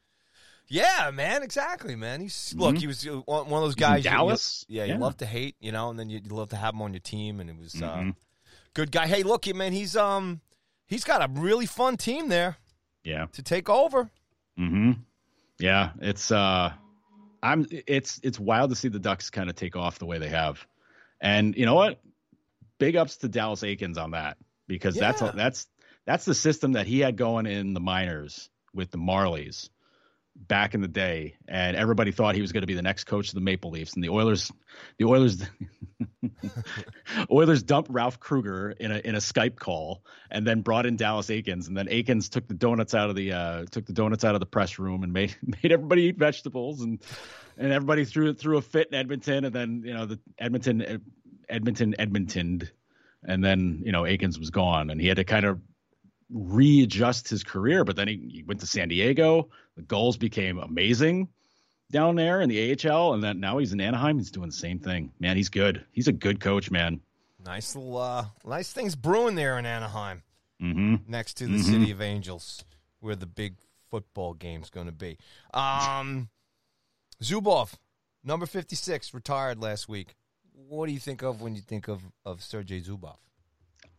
yeah, 0.67 1.11
man, 1.13 1.43
exactly, 1.43 1.95
man. 1.95 2.21
He's 2.21 2.53
look, 2.57 2.75
Mhm. 2.75 2.79
he 2.79 2.87
was 2.87 3.05
uh, 3.07 3.21
one 3.25 3.45
of 3.47 3.49
those 3.49 3.75
guys. 3.75 4.03
you- 4.05 4.11
you- 4.11 4.17
Dallas. 4.17 4.65
yeah, 4.69 4.83
you 4.85 4.93
Yeah. 4.93 4.99
love 4.99 5.17
to 5.17 5.25
hate, 5.25 5.55
you 5.59 5.71
know, 5.71 5.89
and 5.89 5.97
then 5.99 6.09
you, 6.09 6.19
you 6.23 6.31
love 6.35 6.49
to 6.49 6.55
have 6.55 6.73
him 6.73 6.81
on 6.81 6.93
your 6.93 6.99
team, 7.01 7.39
and 7.39 7.49
it 7.49 7.57
was 7.57 7.75
uh, 7.81 7.95
Mhm. 7.97 8.15
good 8.73 8.91
guy. 8.91 9.07
Hey, 9.07 9.23
look, 9.23 9.47
man, 9.55 9.71
he's 9.73 9.95
um 9.97 10.39
he's 10.91 11.03
got 11.03 11.23
a 11.27 11.39
really 11.41 11.65
fun 11.65 11.97
team 11.97 12.27
there 12.29 12.57
Yeah. 13.03 13.25
to 13.31 13.41
take 13.41 13.67
over. 13.69 14.11
Mm-hmm. 14.59 14.91
Yeah. 15.59 15.91
It's 15.99 16.31
uh, 16.31 16.73
I'm. 17.41 17.65
It's 17.71 18.19
it's 18.21 18.39
wild 18.39 18.69
to 18.69 18.75
see 18.75 18.89
the 18.89 18.99
Ducks 18.99 19.31
kind 19.31 19.49
of 19.49 19.55
take 19.55 19.75
off 19.75 19.97
the 19.97 20.05
way 20.05 20.19
they 20.19 20.27
have, 20.29 20.63
and 21.19 21.55
you 21.55 21.65
know 21.65 21.73
what? 21.73 21.99
Big 22.77 22.95
ups 22.95 23.17
to 23.17 23.27
Dallas 23.27 23.61
Eakins 23.61 23.97
on 23.97 24.11
that 24.11 24.37
because 24.67 24.95
that's 24.95 25.21
Yeah. 25.21 25.31
that's 25.33 25.67
that's 26.05 26.25
the 26.25 26.35
system 26.35 26.73
that 26.73 26.85
he 26.85 26.99
had 26.99 27.15
going 27.15 27.45
in 27.47 27.73
the 27.73 27.79
minors 27.79 28.49
with 28.75 28.91
the 28.91 28.97
Marlies 28.99 29.69
back 30.35 30.73
in 30.73 30.81
the 30.81 30.87
day, 30.87 31.35
and 31.47 31.75
everybody 31.75 32.11
thought 32.11 32.35
he 32.35 32.41
was 32.41 32.51
going 32.51 32.61
to 32.61 32.67
be 32.67 32.73
the 32.73 32.81
next 32.81 33.05
coach 33.05 33.29
of 33.29 33.35
the 33.35 33.41
Maple 33.41 33.71
Leafs, 33.71 33.93
and 33.93 34.03
the 34.03 34.09
Oilers, 34.09 34.51
the 34.97 35.05
Oilers, 35.05 35.43
Oilers 37.31 37.63
dumped 37.63 37.89
Ralph 37.89 38.19
Krueger 38.19 38.71
in 38.71 38.91
a 38.91 38.97
in 38.99 39.15
a 39.15 39.19
Skype 39.19 39.57
call, 39.57 40.03
and 40.29 40.45
then 40.45 40.61
brought 40.61 40.85
in 40.85 40.95
Dallas 40.95 41.27
Eakins, 41.27 41.67
and 41.67 41.77
then 41.77 41.87
Eakins 41.87 42.29
took 42.29 42.47
the 42.47 42.53
donuts 42.53 42.93
out 42.93 43.09
of 43.09 43.15
the 43.15 43.33
uh, 43.33 43.65
took 43.71 43.85
the 43.85 43.93
donuts 43.93 44.23
out 44.23 44.35
of 44.35 44.39
the 44.39 44.45
press 44.45 44.79
room 44.79 45.03
and 45.03 45.13
made 45.13 45.35
made 45.43 45.71
everybody 45.71 46.03
eat 46.03 46.17
vegetables, 46.17 46.81
and 46.81 47.01
and 47.57 47.71
everybody 47.71 48.05
threw 48.05 48.33
threw 48.33 48.57
a 48.57 48.61
fit 48.61 48.87
in 48.87 48.95
Edmonton, 48.95 49.45
and 49.45 49.53
then 49.53 49.83
you 49.85 49.93
know 49.93 50.05
the 50.05 50.19
Edmonton 50.37 51.01
Edmonton 51.49 51.95
Edmonton, 51.99 52.69
and 53.23 53.43
then 53.43 53.81
you 53.85 53.91
know 53.91 54.03
Eakins 54.03 54.39
was 54.39 54.49
gone, 54.49 54.89
and 54.89 54.99
he 54.99 55.07
had 55.07 55.17
to 55.17 55.23
kind 55.23 55.45
of 55.45 55.59
readjust 56.33 57.29
his 57.29 57.43
career. 57.43 57.83
But 57.83 57.95
then 57.95 58.07
he, 58.07 58.29
he 58.31 58.43
went 58.43 58.61
to 58.61 58.67
San 58.67 58.87
Diego. 58.87 59.49
The 59.75 59.81
Gulls 59.83 60.17
became 60.17 60.57
amazing 60.59 61.29
down 61.91 62.15
there 62.15 62.41
in 62.41 62.49
the 62.49 62.71
AHL, 62.89 63.13
and 63.13 63.23
then 63.23 63.39
now 63.39 63.57
he's 63.57 63.73
in 63.73 63.81
Anaheim. 63.81 64.17
He's 64.17 64.31
doing 64.31 64.49
the 64.49 64.55
same 64.55 64.79
thing. 64.79 65.11
Man, 65.19 65.35
he's 65.37 65.49
good. 65.49 65.85
He's 65.91 66.07
a 66.07 66.11
good 66.13 66.39
coach, 66.39 66.71
man. 66.71 67.01
Nice 67.43 67.75
little 67.75 67.97
uh, 67.97 68.25
nice 68.45 68.71
things 68.71 68.95
brewing 68.95 69.35
there 69.35 69.57
in 69.57 69.65
Anaheim. 69.65 70.23
hmm 70.59 70.95
next 71.07 71.35
to 71.37 71.47
the 71.47 71.57
Mhm. 71.57 71.63
City 71.63 71.91
of 71.91 72.01
Angels, 72.01 72.63
where 72.99 73.15
the 73.15 73.25
big 73.25 73.55
football 73.89 74.33
game's 74.35 74.69
going 74.69 74.85
to 74.85 74.91
be. 74.91 75.17
Um, 75.53 76.29
Zubov, 77.21 77.73
number 78.23 78.45
fifty-six, 78.45 79.13
retired 79.13 79.59
last 79.59 79.89
week. 79.89 80.15
What 80.53 80.85
do 80.87 80.93
you 80.93 80.99
think 80.99 81.23
of 81.23 81.41
when 81.41 81.55
you 81.55 81.61
think 81.61 81.87
of 81.87 82.01
of 82.25 82.43
Sergei 82.43 82.81
Zubov? 82.81 83.17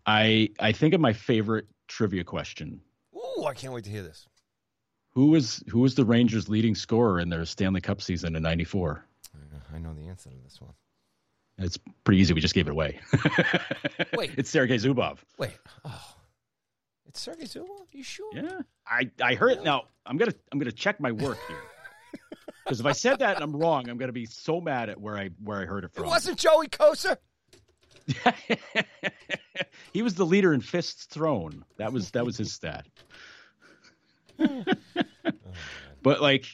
I 0.07 0.51
I 0.61 0.73
think 0.73 0.95
of 0.95 1.01
my 1.01 1.13
favorite 1.13 1.67
trivia 1.89 2.25
question. 2.25 2.81
Ooh, 3.15 3.45
I 3.45 3.55
can't 3.55 3.73
wait 3.73 3.85
to 3.85 3.91
hear 3.91 4.03
this. 4.03 4.29
Who 5.13 5.27
was 5.27 5.63
who 5.69 5.81
was 5.81 5.95
the 5.95 6.05
Rangers' 6.05 6.49
leading 6.49 6.75
scorer 6.75 7.21
in 7.21 7.29
their 7.29 7.45
Stanley 7.45 7.81
Cup 7.81 8.01
season 8.01 8.35
in 8.35 8.43
'94? 8.43 9.05
Uh, 9.35 9.39
I 9.75 9.79
know 9.79 9.93
the 9.95 10.09
answer 10.09 10.31
to 10.31 10.37
this 10.43 10.61
one. 10.61 10.73
It's 11.59 11.79
pretty 12.05 12.21
easy. 12.21 12.33
We 12.33 12.41
just 12.41 12.55
gave 12.55 12.67
it 12.67 12.71
away. 12.71 12.99
Wait. 14.17 14.33
it's 14.39 14.49
Sergei 14.49 14.77
Zubov. 14.77 15.19
Wait, 15.39 15.53
oh, 15.85 16.15
it's 17.07 17.21
Sergei 17.21 17.45
Zubov. 17.45 17.87
You 17.93 18.03
sure? 18.03 18.31
Yeah, 18.33 18.61
I 18.87 19.11
I 19.23 19.35
heard. 19.35 19.63
Now 19.63 19.85
I'm 20.07 20.17
gonna 20.17 20.35
I'm 20.51 20.59
gonna 20.59 20.73
check 20.73 20.99
my 20.99 21.13
work 21.13 21.39
here 21.47 21.63
because 22.65 22.81
if 22.81 22.87
I 22.87 22.93
said 22.93 23.19
that 23.19 23.35
and 23.35 23.45
I'm 23.45 23.55
wrong, 23.55 23.91
I'm 23.91 23.99
gonna 23.99 24.13
be 24.13 24.27
so 24.27 24.63
mad 24.63 24.89
at 24.89 24.99
where 24.99 25.19
I 25.19 25.29
where 25.45 25.61
I 25.61 25.67
heard 25.67 25.85
it 25.85 25.93
from. 25.93 26.05
It 26.05 26.09
wasn't 26.09 26.39
Joey 26.39 26.69
Kocur. 26.69 27.19
he 29.93 30.03
was 30.03 30.15
the 30.15 30.27
leader 30.27 30.55
in 30.55 30.63
fists 30.63 31.05
thrown. 31.05 31.65
That 31.77 31.93
was 31.93 32.11
that 32.13 32.25
was 32.25 32.39
his 32.39 32.53
stat. 32.53 32.87
But 36.03 36.21
like, 36.21 36.47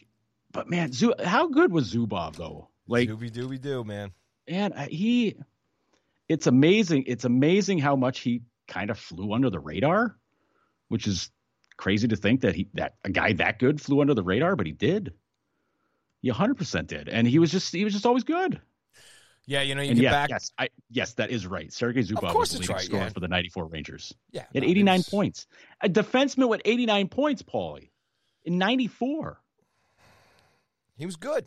but 0.53 0.69
man, 0.69 0.93
how 1.25 1.49
good 1.49 1.73
was 1.73 1.93
Zubov 1.93 2.37
though? 2.37 2.69
Like, 2.87 3.09
Dooby 3.09 3.31
dooby 3.31 3.61
doo, 3.61 3.85
man. 3.85 4.13
man, 4.49 4.73
I- 4.73 4.87
he. 4.87 5.37
It's 6.29 6.47
amazing. 6.47 7.05
It's 7.07 7.25
amazing 7.25 7.79
how 7.79 7.97
much 7.97 8.21
he 8.21 8.43
kind 8.67 8.91
of 8.91 8.99
flew 8.99 9.33
under 9.33 9.49
the 9.49 9.59
radar, 9.59 10.15
which 10.89 11.07
is 11.07 11.31
crazy 11.79 12.07
to 12.09 12.17
think 12.17 12.43
that 12.43 12.55
he 12.55 12.69
that 12.75 12.97
a 13.05 13.11
guy 13.11 13.33
that 13.35 13.59
good 13.59 13.81
flew 13.81 14.03
under 14.03 14.13
the 14.15 14.23
radar, 14.23 14.55
but 14.55 14.67
he 14.67 14.73
did. 14.73 15.15
He 16.21 16.31
100% 16.31 16.87
did, 16.87 17.09
and 17.09 17.27
he 17.27 17.39
was 17.39 17.51
just 17.51 17.73
he 17.73 17.85
was 17.85 17.95
just 17.95 18.05
always 18.05 18.25
good. 18.25 18.61
Yeah, 19.47 19.63
you 19.63 19.75
know 19.75 19.81
you 19.81 19.91
and 19.91 19.97
get 19.97 20.05
yeah, 20.05 20.11
back. 20.11 20.29
yes, 20.29 20.53
I, 20.59 20.69
yes, 20.91 21.15
that 21.15 21.31
is 21.31 21.47
right. 21.47 21.73
Sergei 21.73 22.03
Zubov 22.03 22.35
was 22.35 22.51
the 22.51 22.59
leading 22.59 22.77
right, 22.77 22.85
scorer 22.85 23.03
yeah. 23.05 23.09
for 23.09 23.21
the 23.21 23.29
'94 23.29 23.67
Rangers. 23.67 24.15
Yeah, 24.31 24.43
at 24.55 24.63
no, 24.63 24.69
89 24.69 24.95
it's- 24.95 25.09
points. 25.09 25.47
A 25.81 25.89
defenseman 25.89 26.51
with 26.51 26.61
89 26.67 27.09
points, 27.09 27.43
Paulie, 27.43 27.89
in 28.49 28.59
'94. 28.59 29.39
He 30.97 31.07
was 31.07 31.17
good. 31.17 31.47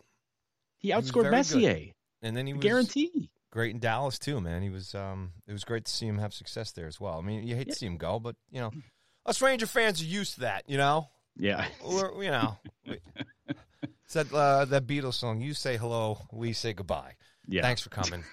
He 0.78 0.90
outscored 0.92 1.24
good. 1.24 1.32
Messier. 1.32 1.92
and 2.22 2.36
then 2.36 2.48
he 2.48 2.54
was 2.54 2.62
Guarantee. 2.64 3.30
great 3.52 3.72
in 3.74 3.80
Dallas 3.80 4.18
too, 4.18 4.40
man. 4.42 4.62
He 4.62 4.70
was 4.70 4.96
um 4.96 5.34
it 5.48 5.52
was 5.52 5.64
great 5.64 5.86
to 5.86 5.92
see 5.92 6.08
him 6.08 6.18
have 6.20 6.34
success 6.34 6.72
there 6.72 6.88
as 6.88 7.00
well. 7.00 7.18
I 7.18 7.22
mean, 7.22 7.46
you 7.48 7.56
hate 7.56 7.68
to 7.70 7.76
see 7.76 7.86
him 7.86 7.98
go, 7.98 8.20
but 8.20 8.36
you 8.50 8.62
know, 8.62 8.72
us 9.26 9.42
Ranger 9.42 9.68
fans 9.68 10.02
are 10.02 10.06
used 10.06 10.36
to 10.36 10.40
that, 10.42 10.64
you 10.68 10.78
know. 10.78 11.10
Yeah. 11.38 11.66
We're, 11.86 12.24
you 12.24 12.32
know, 12.32 12.58
we- 12.88 13.00
it's 14.06 14.14
that 14.14 14.34
uh, 14.34 14.66
that 14.66 14.88
Beatles 14.88 15.16
song. 15.16 15.42
You 15.42 15.54
say 15.54 15.78
hello, 15.78 16.20
we 16.32 16.54
say 16.54 16.74
goodbye. 16.74 17.16
Yeah. 17.48 17.62
Thanks 17.62 17.82
for 17.82 17.90
coming. 17.90 18.24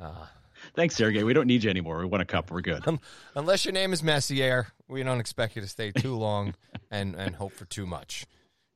Uh, 0.00 0.26
Thanks, 0.74 0.94
Sergey. 0.96 1.22
We 1.22 1.32
don't 1.32 1.46
need 1.46 1.64
you 1.64 1.70
anymore. 1.70 1.98
We 1.98 2.06
won 2.06 2.20
a 2.20 2.24
cup. 2.24 2.50
We're 2.50 2.60
good. 2.62 2.84
unless 3.34 3.64
your 3.64 3.72
name 3.72 3.92
is 3.92 4.02
Messier, 4.02 4.66
we 4.88 5.02
don't 5.02 5.20
expect 5.20 5.56
you 5.56 5.62
to 5.62 5.68
stay 5.68 5.90
too 5.92 6.14
long 6.16 6.54
and 6.90 7.14
and 7.14 7.34
hope 7.34 7.52
for 7.52 7.64
too 7.66 7.86
much. 7.86 8.26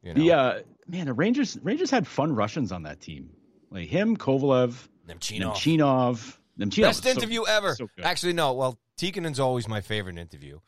You 0.03 0.15
know, 0.15 0.21
The 0.23 0.33
uh, 0.33 0.61
man, 0.89 1.07
the 1.07 1.13
Rangers 1.13 1.59
Rangers 1.63 1.91
had 1.91 2.07
fun 2.07 2.35
Russians 2.35 2.73
on 2.73 2.85
that 2.85 3.01
team. 3.01 3.31
Like 3.71 3.89
him, 3.89 4.17
Kovalev, 4.17 4.89
Nemchinov. 5.09 5.53
Nemchinov. 5.55 6.37
Nemchinov 6.59 6.83
Best 6.83 7.03
so- 7.05 7.11
interview 7.11 7.45
ever. 7.47 7.75
so. 7.75 7.89
Actually, 8.03 8.33
no. 8.33 8.53
Well, 8.55 8.79
Tikkanen's 8.99 9.41
always 9.41 9.69
my 9.69 9.81
favorite 9.81 10.19
interview 10.19 10.59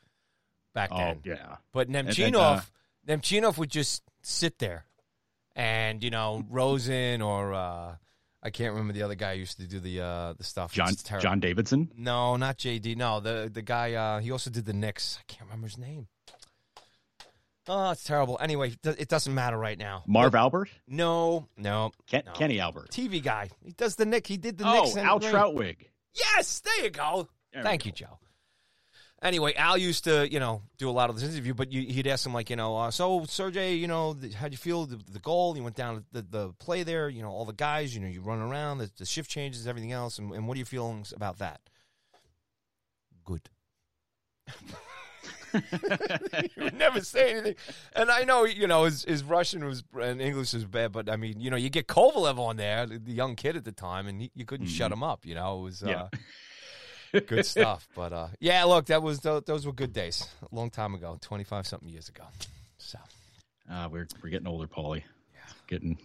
back 0.75 0.91
Oh 0.93 0.97
then. 0.99 1.21
yeah. 1.25 1.57
But 1.73 1.89
Nemchinov, 1.91 2.59
uh, 2.59 2.61
Nemchinov 3.09 3.59
would 3.59 3.71
just 3.71 4.03
sit 4.23 4.59
there, 4.59 4.85
and 5.57 6.03
you 6.05 6.11
know 6.11 6.45
Rosen 6.49 7.21
or 7.23 7.53
uh, 7.55 7.97
I 8.43 8.51
can't 8.51 8.73
remember 8.73 8.93
the 8.93 9.03
other 9.03 9.15
guy 9.15 9.35
who 9.35 9.41
used 9.41 9.59
to 9.59 9.67
do 9.67 9.79
the 9.79 10.01
uh, 10.01 10.33
the 10.35 10.45
stuff. 10.45 10.73
John 10.73 10.95
John 11.21 11.39
Davidson. 11.41 11.91
No, 11.97 12.37
not 12.37 12.59
JD. 12.59 12.97
No, 12.97 13.21
the 13.21 13.51
the 13.53 13.63
guy. 13.63 13.95
Uh, 13.95 14.19
he 14.21 14.31
also 14.33 14.51
did 14.51 14.65
the 14.65 14.73
Knicks. 14.73 15.19
I 15.21 15.23
can't 15.29 15.43
remember 15.49 15.69
his 15.69 15.79
name. 15.79 16.09
Oh, 17.69 17.93
it's 17.93 18.03
terrible. 18.03 18.39
Anyway, 18.41 18.75
it 18.85 19.09
doesn't 19.09 19.33
matter 19.33 19.57
right 19.57 19.79
now. 19.79 20.03
Marv 20.09 20.35
Albert. 20.35 20.69
No, 20.89 21.47
no. 21.57 21.93
Ken, 22.09 22.25
No. 22.27 22.33
Kenny 22.33 22.59
Albert. 22.59 22.91
TV 22.91 23.23
guy. 23.23 23.51
He 23.65 23.71
does 23.71 23.95
the 23.95 24.05
Nick. 24.05 24.27
He 24.27 24.37
did 24.37 24.59
the 24.59 24.67
oh, 24.67 24.83
Knicks. 24.83 24.97
and 24.97 25.07
Al. 25.07 25.21
Trautwig. 25.21 25.89
Yes, 26.13 26.61
there 26.61 26.85
you 26.85 26.91
go. 26.91 27.29
There 27.53 27.63
Thank 27.63 27.87
you, 27.87 27.93
Joe. 27.93 28.19
Anyway, 29.23 29.55
Al 29.55 29.79
used 29.79 30.03
to, 30.05 30.31
you 30.31 30.41
know, 30.41 30.63
do 30.79 30.91
a 30.91 30.93
lot 30.93 31.09
of 31.09 31.19
this 31.19 31.31
interview, 31.31 31.55
but 31.55 31.71
you, 31.71 31.83
he'd 31.83 32.09
ask 32.09 32.27
him 32.27 32.35
like, 32.35 32.51
you 32.51 32.57
know, 32.57 32.77
uh, 32.77 32.91
so 32.91 33.25
Sergey, 33.27 33.75
you 33.75 33.87
know, 33.87 34.15
th- 34.15 34.35
how'd 34.35 34.51
you 34.51 34.59
feel 34.59 34.85
the, 34.85 34.99
the 35.13 35.21
goal? 35.21 35.57
You 35.57 35.63
went 35.63 35.77
down 35.77 36.05
the, 36.11 36.23
the 36.23 36.53
play 36.55 36.83
there, 36.83 37.09
you 37.09 37.23
know, 37.23 37.31
all 37.31 37.45
the 37.45 37.53
guys, 37.53 37.95
you 37.95 38.01
know, 38.01 38.09
you 38.09 38.21
run 38.21 38.41
around, 38.41 38.79
the, 38.79 38.91
the 38.99 39.07
shift 39.07 39.31
changes, 39.31 39.69
everything 39.69 39.93
else, 39.93 40.19
and, 40.19 40.33
and 40.33 40.49
what 40.49 40.57
are 40.57 40.59
your 40.59 40.67
feelings 40.67 41.13
about 41.13 41.39
that? 41.39 41.61
Good. 43.25 43.49
he 45.53 46.61
would 46.61 46.75
never 46.75 47.01
say 47.01 47.31
anything, 47.31 47.55
and 47.95 48.11
I 48.11 48.25
know, 48.25 48.43
you 48.45 48.67
know, 48.67 48.85
his, 48.85 49.05
his 49.05 49.23
Russian 49.23 49.65
was 49.65 49.85
and 50.01 50.21
English 50.21 50.53
was 50.53 50.65
bad, 50.65 50.91
but 50.91 51.09
I 51.09 51.15
mean, 51.15 51.41
you 51.41 51.49
know, 51.49 51.57
you 51.57 51.71
get 51.71 51.87
Kovalev 51.87 52.39
on 52.39 52.57
there, 52.57 52.87
the 52.87 52.99
the 52.99 53.13
young 53.13 53.37
kid 53.37 53.57
at 53.57 53.65
the 53.65 53.71
time, 53.71 54.09
and 54.09 54.21
he, 54.21 54.33
you 54.35 54.45
couldn't 54.45 54.67
shut 54.67 54.91
him 54.91 55.05
up. 55.05 55.25
You 55.25 55.37
know, 55.37 55.61
it 55.61 55.63
was. 55.63 55.83
Yeah. 55.87 56.03
Uh, 56.03 56.09
good 57.21 57.47
stuff. 57.47 57.89
But 57.95 58.13
uh, 58.13 58.29
yeah, 58.41 58.65
look, 58.65 58.87
that 58.87 59.03
was 59.03 59.21
those, 59.21 59.67
were 59.67 59.73
good 59.73 59.93
days, 59.93 60.27
a 60.51 60.55
long 60.55 60.71
time 60.71 60.95
ago, 60.95 61.19
twenty 61.21 61.45
five 61.45 61.67
something 61.67 61.89
years 61.89 62.09
ago. 62.09 62.25
So 62.79 62.99
Uh, 63.71 63.89
we're 63.91 64.07
we're 64.23 64.31
getting 64.31 64.47
older, 64.49 64.67
Paulie. 64.67 65.03
Yeah, 65.35 65.41
Getting 65.67 65.99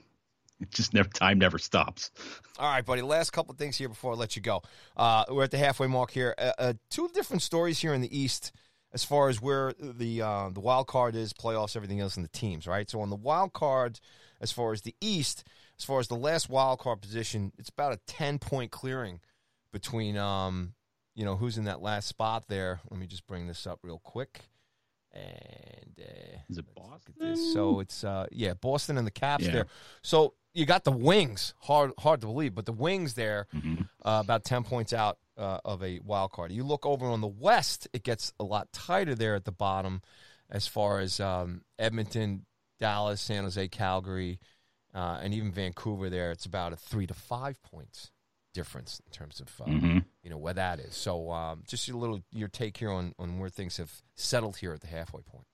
it 0.59 0.71
just 0.71 0.93
never 0.93 1.09
time 1.09 1.37
never 1.39 1.59
stops. 1.59 2.11
all 2.59 2.69
right, 2.69 2.85
buddy. 2.85 3.01
Last 3.01 3.31
couple 3.31 3.51
of 3.51 3.57
things 3.57 3.77
here 3.77 3.89
before 3.89 4.13
I 4.13 4.15
let 4.15 4.35
you 4.35 4.41
go. 4.41 4.61
Uh, 4.95 5.25
we're 5.29 5.43
at 5.43 5.51
the 5.51 5.57
halfway 5.57 5.87
mark 5.87 6.11
here. 6.11 6.33
Uh, 6.37 6.51
uh, 6.57 6.73
two 6.89 7.09
different 7.13 7.41
stories 7.41 7.79
here 7.79 7.93
in 7.93 8.01
the 8.01 8.17
East 8.17 8.51
as 8.93 9.03
far 9.03 9.29
as 9.29 9.41
where 9.41 9.73
the 9.79 10.21
uh, 10.21 10.49
the 10.49 10.59
wild 10.59 10.87
card 10.87 11.15
is, 11.15 11.33
playoffs, 11.33 11.75
everything 11.75 11.99
else, 11.99 12.15
and 12.15 12.23
the 12.25 12.29
teams. 12.29 12.65
Right. 12.67 12.89
So 12.89 13.01
on 13.01 13.09
the 13.09 13.15
wild 13.15 13.53
card, 13.53 13.99
as 14.41 14.51
far 14.51 14.71
as 14.73 14.81
the 14.81 14.95
East, 15.01 15.43
as 15.77 15.83
far 15.85 15.99
as 15.99 16.07
the 16.07 16.15
last 16.15 16.49
wild 16.49 16.79
card 16.79 17.01
position, 17.01 17.51
it's 17.59 17.69
about 17.69 17.93
a 17.93 17.99
ten 18.07 18.39
point 18.39 18.71
clearing 18.71 19.19
between 19.71 20.17
um, 20.17 20.73
you 21.17 21.25
know, 21.25 21.35
who's 21.35 21.57
in 21.57 21.65
that 21.65 21.81
last 21.81 22.07
spot 22.07 22.45
there. 22.47 22.79
Let 22.89 22.99
me 22.99 23.07
just 23.07 23.25
bring 23.27 23.47
this 23.47 23.65
up 23.67 23.79
real 23.81 23.97
quick. 23.99 24.41
And 25.11 25.99
uh, 25.99 26.37
Is 26.47 26.59
it 26.59 26.65
Boston? 26.75 27.35
So 27.35 27.79
it's 27.79 28.03
uh 28.03 28.27
yeah, 28.31 28.53
Boston 28.53 28.97
and 28.97 29.07
the 29.07 29.11
Caps 29.11 29.45
Yeah. 29.45 29.51
there. 29.51 29.67
So 30.03 30.35
you 30.53 30.65
got 30.65 30.83
the 30.83 30.91
Wings, 30.91 31.53
hard 31.61 31.91
hard 31.97 32.21
to 32.21 32.27
believe, 32.27 32.53
but 32.53 32.65
the 32.67 32.71
Wings 32.73 33.15
there 33.15 33.47
Mhm. 33.53 33.89
uh, 34.05 34.19
about 34.21 34.43
10 34.43 34.63
points 34.63 34.93
out 34.93 35.17
uh, 35.37 35.59
of 35.65 35.83
a 35.83 35.99
wild 35.99 36.31
card. 36.31 36.51
You 36.51 36.63
look 36.63 36.85
over 36.85 37.05
on 37.05 37.21
the 37.21 37.27
West, 37.27 37.87
it 37.93 38.03
gets 38.03 38.31
a 38.39 38.43
lot 38.43 38.71
tighter 38.71 39.15
there 39.15 39.35
at 39.35 39.45
the 39.45 39.51
bottom 39.51 40.01
as 40.49 40.67
far 40.67 40.99
as 40.99 41.19
um, 41.19 41.63
Edmonton, 41.79 42.45
Dallas, 42.79 43.21
San 43.21 43.43
Jose, 43.43 43.67
Calgary, 43.69 44.39
uh, 44.93 45.19
and 45.21 45.33
even 45.33 45.51
Vancouver 45.51 46.09
there. 46.09 46.31
It's 46.31 46.45
about 46.45 46.73
a 46.73 46.75
3 46.75 47.05
to 47.07 47.13
5 47.13 47.61
points 47.63 48.11
difference 48.57 49.01
in 49.05 49.11
terms 49.11 49.39
of 49.39 49.49
uh, 49.61 49.69
Mhm. 49.69 50.03
you 50.23 50.29
know 50.31 50.37
where 50.45 50.53
that 50.55 50.79
is. 50.79 50.95
So 50.95 51.31
um, 51.31 51.63
just 51.67 51.87
a 51.89 51.97
little 51.97 52.19
your 52.31 52.47
take 52.49 52.75
here 52.77 52.91
on 52.91 53.13
on 53.19 53.39
where 53.39 53.49
things 53.49 53.77
have 53.77 53.91
settled 54.15 54.57
here 54.57 54.73
at 54.73 54.81
the 54.81 54.87
halfway 54.87 55.21
point. 55.21 55.45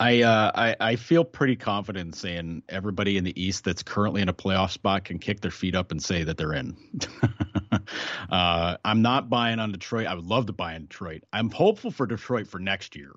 I, 0.00 0.22
uh, 0.22 0.50
I 0.54 0.76
I 0.90 0.96
feel 0.96 1.24
pretty 1.24 1.54
confident 1.56 2.16
saying 2.16 2.64
everybody 2.68 3.16
in 3.16 3.22
the 3.24 3.34
East 3.40 3.62
that's 3.64 3.82
currently 3.84 4.22
in 4.22 4.28
a 4.28 4.34
playoff 4.34 4.70
spot 4.72 5.04
can 5.04 5.18
kick 5.20 5.40
their 5.40 5.52
feet 5.52 5.74
up 5.76 5.92
and 5.92 6.02
say 6.02 6.24
that 6.24 6.36
they're 6.36 6.52
in. 6.52 6.76
uh, 8.30 8.76
I'm 8.84 9.02
not 9.02 9.28
buying 9.30 9.58
on 9.60 9.72
Detroit. 9.72 10.06
I 10.06 10.14
would 10.14 10.26
love 10.26 10.46
to 10.46 10.52
buy 10.52 10.74
in 10.74 10.82
Detroit. 10.82 11.22
I'm 11.32 11.50
hopeful 11.50 11.90
for 11.90 12.06
Detroit 12.06 12.46
for 12.48 12.58
next 12.58 12.96
year. 12.96 13.12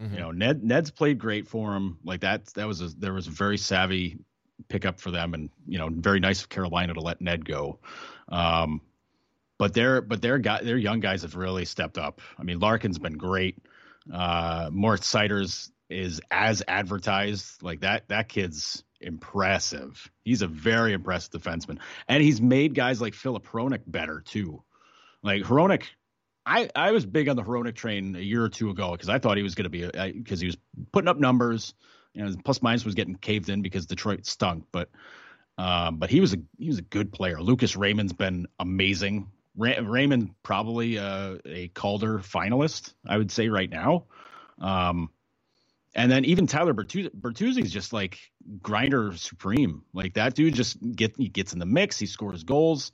Mhm. 0.00 0.12
You 0.14 0.18
know, 0.20 0.30
Ned 0.32 0.64
Ned's 0.64 0.90
played 0.90 1.18
great 1.18 1.46
for 1.48 1.74
him. 1.76 1.98
Like 2.04 2.20
that 2.22 2.46
that 2.54 2.66
was 2.66 2.80
a 2.80 2.88
there 2.98 3.12
was 3.12 3.26
a 3.28 3.30
very 3.30 3.58
savvy 3.58 4.18
pickup 4.68 5.00
for 5.00 5.10
them, 5.10 5.34
and 5.34 5.50
you 5.66 5.78
know, 5.78 5.88
very 5.90 6.20
nice 6.20 6.42
of 6.42 6.48
Carolina 6.48 6.94
to 6.94 7.00
let 7.00 7.20
Ned 7.20 7.44
go. 7.44 7.78
Um, 8.32 8.80
but 9.58 9.74
their 9.74 10.00
but 10.00 10.20
their 10.20 10.38
guy 10.38 10.62
their 10.62 10.76
young 10.76 10.98
guys 10.98 11.22
have 11.22 11.36
really 11.36 11.66
stepped 11.66 11.98
up. 11.98 12.20
I 12.36 12.42
mean, 12.42 12.58
Larkin's 12.58 12.98
been 12.98 13.16
great. 13.16 13.58
Uh, 14.12 14.70
Moritz 14.72 15.06
Seider's 15.06 15.70
is 15.88 16.20
as 16.30 16.62
advertised. 16.66 17.62
Like 17.62 17.80
that 17.80 18.08
that 18.08 18.28
kid's 18.28 18.82
impressive. 19.00 20.10
He's 20.24 20.42
a 20.42 20.48
very 20.48 20.94
impressive 20.94 21.42
defenseman, 21.42 21.78
and 22.08 22.22
he's 22.22 22.40
made 22.40 22.74
guys 22.74 23.00
like 23.00 23.14
Filip 23.14 23.46
Hronek 23.46 23.82
better 23.86 24.20
too. 24.20 24.64
Like 25.22 25.42
Hronek, 25.42 25.84
I 26.44 26.68
I 26.74 26.90
was 26.90 27.06
big 27.06 27.28
on 27.28 27.36
the 27.36 27.44
Hronek 27.44 27.76
train 27.76 28.16
a 28.16 28.20
year 28.20 28.42
or 28.42 28.48
two 28.48 28.70
ago 28.70 28.92
because 28.92 29.08
I 29.08 29.18
thought 29.18 29.36
he 29.36 29.42
was 29.42 29.54
going 29.54 29.70
to 29.70 29.70
be 29.70 30.12
because 30.18 30.40
he 30.40 30.46
was 30.46 30.56
putting 30.92 31.08
up 31.08 31.18
numbers. 31.18 31.74
You 32.14 32.24
know, 32.24 32.34
plus 32.44 32.60
minus 32.62 32.84
was 32.84 32.94
getting 32.94 33.14
caved 33.14 33.48
in 33.48 33.62
because 33.62 33.86
Detroit 33.86 34.26
stunk, 34.26 34.64
but 34.72 34.90
um, 35.62 35.98
but 35.98 36.10
he 36.10 36.20
was 36.20 36.34
a 36.34 36.38
he 36.58 36.66
was 36.66 36.78
a 36.78 36.82
good 36.82 37.12
player. 37.12 37.40
Lucas 37.40 37.76
Raymond's 37.76 38.12
been 38.12 38.48
amazing. 38.58 39.30
Ra- 39.56 39.80
Raymond 39.80 40.34
probably 40.42 40.98
uh, 40.98 41.36
a 41.46 41.68
Calder 41.68 42.18
finalist, 42.18 42.94
I 43.06 43.16
would 43.16 43.30
say 43.30 43.48
right 43.48 43.70
now. 43.70 44.06
Um, 44.60 45.10
and 45.94 46.10
then 46.10 46.24
even 46.24 46.48
Tyler 46.48 46.74
Bertuzzi, 46.74 47.10
Bertuzzi's 47.10 47.70
just 47.70 47.92
like 47.92 48.18
grinder 48.60 49.16
supreme. 49.16 49.84
Like 49.92 50.14
that 50.14 50.34
dude 50.34 50.54
just 50.54 50.78
get 50.96 51.16
he 51.16 51.28
gets 51.28 51.52
in 51.52 51.60
the 51.60 51.66
mix. 51.66 51.96
He 51.96 52.06
scores 52.06 52.42
goals. 52.42 52.90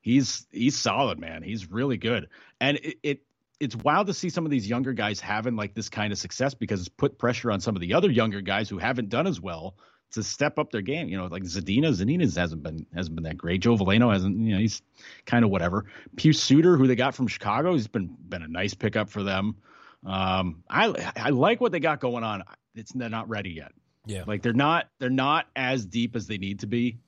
He's 0.00 0.46
he's 0.52 0.76
solid, 0.76 1.18
man. 1.18 1.42
He's 1.42 1.68
really 1.68 1.96
good. 1.96 2.28
And 2.60 2.76
it, 2.76 2.98
it 3.02 3.22
it's 3.58 3.74
wild 3.74 4.06
to 4.06 4.14
see 4.14 4.30
some 4.30 4.44
of 4.44 4.52
these 4.52 4.68
younger 4.68 4.92
guys 4.92 5.18
having 5.18 5.56
like 5.56 5.74
this 5.74 5.88
kind 5.88 6.12
of 6.12 6.18
success 6.20 6.54
because 6.54 6.78
it's 6.78 6.88
put 6.88 7.18
pressure 7.18 7.50
on 7.50 7.58
some 7.58 7.74
of 7.74 7.80
the 7.80 7.94
other 7.94 8.10
younger 8.10 8.40
guys 8.40 8.68
who 8.68 8.78
haven't 8.78 9.08
done 9.08 9.26
as 9.26 9.40
well 9.40 9.74
to 10.14 10.22
step 10.22 10.58
up 10.58 10.70
their 10.70 10.82
game. 10.82 11.08
You 11.08 11.18
know, 11.18 11.26
like 11.26 11.44
Zadina, 11.44 11.88
Zadina's 11.90 12.36
hasn't 12.36 12.62
been 12.62 12.86
hasn't 12.94 13.14
been 13.14 13.24
that 13.24 13.36
great. 13.36 13.60
Joe 13.60 13.76
Veleno 13.76 14.12
hasn't. 14.12 14.36
You 14.38 14.54
know, 14.54 14.58
he's 14.60 14.82
kind 15.26 15.44
of 15.44 15.50
whatever. 15.50 15.86
Pius 16.16 16.42
Suter, 16.42 16.76
who 16.76 16.86
they 16.86 16.96
got 16.96 17.14
from 17.14 17.26
Chicago, 17.28 17.72
he's 17.72 17.88
been 17.88 18.16
been 18.28 18.42
a 18.42 18.48
nice 18.48 18.74
pickup 18.74 19.10
for 19.10 19.22
them. 19.22 19.56
Um, 20.04 20.62
I 20.68 21.12
I 21.16 21.30
like 21.30 21.60
what 21.60 21.72
they 21.72 21.80
got 21.80 22.00
going 22.00 22.24
on. 22.24 22.42
It's 22.74 22.92
they're 22.92 23.08
not 23.08 23.28
ready 23.28 23.50
yet. 23.50 23.72
Yeah. 24.06 24.24
Like 24.26 24.42
they're 24.42 24.52
not 24.52 24.88
they're 24.98 25.10
not 25.10 25.46
as 25.54 25.86
deep 25.86 26.16
as 26.16 26.26
they 26.26 26.38
need 26.38 26.60
to 26.60 26.66
be, 26.66 26.98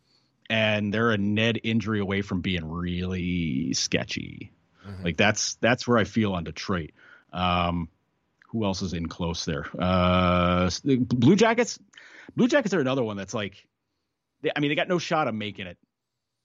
and 0.49 0.93
they're 0.93 1.11
a 1.11 1.19
Ned 1.19 1.61
injury 1.63 2.01
away 2.01 2.23
from 2.23 2.41
being 2.41 2.67
really 2.67 3.75
sketchy. 3.75 4.53
Mhm. 4.87 5.05
Like 5.05 5.17
that's 5.17 5.57
that's 5.57 5.87
where 5.87 5.99
I 5.99 6.05
feel 6.05 6.33
on 6.33 6.45
Detroit. 6.45 6.91
Um, 7.33 7.89
who 8.49 8.65
else 8.65 8.81
is 8.81 8.95
in 8.95 9.07
close 9.09 9.45
there? 9.45 9.67
Uh, 9.79 10.71
Blue 10.85 11.37
Jackets. 11.37 11.79
Blue 12.35 12.49
Jackets 12.49 12.75
are 12.75 12.81
another 12.81 13.05
one 13.05 13.17
that's 13.17 13.35
like, 13.35 13.67
they, 14.43 14.51
I 14.55 14.61
mean, 14.61 14.71
they 14.71 14.75
got 14.75 14.89
no 14.89 14.99
shot 14.99 15.29
of 15.29 15.35
making 15.35 15.67
it 15.67 15.79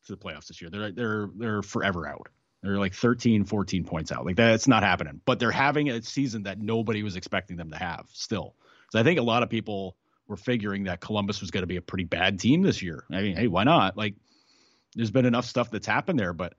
to 0.05 0.15
the 0.15 0.17
playoffs 0.17 0.47
this 0.47 0.61
year. 0.61 0.69
They're 0.69 0.91
they're 0.91 1.29
they're 1.35 1.61
forever 1.61 2.07
out. 2.07 2.29
They're 2.63 2.77
like 2.77 2.93
13, 2.93 3.45
14 3.45 3.85
points 3.85 4.11
out. 4.11 4.25
Like 4.25 4.35
that's 4.35 4.67
not 4.67 4.83
happening. 4.83 5.21
But 5.25 5.39
they're 5.39 5.51
having 5.51 5.89
a 5.89 6.01
season 6.01 6.43
that 6.43 6.59
nobody 6.59 7.01
was 7.01 7.15
expecting 7.15 7.57
them 7.57 7.71
to 7.71 7.77
have 7.77 8.05
still. 8.13 8.55
So 8.91 8.99
I 8.99 9.03
think 9.03 9.19
a 9.19 9.23
lot 9.23 9.41
of 9.41 9.49
people 9.49 9.95
were 10.27 10.37
figuring 10.37 10.83
that 10.83 11.01
Columbus 11.01 11.41
was 11.41 11.51
going 11.51 11.63
to 11.63 11.67
be 11.67 11.77
a 11.77 11.81
pretty 11.81 12.03
bad 12.03 12.39
team 12.39 12.61
this 12.61 12.81
year. 12.81 13.03
I 13.11 13.21
mean, 13.21 13.35
hey, 13.35 13.47
why 13.47 13.63
not? 13.63 13.97
Like, 13.97 14.15
there's 14.95 15.11
been 15.11 15.25
enough 15.25 15.45
stuff 15.45 15.71
that's 15.71 15.87
happened 15.87 16.19
there, 16.19 16.33
but 16.33 16.53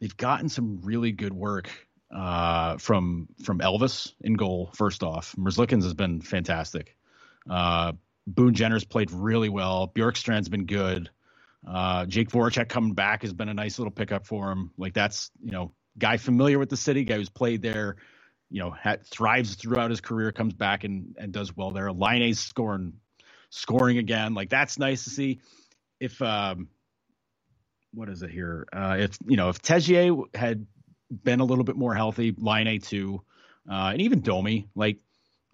they've 0.00 0.16
gotten 0.16 0.48
some 0.48 0.80
really 0.82 1.12
good 1.12 1.32
work 1.32 1.68
uh, 2.14 2.76
from 2.78 3.28
from 3.42 3.58
Elvis 3.58 4.12
in 4.20 4.34
goal. 4.34 4.70
First 4.74 5.02
off, 5.02 5.34
Merzlikins 5.36 5.82
has 5.82 5.94
been 5.94 6.20
fantastic. 6.20 6.96
Uh, 7.48 7.92
Boone 8.26 8.54
Jenner's 8.54 8.84
played 8.84 9.10
really 9.10 9.48
well. 9.48 9.90
Bjorkstrand's 9.94 10.48
been 10.48 10.66
good. 10.66 11.10
Uh, 11.66 12.06
Jake 12.06 12.30
Voracek 12.30 12.68
coming 12.68 12.94
back 12.94 13.22
has 13.22 13.32
been 13.32 13.48
a 13.48 13.54
nice 13.54 13.78
little 13.78 13.90
pickup 13.90 14.26
for 14.26 14.50
him. 14.50 14.70
Like 14.76 14.94
that's 14.94 15.30
you 15.42 15.50
know 15.50 15.72
guy 15.98 16.16
familiar 16.16 16.58
with 16.58 16.68
the 16.68 16.76
city, 16.76 17.04
guy 17.04 17.16
who's 17.16 17.28
played 17.28 17.62
there, 17.62 17.96
you 18.50 18.60
know, 18.60 18.70
had, 18.70 19.06
thrives 19.06 19.54
throughout 19.54 19.90
his 19.90 20.00
career, 20.00 20.32
comes 20.32 20.54
back 20.54 20.84
and 20.84 21.14
and 21.18 21.32
does 21.32 21.56
well 21.56 21.70
there. 21.70 21.90
Laine's 21.92 22.40
scoring 22.40 22.94
scoring 23.50 23.98
again. 23.98 24.34
Like 24.34 24.50
that's 24.50 24.78
nice 24.78 25.04
to 25.04 25.10
see. 25.10 25.40
If 26.00 26.20
um, 26.20 26.68
what 27.92 28.08
is 28.08 28.22
it 28.22 28.30
here? 28.30 28.66
Uh, 28.72 28.96
if 28.98 29.18
you 29.26 29.36
know 29.36 29.48
if 29.48 29.62
Texier 29.62 30.24
had 30.34 30.66
been 31.22 31.40
a 31.40 31.44
little 31.44 31.64
bit 31.64 31.76
more 31.76 31.94
healthy, 31.94 32.34
Laine 32.36 32.80
too, 32.80 33.22
uh, 33.70 33.90
and 33.92 34.02
even 34.02 34.20
Domi, 34.20 34.68
like 34.74 34.98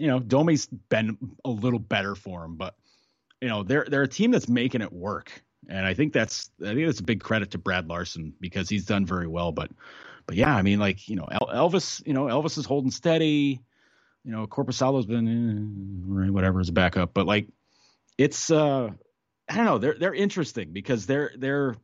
you 0.01 0.09
know, 0.09 0.18
Domi's 0.18 0.66
been 0.66 1.16
a 1.44 1.51
little 1.51 1.78
better 1.78 2.14
for 2.14 2.44
him, 2.44 2.57
but 2.57 2.74
you 3.40 3.48
know 3.48 3.62
they're 3.62 3.86
they're 3.88 4.03
a 4.03 4.09
team 4.09 4.30
that's 4.30 4.48
making 4.48 4.82
it 4.82 4.92
work 4.92 5.42
and 5.68 5.86
I 5.86 5.94
think 5.94 6.12
that's 6.12 6.51
I 6.62 6.74
think 6.74 6.86
that's 6.86 7.01
a 7.01 7.05
big 7.05 7.20
credit 7.20 7.51
to 7.53 7.59
Brad 7.59 7.88
Larsen 7.88 8.34
because 8.40 8.68
he's 8.68 8.84
done 8.84 9.05
very 9.05 9.26
well. 9.26 9.53
But 9.53 9.70
but 10.26 10.36
yeah, 10.36 10.55
I 10.55 10.62
mean, 10.62 10.78
like 10.78 11.09
you 11.09 11.16
know, 11.16 11.28
Elvis, 11.30 12.05
you 12.07 12.12
know, 12.12 12.24
Elvis 12.24 12.59
is 12.59 12.66
holding 12.66 12.90
steady. 12.90 13.61
You 14.24 14.32
know, 14.32 14.46
Korpisalo's 14.46 15.07
been 15.07 16.26
eh, 16.26 16.30
whatever 16.30 16.61
as 16.61 16.68
a 16.68 16.72
backup, 16.72 17.14
but 17.14 17.26
like 17.26 17.48
it's 18.18 18.51
uh 18.51 18.90
I 19.48 19.57
don't 19.57 19.64
know, 19.64 19.78
they're 19.78 19.96
they're 19.98 20.14
interesting 20.14 20.72
because 20.72 21.07
they're 21.07 21.32
they're 21.36 21.76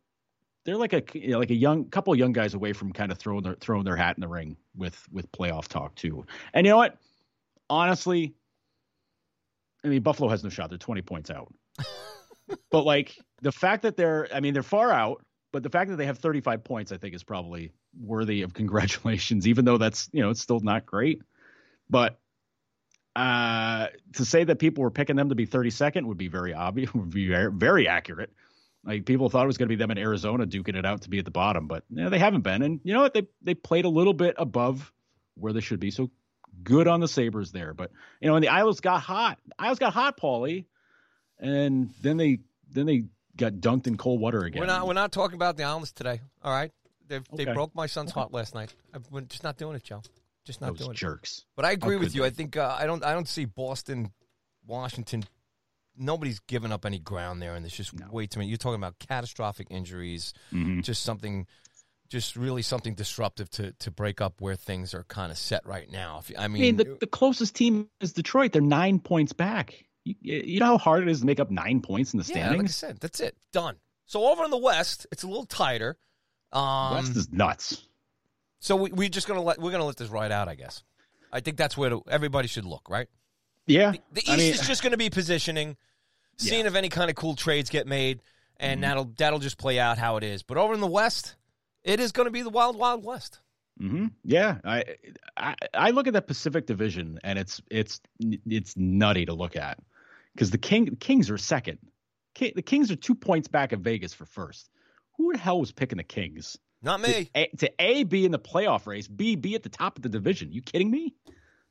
they're 0.65 0.77
like 0.77 0.93
a 0.93 1.03
you 1.15 1.31
know, 1.31 1.39
like 1.39 1.51
a 1.51 1.55
young 1.55 1.87
couple 1.87 2.15
young 2.15 2.33
guys 2.33 2.55
away 2.55 2.73
from 2.73 2.93
kind 2.93 3.13
of 3.13 3.19
throwing 3.19 3.43
their 3.43 3.55
throwing 3.55 3.85
their 3.85 3.97
hat 3.97 4.17
in 4.17 4.21
the 4.21 4.29
ring 4.29 4.57
with 4.75 5.01
with 5.13 5.31
playoff 5.33 5.69
talk 5.69 5.95
too. 5.95 6.27
And 6.55 6.67
you 6.67 6.73
know 6.73 6.79
what? 6.79 6.99
Honestly, 7.69 8.35
I 9.85 9.89
mean 9.89 10.03
Buffalo 10.03 10.29
has 10.29 10.43
no 10.45 10.51
shot. 10.51 10.71
They're 10.71 10.79
20 10.79 11.03
points 11.03 11.31
out. 11.31 11.53
but 12.71 12.85
like 12.85 13.17
the 13.43 13.53
fact 13.53 13.83
that 13.83 13.97
they're, 13.97 14.29
I 14.33 14.41
mean, 14.41 14.55
they're 14.55 14.63
far 14.63 14.91
out, 14.91 15.25
but 15.53 15.63
the 15.63 15.71
fact 15.71 15.91
that 15.91 15.97
they 15.97 16.07
have 16.07 16.19
35 16.19 16.65
points, 16.65 16.93
I 16.93 16.99
think, 16.99 17.15
is 17.15 17.25
probably 17.25 17.73
worthy 17.99 18.43
of 18.43 18.55
congratulations, 18.55 19.47
even 19.47 19.65
though 19.65 19.79
that's, 19.79 20.09
you 20.13 20.23
know, 20.23 20.31
it's 20.31 20.41
still 20.41 20.61
not 20.61 20.87
great. 20.87 21.23
But 21.89 22.19
uh, 23.15 23.87
to 24.15 24.25
say 24.25 24.45
that 24.45 24.59
people 24.59 24.83
were 24.83 24.91
picking 24.91 25.17
them 25.17 25.31
to 25.31 25.35
be 25.35 25.47
32nd 25.47 26.05
would 26.05 26.19
be 26.19 26.29
very 26.29 26.53
obvious, 26.53 26.93
would 26.95 27.11
be 27.11 27.29
very, 27.29 27.89
accurate. 27.89 28.31
Like 28.85 29.05
people 29.05 29.31
thought 29.31 29.45
it 29.45 29.49
was 29.49 29.57
going 29.57 29.69
to 29.69 29.75
be 29.75 29.79
them 29.79 29.91
in 29.91 29.99
Arizona 29.99 30.47
duking 30.47 30.77
it 30.77 30.87
out 30.87 31.03
to 31.03 31.11
be 31.11 31.19
at 31.19 31.25
the 31.25 31.31
bottom, 31.31 31.67
but 31.67 31.83
you 31.91 32.05
know, 32.05 32.11
they 32.11 32.19
haven't 32.21 32.43
been. 32.43 32.63
And 32.63 32.81
you 32.85 32.95
know 32.95 33.03
what? 33.03 33.15
They 33.15 33.27
they 33.43 33.55
played 33.55 33.85
a 33.85 33.89
little 33.89 34.15
bit 34.15 34.37
above 34.39 34.93
where 35.35 35.53
they 35.53 35.61
should 35.61 35.81
be. 35.81 35.91
So 35.91 36.11
good 36.63 36.89
on 36.89 37.01
the 37.01 37.09
Sabres 37.09 37.53
there. 37.53 37.75
But 37.75 37.91
you 38.21 38.29
know, 38.29 38.37
and 38.37 38.45
the 38.45 38.49
Isles 38.49 38.81
got 38.81 39.01
hot. 39.01 39.39
Isles 39.59 39.79
got 39.79 39.93
hot, 39.93 40.19
Paulie 40.19 40.67
and 41.39 41.91
then 42.03 42.17
they 42.17 42.41
then 42.71 42.87
they 42.87 43.05
got 43.37 43.55
dunked 43.55 43.87
in 43.87 43.97
cold 43.97 44.21
water 44.21 44.45
again. 44.45 44.61
We're 44.61 44.67
not 44.67 44.87
we're 44.87 44.95
not 44.95 45.13
talking 45.13 45.37
about 45.37 45.57
the 45.57 45.65
Islanders 45.65 45.93
today. 45.93 46.21
All 46.43 46.53
right, 46.53 46.73
they 47.09 47.17
okay. 47.17 47.27
they 47.33 47.45
broke 47.45 47.75
my 47.75 47.87
son's 47.87 48.13
heart 48.13 48.33
last 48.33 48.55
night. 48.55 48.75
I'm 48.95 49.27
just 49.29 49.45
not 49.45 49.57
doing 49.57 49.77
it, 49.77 49.85
Joe. 49.85 50.03
Just 50.45 50.61
not 50.61 50.77
Those 50.77 50.87
doing 50.87 50.95
jerks. 50.95 51.39
it. 51.39 51.45
But 51.57 51.65
I 51.65 51.73
agree 51.73 51.97
with 51.97 52.15
you. 52.15 52.23
They? 52.23 52.29
I 52.29 52.31
think 52.31 52.57
uh, 52.57 52.77
I 52.79 52.87
don't 52.87 53.05
I 53.05 53.13
don't 53.13 53.29
see 53.29 53.45
Boston, 53.45 54.13
Washington. 54.67 55.25
Nobody's 55.99 56.41
given 56.41 56.73
up 56.73 56.85
any 56.85 56.99
ground 56.99 57.41
there, 57.41 57.55
and 57.55 57.65
there's 57.65 57.73
just 57.73 57.99
no. 57.99 58.07
way 58.11 58.27
too 58.27 58.39
many. 58.39 58.51
You're 58.51 58.59
talking 58.59 58.77
about 58.77 58.99
catastrophic 58.99 59.69
injuries, 59.71 60.35
mm-hmm. 60.53 60.81
just 60.81 61.03
something 61.03 61.47
just 62.09 62.37
really 62.37 62.63
something 62.63 62.95
disruptive 62.95 63.51
to 63.51 63.73
to 63.73 63.91
break 63.91 64.21
up 64.21 64.41
where 64.41 64.57
things 64.57 64.95
are 64.95 65.05
kind 65.05 65.31
of 65.33 65.39
set 65.39 65.67
right 65.67 65.91
now. 65.91 66.21
If, 66.21 66.33
I 66.39 66.49
mean, 66.49 66.63
I 66.63 66.67
mean 66.67 66.77
the, 66.77 66.97
the 67.01 67.07
closest 67.07 67.55
team 67.55 67.89
is 68.01 68.13
Detroit. 68.13 68.53
They're 68.53 68.63
nine 68.63 69.01
points 69.01 69.33
back. 69.33 69.85
You, 70.05 70.15
you 70.21 70.61
know 70.61 70.67
how 70.67 70.79
hard 70.79 71.03
it 71.03 71.09
is 71.09 71.21
to 71.21 71.27
make 71.27 71.41
up 71.41 71.51
nine 71.51 71.81
points 71.81 72.13
in 72.13 72.19
the 72.19 72.25
standings. 72.25 72.53
Yeah, 72.53 72.59
like 72.59 72.65
I 72.67 72.73
said, 72.73 73.01
that's 73.01 73.21
it, 73.21 73.37
done. 73.53 73.77
So 74.07 74.25
over 74.27 74.45
in 74.45 74.51
the 74.51 74.59
West, 74.59 75.07
it's 75.11 75.25
a 75.25 75.27
little 75.27 75.47
tighter. 75.47 75.99
Um, 76.53 76.95
West 76.95 77.17
is 77.17 77.33
nuts. 77.33 77.87
So 78.61 78.77
we 78.77 78.91
we 78.93 79.09
just 79.09 79.27
gonna 79.29 79.43
let 79.43 79.61
we're 79.61 79.73
gonna 79.73 79.85
let 79.85 79.97
this 79.97 80.09
ride 80.09 80.33
out, 80.33 80.49
I 80.49 80.55
guess. 80.55 80.83
I 81.33 81.41
think 81.41 81.57
that's 81.57 81.77
where 81.77 81.91
to, 81.91 82.03
everybody 82.09 82.49
should 82.49 82.65
look, 82.65 82.89
right? 82.89 83.09
Yeah. 83.67 83.93
The, 83.93 84.01
the 84.13 84.21
East 84.21 84.31
I 84.31 84.37
mean, 84.37 84.55
is 84.55 84.67
just 84.67 84.83
going 84.83 84.93
to 84.93 84.97
be 84.97 85.11
positioning, 85.11 85.77
seeing 86.39 86.63
yeah. 86.63 86.69
if 86.69 86.75
any 86.75 86.89
kind 86.89 87.11
of 87.11 87.17
cool 87.17 87.35
trades 87.35 87.69
get 87.69 87.87
made, 87.87 88.23
and 88.59 88.81
mm-hmm. 88.81 88.89
that'll 88.89 89.13
that'll 89.17 89.39
just 89.39 89.59
play 89.59 89.79
out 89.79 89.99
how 89.99 90.17
it 90.17 90.25
is. 90.25 90.43
But 90.43 90.57
over 90.57 90.73
in 90.73 90.81
the 90.81 90.87
West, 90.87 91.37
it 91.87 92.01
is 92.01 92.13
going 92.13 92.27
to 92.27 92.31
be 92.31 92.43
the 92.43 92.51
wild, 92.51 92.77
wild 92.77 93.05
West. 93.05 93.39
Mm-hmm. 93.81 94.07
Yeah, 94.25 94.59
I, 94.65 94.85
I 95.37 95.55
I 95.75 95.91
look 95.91 96.07
at 96.07 96.15
that 96.15 96.27
Pacific 96.27 96.67
Division, 96.67 97.19
and 97.23 97.39
it's 97.39 97.61
it's 97.71 98.01
it's 98.21 98.75
nutty 98.77 99.27
to 99.27 99.35
look 99.35 99.55
at 99.55 99.79
because 100.35 100.51
the 100.51 100.59
King 100.59 100.87
the 100.87 100.97
Kings 100.97 101.31
are 101.31 101.39
second. 101.39 101.79
the 102.39 102.63
Kings 102.63 102.91
are 102.91 102.97
two 102.97 103.15
points 103.15 103.49
back 103.49 103.73
of 103.73 103.81
Vegas 103.81 104.15
for 104.15 104.25
first. 104.25 104.71
Who 105.19 105.33
the 105.33 105.39
hell 105.39 105.61
was 105.61 105.73
picking 105.73 105.99
the 105.99 106.05
Kings? 106.05 106.57
Not 106.83 107.01
me. 107.01 107.25
To 107.25 107.31
a, 107.35 107.49
to 107.59 107.71
a 107.79 108.05
be 108.05 108.25
in 108.25 108.33
the 108.33 108.39
playoff 108.39 108.87
race, 108.87 109.09
B 109.09 109.37
be 109.37 109.55
at 109.55 109.63
the 109.63 109.69
top 109.69 109.97
of 109.99 110.03
the 110.03 110.09
division. 110.09 110.53
You 110.53 110.63
kidding 110.63 110.91
me? 110.91 111.15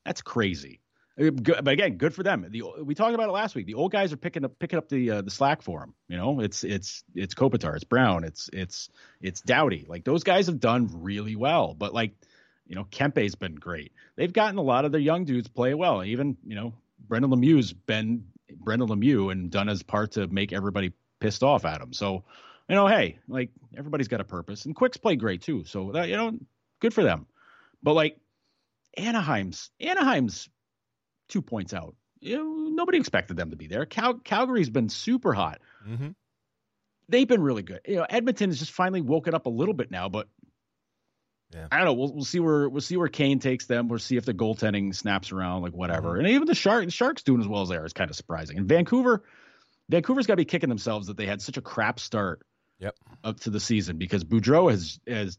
That's 0.06 0.22
crazy. 0.22 0.82
But 1.18 1.68
again, 1.70 1.96
good 1.96 2.14
for 2.14 2.24
them. 2.24 2.46
The, 2.50 2.64
we 2.84 2.94
talked 2.94 3.16
about 3.16 3.30
it 3.30 3.32
last 3.32 3.56
week. 3.56 3.68
The 3.68 3.76
old 3.76 3.92
guys 3.92 4.12
are 4.12 4.18
picking 4.18 4.44
up 4.44 4.60
picking 4.60 4.78
up 4.78 4.90
the 4.90 5.12
uh, 5.12 5.22
the 5.22 5.32
slack 5.32 5.62
for 5.62 5.80
them. 5.80 5.94
You 6.10 6.18
know, 6.18 6.42
it's 6.42 6.66
it's 6.66 7.06
it's 7.14 7.34
Kopitar, 7.34 7.76
it's 7.76 7.86
Brown, 7.86 8.26
it's 8.26 8.50
it's 8.52 8.90
it's 9.22 9.40
Doughty. 9.40 9.86
Like 9.88 10.04
those 10.04 10.24
guys 10.24 10.48
have 10.48 10.60
done 10.60 10.90
really 10.92 11.38
well. 11.38 11.74
But 11.74 11.94
like, 11.94 12.12
you 12.68 12.76
know, 12.76 12.84
Kempe's 12.84 13.36
been 13.36 13.56
great. 13.56 13.94
They've 14.18 14.34
gotten 14.34 14.58
a 14.58 14.62
lot 14.62 14.84
of 14.84 14.92
their 14.92 15.00
young 15.00 15.24
dudes 15.24 15.48
play 15.48 15.74
well. 15.74 16.04
Even 16.04 16.36
you 16.46 16.56
know, 16.56 16.74
Brendan 17.00 17.32
Lemieux's 17.32 17.72
been 17.72 18.26
Brendan 18.54 18.90
Lemieux 18.90 19.32
and 19.32 19.50
done 19.50 19.68
his 19.68 19.84
part 19.84 20.12
to 20.14 20.28
make 20.28 20.52
everybody 20.52 20.92
pissed 21.22 21.44
off 21.44 21.64
at 21.64 21.82
him. 21.82 21.94
So, 21.94 22.26
you 22.68 22.76
know, 22.76 22.88
hey, 22.88 23.20
like 23.30 23.52
everybody's 23.78 24.10
got 24.10 24.20
a 24.20 24.26
purpose, 24.26 24.66
and 24.66 24.76
Quick's 24.76 24.98
played 24.98 25.22
great 25.22 25.44
too. 25.44 25.64
So 25.64 25.94
that 25.94 26.10
you 26.10 26.18
know, 26.18 26.38
good 26.82 26.94
for 26.94 27.04
them. 27.04 27.26
But 27.82 27.94
like 27.94 28.18
Anaheim's 28.98 29.70
Anaheim's 29.80 30.50
two 31.30 31.42
points 31.42 31.74
out. 31.74 31.96
You 32.20 32.38
know, 32.38 32.70
nobody 32.70 32.98
expected 32.98 33.38
them 33.38 33.52
to 33.52 33.56
be 33.56 33.68
there. 33.68 33.86
Cal- 33.86 34.20
Calgary's 34.20 34.70
been 34.70 34.90
super 34.90 35.34
hot. 35.34 35.62
Mm-hmm. 35.88 36.10
They've 37.08 37.28
been 37.28 37.42
really 37.42 37.62
good. 37.62 37.82
You 37.88 37.98
know, 37.98 38.06
Edmonton 38.10 38.50
has 38.50 38.60
just 38.60 38.72
finally 38.72 39.02
woken 39.02 39.36
up 39.36 39.46
a 39.46 39.50
little 39.50 39.76
bit 39.76 39.92
now, 39.92 40.10
but 40.10 40.28
yeah. 41.54 41.68
I 41.72 41.78
don't 41.78 41.86
know. 41.86 41.94
We'll 41.94 42.14
we'll 42.14 42.26
see 42.26 42.40
where 42.40 42.68
we'll 42.68 42.82
see 42.82 42.98
where 42.98 43.08
Kane 43.08 43.40
takes 43.40 43.66
them. 43.66 43.88
We'll 43.88 44.00
see 44.00 44.18
if 44.18 44.26
the 44.26 44.34
goaltending 44.34 44.96
snaps 44.96 45.32
around, 45.32 45.62
like 45.62 45.74
whatever. 45.74 46.10
Mm-hmm. 46.10 46.20
And 46.20 46.28
even 46.30 46.48
the 46.48 46.56
Shark 46.56 46.86
the 46.86 46.92
Sharks 46.92 47.24
doing 47.24 47.42
as 47.42 47.48
well 47.48 47.62
as 47.62 47.70
they 47.70 47.78
are 47.78 47.86
is 47.86 47.94
kind 47.94 48.10
of 48.10 48.16
surprising. 48.16 48.58
And 48.58 48.68
Vancouver, 48.68 49.24
Vancouver's 49.90 50.26
got 50.26 50.34
to 50.34 50.38
be 50.38 50.46
kicking 50.46 50.70
themselves 50.70 51.08
that 51.08 51.18
they 51.18 51.28
had 51.28 51.42
such 51.42 51.58
a 51.58 51.62
crap 51.62 52.00
start. 52.00 52.46
Yep. 52.80 52.96
Up 53.24 53.40
to 53.42 53.52
the 53.52 53.60
season 53.60 53.98
because 53.98 54.24
Boudreau 54.26 54.70
has 54.70 55.00
has 55.08 55.38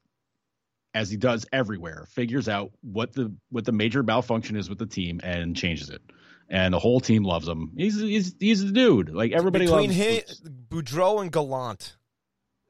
as 0.97 1.11
he 1.11 1.19
does 1.19 1.45
everywhere, 1.53 2.07
figures 2.09 2.49
out 2.49 2.73
what 2.81 3.13
the 3.13 3.31
what 3.51 3.67
the 3.67 3.73
major 3.73 4.03
malfunction 4.03 4.57
is 4.57 4.71
with 4.71 4.79
the 4.79 4.87
team 4.87 5.21
and 5.23 5.55
changes 5.55 5.91
it. 5.91 6.01
And 6.49 6.73
the 6.73 6.79
whole 6.79 7.01
team 7.01 7.23
loves 7.23 7.47
him. 7.47 7.73
He's 7.77 8.01
he's 8.01 8.35
he's 8.41 8.65
the 8.65 8.73
dude. 8.73 9.11
Like 9.11 9.33
everybody 9.33 9.67
Between 9.67 9.91
loves 9.91 10.41
him, 10.41 10.57
Boudreau 10.71 11.21
and 11.21 11.31
Gallant. 11.31 11.97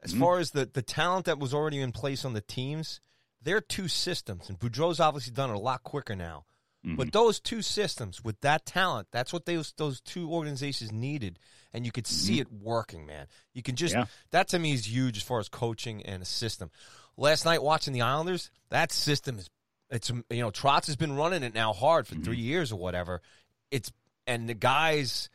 As 0.03 0.11
mm-hmm. 0.11 0.21
far 0.21 0.41
as 0.41 0.51
the 0.51 0.67
the 0.67 0.83
talent 0.83 1.27
that 1.27 1.39
was 1.39 1.55
already 1.55 1.81
in 1.81 1.93
place 1.93 2.25
on 2.25 2.33
the 2.33 2.41
teams, 2.41 3.01
they're 3.41 3.61
two 3.61 3.87
systems, 3.87 4.49
and 4.49 4.59
Boudreau's 4.59 4.99
obviously 4.99 5.33
done 5.33 5.51
it 5.51 5.57
a 5.57 5.61
lot 5.61 5.85
quicker 5.85 6.17
now. 6.17 6.47
Mm-hmm. 6.85 6.97
But 6.97 7.13
those 7.13 7.39
two 7.39 7.63
systems 7.63 8.25
with 8.25 8.41
that 8.41 8.67
talent, 8.67 9.07
that's 9.13 9.33
what 9.33 9.45
those 9.45 9.73
those 9.77 10.01
two 10.01 10.33
organizations 10.33 10.91
needed, 10.91 11.39
and 11.73 11.87
you 11.87 11.93
could 11.93 12.09
see 12.09 12.41
mm-hmm. 12.41 12.57
it 12.57 12.63
working, 12.63 13.07
man. 13.07 13.27
You 13.55 13.63
can 13.63 13.77
just 13.77 13.95
yeah. 13.95 14.07
that 14.33 14.49
to 14.49 14.59
me 14.59 14.73
is 14.73 14.89
huge 14.89 15.17
as 15.17 15.23
far 15.23 15.39
as 15.39 15.49
coaching 15.49 16.05
and 16.05 16.23
a 16.23 16.27
system. 16.27 16.71
Last 17.17 17.45
night 17.45 17.63
watching 17.63 17.93
the 17.93 18.03
Islanders, 18.03 18.51
that 18.71 18.93
system 18.93 19.39
is 19.39 19.49
it's 19.91 20.11
you 20.11 20.43
know 20.43 20.51
Trotz 20.51 20.87
has 20.87 20.97
been 20.97 21.17
running 21.17 21.43
it 21.43 21.55
now 21.55 21.73
hard 21.73 22.07
for 22.07 22.15
mm-hmm. 22.15 22.25
three 22.25 22.39
years 22.39 22.73
or 22.73 22.77
whatever. 22.77 23.23
It's 23.71 23.93
and 24.27 24.49
the 24.49 24.55
guys, 24.55 25.31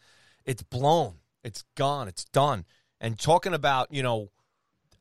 it's 0.46 0.62
blown, 0.62 1.16
it's 1.44 1.64
gone, 1.76 2.08
it's 2.08 2.26
done. 2.26 2.66
And 3.00 3.18
talking 3.18 3.54
about 3.54 3.94
you 3.94 4.04
know 4.04 4.30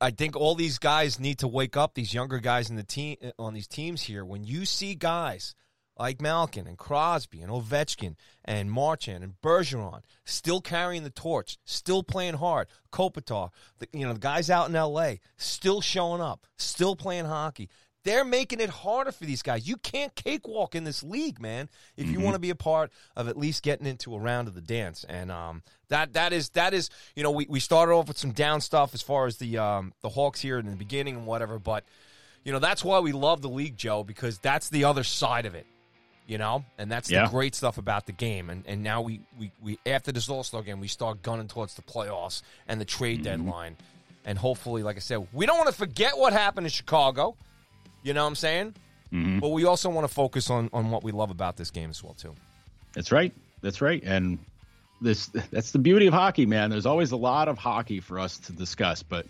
I 0.00 0.10
think 0.10 0.36
all 0.36 0.54
these 0.54 0.78
guys 0.78 1.20
need 1.20 1.40
to 1.40 1.48
wake 1.48 1.76
up. 1.76 1.94
These 1.94 2.14
younger 2.14 2.38
guys 2.38 2.70
in 2.70 2.76
the 2.76 2.82
team 2.82 3.16
on 3.38 3.52
these 3.52 3.68
teams 3.68 4.02
here. 4.02 4.24
When 4.24 4.44
you 4.44 4.64
see 4.64 4.94
guys 4.94 5.54
like 6.00 6.20
Malkin 6.20 6.66
and 6.66 6.78
Crosby 6.78 7.42
and 7.42 7.52
Ovechkin 7.52 8.16
and 8.42 8.72
Marchand 8.72 9.22
and 9.22 9.34
Bergeron 9.42 10.00
still 10.24 10.62
carrying 10.62 11.04
the 11.04 11.10
torch, 11.10 11.58
still 11.64 12.02
playing 12.02 12.34
hard. 12.34 12.68
Kopitar, 12.90 13.50
the, 13.78 13.88
you 13.92 14.06
know, 14.06 14.14
the 14.14 14.18
guys 14.18 14.48
out 14.48 14.70
in 14.70 14.74
L.A. 14.74 15.20
still 15.36 15.82
showing 15.82 16.22
up, 16.22 16.46
still 16.56 16.96
playing 16.96 17.26
hockey. 17.26 17.68
They're 18.02 18.24
making 18.24 18.60
it 18.60 18.70
harder 18.70 19.12
for 19.12 19.26
these 19.26 19.42
guys. 19.42 19.68
You 19.68 19.76
can't 19.76 20.14
cakewalk 20.14 20.74
in 20.74 20.84
this 20.84 21.02
league, 21.02 21.38
man. 21.38 21.68
If 21.98 22.06
you 22.06 22.14
mm-hmm. 22.14 22.22
want 22.22 22.34
to 22.34 22.40
be 22.40 22.48
a 22.48 22.54
part 22.54 22.90
of 23.14 23.28
at 23.28 23.36
least 23.36 23.62
getting 23.62 23.86
into 23.86 24.14
a 24.14 24.18
round 24.18 24.48
of 24.48 24.54
the 24.54 24.62
dance, 24.62 25.04
and 25.06 25.30
um, 25.30 25.62
that 25.88 26.14
that 26.14 26.32
is 26.32 26.48
that 26.50 26.72
is 26.72 26.88
you 27.14 27.22
know 27.22 27.30
we, 27.30 27.44
we 27.46 27.60
started 27.60 27.92
off 27.92 28.08
with 28.08 28.16
some 28.16 28.32
down 28.32 28.62
stuff 28.62 28.94
as 28.94 29.02
far 29.02 29.26
as 29.26 29.36
the 29.36 29.58
um, 29.58 29.92
the 30.00 30.08
Hawks 30.08 30.40
here 30.40 30.58
in 30.58 30.64
the 30.64 30.76
beginning 30.76 31.14
and 31.14 31.26
whatever, 31.26 31.58
but 31.58 31.84
you 32.42 32.52
know 32.52 32.58
that's 32.58 32.82
why 32.82 33.00
we 33.00 33.12
love 33.12 33.42
the 33.42 33.50
league, 33.50 33.76
Joe, 33.76 34.02
because 34.02 34.38
that's 34.38 34.70
the 34.70 34.84
other 34.84 35.04
side 35.04 35.44
of 35.44 35.54
it. 35.54 35.66
You 36.30 36.38
know, 36.38 36.64
and 36.78 36.92
that's 36.92 37.10
yeah. 37.10 37.24
the 37.24 37.30
great 37.30 37.56
stuff 37.56 37.76
about 37.76 38.06
the 38.06 38.12
game. 38.12 38.50
And 38.50 38.62
and 38.64 38.84
now 38.84 39.02
we, 39.02 39.20
we, 39.36 39.50
we 39.60 39.78
after 39.84 40.12
this 40.12 40.28
All 40.28 40.44
Star 40.44 40.62
game, 40.62 40.78
we 40.78 40.86
start 40.86 41.22
gunning 41.22 41.48
towards 41.48 41.74
the 41.74 41.82
playoffs 41.82 42.42
and 42.68 42.80
the 42.80 42.84
trade 42.84 43.24
mm-hmm. 43.24 43.42
deadline 43.44 43.76
and 44.24 44.38
hopefully, 44.38 44.82
like 44.82 44.96
I 44.96 45.00
said, 45.00 45.26
we 45.32 45.46
don't 45.46 45.56
want 45.56 45.70
to 45.70 45.74
forget 45.74 46.16
what 46.16 46.32
happened 46.32 46.66
in 46.66 46.70
Chicago. 46.70 47.36
You 48.02 48.14
know 48.14 48.22
what 48.22 48.28
I'm 48.28 48.34
saying? 48.36 48.74
Mhm. 49.12 49.40
But 49.40 49.48
we 49.48 49.64
also 49.64 49.90
want 49.90 50.06
to 50.06 50.14
focus 50.14 50.50
on 50.50 50.70
on 50.72 50.90
what 50.90 51.02
we 51.02 51.12
love 51.12 51.30
about 51.30 51.56
this 51.56 51.70
game 51.70 51.90
as 51.90 52.02
well 52.02 52.14
too. 52.14 52.34
That's 52.92 53.10
right. 53.10 53.32
That's 53.60 53.80
right. 53.80 54.02
And 54.04 54.38
this 55.00 55.26
that's 55.50 55.72
the 55.72 55.78
beauty 55.78 56.06
of 56.06 56.14
hockey, 56.14 56.46
man. 56.46 56.70
There's 56.70 56.86
always 56.86 57.12
a 57.12 57.16
lot 57.16 57.48
of 57.48 57.58
hockey 57.58 58.00
for 58.00 58.18
us 58.18 58.38
to 58.38 58.52
discuss, 58.52 59.02
but 59.02 59.26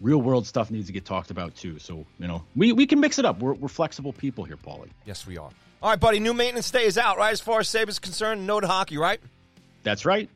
real 0.00 0.20
world 0.20 0.46
stuff 0.46 0.70
needs 0.70 0.88
to 0.88 0.92
get 0.92 1.04
talked 1.04 1.30
about 1.30 1.56
too. 1.56 1.78
So, 1.78 2.04
you 2.18 2.26
know, 2.26 2.44
we, 2.54 2.72
we 2.72 2.86
can 2.86 3.00
mix 3.00 3.18
it 3.18 3.24
up. 3.24 3.38
We're, 3.38 3.54
we're 3.54 3.68
flexible 3.68 4.12
people 4.12 4.44
here, 4.44 4.58
Paulie. 4.58 4.90
Yes, 5.06 5.26
we 5.26 5.38
are. 5.38 5.50
All 5.86 5.92
right, 5.92 6.00
buddy. 6.00 6.18
New 6.18 6.34
maintenance 6.34 6.68
day 6.68 6.84
is 6.84 6.98
out, 6.98 7.16
right? 7.16 7.30
As 7.30 7.40
far 7.40 7.60
as 7.60 7.68
Sabres 7.68 8.00
concerned, 8.00 8.44
no 8.44 8.58
to 8.58 8.66
hockey, 8.66 8.98
right? 8.98 9.20
That's 9.84 10.04
right. 10.04 10.28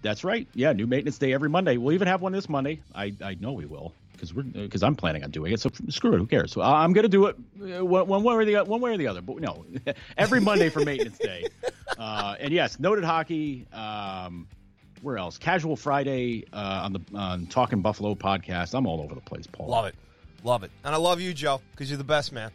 That's 0.00 0.22
right. 0.22 0.46
Yeah, 0.54 0.72
new 0.74 0.86
maintenance 0.86 1.18
day 1.18 1.32
every 1.32 1.48
Monday. 1.48 1.76
We'll 1.76 1.94
even 1.94 2.06
have 2.06 2.22
one 2.22 2.30
this 2.30 2.48
Monday. 2.48 2.82
I, 2.94 3.12
I 3.20 3.34
know 3.40 3.50
we 3.50 3.66
will 3.66 3.92
because 4.12 4.32
we're 4.32 4.44
because 4.44 4.84
I'm 4.84 4.94
planning 4.94 5.24
on 5.24 5.32
doing 5.32 5.52
it. 5.52 5.58
So 5.58 5.72
screw 5.88 6.14
it. 6.14 6.18
Who 6.18 6.26
cares? 6.28 6.52
So 6.52 6.62
I'm 6.62 6.92
going 6.92 7.02
to 7.02 7.08
do 7.08 7.26
it 7.26 7.36
uh, 7.60 7.84
one, 7.84 8.06
one 8.06 8.22
way 8.22 8.32
or 8.32 8.44
the 8.44 8.62
one 8.62 8.80
way 8.80 8.92
or 8.92 8.96
the 8.96 9.08
other. 9.08 9.20
But 9.20 9.40
no, 9.40 9.64
every 10.16 10.40
Monday 10.40 10.68
for 10.68 10.84
maintenance 10.84 11.18
day. 11.18 11.48
Uh, 11.98 12.36
and 12.40 12.54
yes, 12.54 12.80
noted 12.80 13.04
hockey. 13.04 13.66
Um, 13.70 14.48
where 15.02 15.18
else? 15.18 15.36
Casual 15.36 15.76
Friday 15.76 16.44
uh, 16.52 16.80
on 16.84 16.92
the 16.94 17.00
on 17.14 17.46
Talking 17.46 17.82
Buffalo 17.82 18.14
podcast. 18.14 18.72
I'm 18.74 18.86
all 18.86 19.02
over 19.02 19.14
the 19.14 19.20
place, 19.20 19.46
Paul. 19.46 19.68
Love 19.68 19.86
it, 19.86 19.94
love 20.42 20.62
it, 20.62 20.70
and 20.84 20.94
I 20.94 20.98
love 20.98 21.20
you, 21.20 21.34
Joe, 21.34 21.60
because 21.72 21.90
you're 21.90 21.98
the 21.98 22.04
best 22.04 22.32
man. 22.32 22.50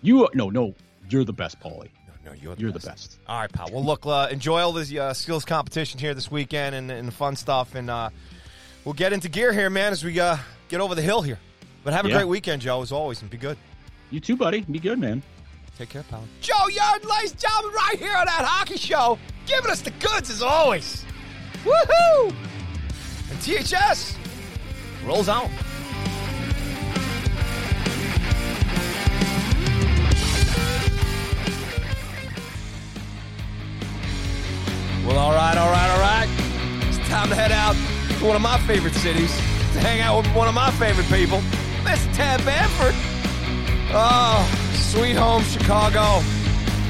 You 0.00 0.26
no 0.32 0.48
no. 0.48 0.74
You're 1.12 1.24
the 1.24 1.32
best, 1.32 1.60
Paulie. 1.60 1.90
No, 2.24 2.30
no, 2.30 2.32
you're 2.40 2.54
the 2.54 2.60
You're 2.62 2.72
best. 2.72 2.84
the 2.84 2.90
best. 2.90 3.18
All 3.26 3.40
right, 3.40 3.52
pal. 3.52 3.68
Well, 3.72 3.84
look, 3.84 4.06
uh, 4.06 4.28
enjoy 4.30 4.60
all 4.60 4.72
this 4.72 4.92
uh, 4.94 5.12
skills 5.12 5.44
competition 5.44 5.98
here 6.00 6.14
this 6.14 6.30
weekend 6.30 6.74
and, 6.74 6.90
and 6.90 7.06
the 7.08 7.12
fun 7.12 7.36
stuff, 7.36 7.74
and 7.74 7.90
uh, 7.90 8.10
we'll 8.84 8.94
get 8.94 9.12
into 9.12 9.28
gear 9.28 9.52
here, 9.52 9.68
man, 9.70 9.92
as 9.92 10.02
we 10.04 10.18
uh, 10.18 10.36
get 10.68 10.80
over 10.80 10.94
the 10.94 11.02
hill 11.02 11.20
here. 11.22 11.38
But 11.84 11.92
have 11.94 12.04
a 12.06 12.08
Yeah. 12.08 12.14
great 12.18 12.28
weekend, 12.28 12.62
Joe, 12.62 12.80
as 12.80 12.92
always, 12.92 13.20
and 13.22 13.30
be 13.30 13.36
good. 13.36 13.58
You 14.10 14.20
too, 14.20 14.36
buddy. 14.36 14.60
Be 14.62 14.78
good, 14.78 14.98
man. 14.98 15.22
Take 15.76 15.88
care, 15.88 16.04
pal. 16.04 16.22
Joe 16.40 16.68
Yard, 16.68 17.04
ladies 17.04 17.32
and 17.32 17.40
gentlemen, 17.40 17.72
right 17.74 17.98
here 17.98 18.14
on 18.16 18.26
that 18.26 18.44
hockey 18.44 18.76
show, 18.76 19.18
giving 19.46 19.70
us 19.70 19.80
the 19.80 19.90
goods 19.92 20.30
as 20.30 20.42
always. 20.42 21.04
Woohoo! 21.64 22.34
And 23.30 23.40
THS 23.40 24.16
rolls 25.04 25.28
out. 25.28 25.48
Well, 35.06 35.18
all 35.18 35.32
right, 35.32 35.56
all 35.58 35.70
right, 35.70 35.90
all 35.90 35.98
right. 36.00 36.28
It's 36.88 36.98
time 37.08 37.28
to 37.28 37.34
head 37.34 37.50
out 37.50 37.74
to 38.18 38.24
one 38.24 38.36
of 38.36 38.42
my 38.42 38.56
favorite 38.58 38.94
cities 38.94 39.34
to 39.72 39.80
hang 39.80 40.00
out 40.00 40.22
with 40.22 40.32
one 40.32 40.46
of 40.46 40.54
my 40.54 40.70
favorite 40.72 41.08
people, 41.08 41.38
Mr. 41.82 42.14
Tab 42.14 42.44
Bamford. 42.44 42.94
Oh, 43.92 44.70
sweet 44.74 45.16
home 45.16 45.42
Chicago. 45.42 46.22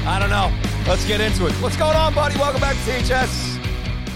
I 0.05 0.19
don't 0.19 0.29
know. 0.29 0.53
Let's 0.87 1.07
get 1.07 1.21
into 1.21 1.47
it. 1.47 1.53
What's 1.53 1.75
going 1.75 1.95
on, 1.95 2.13
buddy? 2.13 2.37
Welcome 2.37 2.61
back 2.61 2.75
to 2.75 2.81
THS. 2.83 3.57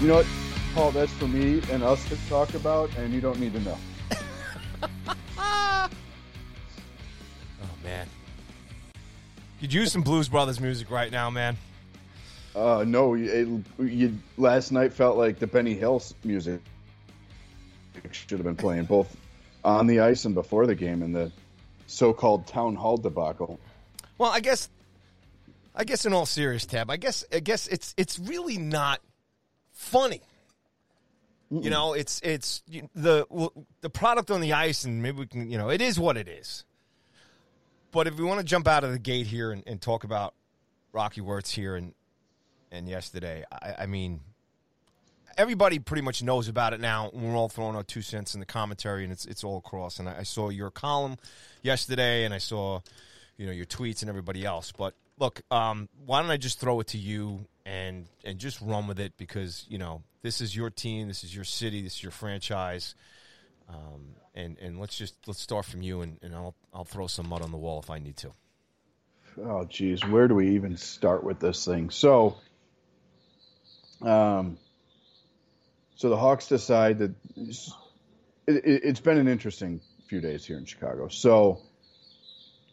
You 0.00 0.06
know 0.06 0.14
what, 0.16 0.26
Paul? 0.74 0.92
That's 0.92 1.12
for 1.14 1.26
me 1.26 1.60
and 1.72 1.82
us 1.82 2.06
to 2.08 2.16
talk 2.28 2.54
about, 2.54 2.96
and 2.98 3.12
you 3.12 3.20
don't 3.20 3.40
need 3.40 3.52
to 3.54 3.60
know. 3.60 3.78
Oh 7.60 7.84
man, 7.84 8.06
could 9.60 9.72
use 9.72 9.90
some 9.90 10.02
Blues 10.02 10.28
Brothers 10.28 10.60
music 10.60 10.90
right 10.90 11.10
now, 11.10 11.30
man. 11.30 11.56
Uh, 12.58 12.84
no, 12.84 13.14
you, 13.14 13.62
it, 13.78 13.86
you 13.86 14.18
last 14.36 14.72
night 14.72 14.92
felt 14.92 15.16
like 15.16 15.38
the 15.38 15.46
Benny 15.46 15.74
Hill 15.74 16.02
music 16.24 16.60
should 18.10 18.38
have 18.38 18.44
been 18.44 18.56
playing 18.56 18.84
both 18.84 19.16
on 19.64 19.86
the 19.86 20.00
ice 20.00 20.24
and 20.24 20.34
before 20.34 20.66
the 20.66 20.74
game 20.74 21.02
in 21.02 21.12
the 21.12 21.30
so-called 21.86 22.48
town 22.48 22.74
hall 22.74 22.96
debacle. 22.96 23.60
Well, 24.18 24.32
I 24.32 24.40
guess, 24.40 24.68
I 25.72 25.84
guess 25.84 26.04
in 26.04 26.12
all 26.12 26.26
serious, 26.26 26.66
Tab, 26.66 26.90
I 26.90 26.96
guess, 26.96 27.24
I 27.32 27.38
guess 27.38 27.68
it's 27.68 27.94
it's 27.96 28.18
really 28.18 28.58
not 28.58 29.00
funny. 29.70 30.20
You 31.50 31.70
know, 31.70 31.92
it's 31.92 32.20
it's 32.24 32.62
the 32.94 33.24
the 33.82 33.88
product 33.90 34.32
on 34.32 34.40
the 34.40 34.52
ice, 34.52 34.84
and 34.84 35.00
maybe 35.00 35.20
we 35.20 35.26
can, 35.26 35.48
you 35.48 35.58
know, 35.58 35.70
it 35.70 35.80
is 35.80 35.98
what 35.98 36.16
it 36.16 36.26
is. 36.28 36.64
But 37.92 38.08
if 38.08 38.18
we 38.18 38.24
want 38.24 38.40
to 38.40 38.44
jump 38.44 38.66
out 38.66 38.82
of 38.82 38.90
the 38.90 38.98
gate 38.98 39.28
here 39.28 39.52
and, 39.52 39.62
and 39.66 39.80
talk 39.80 40.02
about 40.02 40.34
Rocky 40.92 41.20
Wirtz 41.20 41.52
here 41.52 41.76
and 41.76 41.94
and 42.70 42.88
yesterday, 42.88 43.44
I, 43.50 43.74
I 43.80 43.86
mean, 43.86 44.20
everybody 45.36 45.78
pretty 45.78 46.02
much 46.02 46.22
knows 46.22 46.48
about 46.48 46.72
it 46.72 46.80
now. 46.80 47.10
We're 47.12 47.36
all 47.36 47.48
throwing 47.48 47.76
our 47.76 47.82
two 47.82 48.02
cents 48.02 48.34
in 48.34 48.40
the 48.40 48.46
commentary, 48.46 49.04
and 49.04 49.12
it's 49.12 49.24
it's 49.26 49.44
all 49.44 49.58
across. 49.58 49.98
And 49.98 50.08
I, 50.08 50.18
I 50.18 50.22
saw 50.24 50.50
your 50.50 50.70
column 50.70 51.16
yesterday, 51.62 52.24
and 52.24 52.34
I 52.34 52.38
saw 52.38 52.80
you 53.36 53.46
know 53.46 53.52
your 53.52 53.66
tweets 53.66 54.02
and 54.02 54.08
everybody 54.08 54.44
else. 54.44 54.72
But 54.76 54.94
look, 55.18 55.42
um, 55.50 55.88
why 56.04 56.20
don't 56.20 56.30
I 56.30 56.36
just 56.36 56.60
throw 56.60 56.80
it 56.80 56.88
to 56.88 56.98
you 56.98 57.46
and 57.64 58.06
and 58.24 58.38
just 58.38 58.60
run 58.60 58.86
with 58.86 59.00
it 59.00 59.12
because 59.16 59.64
you 59.68 59.78
know 59.78 60.02
this 60.22 60.40
is 60.40 60.54
your 60.54 60.70
team, 60.70 61.08
this 61.08 61.24
is 61.24 61.34
your 61.34 61.44
city, 61.44 61.82
this 61.82 61.94
is 61.94 62.02
your 62.02 62.12
franchise. 62.12 62.94
Um, 63.68 64.14
and 64.34 64.58
and 64.58 64.80
let's 64.80 64.96
just 64.96 65.14
let's 65.26 65.40
start 65.40 65.64
from 65.64 65.82
you, 65.82 66.00
and, 66.00 66.18
and 66.22 66.34
I'll 66.34 66.54
I'll 66.72 66.84
throw 66.84 67.06
some 67.06 67.28
mud 67.28 67.42
on 67.42 67.50
the 67.50 67.58
wall 67.58 67.80
if 67.80 67.90
I 67.90 67.98
need 67.98 68.16
to. 68.18 68.32
Oh, 69.44 69.64
geez, 69.64 70.04
where 70.04 70.26
do 70.26 70.34
we 70.34 70.56
even 70.56 70.76
start 70.76 71.22
with 71.22 71.38
this 71.38 71.64
thing? 71.64 71.90
So, 71.90 72.36
um, 74.02 74.58
so 75.96 76.08
the 76.08 76.16
Hawks 76.16 76.46
decide 76.48 76.98
that 76.98 77.12
it, 78.46 78.62
it's 78.64 79.00
been 79.00 79.18
an 79.18 79.28
interesting 79.28 79.80
few 80.06 80.20
days 80.20 80.44
here 80.44 80.56
in 80.56 80.64
Chicago. 80.64 81.08
So, 81.08 81.60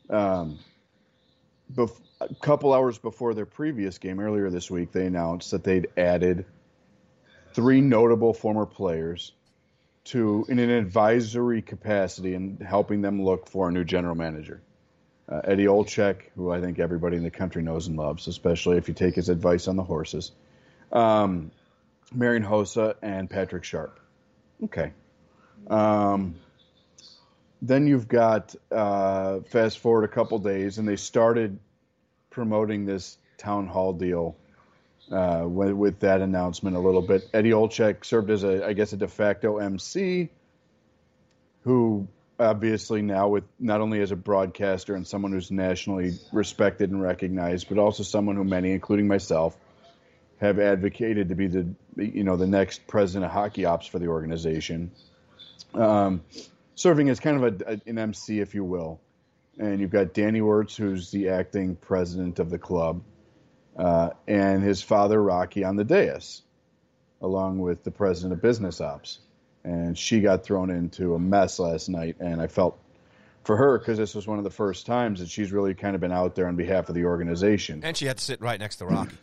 um, 0.10 0.60
bef- 1.74 2.00
a 2.22 2.34
couple 2.36 2.74
hours 2.74 2.98
before 2.98 3.34
their 3.34 3.46
previous 3.46 3.98
game 3.98 4.20
earlier 4.20 4.50
this 4.50 4.70
week, 4.70 4.92
they 4.92 5.06
announced 5.06 5.52
that 5.52 5.64
they'd 5.64 5.88
added 5.98 6.46
three 7.54 7.82
notable 7.82 8.34
former 8.34 8.66
players 8.66 9.34
to 10.06 10.46
in 10.50 10.60
an 10.60 10.70
advisory 10.70 11.62
capacity 11.62 12.36
and 12.36 12.62
helping 12.62 13.02
them 13.02 13.24
look 13.24 13.50
for 13.50 13.70
a 13.70 13.72
new 13.72 13.84
general 13.84 14.16
manager 14.16 14.62
uh, 15.28 15.42
Eddie 15.44 15.66
Olczyk, 15.66 16.30
who 16.36 16.52
I 16.52 16.62
think 16.62 16.80
everybody 16.80 17.18
in 17.18 17.24
the 17.24 17.32
country 17.32 17.64
knows 17.64 17.88
and 17.88 17.98
loves, 17.98 18.28
especially 18.28 18.78
if 18.78 18.88
you 18.88 18.94
take 18.94 19.16
his 19.16 19.30
advice 19.30 19.68
on 19.68 19.76
the 19.76 19.84
horses. 19.84 20.32
Um, 20.92 21.52
Marian 22.14 22.44
and 23.02 23.30
Patrick 23.30 23.64
Sharp. 23.64 24.00
Okay. 24.64 24.94
Um, 25.68 26.36
then 27.62 27.88
you've 27.88 28.08
got 28.08 28.56
uh, 28.72 29.40
fast 29.50 29.80
forward 29.80 30.04
a 30.04 30.08
couple 30.08 30.40
days, 30.40 30.78
and 30.78 30.88
they 30.88 30.96
started 30.96 31.60
promoting 32.30 32.86
this 32.86 33.18
town 33.38 33.68
hall 33.68 33.94
deal 33.94 34.36
uh, 35.12 35.44
with, 35.46 35.72
with 35.72 36.00
that 36.00 36.22
announcement 36.22 36.76
a 36.76 36.80
little 36.80 37.02
bit. 37.02 37.28
Eddie 37.34 37.52
Olczyk 37.52 38.06
served 38.06 38.30
as 38.30 38.44
a, 38.44 38.66
I 38.66 38.74
guess, 38.74 38.94
a 38.94 38.98
de 38.98 39.08
facto 39.08 39.58
MC, 39.58 40.30
who 41.64 42.08
obviously 42.40 43.02
now 43.02 43.30
with 43.30 43.46
not 43.60 43.82
only 43.82 44.02
as 44.02 44.12
a 44.12 44.16
broadcaster 44.16 44.96
and 44.96 45.08
someone 45.08 45.32
who's 45.32 45.52
nationally 45.52 46.20
respected 46.32 46.92
and 46.92 47.02
recognized, 47.02 47.70
but 47.70 47.78
also 47.78 48.04
someone 48.04 48.36
who 48.36 48.44
many, 48.44 48.72
including 48.72 49.08
myself, 49.08 49.56
have 50.40 50.60
advocated 50.60 51.30
to 51.30 51.36
be 51.36 51.48
the 51.48 51.68
you 51.96 52.24
know 52.24 52.36
the 52.36 52.48
next 52.48 52.88
president 52.88 53.26
of 53.26 53.32
hockey 53.32 53.66
ops 53.66 53.88
for 53.88 54.00
the 54.00 54.08
organization, 54.08 54.92
um, 55.74 56.24
serving 56.76 57.10
as 57.10 57.20
kind 57.20 57.44
of 57.44 57.62
a, 57.62 57.82
an 57.86 57.98
MC, 57.98 58.40
if 58.40 58.54
you 58.54 58.64
will. 58.64 59.00
And 59.58 59.80
you've 59.80 59.92
got 59.92 60.14
Danny 60.14 60.42
Wirtz, 60.42 60.76
who's 60.76 61.12
the 61.12 61.30
acting 61.30 61.78
president 61.78 62.40
of 62.40 62.50
the 62.50 62.60
club, 62.60 63.02
uh, 63.78 64.10
and 64.28 64.62
his 64.62 64.82
father 64.82 65.22
Rocky 65.22 65.64
on 65.64 65.78
the 65.78 65.86
dais, 65.86 66.42
along 67.22 67.60
with 67.60 67.84
the 67.84 67.92
president 67.92 68.34
of 68.34 68.42
business 68.42 68.82
ops 68.82 69.20
and 69.66 69.98
she 69.98 70.22
got 70.22 70.44
thrown 70.44 70.70
into 70.70 71.16
a 71.16 71.20
mess 71.20 71.60
last 71.60 71.90
night. 71.90 72.18
And 72.20 72.40
I 72.40 72.48
felt 72.48 72.80
for 73.44 73.58
her 73.58 73.80
because 73.80 73.98
this 73.98 74.14
was 74.14 74.28
one 74.28 74.38
of 74.38 74.44
the 74.44 74.52
first 74.52 74.86
times 74.86 75.20
that 75.20 75.30
she's 75.30 75.52
really 75.52 75.74
kind 75.74 75.96
of 75.96 76.02
been 76.02 76.12
out 76.12 76.36
there 76.36 76.48
on 76.48 76.56
behalf 76.56 76.88
of 76.88 76.96
the 76.96 77.06
organization. 77.06 77.82
And 77.84 77.98
she 77.98 78.06
had 78.06 78.18
to 78.18 78.24
sit 78.24 78.40
right 78.42 78.60
next 78.60 78.78
to 78.78 78.86
Rocky. 78.86 79.18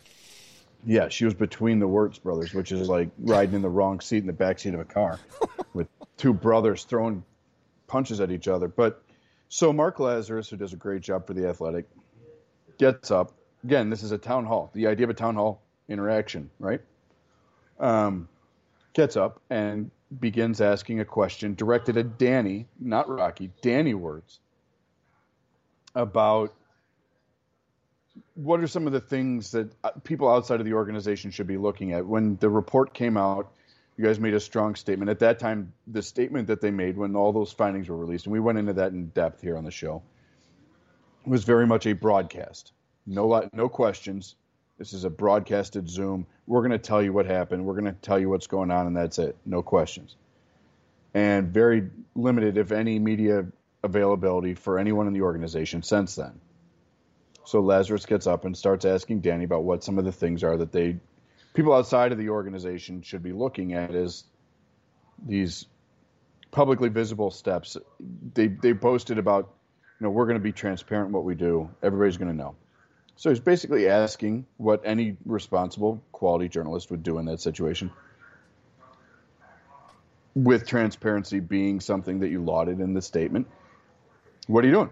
Yeah, 0.85 1.07
she 1.09 1.25
was 1.25 1.33
between 1.33 1.79
the 1.79 1.87
Wirtz 1.87 2.19
brothers, 2.19 2.53
which 2.53 2.71
is 2.71 2.89
like 2.89 3.09
riding 3.19 3.55
in 3.55 3.61
the 3.61 3.69
wrong 3.69 3.99
seat 3.99 4.17
in 4.17 4.27
the 4.27 4.33
back 4.33 4.59
seat 4.59 4.73
of 4.73 4.79
a 4.79 4.85
car 4.85 5.19
with 5.73 5.87
two 6.17 6.33
brothers 6.33 6.83
throwing 6.83 7.23
punches 7.87 8.19
at 8.19 8.31
each 8.31 8.47
other. 8.47 8.67
But 8.67 9.01
so 9.49 9.71
Mark 9.71 9.97
Lazerus, 9.97 10.49
who 10.49 10.57
does 10.57 10.73
a 10.73 10.77
great 10.77 11.01
job 11.01 11.27
for 11.27 11.33
the 11.33 11.47
Athletic, 11.47 11.85
gets 12.77 13.11
up. 13.11 13.33
Again, 13.63 13.89
this 13.89 14.03
is 14.03 14.11
a 14.11 14.17
town 14.17 14.45
hall. 14.45 14.71
The 14.73 14.87
idea 14.87 15.05
of 15.05 15.09
a 15.09 15.13
town 15.13 15.35
hall 15.35 15.61
interaction, 15.87 16.49
right? 16.59 16.81
Um, 17.79 18.27
gets 18.93 19.15
up 19.15 19.41
and 19.49 19.89
begins 20.19 20.61
asking 20.61 20.99
a 20.99 21.05
question 21.05 21.55
directed 21.55 21.97
at 21.97 22.17
Danny, 22.17 22.67
not 22.79 23.09
Rocky, 23.09 23.51
Danny 23.61 23.93
Wirtz, 23.93 24.39
about 25.95 26.53
what 28.35 28.59
are 28.59 28.67
some 28.67 28.87
of 28.87 28.93
the 28.93 28.99
things 28.99 29.51
that 29.51 29.71
uh, 29.83 29.91
people 30.03 30.29
outside 30.29 30.59
of 30.59 30.65
the 30.65 30.73
organization 30.73 31.31
should 31.31 31.47
be 31.47 31.57
looking 31.57 31.93
at. 31.93 32.05
When 32.05 32.37
the 32.37 32.49
report 32.49 32.93
came 32.93 33.17
out 33.17 33.51
You 33.95 34.05
guys 34.05 34.19
made 34.19 34.33
a 34.33 34.39
strong 34.39 34.75
statement. 34.75 35.11
At 35.11 35.19
that 35.19 35.37
time, 35.39 35.73
the 35.85 36.01
statement 36.01 36.47
that 36.47 36.61
they 36.61 36.71
made 36.71 36.97
when 36.97 37.15
all 37.15 37.31
those 37.31 37.51
findings 37.51 37.89
were 37.89 37.97
released, 37.97 38.25
and 38.25 38.33
we 38.33 38.39
went 38.39 38.57
into 38.57 38.73
that 38.73 38.91
in 38.91 39.07
depth 39.07 39.41
here 39.41 39.55
on 39.55 39.63
the 39.63 39.71
show, 39.71 40.01
was 41.25 41.43
very 41.43 41.67
much 41.67 41.85
a 41.85 41.93
broadcast. 41.93 42.73
No, 43.05 43.49
no 43.53 43.69
questions. 43.69 44.35
This 44.79 44.93
is 44.93 45.03
a 45.03 45.09
broadcasted 45.11 45.87
Zoom. 45.87 46.25
We're 46.47 46.61
going 46.61 46.71
to 46.71 46.79
tell 46.79 47.03
you 47.03 47.13
what 47.13 47.27
happened. 47.27 47.65
We're 47.65 47.79
going 47.79 47.93
to 47.93 48.01
tell 48.01 48.19
you 48.19 48.29
what's 48.29 48.47
going 48.47 48.71
on, 48.71 48.87
and 48.87 48.97
that's 48.97 49.19
it. 49.19 49.37
No 49.45 49.61
questions. 49.61 50.15
And 51.13 51.53
very 51.53 51.89
limited, 52.15 52.57
if 52.57 52.71
any, 52.71 52.97
media 52.97 53.45
availability 53.83 54.55
for 54.55 54.79
anyone 54.79 55.05
in 55.05 55.13
the 55.13 55.21
organization 55.21 55.83
since 55.83 56.15
then. 56.15 56.39
So 57.45 57.61
Lazerus 57.61 58.07
gets 58.07 58.27
up 58.27 58.45
and 58.45 58.55
starts 58.55 58.85
asking 58.85 59.21
Danny 59.21 59.43
about 59.43 59.63
what 59.63 59.83
some 59.83 59.99
of 59.99 60.05
the 60.05 60.11
things 60.11 60.43
are 60.43 60.57
that 60.57 60.71
they 60.71 60.97
people 61.53 61.73
outside 61.73 62.11
of 62.11 62.17
the 62.17 62.29
organization 62.29 63.01
should 63.01 63.23
be 63.23 63.31
looking 63.31 63.73
at 63.73 63.93
as 63.93 64.23
these 65.25 65.65
publicly 66.51 66.89
visible 66.89 67.31
steps. 67.31 67.77
They 68.33 68.47
they 68.47 68.73
posted 68.73 69.17
about, 69.17 69.53
you 69.99 70.05
know, 70.05 70.09
we're 70.11 70.25
going 70.25 70.37
to 70.37 70.43
be 70.43 70.51
transparent 70.51 71.11
what 71.11 71.23
we 71.23 71.35
do. 71.35 71.69
Everybody's 71.81 72.17
going 72.17 72.31
to 72.31 72.37
know. 72.37 72.55
So 73.15 73.29
he's 73.29 73.39
basically 73.39 73.87
asking 73.87 74.45
what 74.57 74.81
any 74.85 75.17
responsible 75.25 76.01
quality 76.11 76.49
journalist 76.49 76.89
would 76.91 77.03
do 77.03 77.19
in 77.19 77.25
that 77.25 77.41
situation. 77.41 77.91
With 80.35 80.65
transparency 80.65 81.39
being 81.39 81.79
something 81.79 82.21
that 82.21 82.29
you 82.29 82.43
lauded 82.43 82.79
in 82.79 82.95
the 82.95 83.03
statement, 83.03 83.47
what 84.47 84.63
are 84.63 84.67
you 84.67 84.73
doing? 84.73 84.89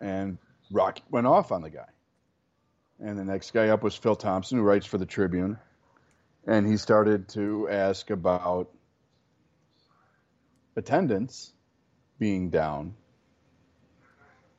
And 0.00 0.38
Rocky 0.72 1.02
went 1.10 1.26
off 1.26 1.52
on 1.52 1.62
the 1.62 1.70
guy. 1.70 1.88
And 2.98 3.18
the 3.18 3.24
next 3.24 3.52
guy 3.52 3.68
up 3.68 3.82
was 3.82 3.94
Phil 3.94 4.16
Thompson, 4.16 4.58
who 4.58 4.64
writes 4.64 4.86
for 4.86 4.98
the 4.98 5.06
Tribune. 5.06 5.58
And 6.46 6.66
he 6.66 6.76
started 6.76 7.28
to 7.30 7.68
ask 7.68 8.10
about 8.10 8.70
attendance 10.74 11.52
being 12.18 12.50
down. 12.50 12.94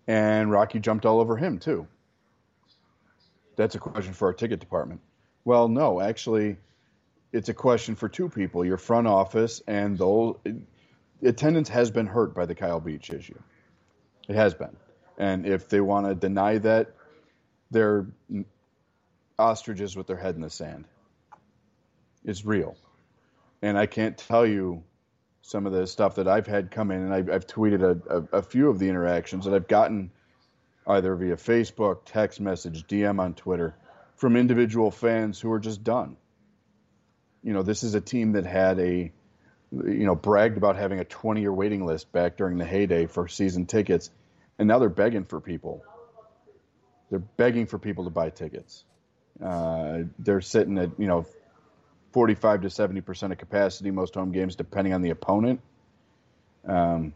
And 0.08 0.52
Rocky 0.52 0.80
jumped 0.80 1.06
all 1.06 1.20
over 1.20 1.36
him, 1.36 1.60
too. 1.60 1.88
That's 3.56 3.76
a 3.76 3.80
question 3.80 4.14
for 4.14 4.28
our 4.28 4.34
ticket 4.34 4.60
department. 4.60 5.02
Well, 5.46 5.68
no, 5.68 6.02
actually, 6.02 6.58
it's 7.32 7.50
a 7.50 7.54
question 7.54 7.96
for 7.96 8.10
two 8.10 8.30
people 8.30 8.66
your 8.66 8.78
front 8.78 9.08
office 9.08 9.62
and 9.68 9.98
those. 9.98 10.38
Attendance 11.24 11.70
has 11.70 11.90
been 11.90 12.08
hurt 12.08 12.36
by 12.36 12.46
the 12.46 12.56
Kyle 12.56 12.82
Beach 12.82 13.10
issue. 13.10 13.40
It 14.28 14.36
has 14.36 14.54
been. 14.54 14.76
And 15.18 15.46
if 15.46 15.70
they 15.70 15.82
want 15.82 16.08
to 16.08 16.16
deny 16.16 16.58
that, 16.60 16.92
they're 17.72 18.08
ostriches 19.38 19.96
with 19.96 20.08
their 20.08 20.18
head 20.18 20.36
in 20.36 20.42
the 20.42 20.50
sand. 20.50 20.86
It's 22.24 22.46
real. 22.46 22.76
And 23.62 23.78
I 23.78 23.86
can't 23.86 24.18
tell 24.18 24.46
you 24.46 24.84
some 25.42 25.66
of 25.66 25.74
the 25.74 25.86
stuff 25.88 26.16
that 26.16 26.28
I've 26.28 26.48
had 26.48 26.72
come 26.72 26.92
in, 26.92 27.02
and 27.02 27.14
I've, 27.14 27.30
I've 27.30 27.48
tweeted 27.48 27.82
a, 27.82 28.18
a, 28.18 28.38
a, 28.38 28.42
few 28.42 28.70
of 28.70 28.80
the 28.80 28.88
interactions 28.88 29.46
that 29.46 29.54
I've 29.54 29.68
gotten 29.68 30.12
either 30.88 31.16
via 31.16 31.36
Facebook, 31.36 32.00
text 32.06 32.40
message, 32.40 32.88
DM 32.88 33.20
on 33.20 33.34
Twitter 33.34 33.76
from 34.16 34.38
individual 34.38 34.90
fans 34.90 35.40
who 35.40 35.52
are 35.52 35.60
just 35.60 35.84
done. 35.84 36.16
You 37.44 37.54
know, 37.54 37.62
this 37.62 37.84
is 37.84 37.94
a 37.94 38.02
team 38.02 38.34
that 38.34 38.46
had 38.46 38.80
a, 38.80 39.12
you 39.72 40.06
know, 40.06 40.16
bragged 40.16 40.56
about 40.56 40.78
having 40.78 41.00
a 41.00 41.06
20 41.06 41.42
year 41.42 41.52
waiting 41.52 41.86
list 41.86 42.12
back 42.14 42.38
during 42.38 42.58
the 42.58 42.66
heyday 42.66 43.06
for 43.06 43.28
season 43.28 43.66
tickets 43.66 44.10
and 44.64 44.70
now 44.70 44.80
they're 44.80 44.88
begging 44.88 45.26
for 45.26 45.42
people. 45.42 45.84
They're 47.10 47.20
begging 47.20 47.66
for 47.66 47.78
people 47.78 48.06
to 48.06 48.10
buy 48.10 48.30
tickets. 48.30 48.86
Uh, 49.44 50.04
they're 50.18 50.40
sitting 50.40 50.78
at 50.78 50.98
you 50.98 51.06
know 51.06 51.26
45 52.14 52.62
to 52.62 52.70
70 52.70 53.02
percent 53.02 53.34
of 53.34 53.40
capacity 53.40 53.92
most 53.92 54.16
home 54.16 54.32
games, 54.32 54.56
depending 54.56 54.94
on 54.94 55.02
the 55.02 55.10
opponent, 55.10 55.60
um, 56.66 57.14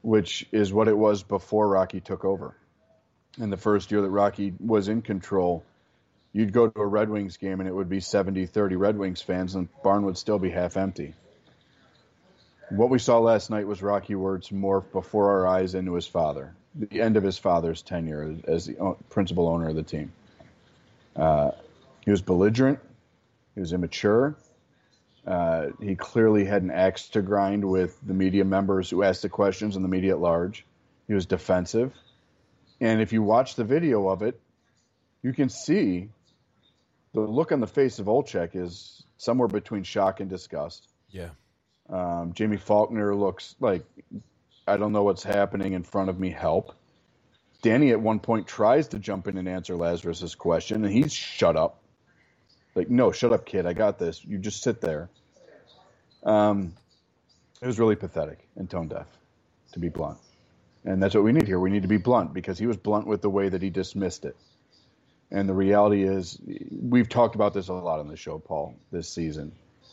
which 0.00 0.46
is 0.50 0.72
what 0.72 0.88
it 0.88 0.96
was 0.96 1.22
before 1.22 1.68
Rocky 1.68 2.00
took 2.00 2.24
over. 2.24 2.56
In 3.36 3.50
the 3.50 3.58
first 3.58 3.90
year 3.90 4.00
that 4.00 4.08
Rocky 4.08 4.54
was 4.58 4.88
in 4.88 5.02
control, 5.02 5.62
you'd 6.32 6.54
go 6.54 6.66
to 6.66 6.80
a 6.80 6.86
Red 6.86 7.10
Wings 7.10 7.36
game 7.36 7.60
and 7.60 7.68
it 7.68 7.74
would 7.74 7.90
be 7.90 8.00
70 8.00 8.46
30 8.46 8.76
Red 8.76 8.96
Wings 8.96 9.20
fans, 9.20 9.54
and 9.54 9.66
the 9.66 9.72
barn 9.84 10.06
would 10.06 10.16
still 10.16 10.38
be 10.38 10.48
half 10.48 10.78
empty 10.78 11.12
what 12.70 12.90
we 12.90 12.98
saw 12.98 13.18
last 13.18 13.50
night 13.50 13.66
was 13.66 13.82
Rocky 13.82 14.14
Wirtz 14.14 14.50
morph 14.50 14.90
before 14.92 15.30
our 15.30 15.46
eyes 15.46 15.74
into 15.74 15.94
his 15.94 16.06
father, 16.06 16.54
the 16.74 17.00
end 17.00 17.16
of 17.16 17.22
his 17.22 17.38
father's 17.38 17.82
tenure 17.82 18.36
as 18.46 18.66
the 18.66 18.96
principal 19.08 19.48
owner 19.48 19.68
of 19.68 19.76
the 19.76 19.82
team. 19.82 20.12
Uh, 21.16 21.52
he 22.04 22.10
was 22.10 22.22
belligerent, 22.22 22.78
he 23.54 23.60
was 23.60 23.72
immature. 23.72 24.36
Uh, 25.26 25.66
he 25.80 25.94
clearly 25.94 26.44
had 26.44 26.62
an 26.62 26.70
axe 26.70 27.08
to 27.10 27.20
grind 27.20 27.62
with 27.62 27.98
the 28.06 28.14
media 28.14 28.44
members 28.44 28.88
who 28.88 29.02
asked 29.02 29.20
the 29.22 29.28
questions 29.28 29.76
and 29.76 29.84
the 29.84 29.88
media 29.88 30.12
at 30.12 30.20
large. 30.20 30.64
He 31.06 31.12
was 31.12 31.26
defensive. 31.26 31.92
And 32.80 33.02
if 33.02 33.12
you 33.12 33.22
watch 33.22 33.54
the 33.54 33.64
video 33.64 34.08
of 34.08 34.22
it, 34.22 34.40
you 35.22 35.34
can 35.34 35.50
see 35.50 36.08
the 37.12 37.20
look 37.20 37.52
on 37.52 37.60
the 37.60 37.66
face 37.66 37.98
of 37.98 38.06
Olczyk 38.06 38.54
is 38.54 39.04
somewhere 39.18 39.48
between 39.48 39.82
shock 39.82 40.20
and 40.20 40.30
disgust. 40.30 40.88
Yeah. 41.10 41.30
Um, 41.88 42.34
Jaime 42.36 42.56
Faulkner 42.56 43.14
looks 43.14 43.54
like 43.60 43.84
I 44.66 44.76
don't 44.76 44.92
know 44.92 45.02
what's 45.02 45.22
happening 45.22 45.72
in 45.72 45.82
front 45.82 46.10
of 46.10 46.20
me. 46.20 46.30
Help. 46.30 46.74
Danny 47.62 47.90
at 47.90 48.00
one 48.00 48.20
point 48.20 48.46
tries 48.46 48.88
to 48.88 48.98
jump 48.98 49.26
in 49.26 49.38
and 49.38 49.48
answer 49.48 49.74
Lazerus's 49.74 50.34
question, 50.34 50.84
and 50.84 50.92
he's 50.92 51.12
shut 51.12 51.56
up. 51.56 51.80
Like, 52.74 52.90
no, 52.90 53.10
shut 53.10 53.32
up, 53.32 53.46
kid. 53.46 53.66
I 53.66 53.72
got 53.72 53.98
this. 53.98 54.24
You 54.24 54.38
just 54.38 54.62
sit 54.62 54.80
there. 54.80 55.08
Um, 56.22 56.74
it 57.60 57.66
was 57.66 57.78
really 57.78 57.96
pathetic 57.96 58.46
and 58.54 58.70
tone 58.70 58.88
deaf, 58.88 59.08
to 59.72 59.80
be 59.80 59.88
blunt. 59.88 60.18
And 60.84 61.02
that's 61.02 61.14
what 61.14 61.24
we 61.24 61.32
need 61.32 61.46
here. 61.46 61.58
We 61.58 61.70
need 61.70 61.82
to 61.82 61.88
be 61.88 61.96
blunt 61.96 62.32
because 62.32 62.58
he 62.58 62.66
was 62.66 62.76
blunt 62.76 63.06
with 63.06 63.22
the 63.22 63.30
way 63.30 63.48
that 63.48 63.62
he 63.62 63.70
dismissed 63.70 64.24
it. 64.24 64.36
And 65.30 65.48
the 65.48 65.54
reality 65.54 66.04
is, 66.04 66.38
we've 66.70 67.08
talked 67.08 67.34
about 67.34 67.54
this 67.54 67.68
a 67.68 67.72
lot 67.72 67.98
on 67.98 68.08
the 68.08 68.16
show, 68.16 68.38
Paul, 68.38 68.76
this 68.92 69.08
season 69.08 69.52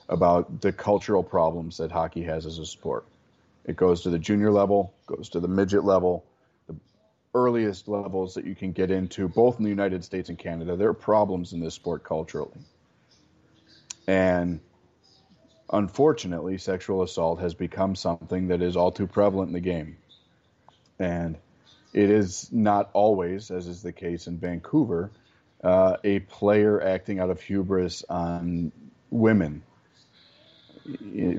about 0.09 0.61
the 0.61 0.71
cultural 0.71 1.23
problems 1.23 1.77
that 1.77 1.91
hockey 1.91 2.23
has 2.23 2.45
as 2.45 2.59
a 2.59 2.65
sport. 2.65 3.05
It 3.65 3.75
goes 3.75 4.01
to 4.01 4.09
the 4.09 4.19
junior 4.19 4.51
level, 4.51 4.93
goes 5.07 5.29
to 5.29 5.39
the 5.39 5.47
midget 5.47 5.83
level, 5.83 6.23
the 6.67 6.75
earliest 7.33 7.87
levels 7.87 8.35
that 8.35 8.45
you 8.45 8.55
can 8.55 8.71
get 8.71 8.91
into, 8.91 9.27
both 9.27 9.57
in 9.57 9.63
the 9.63 9.69
United 9.69 10.03
States 10.03 10.29
and 10.29 10.37
Canada. 10.37 10.75
There 10.75 10.89
are 10.89 10.93
problems 10.93 11.53
in 11.53 11.59
this 11.59 11.73
sport 11.73 12.03
culturally. 12.03 12.59
And 14.07 14.59
unfortunately, 15.71 16.59
sexual 16.59 17.01
assault 17.01 17.39
has 17.39 17.55
become 17.55 17.95
something 17.95 18.49
that 18.49 18.61
is 18.61 18.77
all 18.77 18.91
too 18.91 19.07
prevalent 19.07 19.49
in 19.49 19.53
the 19.53 19.59
game. 19.59 19.97
And 20.99 21.37
it 21.93 22.11
is 22.11 22.51
not 22.51 22.91
always, 22.93 23.49
as 23.49 23.67
is 23.67 23.81
the 23.81 23.91
case 23.91 24.27
in 24.27 24.37
Vancouver, 24.37 25.09
uh, 25.63 25.97
a 26.03 26.19
player 26.19 26.79
acting 26.79 27.19
out 27.19 27.31
of 27.31 27.41
hubris 27.41 28.03
on 28.07 28.71
women 29.09 29.63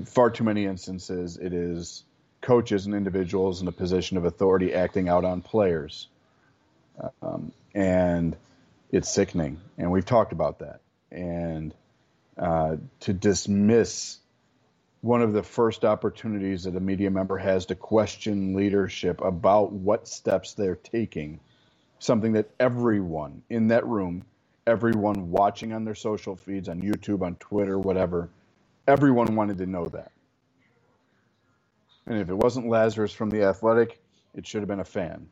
far 0.07 0.30
too 0.30 0.44
many 0.44 0.64
instances, 0.64 1.36
it 1.36 1.53
is 1.53 2.05
coaches 2.40 2.86
and 2.86 2.94
individuals 2.94 3.62
in 3.62 3.68
a 3.68 3.72
position 3.72 4.16
of 4.16 4.24
authority 4.24 4.74
acting 4.74 5.09
out 5.09 5.24
on 5.24 5.42
players. 5.42 6.09
Um, 7.22 7.53
and 7.74 8.36
it's 8.90 9.12
sickening. 9.12 9.61
And 9.78 9.90
we've 9.90 10.05
talked 10.05 10.32
about 10.32 10.61
that. 10.61 10.80
And 11.11 11.74
uh, 12.38 12.76
to 13.01 13.12
dismiss 13.12 14.18
one 15.01 15.22
of 15.22 15.32
the 15.32 15.42
first 15.42 15.84
opportunities 15.84 16.64
that 16.64 16.74
a 16.74 16.80
media 16.80 17.11
member 17.11 17.38
has 17.38 17.66
to 17.66 17.74
question 17.74 18.55
leadership 18.55 19.20
about 19.20 19.72
what 19.72 20.09
steps 20.09 20.55
they're 20.55 20.76
taking, 20.76 21.38
something 21.99 22.32
that 22.32 22.51
everyone 22.59 23.42
in 23.49 23.68
that 23.68 23.86
room, 23.86 24.24
everyone 24.66 25.30
watching 25.30 25.72
on 25.72 25.84
their 25.84 25.94
social 25.94 26.36
feeds, 26.36 26.68
on 26.68 26.80
YouTube, 26.82 27.22
on 27.22 27.36
Twitter, 27.36 27.78
whatever, 27.78 28.28
Everyone 28.87 29.34
wanted 29.34 29.59
to 29.59 29.66
know 29.66 29.87
that. 29.87 30.12
And 32.07 32.18
if 32.18 32.28
it 32.28 32.34
wasn't 32.34 32.66
Lazerus 32.66 33.12
from 33.12 33.30
The 33.30 33.43
Athletic, 33.45 34.01
it 34.34 34.47
should 34.47 34.61
have 34.61 34.68
been 34.68 34.80
a 34.80 34.84
fan 34.84 35.28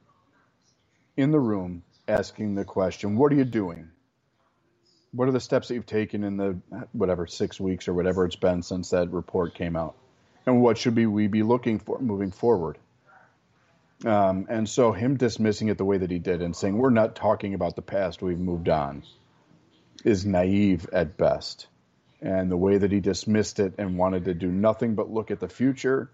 in 1.17 1.31
the 1.31 1.39
room 1.39 1.85
asking 2.09 2.55
the 2.55 2.65
question, 2.65 3.17
What 3.17 3.33
are 3.33 3.37
you 3.37 3.45
doing? 3.45 3.89
What 5.13 5.29
are 5.29 5.33
the 5.33 5.41
steps 5.41 5.69
that 5.69 5.75
you've 5.75 5.87
taken 5.87 6.25
in 6.25 6.37
the 6.37 6.59
whatever 6.91 7.27
six 7.27 7.61
weeks 7.61 7.87
or 7.87 7.95
whatever 7.95 8.25
it's 8.25 8.35
been 8.35 8.63
since 8.63 8.91
that 8.91 9.13
report 9.13 9.55
came 9.55 9.77
out? 9.77 9.97
And 10.47 10.61
what 10.61 10.77
should 10.77 10.97
we, 10.97 11.07
we 11.07 11.29
be 11.29 11.45
looking 11.45 11.79
for 11.79 12.01
moving 12.01 12.33
forward? 12.33 12.79
Um, 14.05 14.47
and 14.51 14.69
so, 14.69 14.93
him 14.93 15.17
dismissing 15.17 15.69
it 15.69 15.79
the 15.79 15.85
way 15.85 15.99
that 15.99 16.11
he 16.11 16.19
did 16.19 16.43
and 16.43 16.55
saying, 16.55 16.77
We're 16.77 16.91
not 16.91 17.15
talking 17.15 17.55
about 17.55 17.77
the 17.77 17.83
past, 17.83 18.21
we've 18.21 18.39
moved 18.39 18.69
on, 18.69 19.05
is 20.05 20.27
naive 20.27 20.89
at 20.93 21.17
best 21.17 21.69
and 22.25 22.51
the 22.51 22.57
way 22.57 22.79
that 22.79 22.91
he 22.91 23.01
dismissed 23.01 23.61
it 23.61 23.75
and 23.77 23.99
wanted 23.99 24.25
to 24.25 24.35
do 24.35 24.51
nothing 24.51 24.95
but 24.95 25.11
look 25.11 25.31
at 25.31 25.41
the 25.41 25.49
future 25.49 26.11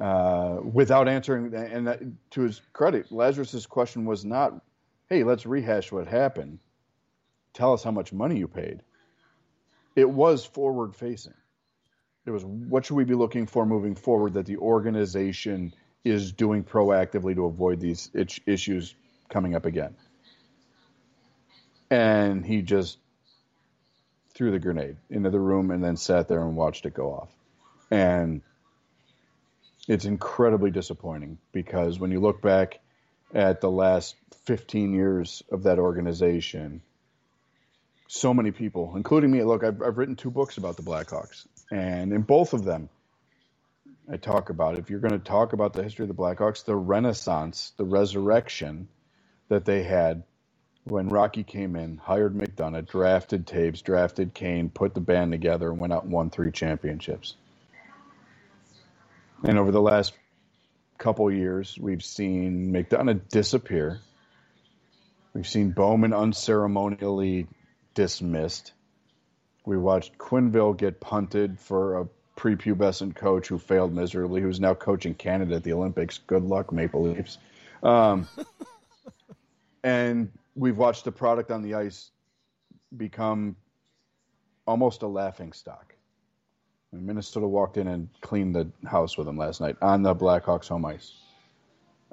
uh, 0.00 0.58
without 0.60 1.08
answering. 1.08 1.54
And 1.54 1.86
that, 1.86 2.00
to 2.32 2.42
his 2.42 2.60
credit, 2.72 3.12
Lazerus's 3.12 3.64
question 3.64 4.04
was 4.04 4.24
not, 4.24 4.60
"Hey, 5.08 5.22
let's 5.22 5.46
rehash 5.46 5.92
what 5.92 6.08
happened. 6.08 6.58
Tell 7.54 7.72
us 7.72 7.84
how 7.84 7.92
much 7.92 8.12
money 8.12 8.36
you 8.36 8.48
paid." 8.48 8.82
It 9.94 10.10
was 10.10 10.44
forward 10.44 10.96
facing. 10.96 11.34
It 12.26 12.32
was 12.32 12.44
what 12.44 12.84
should 12.84 12.96
we 12.96 13.04
be 13.04 13.14
looking 13.14 13.46
for 13.46 13.64
moving 13.64 13.94
forward 13.94 14.34
that 14.34 14.46
the 14.46 14.56
organization 14.58 15.72
is 16.04 16.32
doing 16.32 16.64
proactively 16.64 17.34
to 17.36 17.44
avoid 17.44 17.80
these 17.80 18.10
issues 18.46 18.94
coming 19.28 19.54
up 19.54 19.66
again. 19.66 19.94
And 21.90 22.44
he 22.44 22.62
just 22.62 22.98
threw 24.38 24.52
the 24.52 24.58
grenade 24.60 24.96
into 25.10 25.30
the 25.30 25.40
room 25.40 25.72
and 25.72 25.82
then 25.82 25.96
sat 25.96 26.28
there 26.28 26.42
and 26.44 26.54
watched 26.54 26.86
it 26.86 26.94
go 26.94 27.10
off. 27.10 27.28
And 27.90 28.40
it's 29.88 30.04
incredibly 30.04 30.70
disappointing 30.70 31.38
because 31.50 31.98
when 31.98 32.12
you 32.12 32.20
look 32.20 32.40
back 32.40 32.78
at 33.34 33.60
the 33.60 33.70
last 33.70 34.14
15 34.44 34.94
years 34.94 35.42
of 35.50 35.64
that 35.64 35.80
organization, 35.80 36.82
so 38.06 38.32
many 38.32 38.52
people, 38.52 38.92
including 38.94 39.32
me, 39.32 39.42
look, 39.42 39.64
I've, 39.64 39.82
I've 39.82 39.98
written 39.98 40.14
two 40.14 40.30
books 40.30 40.56
about 40.56 40.76
the 40.76 40.84
Blackhawks. 40.84 41.44
And 41.72 42.12
in 42.12 42.22
both 42.22 42.52
of 42.52 42.64
them, 42.64 42.88
I 44.10 44.18
talk 44.18 44.50
about 44.50 44.78
if 44.78 44.88
you're 44.88 45.00
going 45.00 45.18
to 45.18 45.18
talk 45.18 45.52
about 45.52 45.72
the 45.72 45.82
history 45.82 46.04
of 46.04 46.08
the 46.08 46.22
Blackhawks, 46.22 46.64
the 46.64 46.76
renaissance, 46.76 47.72
the 47.76 47.84
resurrection 47.84 48.86
that 49.48 49.64
they 49.64 49.82
had 49.82 50.22
when 50.90 51.08
Rocky 51.08 51.44
came 51.44 51.76
in, 51.76 51.96
hired 51.98 52.34
McDonough, 52.34 52.88
drafted 52.88 53.46
Toews, 53.46 53.82
drafted 53.82 54.34
Kane, 54.34 54.70
put 54.70 54.94
the 54.94 55.00
band 55.00 55.32
together, 55.32 55.70
and 55.70 55.78
went 55.78 55.92
out 55.92 56.04
and 56.04 56.12
won 56.12 56.30
three 56.30 56.50
championships. 56.50 57.36
And 59.42 59.58
over 59.58 59.70
the 59.70 59.80
last 59.80 60.14
couple 60.98 61.30
years, 61.30 61.78
we've 61.80 62.04
seen 62.04 62.72
McDonough 62.72 63.28
disappear. 63.28 64.00
We've 65.32 65.46
seen 65.46 65.70
Bowman 65.70 66.10
unceremonially 66.10 67.46
dismissed. 67.94 68.72
We 69.64 69.76
watched 69.76 70.18
Quenneville 70.18 70.76
get 70.76 71.00
punted 71.00 71.60
for 71.60 72.00
a 72.00 72.08
prepubescent 72.36 73.14
coach 73.16 73.48
who 73.48 73.58
failed 73.58 73.92
miserably, 73.92 74.40
who's 74.40 74.60
now 74.60 74.74
coaching 74.74 75.14
Canada 75.14 75.56
at 75.56 75.64
the 75.64 75.72
Olympics. 75.72 76.18
Good 76.18 76.44
luck, 76.44 76.72
Maple 76.72 77.02
Leafs. 77.02 77.38
Um, 77.82 78.28
and 79.84 80.30
we've 80.58 80.76
watched 80.76 81.04
the 81.04 81.12
product 81.12 81.50
on 81.50 81.62
the 81.62 81.74
ice 81.74 82.10
become 82.96 83.56
almost 84.66 85.02
a 85.02 85.06
laughing 85.06 85.52
stock. 85.52 85.94
Minnesota 86.92 87.46
walked 87.46 87.76
in 87.76 87.86
and 87.86 88.08
cleaned 88.20 88.54
the 88.54 88.70
house 88.88 89.16
with 89.16 89.26
them 89.26 89.36
last 89.36 89.60
night 89.60 89.76
on 89.82 90.02
the 90.02 90.14
Blackhawks 90.14 90.68
home 90.68 90.86
ice, 90.86 91.12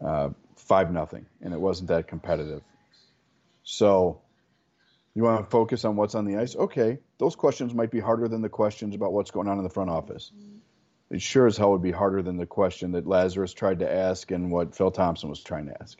uh, 0.04 0.30
five 0.58 0.92
nothing, 0.92 1.26
and 1.42 1.54
it 1.54 1.60
wasn't 1.60 1.88
that 1.88 2.08
competitive. 2.08 2.62
So 3.64 4.22
you 5.14 5.24
want 5.24 5.46
to 5.46 5.50
focus 5.50 5.86
on 5.86 5.96
what's 5.96 6.14
on 6.14 6.26
the 6.26 6.38
ice? 6.38 6.56
Okay, 6.56 7.00
those 7.18 7.36
questions 7.36 7.74
might 7.74 7.90
be 7.90 8.02
harder 8.02 8.28
than 8.28 8.42
the 8.42 8.50
questions 8.50 8.96
about 8.96 9.14
what's 9.14 9.32
going 9.32 9.48
on 9.48 9.58
in 9.58 9.64
the 9.64 9.70
front 9.70 9.90
office. 9.90 10.32
It 11.10 11.22
sure 11.22 11.48
as 11.48 11.56
hell 11.56 11.72
would 11.72 11.84
be 11.84 11.92
harder 11.92 12.22
than 12.22 12.38
the 12.38 12.46
question 12.46 12.92
that 12.94 13.06
Lazerus 13.06 13.56
tried 13.56 13.80
to 13.80 13.92
ask 13.92 14.30
and 14.32 14.52
what 14.52 14.76
Phil 14.76 14.92
Thompson 14.92 15.30
was 15.30 15.42
trying 15.42 15.68
to 15.68 15.82
ask. 15.82 15.98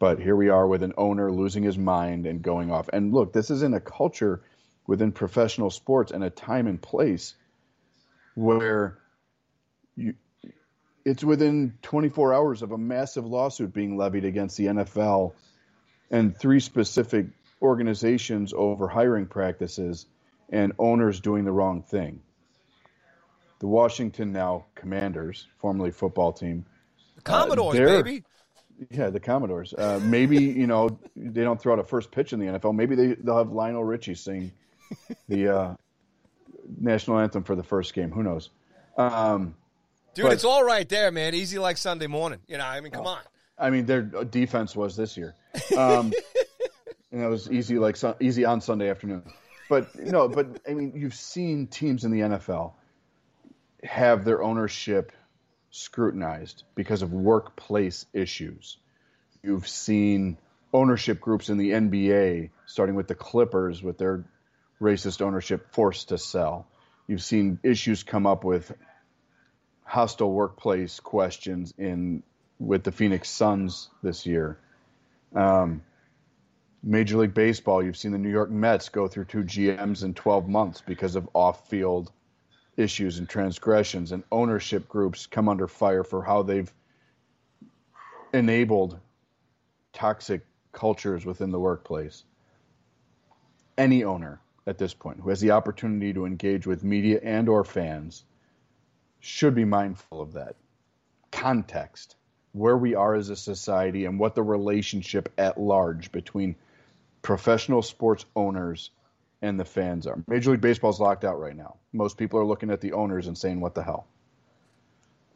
But 0.00 0.18
here 0.18 0.34
we 0.34 0.48
are 0.48 0.66
with 0.66 0.82
an 0.82 0.94
owner 0.96 1.30
losing 1.30 1.62
his 1.62 1.76
mind 1.76 2.26
and 2.26 2.40
going 2.40 2.72
off. 2.72 2.88
And 2.90 3.12
look, 3.12 3.34
this 3.34 3.50
is 3.50 3.62
in 3.62 3.74
a 3.74 3.80
culture 3.80 4.42
within 4.86 5.12
professional 5.12 5.68
sports 5.70 6.10
and 6.10 6.24
a 6.24 6.30
time 6.30 6.66
and 6.66 6.80
place 6.80 7.34
where 8.34 8.98
you, 9.96 10.14
it's 11.04 11.22
within 11.22 11.74
24 11.82 12.32
hours 12.32 12.62
of 12.62 12.72
a 12.72 12.78
massive 12.78 13.26
lawsuit 13.26 13.74
being 13.74 13.98
levied 13.98 14.24
against 14.24 14.56
the 14.56 14.66
NFL 14.66 15.34
and 16.10 16.34
three 16.34 16.60
specific 16.60 17.26
organizations 17.60 18.54
over 18.56 18.88
hiring 18.88 19.26
practices 19.26 20.06
and 20.48 20.72
owners 20.78 21.20
doing 21.20 21.44
the 21.44 21.52
wrong 21.52 21.82
thing. 21.82 22.22
The 23.58 23.66
Washington 23.66 24.32
now 24.32 24.64
Commanders, 24.74 25.46
formerly 25.58 25.90
football 25.90 26.32
team, 26.32 26.64
the 27.16 27.22
Commodores, 27.22 27.78
uh, 27.78 28.02
baby. 28.02 28.24
Yeah, 28.90 29.10
the 29.10 29.20
Commodores. 29.20 29.74
Uh, 29.74 30.00
maybe 30.02 30.42
you 30.42 30.66
know 30.66 30.98
they 31.14 31.42
don't 31.42 31.60
throw 31.60 31.74
out 31.74 31.78
a 31.78 31.84
first 31.84 32.10
pitch 32.10 32.32
in 32.32 32.40
the 32.40 32.46
NFL. 32.46 32.74
Maybe 32.74 32.94
they 32.94 33.14
they'll 33.14 33.38
have 33.38 33.52
Lionel 33.52 33.84
Richie 33.84 34.14
sing 34.14 34.52
the 35.28 35.48
uh, 35.48 35.74
national 36.80 37.18
anthem 37.18 37.42
for 37.42 37.54
the 37.54 37.62
first 37.62 37.92
game. 37.94 38.10
Who 38.10 38.22
knows? 38.22 38.50
Um, 38.96 39.54
Dude, 40.14 40.24
but, 40.24 40.32
it's 40.32 40.44
all 40.44 40.64
right 40.64 40.88
there, 40.88 41.10
man. 41.10 41.34
Easy 41.34 41.58
like 41.58 41.76
Sunday 41.76 42.06
morning. 42.06 42.40
You 42.48 42.58
know, 42.58 42.64
I 42.64 42.80
mean, 42.80 42.92
come 42.92 43.06
on. 43.06 43.20
I 43.58 43.70
mean, 43.70 43.86
their 43.86 44.02
defense 44.02 44.74
was 44.74 44.96
this 44.96 45.16
year. 45.16 45.34
Um, 45.76 46.12
and 47.12 47.22
it 47.22 47.28
was 47.28 47.50
easy 47.50 47.78
like 47.78 47.96
easy 48.20 48.44
on 48.44 48.60
Sunday 48.60 48.88
afternoon. 48.88 49.22
But 49.68 49.88
you 49.94 50.10
know, 50.10 50.28
but 50.28 50.60
I 50.68 50.74
mean, 50.74 50.92
you've 50.94 51.14
seen 51.14 51.66
teams 51.66 52.04
in 52.04 52.10
the 52.10 52.20
NFL 52.20 52.72
have 53.84 54.24
their 54.24 54.42
ownership 54.42 55.12
scrutinized 55.70 56.64
because 56.74 57.02
of 57.02 57.12
workplace 57.12 58.06
issues. 58.12 58.76
You've 59.42 59.68
seen 59.68 60.36
ownership 60.72 61.20
groups 61.20 61.48
in 61.48 61.58
the 61.58 61.70
NBA, 61.70 62.50
starting 62.66 62.94
with 62.94 63.08
the 63.08 63.14
Clippers, 63.14 63.82
with 63.82 63.98
their 63.98 64.24
racist 64.80 65.20
ownership 65.20 65.72
forced 65.72 66.08
to 66.08 66.18
sell. 66.18 66.66
You've 67.06 67.22
seen 67.22 67.58
issues 67.62 68.02
come 68.02 68.26
up 68.26 68.44
with 68.44 68.72
hostile 69.84 70.30
workplace 70.30 71.00
questions 71.00 71.74
in 71.76 72.22
with 72.58 72.84
the 72.84 72.92
Phoenix 72.92 73.28
Suns 73.28 73.88
this 74.02 74.26
year. 74.26 74.58
Um, 75.34 75.82
Major 76.82 77.18
League 77.18 77.34
Baseball, 77.34 77.82
you've 77.82 77.96
seen 77.96 78.12
the 78.12 78.18
New 78.18 78.30
York 78.30 78.50
Mets 78.50 78.88
go 78.88 79.08
through 79.08 79.24
two 79.26 79.42
GMs 79.42 80.04
in 80.04 80.14
12 80.14 80.48
months 80.48 80.82
because 80.86 81.16
of 81.16 81.28
off 81.34 81.68
field 81.68 82.12
issues 82.76 83.18
and 83.18 83.28
transgressions, 83.28 84.12
and 84.12 84.22
ownership 84.30 84.88
groups 84.88 85.26
come 85.26 85.48
under 85.48 85.68
fire 85.68 86.04
for 86.04 86.22
how 86.22 86.42
they've 86.42 86.72
enabled 88.32 88.98
toxic 89.92 90.46
cultures 90.72 91.24
within 91.26 91.50
the 91.50 91.58
workplace. 91.58 92.24
Any 93.76 94.04
owner 94.04 94.40
at 94.66 94.78
this 94.78 94.94
point 94.94 95.20
who 95.20 95.30
has 95.30 95.40
the 95.40 95.52
opportunity 95.52 96.12
to 96.12 96.26
engage 96.26 96.66
with 96.66 96.84
media 96.84 97.20
and 97.22 97.48
or 97.48 97.64
fans 97.64 98.24
should 99.20 99.54
be 99.54 99.64
mindful 99.64 100.20
of 100.20 100.34
that 100.34 100.56
context 101.32 102.16
where 102.52 102.76
we 102.76 102.94
are 102.94 103.14
as 103.14 103.30
a 103.30 103.36
society 103.36 104.04
and 104.04 104.18
what 104.18 104.34
the 104.34 104.42
relationship 104.42 105.32
at 105.38 105.58
large 105.58 106.10
between 106.10 106.56
professional 107.22 107.82
sports 107.82 108.24
owners 108.34 108.90
and 109.42 109.58
the 109.58 109.64
fans 109.64 110.06
are. 110.06 110.22
Major 110.26 110.52
League 110.52 110.60
Baseball 110.60 110.90
is 110.90 111.00
locked 111.00 111.24
out 111.24 111.38
right 111.38 111.56
now. 111.56 111.76
Most 111.92 112.18
people 112.18 112.40
are 112.40 112.44
looking 112.44 112.70
at 112.70 112.80
the 112.80 112.92
owners 112.92 113.26
and 113.26 113.36
saying, 113.36 113.60
"What 113.60 113.74
the 113.74 113.82
hell?" 113.82 114.06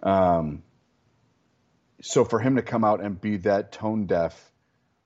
Um, 0.02 0.62
so 2.02 2.24
for 2.24 2.38
him 2.38 2.56
to 2.56 2.62
come 2.62 2.84
out 2.84 3.00
and 3.02 3.18
be 3.18 3.38
that 3.38 3.72
tone 3.72 4.06
deaf 4.06 4.52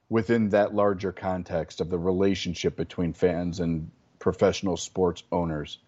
within 0.09 0.49
that 0.51 0.75
larger 0.75 1.13
context 1.13 1.81
of 1.81 1.91
the 1.91 1.99
relationship 1.99 2.77
between 2.77 3.13
fans 3.13 3.61
and 3.61 3.91
professional 4.19 4.77
sports 4.77 5.23
owners 5.31 5.79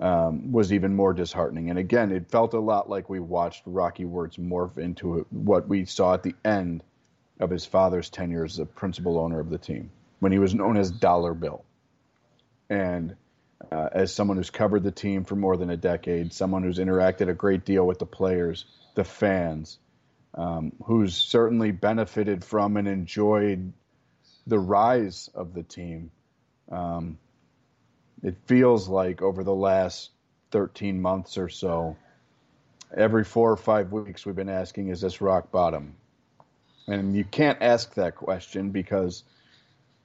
um, 0.00 0.50
was 0.50 0.72
even 0.72 0.96
more 0.96 1.12
disheartening. 1.12 1.70
And 1.70 1.78
again, 1.78 2.10
it 2.10 2.30
felt 2.30 2.54
a 2.54 2.60
lot 2.60 2.90
like 2.90 3.08
we 3.08 3.20
watched 3.20 3.62
Rocky 3.66 4.04
Wirtz 4.04 4.36
morph 4.36 4.78
into 4.78 5.26
what 5.30 5.68
we 5.68 5.84
saw 5.84 6.14
at 6.14 6.22
the 6.22 6.34
end 6.44 6.82
of 7.38 7.50
his 7.50 7.66
father's 7.66 8.10
tenure 8.10 8.44
as 8.44 8.56
the 8.56 8.66
principal 8.66 9.18
owner 9.18 9.38
of 9.38 9.50
the 9.50 9.58
team 9.58 9.90
when 10.18 10.32
he 10.32 10.38
was 10.38 10.54
known 10.54 10.76
as 10.76 10.90
Dollar 10.90 11.34
Bill. 11.34 11.64
And 12.72 13.16
uh, 13.70 13.90
as 13.92 14.14
someone 14.14 14.38
who's 14.38 14.48
covered 14.48 14.82
the 14.82 14.90
team 14.90 15.24
for 15.24 15.36
more 15.36 15.58
than 15.58 15.68
a 15.68 15.76
decade, 15.76 16.32
someone 16.32 16.62
who's 16.62 16.78
interacted 16.78 17.28
a 17.28 17.34
great 17.34 17.66
deal 17.66 17.86
with 17.86 17.98
the 17.98 18.06
players, 18.06 18.64
the 18.94 19.04
fans, 19.04 19.78
um, 20.32 20.72
who's 20.86 21.14
certainly 21.14 21.70
benefited 21.70 22.42
from 22.42 22.78
and 22.78 22.88
enjoyed 22.88 23.74
the 24.46 24.58
rise 24.58 25.28
of 25.34 25.52
the 25.52 25.62
team. 25.62 26.10
Um, 26.70 27.18
it 28.22 28.36
feels 28.46 28.88
like 28.88 29.20
over 29.20 29.44
the 29.44 29.54
last 29.54 30.08
13 30.50 31.02
months 31.02 31.36
or 31.36 31.50
so, 31.50 31.98
every 32.96 33.24
four 33.24 33.52
or 33.52 33.58
five 33.58 33.92
weeks, 33.92 34.24
we've 34.24 34.34
been 34.34 34.48
asking, 34.48 34.88
is 34.88 35.02
this 35.02 35.20
rock 35.20 35.52
bottom? 35.52 35.94
And 36.86 37.14
you 37.14 37.24
can't 37.24 37.60
ask 37.60 37.92
that 37.96 38.16
question 38.16 38.70
because 38.70 39.24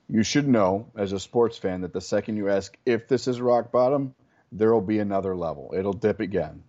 you 0.10 0.24
should 0.24 0.47
know 0.47 0.89
as 0.95 1.12
a 1.12 1.20
sports 1.20 1.58
fan 1.58 1.82
that 1.82 1.93
the 1.93 2.01
second 2.01 2.38
you 2.38 2.49
ask 2.49 2.78
if 2.86 3.08
this 3.08 3.28
is 3.28 3.41
rock 3.41 3.72
bottom, 3.72 4.16
there 4.51 4.74
will 4.74 4.82
be 4.82 4.99
another 4.99 5.36
level. 5.36 5.74
It'll 5.76 5.93
dip 5.93 6.20
again. 6.20 6.64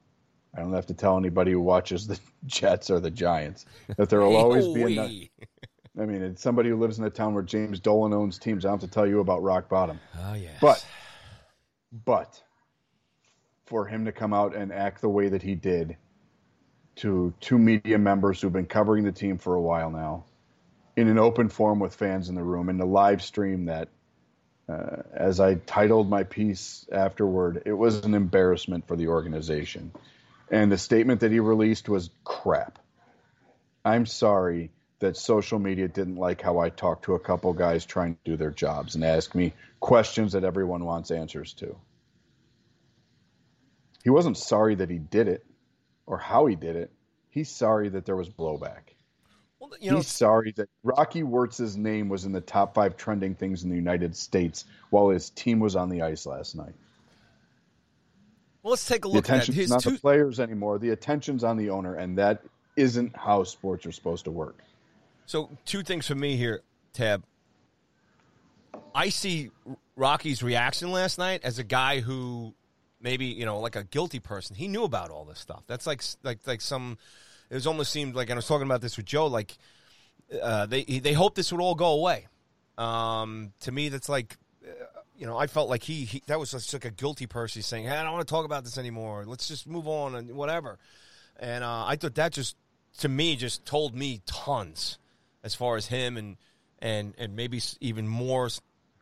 I 0.54 0.60
don't 0.60 0.72
have 0.72 0.86
to 0.86 0.94
tell 0.94 1.16
anybody 1.16 1.52
who 1.52 1.60
watches 1.60 2.06
the 2.06 2.18
Jets 2.46 2.90
or 2.90 3.00
the 3.00 3.10
Giants 3.10 3.66
that 3.96 4.08
there 4.08 4.20
will 4.20 4.36
always 4.36 4.66
be 4.68 4.94
another. 4.94 5.12
I 6.00 6.06
mean, 6.06 6.22
it's 6.22 6.42
somebody 6.42 6.68
who 6.68 6.76
lives 6.76 6.98
in 6.98 7.04
a 7.04 7.10
town 7.10 7.34
where 7.34 7.42
James 7.42 7.80
Dolan 7.80 8.12
owns 8.12 8.38
teams. 8.38 8.64
I 8.64 8.68
don't 8.68 8.80
have 8.80 8.88
to 8.88 8.94
tell 8.94 9.06
you 9.06 9.20
about 9.20 9.42
rock 9.42 9.68
bottom. 9.68 10.00
Oh 10.20 10.34
yes. 10.34 10.56
But, 10.60 10.84
but, 12.04 12.42
for 13.66 13.84
him 13.84 14.04
to 14.04 14.12
come 14.12 14.32
out 14.32 14.54
and 14.54 14.72
act 14.72 15.00
the 15.00 15.08
way 15.08 15.28
that 15.28 15.42
he 15.42 15.54
did 15.54 15.96
to 16.96 17.34
two 17.40 17.58
media 17.58 17.98
members 17.98 18.40
who've 18.40 18.52
been 18.52 18.66
covering 18.66 19.04
the 19.04 19.12
team 19.12 19.38
for 19.38 19.54
a 19.54 19.60
while 19.60 19.90
now, 19.90 20.24
in 20.98 21.06
an 21.06 21.16
open 21.16 21.48
forum 21.48 21.78
with 21.78 21.94
fans 21.94 22.28
in 22.28 22.34
the 22.34 22.42
room 22.42 22.68
and 22.68 22.80
to 22.80 22.84
live 22.84 23.22
stream 23.22 23.66
that 23.66 23.88
uh, 24.68 25.02
as 25.14 25.38
I 25.38 25.54
titled 25.54 26.10
my 26.10 26.24
piece 26.24 26.88
afterward, 26.90 27.62
it 27.66 27.72
was 27.72 28.04
an 28.04 28.14
embarrassment 28.14 28.88
for 28.88 28.96
the 28.96 29.06
organization. 29.06 29.92
And 30.50 30.72
the 30.72 30.76
statement 30.76 31.20
that 31.20 31.30
he 31.30 31.38
released 31.38 31.88
was 31.88 32.10
crap. 32.24 32.80
I'm 33.84 34.06
sorry 34.06 34.72
that 34.98 35.16
social 35.16 35.60
media 35.60 35.86
didn't 35.86 36.16
like 36.16 36.42
how 36.42 36.58
I 36.58 36.68
talked 36.68 37.04
to 37.04 37.14
a 37.14 37.20
couple 37.20 37.52
guys 37.52 37.86
trying 37.86 38.14
to 38.14 38.32
do 38.32 38.36
their 38.36 38.50
jobs 38.50 38.96
and 38.96 39.04
ask 39.04 39.36
me 39.36 39.52
questions 39.78 40.32
that 40.32 40.42
everyone 40.42 40.84
wants 40.84 41.12
answers 41.12 41.52
to. 41.54 41.76
He 44.02 44.10
wasn't 44.10 44.36
sorry 44.36 44.74
that 44.74 44.90
he 44.90 44.98
did 44.98 45.28
it 45.28 45.46
or 46.06 46.18
how 46.18 46.46
he 46.46 46.56
did 46.56 46.74
it. 46.74 46.90
He's 47.30 47.50
sorry 47.50 47.88
that 47.90 48.04
there 48.04 48.16
was 48.16 48.28
blowback. 48.28 48.97
Well, 49.60 49.70
you 49.80 49.90
know, 49.90 49.96
He's 49.96 50.06
sorry 50.06 50.52
that 50.52 50.68
Rocky 50.84 51.22
Wirtz's 51.22 51.76
name 51.76 52.08
was 52.08 52.24
in 52.24 52.32
the 52.32 52.40
top 52.40 52.74
five 52.74 52.96
trending 52.96 53.34
things 53.34 53.64
in 53.64 53.70
the 53.70 53.76
United 53.76 54.16
States 54.16 54.64
while 54.90 55.08
his 55.08 55.30
team 55.30 55.58
was 55.58 55.74
on 55.74 55.88
the 55.88 56.02
ice 56.02 56.26
last 56.26 56.54
night. 56.54 56.74
Well, 58.62 58.70
let's 58.70 58.86
take 58.86 59.04
a 59.04 59.08
look 59.08 59.24
the 59.24 59.32
attention's 59.32 59.56
at 59.56 59.60
his 59.60 59.70
not 59.70 59.82
two... 59.82 59.90
the 59.92 59.98
players 59.98 60.40
anymore. 60.40 60.78
The 60.78 60.90
attention's 60.90 61.42
on 61.42 61.56
the 61.56 61.70
owner, 61.70 61.94
and 61.94 62.18
that 62.18 62.42
isn't 62.76 63.16
how 63.16 63.42
sports 63.44 63.86
are 63.86 63.92
supposed 63.92 64.24
to 64.24 64.30
work. 64.30 64.62
So, 65.26 65.50
two 65.64 65.82
things 65.82 66.06
for 66.06 66.14
me 66.14 66.36
here, 66.36 66.62
Tab. 66.92 67.24
I 68.94 69.08
see 69.08 69.50
Rocky's 69.96 70.42
reaction 70.42 70.92
last 70.92 71.18
night 71.18 71.40
as 71.44 71.58
a 71.58 71.64
guy 71.64 72.00
who 72.00 72.54
maybe 73.00 73.26
you 73.26 73.44
know 73.44 73.60
like 73.60 73.76
a 73.76 73.84
guilty 73.84 74.20
person. 74.20 74.56
He 74.56 74.68
knew 74.68 74.84
about 74.84 75.10
all 75.10 75.24
this 75.24 75.38
stuff. 75.38 75.62
That's 75.66 75.86
like 75.86 76.02
like 76.22 76.38
like 76.46 76.60
some. 76.60 76.98
It 77.50 77.54
was 77.54 77.66
almost 77.66 77.92
seemed 77.92 78.14
like, 78.14 78.28
and 78.28 78.36
I 78.36 78.38
was 78.38 78.46
talking 78.46 78.66
about 78.66 78.80
this 78.80 78.96
with 78.96 79.06
Joe. 79.06 79.26
Like 79.26 79.56
uh, 80.42 80.66
they 80.66 80.84
they 80.84 81.12
hope 81.12 81.34
this 81.34 81.52
would 81.52 81.60
all 81.60 81.74
go 81.74 81.92
away. 81.92 82.26
Um, 82.76 83.52
to 83.60 83.72
me, 83.72 83.88
that's 83.88 84.08
like 84.08 84.36
uh, 84.64 84.70
you 85.16 85.26
know 85.26 85.36
I 85.36 85.46
felt 85.46 85.68
like 85.68 85.82
he, 85.82 86.04
he 86.04 86.22
that 86.26 86.38
was 86.38 86.52
just 86.52 86.72
like 86.72 86.84
a 86.84 86.90
guilty 86.90 87.26
person 87.26 87.62
saying, 87.62 87.84
"Hey, 87.84 87.96
I 87.96 88.02
don't 88.02 88.12
want 88.12 88.26
to 88.26 88.32
talk 88.32 88.44
about 88.44 88.64
this 88.64 88.78
anymore. 88.78 89.24
Let's 89.26 89.48
just 89.48 89.66
move 89.66 89.88
on 89.88 90.14
and 90.14 90.32
whatever." 90.32 90.78
And 91.38 91.64
uh, 91.64 91.86
I 91.86 91.96
thought 91.96 92.14
that 92.16 92.32
just 92.32 92.56
to 92.98 93.08
me 93.08 93.36
just 93.36 93.64
told 93.64 93.94
me 93.94 94.20
tons 94.26 94.98
as 95.42 95.54
far 95.54 95.76
as 95.76 95.86
him 95.86 96.16
and 96.16 96.36
and 96.80 97.14
and 97.18 97.34
maybe 97.34 97.60
even 97.80 98.06
more 98.06 98.48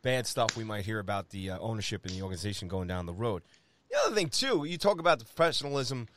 bad 0.03 0.25
stuff 0.25 0.55
we 0.55 0.63
might 0.63 0.85
hear 0.85 0.99
about 0.99 1.29
the 1.29 1.51
uh, 1.51 1.59
ownership 1.59 2.05
and 2.05 2.15
the 2.15 2.21
organization 2.21 2.67
going 2.67 2.87
down 2.87 3.05
the 3.05 3.13
road. 3.13 3.43
The 3.89 3.97
other 4.05 4.15
thing 4.15 4.29
too, 4.29 4.63
you 4.65 4.77
talk 4.77 4.99
about 4.99 5.19
the 5.19 5.25
professionalism 5.25 6.07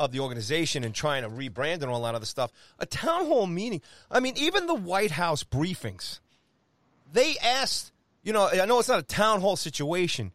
of 0.00 0.12
the 0.12 0.20
organization 0.20 0.82
and 0.82 0.94
trying 0.94 1.22
to 1.22 1.28
rebrand 1.28 1.82
and 1.82 1.84
all 1.84 2.02
that 2.02 2.14
other 2.14 2.26
stuff. 2.26 2.50
A 2.78 2.86
town 2.86 3.26
hall 3.26 3.46
meeting. 3.46 3.82
I 4.10 4.18
mean, 4.18 4.34
even 4.36 4.66
the 4.66 4.74
White 4.74 5.10
House 5.12 5.44
briefings, 5.44 6.20
they 7.12 7.36
asked. 7.42 7.92
You 8.22 8.32
know, 8.32 8.48
I 8.48 8.64
know 8.66 8.78
it's 8.78 8.88
not 8.88 8.98
a 8.98 9.02
town 9.02 9.40
hall 9.40 9.56
situation, 9.56 10.32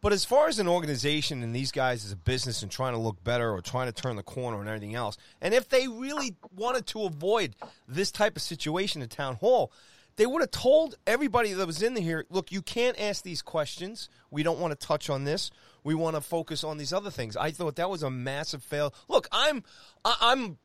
but 0.00 0.12
as 0.12 0.24
far 0.24 0.48
as 0.48 0.58
an 0.58 0.68
organization 0.68 1.42
and 1.42 1.54
these 1.54 1.72
guys 1.72 2.04
as 2.04 2.12
a 2.12 2.16
business 2.16 2.62
and 2.62 2.70
trying 2.70 2.92
to 2.92 3.00
look 3.00 3.22
better 3.24 3.50
or 3.50 3.60
trying 3.60 3.86
to 3.86 3.92
turn 3.92 4.16
the 4.16 4.22
corner 4.22 4.60
and 4.60 4.68
everything 4.68 4.94
else, 4.94 5.16
and 5.40 5.54
if 5.54 5.68
they 5.68 5.88
really 5.88 6.36
wanted 6.54 6.86
to 6.88 7.02
avoid 7.02 7.56
this 7.88 8.10
type 8.12 8.36
of 8.36 8.42
situation 8.42 9.02
in 9.02 9.08
town 9.08 9.36
hall, 9.36 9.72
they 10.16 10.26
would 10.26 10.40
have 10.40 10.50
told 10.50 10.96
everybody 11.06 11.52
that 11.52 11.66
was 11.66 11.82
in 11.82 11.94
the 11.94 12.00
here, 12.00 12.24
look, 12.30 12.50
you 12.50 12.62
can't 12.62 13.00
ask 13.00 13.22
these 13.22 13.42
questions. 13.42 14.08
We 14.30 14.42
don't 14.42 14.58
want 14.58 14.78
to 14.78 14.86
touch 14.86 15.10
on 15.10 15.24
this. 15.24 15.50
We 15.86 15.94
want 15.94 16.16
to 16.16 16.20
focus 16.20 16.64
on 16.64 16.78
these 16.78 16.92
other 16.92 17.12
things. 17.12 17.36
I 17.36 17.52
thought 17.52 17.76
that 17.76 17.88
was 17.88 18.02
a 18.02 18.10
massive 18.10 18.64
fail. 18.64 18.92
Look, 19.06 19.28
I'm, 19.30 19.62
I, 20.04 20.16
I'm, 20.20 20.58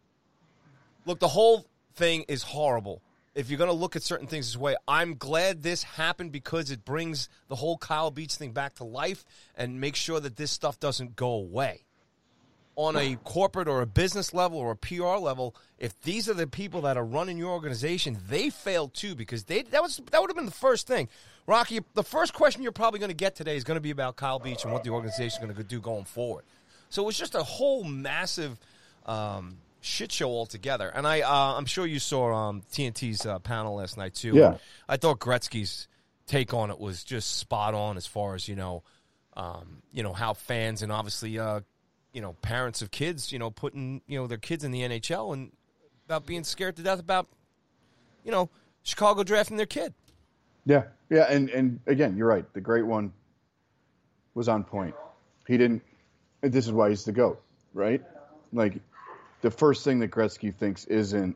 look, 1.05 1.19
the 1.19 1.27
whole 1.27 1.67
thing 1.93 2.25
is 2.27 2.41
horrible. 2.41 3.03
If 3.35 3.47
you're 3.47 3.59
going 3.59 3.69
to 3.69 3.75
look 3.75 3.95
at 3.95 4.01
certain 4.01 4.25
things 4.25 4.47
this 4.47 4.57
way, 4.57 4.75
I'm 4.87 5.13
glad 5.13 5.61
this 5.61 5.83
happened 5.83 6.31
because 6.31 6.71
it 6.71 6.83
brings 6.83 7.29
the 7.49 7.55
whole 7.55 7.77
Kyle 7.77 8.09
Beach 8.09 8.33
thing 8.33 8.51
back 8.51 8.73
to 8.75 8.83
life 8.83 9.23
and 9.55 9.79
make 9.79 9.95
sure 9.95 10.19
that 10.19 10.37
this 10.37 10.49
stuff 10.49 10.79
doesn't 10.79 11.15
go 11.15 11.29
away 11.33 11.85
on 12.75 12.95
a 12.95 13.15
corporate 13.23 13.67
or 13.67 13.81
a 13.81 13.85
business 13.85 14.33
level 14.33 14.57
or 14.57 14.71
a 14.71 14.75
PR 14.75 15.17
level, 15.17 15.55
if 15.77 15.99
these 16.01 16.27
are 16.29 16.33
the 16.33 16.47
people 16.47 16.81
that 16.81 16.97
are 16.97 17.05
running 17.05 17.37
your 17.37 17.51
organization, 17.51 18.17
they 18.27 18.49
failed 18.49 18.93
too 18.93 19.13
because 19.13 19.43
they 19.43 19.61
that 19.63 19.81
was 19.83 20.01
that 20.09 20.19
would 20.21 20.29
have 20.29 20.37
been 20.37 20.45
the 20.45 20.51
first 20.51 20.87
thing. 20.87 21.09
Rocky, 21.47 21.79
the 21.93 22.03
first 22.03 22.33
question 22.33 22.63
you're 22.63 22.71
probably 22.71 22.99
going 22.99 23.09
to 23.09 23.15
get 23.15 23.35
today 23.35 23.57
is 23.57 23.63
going 23.63 23.75
to 23.75 23.81
be 23.81 23.91
about 23.91 24.15
Kyle 24.15 24.39
Beach 24.39 24.63
and 24.63 24.71
what 24.71 24.83
the 24.83 24.89
organization 24.91 25.41
is 25.41 25.45
going 25.45 25.55
to 25.55 25.63
do 25.63 25.79
going 25.79 26.05
forward. 26.05 26.43
So 26.89 27.03
it 27.03 27.05
was 27.05 27.17
just 27.17 27.35
a 27.35 27.43
whole 27.43 27.83
massive 27.83 28.59
um, 29.05 29.57
shit 29.81 30.11
show 30.11 30.29
altogether. 30.29 30.89
And 30.89 31.07
I, 31.07 31.21
uh, 31.21 31.57
I'm 31.57 31.65
sure 31.65 31.85
you 31.85 31.99
saw 31.99 32.33
um, 32.33 32.61
TNT's 32.71 33.25
uh, 33.25 33.39
panel 33.39 33.75
last 33.75 33.97
night 33.97 34.13
too. 34.13 34.33
Yeah, 34.33 34.57
I 34.87 34.97
thought 34.97 35.19
Gretzky's 35.19 35.87
take 36.27 36.53
on 36.53 36.69
it 36.69 36.79
was 36.79 37.03
just 37.03 37.37
spot 37.37 37.73
on 37.73 37.97
as 37.97 38.07
far 38.07 38.35
as 38.35 38.47
you 38.47 38.55
know, 38.55 38.83
um, 39.35 39.81
you 39.91 40.03
know 40.03 40.13
how 40.13 40.33
fans 40.33 40.81
and 40.81 40.91
obviously 40.91 41.37
uh, 41.39 41.61
you 42.13 42.21
know 42.21 42.33
parents 42.41 42.81
of 42.81 42.91
kids, 42.91 43.31
you 43.31 43.39
know, 43.39 43.49
putting 43.49 44.01
you 44.07 44.19
know 44.19 44.27
their 44.27 44.37
kids 44.37 44.63
in 44.63 44.71
the 44.71 44.81
NHL 44.81 45.33
and 45.33 45.51
about 46.05 46.25
being 46.25 46.43
scared 46.43 46.75
to 46.75 46.83
death 46.83 46.99
about 46.99 47.27
you 48.23 48.31
know 48.31 48.49
Chicago 48.83 49.23
drafting 49.23 49.57
their 49.57 49.65
kid. 49.65 49.93
Yeah, 50.65 50.83
yeah, 51.09 51.23
and 51.23 51.49
and 51.49 51.79
again, 51.87 52.17
you're 52.17 52.27
right. 52.27 52.45
The 52.53 52.61
great 52.61 52.85
one 52.85 53.13
was 54.33 54.47
on 54.47 54.63
point. 54.63 54.95
He 55.47 55.57
didn't. 55.57 55.83
This 56.41 56.65
is 56.65 56.71
why 56.71 56.89
he's 56.89 57.03
the 57.03 57.11
goat, 57.11 57.41
right? 57.73 58.01
Like 58.53 58.79
the 59.41 59.51
first 59.51 59.83
thing 59.83 59.99
that 59.99 60.11
Gretzky 60.11 60.55
thinks 60.55 60.85
isn't. 60.85 61.35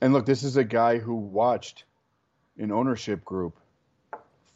And 0.00 0.12
look, 0.12 0.26
this 0.26 0.42
is 0.42 0.56
a 0.56 0.64
guy 0.64 0.98
who 0.98 1.14
watched 1.14 1.84
an 2.58 2.72
ownership 2.72 3.24
group 3.24 3.56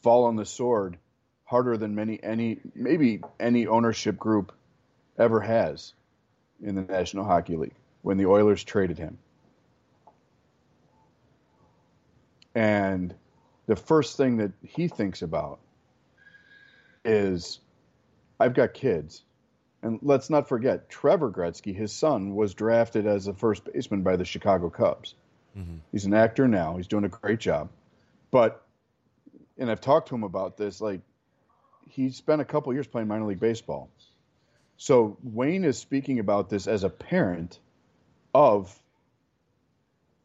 fall 0.03 0.25
on 0.25 0.37
the 0.37 0.45
sword 0.45 0.99
harder 1.45 1.77
than 1.77 1.95
many 1.95 2.19
any 2.23 2.59
maybe 2.75 3.21
any 3.39 3.67
ownership 3.67 4.19
group 4.19 4.53
ever 5.19 5.41
has 5.41 5.93
in 6.63 6.75
the 6.75 6.83
National 6.83 7.25
Hockey 7.25 7.57
League 7.57 7.75
when 8.03 8.17
the 8.17 8.27
Oilers 8.27 8.65
traded 8.65 8.99
him. 8.99 9.19
And 12.55 13.15
the 13.67 13.77
first 13.77 14.17
thing 14.17 14.39
that 14.39 14.53
he 14.63 14.89
thinks 14.89 15.23
about 15.23 15.61
is 17.05 17.61
I've 18.39 18.55
got 18.55 18.75
kids. 18.75 19.23
And 19.83 19.99
let's 20.03 20.31
not 20.31 20.49
forget, 20.49 20.89
Trevor 20.89 21.31
Gretzky, 21.31 21.75
his 21.75 21.93
son, 21.93 22.35
was 22.37 22.55
drafted 22.55 23.07
as 23.07 23.27
a 23.27 23.35
first 23.35 23.65
baseman 23.65 24.03
by 24.03 24.17
the 24.17 24.25
Chicago 24.25 24.71
Cubs. 24.71 25.15
Mm-hmm. 25.59 25.79
He's 25.91 26.05
an 26.05 26.15
actor 26.15 26.47
now. 26.47 26.77
He's 26.77 26.87
doing 26.87 27.05
a 27.05 27.09
great 27.09 27.41
job. 27.41 27.69
But, 28.31 28.65
and 29.59 29.71
I've 29.71 29.81
talked 29.81 30.09
to 30.09 30.15
him 30.15 30.23
about 30.23 30.57
this, 30.57 30.81
like, 30.81 31.01
he 31.89 32.11
spent 32.11 32.41
a 32.41 32.45
couple 32.45 32.73
years 32.73 32.87
playing 32.87 33.09
minor 33.09 33.27
league 33.27 33.41
baseball. 33.41 33.91
So 34.77 35.19
Wayne 35.23 35.65
is 35.65 35.79
speaking 35.79 36.21
about 36.21 36.49
this 36.49 36.67
as 36.67 36.85
a 36.85 36.89
parent 36.89 37.59
of 38.33 38.77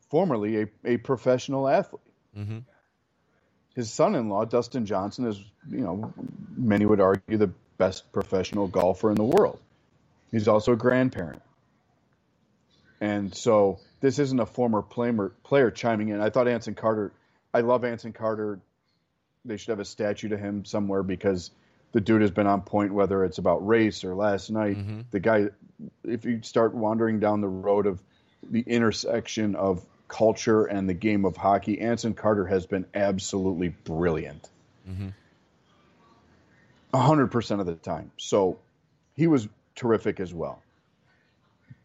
formerly 0.09 0.61
a, 0.61 0.67
a 0.85 0.97
professional 0.97 1.67
athlete. 1.67 2.01
Mm-hmm. 2.37 2.59
His 3.77 3.93
son-in-law, 3.93 4.45
Dustin 4.45 4.87
Johnson, 4.87 5.27
is 5.27 5.39
you 5.69 5.81
know 5.81 6.11
many 6.55 6.83
would 6.83 6.99
argue 6.99 7.37
the 7.37 7.51
best 7.77 8.11
professional 8.11 8.67
golfer 8.67 9.11
in 9.11 9.15
the 9.15 9.23
world. 9.23 9.59
He's 10.31 10.47
also 10.47 10.73
a 10.73 10.75
grandparent, 10.75 11.43
and 12.99 13.35
so 13.35 13.79
this 14.01 14.17
isn't 14.17 14.39
a 14.39 14.47
former 14.47 14.81
player, 14.81 15.31
player 15.43 15.69
chiming 15.69 16.09
in. 16.09 16.19
I 16.19 16.31
thought 16.31 16.47
Anson 16.47 16.73
Carter. 16.73 17.11
I 17.53 17.61
love 17.61 17.85
Anson 17.85 18.13
Carter. 18.13 18.59
They 19.45 19.57
should 19.57 19.69
have 19.69 19.79
a 19.79 19.85
statue 19.85 20.29
to 20.29 20.37
him 20.37 20.65
somewhere 20.65 21.03
because 21.03 21.51
the 21.91 22.01
dude 22.01 22.21
has 22.21 22.31
been 22.31 22.47
on 22.47 22.61
point, 22.61 22.95
whether 22.95 23.23
it's 23.23 23.37
about 23.37 23.67
race 23.67 24.03
or 24.03 24.15
last 24.15 24.49
night. 24.49 24.77
Mm-hmm. 24.77 25.01
The 25.11 25.19
guy, 25.19 25.49
if 26.03 26.25
you 26.25 26.41
start 26.41 26.73
wandering 26.73 27.19
down 27.19 27.41
the 27.41 27.47
road 27.47 27.85
of 27.85 28.01
the 28.49 28.61
intersection 28.61 29.55
of 29.55 29.85
culture 30.07 30.65
and 30.65 30.87
the 30.87 30.93
game 30.93 31.25
of 31.25 31.37
hockey, 31.37 31.79
Anson 31.81 32.13
Carter 32.13 32.45
has 32.45 32.65
been 32.65 32.85
absolutely 32.93 33.69
brilliant. 33.69 34.49
Mm-hmm. 34.89 35.09
100% 36.93 37.59
of 37.59 37.65
the 37.65 37.75
time. 37.75 38.11
So 38.17 38.59
he 39.15 39.27
was 39.27 39.47
terrific 39.75 40.19
as 40.19 40.33
well. 40.33 40.61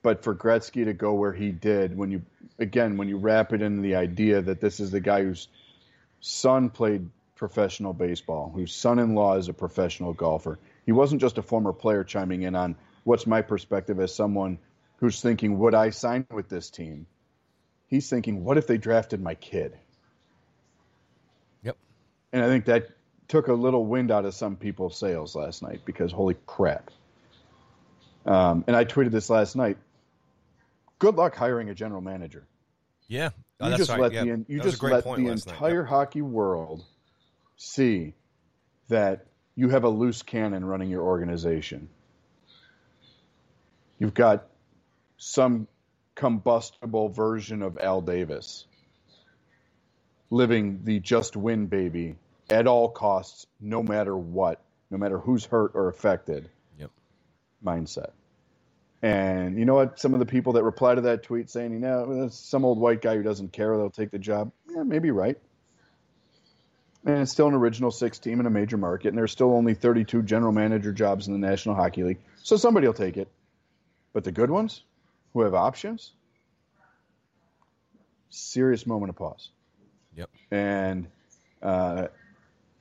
But 0.02 0.24
for 0.24 0.34
Gretzky 0.34 0.84
to 0.84 0.92
go 0.92 1.14
where 1.14 1.32
he 1.32 1.50
did, 1.50 1.96
when 1.96 2.10
you, 2.10 2.22
again, 2.58 2.96
when 2.96 3.08
you 3.08 3.18
wrap 3.18 3.52
it 3.52 3.62
into 3.62 3.82
the 3.82 3.96
idea 3.96 4.42
that 4.42 4.60
this 4.60 4.80
is 4.80 4.90
the 4.90 5.00
guy 5.00 5.22
whose 5.22 5.48
son 6.20 6.70
played 6.70 7.08
professional 7.36 7.92
baseball, 7.92 8.52
whose 8.54 8.72
son 8.72 8.98
in 8.98 9.14
law 9.14 9.36
is 9.36 9.48
a 9.48 9.52
professional 9.52 10.12
golfer. 10.12 10.58
He 10.86 10.92
wasn't 10.92 11.20
just 11.20 11.38
a 11.38 11.42
former 11.42 11.72
player 11.72 12.04
chiming 12.04 12.42
in 12.42 12.54
on 12.54 12.76
what's 13.04 13.26
my 13.26 13.42
perspective 13.42 13.98
as 13.98 14.14
someone 14.14 14.58
who's 14.98 15.20
thinking, 15.20 15.58
would 15.58 15.74
I 15.74 15.90
sign 15.90 16.24
with 16.30 16.48
this 16.48 16.70
team? 16.70 17.06
He's 17.92 18.08
thinking, 18.08 18.42
what 18.42 18.56
if 18.56 18.66
they 18.66 18.78
drafted 18.78 19.20
my 19.20 19.34
kid? 19.34 19.76
Yep. 21.62 21.76
And 22.32 22.42
I 22.42 22.46
think 22.46 22.64
that 22.64 22.88
took 23.28 23.48
a 23.48 23.52
little 23.52 23.84
wind 23.84 24.10
out 24.10 24.24
of 24.24 24.32
some 24.32 24.56
people's 24.56 24.96
sails 24.96 25.36
last 25.36 25.62
night 25.62 25.82
because 25.84 26.10
holy 26.10 26.38
crap. 26.46 26.90
Um, 28.24 28.64
and 28.66 28.74
I 28.74 28.86
tweeted 28.86 29.10
this 29.10 29.28
last 29.28 29.56
night. 29.56 29.76
Good 31.00 31.16
luck 31.16 31.36
hiring 31.36 31.68
a 31.68 31.74
general 31.74 32.00
manager. 32.00 32.46
Yeah, 33.08 33.28
oh, 33.60 33.68
you 33.68 33.76
just 33.76 33.90
right. 33.90 34.00
let 34.00 34.12
yeah. 34.14 34.24
the 34.24 34.44
you 34.48 34.60
just 34.60 34.82
let 34.82 35.04
the 35.04 35.26
entire 35.28 35.82
night. 35.82 35.90
hockey 35.90 36.22
world 36.22 36.86
see 37.58 38.14
that 38.88 39.26
you 39.54 39.68
have 39.68 39.84
a 39.84 39.90
loose 39.90 40.22
cannon 40.22 40.64
running 40.64 40.88
your 40.88 41.02
organization. 41.02 41.90
You've 43.98 44.14
got 44.14 44.46
some 45.18 45.68
combustible 46.14 47.08
version 47.08 47.62
of 47.62 47.78
Al 47.78 48.00
Davis 48.00 48.66
living 50.30 50.80
the 50.84 50.98
just 50.98 51.36
win 51.36 51.66
baby 51.66 52.16
at 52.48 52.66
all 52.66 52.88
costs, 52.88 53.46
no 53.60 53.82
matter 53.82 54.16
what, 54.16 54.60
no 54.90 54.98
matter 54.98 55.18
who's 55.18 55.44
hurt 55.44 55.72
or 55.74 55.88
affected 55.88 56.48
Yep. 56.78 56.90
mindset. 57.64 58.10
And 59.02 59.58
you 59.58 59.64
know 59.64 59.74
what? 59.74 59.98
Some 59.98 60.14
of 60.14 60.20
the 60.20 60.26
people 60.26 60.54
that 60.54 60.62
reply 60.62 60.94
to 60.94 61.00
that 61.02 61.24
tweet 61.24 61.50
saying, 61.50 61.72
you 61.72 61.80
know, 61.80 62.28
some 62.30 62.64
old 62.64 62.78
white 62.78 63.02
guy 63.02 63.16
who 63.16 63.22
doesn't 63.22 63.52
care, 63.52 63.76
they'll 63.76 63.90
take 63.90 64.10
the 64.10 64.18
job. 64.18 64.52
Yeah, 64.70 64.84
maybe 64.84 65.10
right. 65.10 65.38
And 67.04 67.18
it's 67.18 67.32
still 67.32 67.48
an 67.48 67.54
original 67.54 67.90
six 67.90 68.20
team 68.20 68.38
in 68.38 68.46
a 68.46 68.50
major 68.50 68.76
market, 68.76 69.08
and 69.08 69.18
there's 69.18 69.32
still 69.32 69.52
only 69.52 69.74
32 69.74 70.22
general 70.22 70.52
manager 70.52 70.92
jobs 70.92 71.26
in 71.26 71.32
the 71.32 71.46
National 71.46 71.74
Hockey 71.74 72.04
League. 72.04 72.20
So 72.42 72.56
somebody 72.56 72.86
will 72.86 72.94
take 72.94 73.16
it. 73.16 73.28
But 74.12 74.22
the 74.24 74.30
good 74.32 74.50
ones 74.50 74.82
who 75.32 75.42
have 75.42 75.54
options, 75.54 76.12
serious 78.30 78.86
moment 78.86 79.10
of 79.10 79.16
pause. 79.16 79.50
Yep. 80.16 80.30
And, 80.50 81.08
uh, 81.62 82.08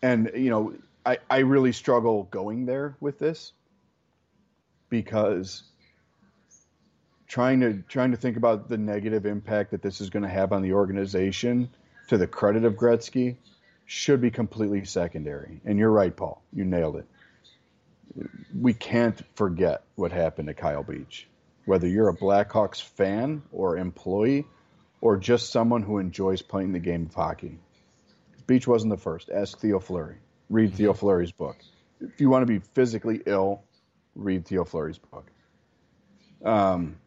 and 0.02 0.32
you 0.36 0.50
know, 0.50 0.74
I, 1.06 1.20
I 1.30 1.40
really 1.40 1.72
struggle 1.72 2.24
going 2.24 2.66
there 2.66 2.96
with 3.00 3.20
this 3.20 3.54
because 4.90 5.64
trying 7.28 7.62
to 7.62 7.82
trying 7.88 8.12
to 8.12 8.18
think 8.18 8.36
about 8.36 8.68
the 8.68 8.78
negative 8.78 9.26
impact 9.26 9.72
that 9.72 9.82
this 9.82 10.02
is 10.02 10.10
going 10.10 10.24
to 10.24 10.30
have 10.30 10.52
on 10.52 10.62
the 10.62 10.74
organization 10.74 11.70
to 12.10 12.18
the 12.18 12.28
credit 12.28 12.66
of 12.66 12.74
Gretzky 12.74 13.38
should 13.86 14.22
be 14.22 14.32
completely 14.32 14.84
secondary. 14.84 15.62
And 15.66 15.80
you're 15.80 15.92
right, 15.92 16.16
Paul. 16.16 16.42
You 16.52 16.66
nailed 16.66 16.98
it. 16.98 17.06
We 18.54 18.74
can't 18.74 19.20
forget 19.36 19.84
what 19.96 20.12
happened 20.12 20.50
to 20.50 20.54
Kyle 20.54 20.84
Beach. 20.84 21.26
Whether 21.66 21.88
you're 21.88 22.10
a 22.10 22.16
Blackhawks 22.16 22.82
fan 22.82 23.44
or 23.52 23.78
employee 23.78 24.46
or 25.00 25.18
just 25.18 25.52
someone 25.52 25.84
who 25.84 25.98
enjoys 25.98 26.42
playing 26.42 26.72
the 26.72 26.80
game 26.80 27.08
of 27.08 27.14
hockey. 27.14 27.60
Beach 28.48 28.68
wasn't 28.68 28.92
the 28.92 28.98
first. 28.98 29.30
Ask 29.30 29.60
Theo 29.60 29.80
Fleury. 29.80 30.18
Read 30.50 30.74
Theo 30.74 30.94
Fleury's 30.94 31.32
book. 31.32 31.58
If 32.00 32.20
you 32.20 32.30
want 32.30 32.44
to 32.44 32.60
be 32.60 32.60
physically 32.74 33.22
ill, 33.26 33.64
read 34.16 34.46
Theo 34.46 34.66
Fleury's 34.66 34.98
book. 34.98 35.32
Um, 36.44 36.98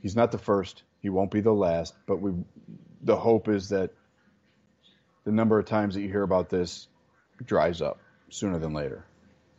he's 0.00 0.16
not 0.16 0.32
the 0.32 0.38
first. 0.38 0.82
He 1.00 1.08
won't 1.08 1.30
be 1.30 1.40
the 1.40 1.52
last. 1.52 1.94
But 2.06 2.20
we, 2.20 2.32
the 3.02 3.16
hope 3.16 3.48
is 3.48 3.68
that 3.70 3.90
the 5.24 5.32
number 5.32 5.58
of 5.58 5.66
times 5.66 5.94
that 5.94 6.00
you 6.00 6.08
hear 6.08 6.22
about 6.22 6.48
this 6.48 6.88
dries 7.44 7.80
up 7.82 8.00
sooner 8.30 8.58
than 8.58 8.72
later, 8.72 9.04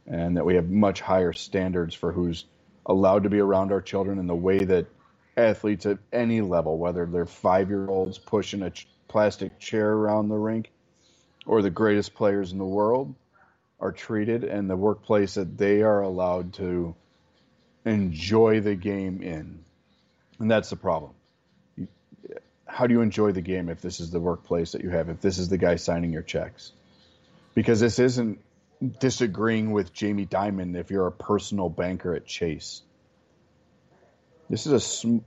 and 0.08 0.38
that 0.38 0.46
we 0.46 0.56
have 0.56 0.70
much 0.70 1.02
higher 1.02 1.34
standards 1.34 1.96
for 1.96 2.12
who's 2.12 2.46
allowed 2.86 3.24
to 3.24 3.30
be 3.30 3.40
around 3.40 3.72
our 3.72 3.82
children 3.82 4.20
and 4.20 4.30
the 4.30 4.36
way 4.36 4.60
that 4.60 4.88
athletes 5.38 5.86
at 5.86 6.00
any 6.12 6.42
level, 6.42 6.78
whether 6.78 7.06
they're 7.06 7.26
five 7.26 7.70
year 7.70 7.88
olds 7.88 8.18
pushing 8.18 8.62
a 8.64 8.72
ch- 8.72 8.88
plastic 9.08 9.60
chair 9.60 9.92
around 9.92 10.30
the 10.30 10.36
rink 10.38 10.72
or 11.46 11.62
the 11.62 11.70
greatest 11.70 12.14
players 12.14 12.52
in 12.52 12.58
the 12.58 12.66
world, 12.66 13.16
are 13.80 13.92
treated 13.92 14.44
and 14.44 14.70
the 14.70 14.76
workplace 14.76 15.34
that 15.36 15.58
they 15.58 15.82
are 15.82 16.02
allowed 16.02 16.54
to 16.54 16.96
enjoy 17.86 18.60
the 18.62 18.76
game 18.76 19.22
in. 19.22 19.64
And 20.40 20.50
that's 20.50 20.70
the 20.70 20.76
problem. 20.76 21.14
How 22.68 22.88
do 22.88 22.94
you 22.94 23.02
enjoy 23.02 23.32
the 23.32 23.42
game 23.42 23.70
if 23.70 23.82
this 23.82 24.00
is 24.00 24.12
the 24.12 24.20
workplace 24.20 24.72
that 24.74 24.84
you 24.84 24.90
have, 24.92 25.10
if 25.10 25.20
this 25.20 25.40
is 25.40 25.50
the 25.50 25.58
guy 25.58 25.76
signing 25.76 26.14
your 26.14 26.22
checks? 26.22 26.72
Because 27.54 27.80
this 27.80 28.00
isn't 28.00 28.40
disagreeing 29.00 29.72
with 29.72 29.94
Jamie 29.94 30.26
Dimon 30.26 30.76
if 30.76 30.90
you're 30.90 31.08
a 31.08 31.12
personal 31.12 31.70
banker 31.70 32.16
at 32.16 32.26
Chase. 32.26 32.82
This 34.50 34.66
is 34.66 34.74
a 34.74 34.80
sm- 34.80 35.20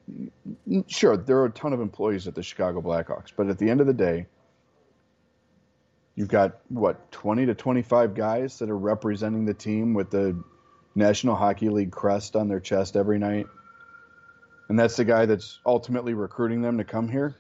sure. 0.88 1.16
There 1.16 1.38
are 1.38 1.46
a 1.46 1.50
ton 1.50 1.72
of 1.72 1.80
employees 1.80 2.28
at 2.28 2.34
the 2.34 2.42
Chicago 2.42 2.82
Blackhawks, 2.82 3.32
but 3.34 3.48
at 3.48 3.59
the 3.59 3.70
end 3.70 3.80
of 3.80 3.86
the 3.86 3.94
day, 3.94 4.26
you've 6.14 6.28
got 6.28 6.59
what 6.68 7.11
twenty 7.11 7.46
to 7.46 7.55
twenty-five 7.55 8.14
guys 8.14 8.59
that 8.59 8.68
are 8.68 8.76
representing 8.76 9.46
the 9.46 9.55
team 9.55 9.94
with 9.94 10.11
the 10.11 10.42
National 10.94 11.36
Hockey 11.36 11.70
League 11.70 11.90
crest 11.90 12.36
on 12.36 12.48
their 12.48 12.61
chest 12.61 12.96
every 12.96 13.18
night, 13.18 13.46
and 14.68 14.78
that's 14.78 14.96
the 14.96 15.05
guy 15.05 15.24
that's 15.24 15.59
ultimately 15.64 16.12
recruiting 16.12 16.61
them 16.61 16.78
to 16.78 16.84
come 16.84 17.09
here. 17.09 17.34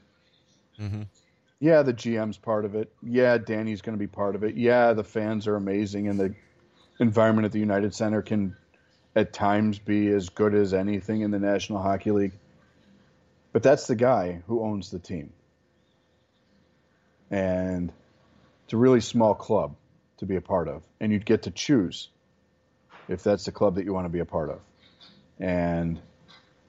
Mm-hmm. 0.80 1.02
Yeah, 1.64 1.80
the 1.80 1.94
GM's 1.94 2.36
part 2.36 2.66
of 2.66 2.74
it. 2.74 2.92
Yeah, 3.02 3.38
Danny's 3.38 3.80
going 3.80 3.96
to 3.96 3.98
be 3.98 4.06
part 4.06 4.34
of 4.34 4.44
it. 4.44 4.54
Yeah, 4.54 4.92
the 4.92 5.02
fans 5.02 5.46
are 5.46 5.56
amazing, 5.56 6.08
and 6.08 6.20
the 6.20 6.34
environment 7.00 7.46
at 7.46 7.52
the 7.52 7.58
United 7.58 7.94
Center 7.94 8.20
can 8.20 8.54
at 9.16 9.32
times 9.32 9.78
be 9.78 10.08
as 10.08 10.28
good 10.28 10.54
as 10.54 10.74
anything 10.74 11.22
in 11.22 11.30
the 11.30 11.38
National 11.38 11.80
Hockey 11.80 12.10
League. 12.10 12.32
But 13.54 13.62
that's 13.62 13.86
the 13.86 13.94
guy 13.94 14.42
who 14.46 14.62
owns 14.62 14.90
the 14.90 14.98
team. 14.98 15.32
And 17.30 17.90
it's 18.64 18.74
a 18.74 18.76
really 18.76 19.00
small 19.00 19.34
club 19.34 19.74
to 20.18 20.26
be 20.26 20.36
a 20.36 20.42
part 20.42 20.68
of. 20.68 20.82
And 21.00 21.12
you'd 21.12 21.24
get 21.24 21.44
to 21.44 21.50
choose 21.50 22.10
if 23.08 23.22
that's 23.22 23.46
the 23.46 23.52
club 23.52 23.76
that 23.76 23.86
you 23.86 23.94
want 23.94 24.04
to 24.04 24.12
be 24.12 24.18
a 24.18 24.26
part 24.26 24.50
of. 24.50 24.60
And 25.40 25.98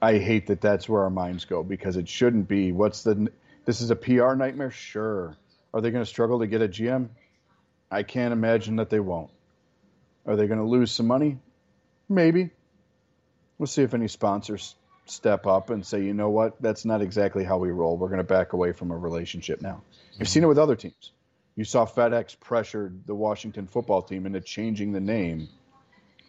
I 0.02 0.20
hate 0.20 0.48
that 0.48 0.62
that's 0.62 0.88
where 0.88 1.04
our 1.04 1.10
minds 1.10 1.44
go 1.44 1.64
because 1.64 1.98
it 1.98 2.08
shouldn't 2.08 2.48
be 2.48 2.72
what's 2.72 3.04
the 3.04 3.30
this 3.66 3.82
is 3.82 3.90
a 3.90 3.96
PR 3.96 4.36
nightmare? 4.36 4.72
Sure. 4.72 5.36
Are 5.74 5.82
they 5.82 5.92
going 5.92 6.04
to 6.04 6.10
struggle 6.10 6.40
to 6.40 6.48
get 6.48 6.62
a 6.62 6.68
GM? 6.68 7.10
I 7.92 8.04
can't 8.04 8.34
imagine 8.34 8.78
that 8.78 8.90
they 8.90 9.00
won't. 9.00 9.30
Are 10.26 10.36
they 10.36 10.48
going 10.48 10.60
to 10.60 10.66
lose 10.66 10.92
some 10.92 11.08
money? 11.08 11.38
Maybe. 12.10 12.52
We'll 13.58 13.68
see 13.68 13.84
if 13.84 13.94
any 13.94 14.08
sponsors 14.08 14.76
step 15.06 15.46
up 15.46 15.70
and 15.70 15.86
say, 15.86 16.04
you 16.04 16.14
know 16.14 16.30
what, 16.30 16.62
that's 16.62 16.86
not 16.86 17.02
exactly 17.02 17.44
how 17.44 17.58
we 17.58 17.70
roll. 17.70 17.98
We're 17.98 18.08
going 18.08 18.18
to 18.18 18.24
back 18.24 18.54
away 18.54 18.72
from 18.72 18.92
a 18.92 18.98
relationship 18.98 19.62
now. 19.62 19.84
You've 20.18 20.30
seen 20.30 20.44
it 20.44 20.48
with 20.48 20.58
other 20.58 20.76
teams. 20.76 21.12
You 21.56 21.64
saw 21.64 21.86
FedEx 21.86 22.40
pressured 22.40 23.06
the 23.06 23.16
Washington 23.16 23.68
football 23.68 24.02
team 24.02 24.26
into 24.26 24.42
changing 24.42 24.92
the 24.92 25.00
name 25.00 25.48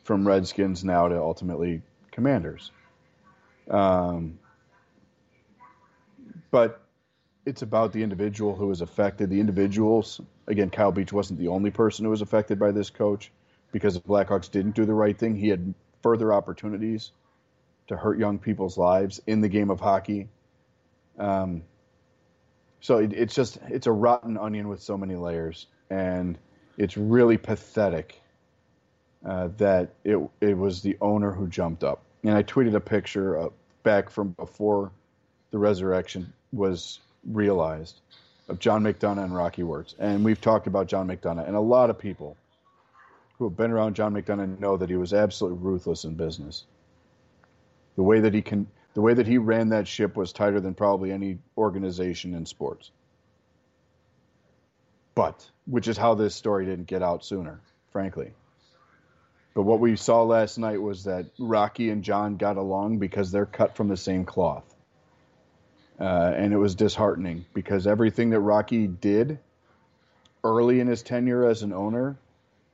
from 0.05 0.27
Redskins 0.27 0.85
now 0.85 1.09
to 1.09 1.21
ultimately 1.21 1.83
Commanders. 2.13 2.71
Um, 3.69 4.39
but 6.51 6.81
it's 7.47 7.63
about 7.63 7.93
the 7.93 8.03
individual 8.03 8.57
who 8.57 8.67
was 8.67 8.81
affected. 8.81 9.31
The 9.31 9.39
individuals, 9.39 10.21
again, 10.49 10.69
Kyle 10.69 10.91
Beach 10.91 11.13
wasn't 11.13 11.39
the 11.39 11.49
only 11.49 11.71
person 11.71 12.05
who 12.05 12.11
was 12.11 12.21
affected 12.21 12.59
by 12.59 12.73
this 12.73 12.91
coach 12.91 13.31
because 13.71 13.95
the 13.95 14.01
Blackhawks 14.01 14.51
didn't 14.51 14.75
do 14.75 14.85
the 14.85 14.93
right 14.93 15.17
thing. 15.17 15.37
He 15.37 15.49
had 15.49 15.73
further 16.03 16.33
opportunities 16.33 17.13
to 17.87 17.97
hurt 17.97 18.19
young 18.19 18.41
people's 18.41 18.77
lives 18.77 19.21
in 19.29 19.41
the 19.41 19.49
game 19.49 19.71
of 19.71 19.79
hockey. 19.79 20.29
Um, 21.19 21.63
so 22.81 22.99
it, 22.99 23.13
it's 23.13 23.35
just 23.35 23.59
it's 23.69 23.87
a 23.87 23.93
rotten 23.93 24.37
onion 24.37 24.69
with 24.69 24.83
so 24.83 24.99
many 24.99 25.15
layers, 25.15 25.67
and 25.89 26.37
it's 26.77 26.97
really 26.97 27.39
pathetic 27.39 28.21
uh, 29.25 29.49
that 29.59 29.95
it 30.05 30.19
it 30.41 30.59
was 30.59 30.83
the 30.83 30.97
owner 31.01 31.31
who 31.31 31.47
jumped 31.47 31.85
up. 31.85 32.03
And 32.25 32.35
I 32.35 32.43
tweeted 32.43 32.75
a 32.75 32.81
picture 32.81 33.39
uh, 33.39 33.49
back 33.85 34.11
from 34.11 34.31
before 34.31 34.91
the 35.53 35.59
resurrection 35.59 36.33
was 36.53 36.99
realized 37.31 38.01
of 38.49 38.59
John 38.59 38.83
McDonough 38.85 39.25
and 39.25 39.35
Rocky 39.35 39.63
Wirtz, 39.63 39.95
and 39.99 40.25
we've 40.25 40.41
talked 40.41 40.67
about 40.67 40.87
John 40.87 41.09
McDonough, 41.09 41.47
and 41.47 41.57
a 41.57 41.61
lot 41.61 41.91
of 41.91 41.99
people 41.99 42.37
who 43.39 43.45
have 43.49 43.57
been 43.57 43.71
around 43.71 43.95
John 43.95 44.15
McDonough 44.15 44.59
know 44.59 44.77
that 44.77 44.89
he 44.89 44.97
was 44.97 45.13
absolutely 45.13 45.59
ruthless 45.63 46.05
in 46.05 46.15
business. 46.15 46.65
The 47.97 48.03
way 48.03 48.21
that 48.21 48.35
he 48.35 48.43
can, 48.43 48.67
the 48.95 49.01
way 49.01 49.15
that 49.15 49.27
he 49.27 49.39
ran 49.39 49.71
that 49.71 49.89
ship 49.89 50.17
was 50.17 50.33
tighter 50.33 50.61
than 50.61 50.75
probably 50.75 51.13
any 51.13 51.39
organization 51.57 52.35
in 52.35 52.47
sports. 52.47 52.91
But, 55.15 55.49
which 55.67 55.89
is 55.89 55.97
how 55.97 56.15
this 56.15 56.35
story 56.35 56.67
didn't 56.67 56.87
get 56.87 57.03
out 57.03 57.25
sooner, 57.25 57.61
frankly. 57.91 58.33
But 59.55 59.63
what 59.63 59.81
we 59.81 59.97
saw 59.97 60.23
last 60.23 60.59
night 60.59 60.81
was 60.81 61.05
that 61.05 61.27
Rocky 61.39 61.89
and 61.89 62.05
John 62.05 62.37
got 62.37 62.59
along 62.59 62.99
because 62.99 63.31
they're 63.33 63.47
cut 63.47 63.75
from 63.75 63.89
the 63.89 63.97
same 63.97 64.27
cloth. 64.27 64.76
Uh, 65.99 66.33
and 66.37 66.53
it 66.53 66.59
was 66.59 66.75
disheartening 66.75 67.47
because 67.55 67.87
everything 67.87 68.31
that 68.31 68.41
Rocky 68.41 68.87
did 68.87 69.39
early 70.45 70.81
in 70.81 70.87
his 70.87 71.03
tenure 71.03 71.49
as 71.49 71.63
an 71.63 71.73
owner 71.73 72.17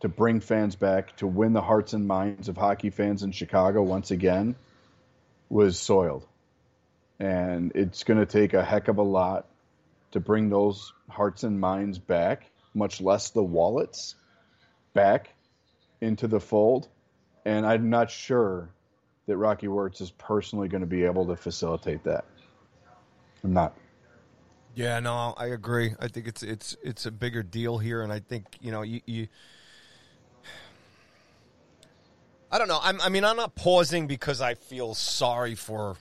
to 0.01 0.09
bring 0.09 0.41
fans 0.41 0.75
back, 0.75 1.17
to 1.19 1.27
win 1.29 1.53
the 1.53 1.61
hearts 1.61 1.93
and 1.93 2.09
minds 2.09 2.49
of 2.49 2.57
hockey 2.57 2.91
fans 2.91 3.23
in 3.23 3.31
Chicago 3.31 3.83
once 3.83 4.11
again, 4.11 4.57
was 5.49 5.79
soiled. 5.79 6.27
And 7.21 7.71
it's 7.77 8.03
going 8.03 8.19
to 8.19 8.27
take 8.27 8.53
a 8.55 8.65
heck 8.65 8.89
of 8.89 8.99
a 8.99 9.03
lot 9.03 9.47
to 10.11 10.19
bring 10.19 10.49
those 10.49 10.93
hearts 11.09 11.45
and 11.45 11.61
minds 11.61 11.99
back, 11.99 12.51
much 12.75 13.01
less 13.01 13.31
the 13.31 13.43
wallets 13.45 14.17
back 14.93 15.33
into 16.01 16.27
the 16.27 16.41
fold. 16.41 16.89
And 17.45 17.65
I'm 17.65 17.89
not 17.91 18.11
sure 18.11 18.71
that 19.27 19.37
Rocky 19.37 19.69
Wirtz 19.69 20.01
is 20.01 20.11
personally 20.11 20.67
going 20.67 20.81
to 20.81 20.87
be 20.87 21.05
able 21.05 21.27
to 21.27 21.37
facilitate 21.37 22.05
that. 22.05 22.25
I'm 23.45 23.53
not. 23.53 23.77
Yeah, 24.75 25.01
no, 25.01 25.35
I 25.37 25.47
agree. 25.47 25.95
I 26.01 26.09
think 26.09 26.27
it's 26.27 26.43
it's 26.43 26.77
it's 26.83 27.05
a 27.05 27.11
bigger 27.11 27.43
deal 27.43 27.79
here, 27.79 28.03
and 28.03 28.13
I 28.13 28.21
think 28.21 28.47
you 28.61 28.73
know 28.73 28.83
you 28.83 29.01
you 29.05 29.29
I 32.53 32.59
don't 32.59 32.69
know. 32.69 32.81
I'm, 32.83 33.01
I 33.01 33.09
mean, 33.09 33.25
I'm 33.25 33.37
not 33.37 33.55
pausing 33.55 34.07
because 34.07 34.43
I 34.43 34.55
feel 34.55 34.95
sorry 34.95 35.55
for 35.55 35.97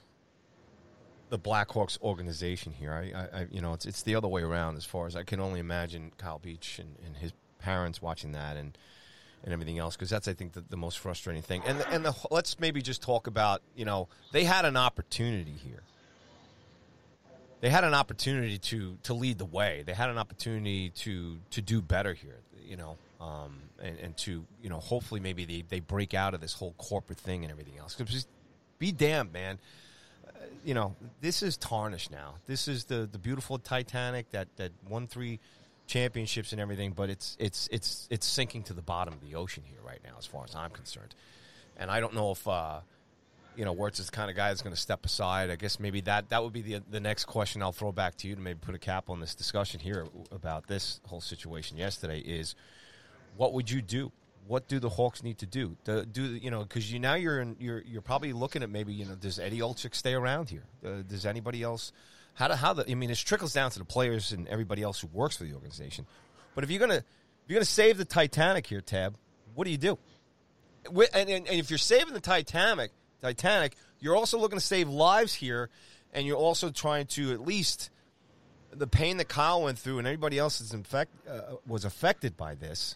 the 1.30 1.40
Blackhawks 1.40 2.00
organization 2.02 2.74
here. 2.74 2.92
I, 2.92 3.40
I, 3.40 3.48
you 3.50 3.62
know, 3.62 3.72
it's 3.72 3.86
it's 3.86 4.04
the 4.04 4.16
other 4.16 4.28
way 4.28 4.42
around 4.42 4.76
as 4.76 4.84
far 4.84 5.08
as 5.08 5.16
I 5.16 5.24
can 5.24 5.40
only 5.40 5.62
imagine 5.62 6.12
Kyle 6.18 6.40
Beach 6.40 6.78
and, 6.78 6.98
and 7.06 7.16
his 7.16 7.32
parents 7.60 8.02
watching 8.02 8.34
that 8.34 8.58
and 8.58 8.78
and 9.44 9.54
everything 9.54 9.80
else 9.80 9.96
because 9.96 10.10
that's 10.10 10.28
I 10.28 10.34
think 10.34 10.52
the, 10.52 10.62
the, 10.70 10.78
most 10.78 11.00
frustrating 11.00 11.42
thing. 11.42 11.64
And 11.66 11.84
and 11.90 12.06
the, 12.06 12.14
let's 12.30 12.60
maybe 12.60 12.82
just 12.82 13.02
talk 13.02 13.28
about 13.28 13.62
you 13.74 13.86
know 13.86 14.10
they 14.34 14.44
had 14.44 14.66
an 14.66 14.76
opportunity 14.76 15.54
here. 15.54 15.84
They 17.62 17.70
had 17.70 17.84
an 17.84 17.94
opportunity 17.94 18.58
to 18.58 18.98
to 19.04 19.14
lead 19.14 19.38
the 19.38 19.46
way. 19.46 19.84
They 19.86 19.94
had 19.94 20.10
an 20.10 20.18
opportunity 20.18 20.90
to 20.90 21.38
to 21.52 21.62
do 21.62 21.82
better 21.82 22.14
here. 22.14 22.40
You 22.64 22.78
know, 22.78 22.98
um, 23.20 23.60
and, 23.82 24.00
and 24.00 24.18
to 24.18 24.46
you 24.62 24.70
know 24.70 24.80
hopefully 24.80 25.22
maybe 25.22 25.46
they, 25.46 25.64
they 25.68 25.80
break 25.80 26.14
out 26.14 26.34
of 26.34 26.42
this 26.42 26.54
whole 26.54 26.74
corporate 26.78 27.20
thing 27.20 27.44
and 27.44 27.52
everything 27.52 27.78
else. 27.78 27.96
Just 27.96 28.28
be 28.80 28.92
damned, 28.92 29.32
man. 29.32 29.60
Uh, 30.28 30.32
you 30.66 30.74
know 30.74 30.96
this 31.22 31.44
is 31.44 31.56
tarnished 31.56 32.12
now. 32.12 32.36
This 32.48 32.68
is 32.68 32.86
the 32.86 33.08
the 33.12 33.20
beautiful 33.20 33.60
Titanic 33.60 34.32
that 34.32 34.48
that 34.58 34.72
won 34.90 35.06
three 35.08 35.40
championships 35.86 36.54
and 36.54 36.62
everything, 36.62 36.94
but 36.94 37.12
it's 37.12 37.38
it's 37.40 37.70
it's 37.72 38.08
it's 38.10 38.26
sinking 38.26 38.64
to 38.64 38.74
the 38.74 38.82
bottom 38.82 39.14
of 39.14 39.22
the 39.22 39.36
ocean 39.36 39.64
here 39.68 39.82
right 39.86 40.00
now, 40.04 40.16
as 40.18 40.26
far 40.26 40.44
as 40.46 40.56
I'm 40.56 40.72
concerned. 40.72 41.14
And 41.78 41.92
I 41.92 42.00
don't 42.00 42.16
know 42.16 42.32
if 42.32 42.48
uh, 42.48 42.80
you 43.56 43.66
know 43.66 43.74
Wirtz 43.74 44.00
is 44.00 44.10
kind 44.10 44.30
of 44.30 44.36
guy 44.36 44.50
that's 44.50 44.62
going 44.62 44.76
to 44.76 44.82
step 44.82 45.06
aside. 45.06 45.50
I 45.50 45.56
guess 45.56 45.80
maybe 45.80 46.02
that 46.02 46.30
that 46.30 46.44
would 46.44 46.54
be 46.54 46.62
the 46.62 46.82
the 46.90 47.00
next 47.00 47.26
question 47.26 47.62
I'll 47.62 47.72
throw 47.72 47.92
back 47.92 48.16
to 48.18 48.28
you 48.28 48.36
to 48.36 48.42
maybe 48.42 48.60
put 48.62 48.76
a 48.76 48.80
cap 48.80 49.10
on 49.10 49.20
this 49.20 49.36
discussion 49.36 49.80
here 49.80 50.08
about 50.32 50.68
this 50.68 51.02
whole 51.08 51.22
situation 51.22 51.78
yesterday. 51.78 52.20
Is 52.20 52.56
what 53.36 53.54
would 53.54 53.70
you 53.70 53.82
do? 53.82 54.12
What 54.48 54.68
do 54.68 54.80
the 54.80 54.90
Hawks 54.90 55.24
need 55.24 55.38
to 55.40 55.46
do? 55.46 55.78
Do, 55.84 56.04
do 56.04 56.24
you 56.24 56.52
know? 56.52 56.64
Because 56.64 56.92
you 56.92 57.00
now 57.00 57.14
you're 57.14 57.42
in, 57.42 57.56
you're 57.60 57.82
you're 57.82 58.02
probably 58.02 58.34
looking 58.34 58.64
at 58.64 58.70
maybe 58.70 58.94
you 58.94 59.06
know 59.06 59.16
does 59.16 59.40
Eddie 59.40 59.60
Olczyk 59.60 59.96
stay 59.96 60.14
around 60.14 60.50
here? 60.50 60.64
Uh, 60.86 61.04
does 61.08 61.26
anybody 61.26 61.62
else? 61.64 61.92
How 62.34 62.48
do 62.48 62.56
how 62.56 62.74
the? 62.74 62.90
I 62.90 62.96
mean, 62.96 63.10
it 63.10 63.18
trickles 63.18 63.54
down 63.54 63.72
to 63.72 63.80
the 63.80 63.86
players 63.86 64.32
and 64.32 64.48
everybody 64.48 64.82
else 64.82 65.00
who 65.00 65.08
works 65.08 65.38
for 65.38 65.44
the 65.44 65.54
organization. 65.54 66.08
But 66.56 66.64
if 66.64 66.72
you're 66.72 66.80
gonna 66.80 66.96
if 66.96 67.04
you're 67.48 67.58
gonna 67.58 67.66
save 67.66 67.98
the 67.98 68.06
Titanic 68.06 68.66
here, 68.66 68.82
Tab, 68.82 69.16
what 69.54 69.66
do 69.66 69.72
you 69.72 69.78
do? 69.78 69.98
And, 70.86 71.30
and, 71.30 71.48
and 71.48 71.60
if 71.60 71.70
you're 71.70 71.78
saving 71.78 72.14
the 72.14 72.20
Titanic, 72.20 72.92
Titanic, 73.22 73.76
you're 74.00 74.16
also 74.16 74.38
looking 74.40 74.58
to 74.58 74.66
save 74.66 74.90
lives 74.90 75.34
here, 75.34 75.70
and 76.14 76.26
you're 76.26 76.38
also 76.38 76.70
trying 76.70 77.06
to 77.08 77.32
at 77.34 77.42
least 77.42 77.90
the 78.74 78.88
pain 78.88 79.18
that 79.18 79.28
Kyle 79.28 79.64
went 79.64 79.78
through 79.78 80.00
and 80.00 80.08
everybody 80.08 80.38
else 80.38 80.62
is 80.62 80.74
infect, 80.74 81.12
uh, 81.30 81.56
was 81.68 81.86
affected 81.86 82.38
by 82.38 82.56
this 82.56 82.96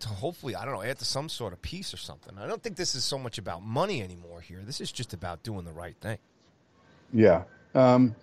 to 0.00 0.08
hopefully, 0.08 0.56
I 0.56 0.64
don't 0.64 0.74
know, 0.74 0.82
add 0.82 0.98
to 0.98 1.04
some 1.04 1.28
sort 1.28 1.52
of 1.52 1.60
peace 1.60 1.92
or 1.92 1.96
something. 1.96 2.38
I 2.38 2.46
don't 2.46 2.62
think 2.62 2.76
this 2.76 2.94
is 2.94 3.04
so 3.04 3.18
much 3.18 3.38
about 3.38 3.62
money 3.62 4.02
anymore 4.02 4.40
here. 4.40 4.60
This 4.64 4.80
is 4.80 4.90
just 4.90 5.12
about 5.12 5.42
doing 5.42 5.64
the 5.64 5.72
right 5.72 5.96
thing. 6.00 6.18
Yeah. 7.12 7.44
Um, 7.74 8.14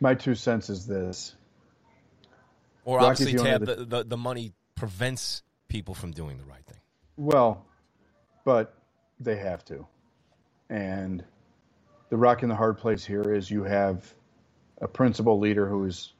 my 0.00 0.14
two 0.14 0.34
cents 0.34 0.70
is 0.70 0.86
this. 0.86 1.34
Or 2.84 3.00
obviously, 3.00 3.38
Tab, 3.38 3.64
the, 3.64 3.84
the, 3.84 4.04
the 4.04 4.16
money 4.16 4.52
prevents 4.74 5.42
people 5.72 5.94
from 5.94 6.10
doing 6.12 6.36
the 6.36 6.44
right 6.44 6.62
thing. 6.66 6.76
Well, 7.16 7.64
but 8.44 8.74
they 9.18 9.36
have 9.36 9.64
to. 9.64 9.86
And 10.68 11.24
the 12.10 12.16
rock 12.18 12.42
in 12.42 12.50
the 12.50 12.54
hard 12.54 12.76
place 12.76 13.06
here 13.06 13.34
is 13.34 13.50
you 13.50 13.64
have 13.64 14.12
a 14.82 14.86
principal 14.86 15.38
leader 15.38 15.66
who's 15.66 16.12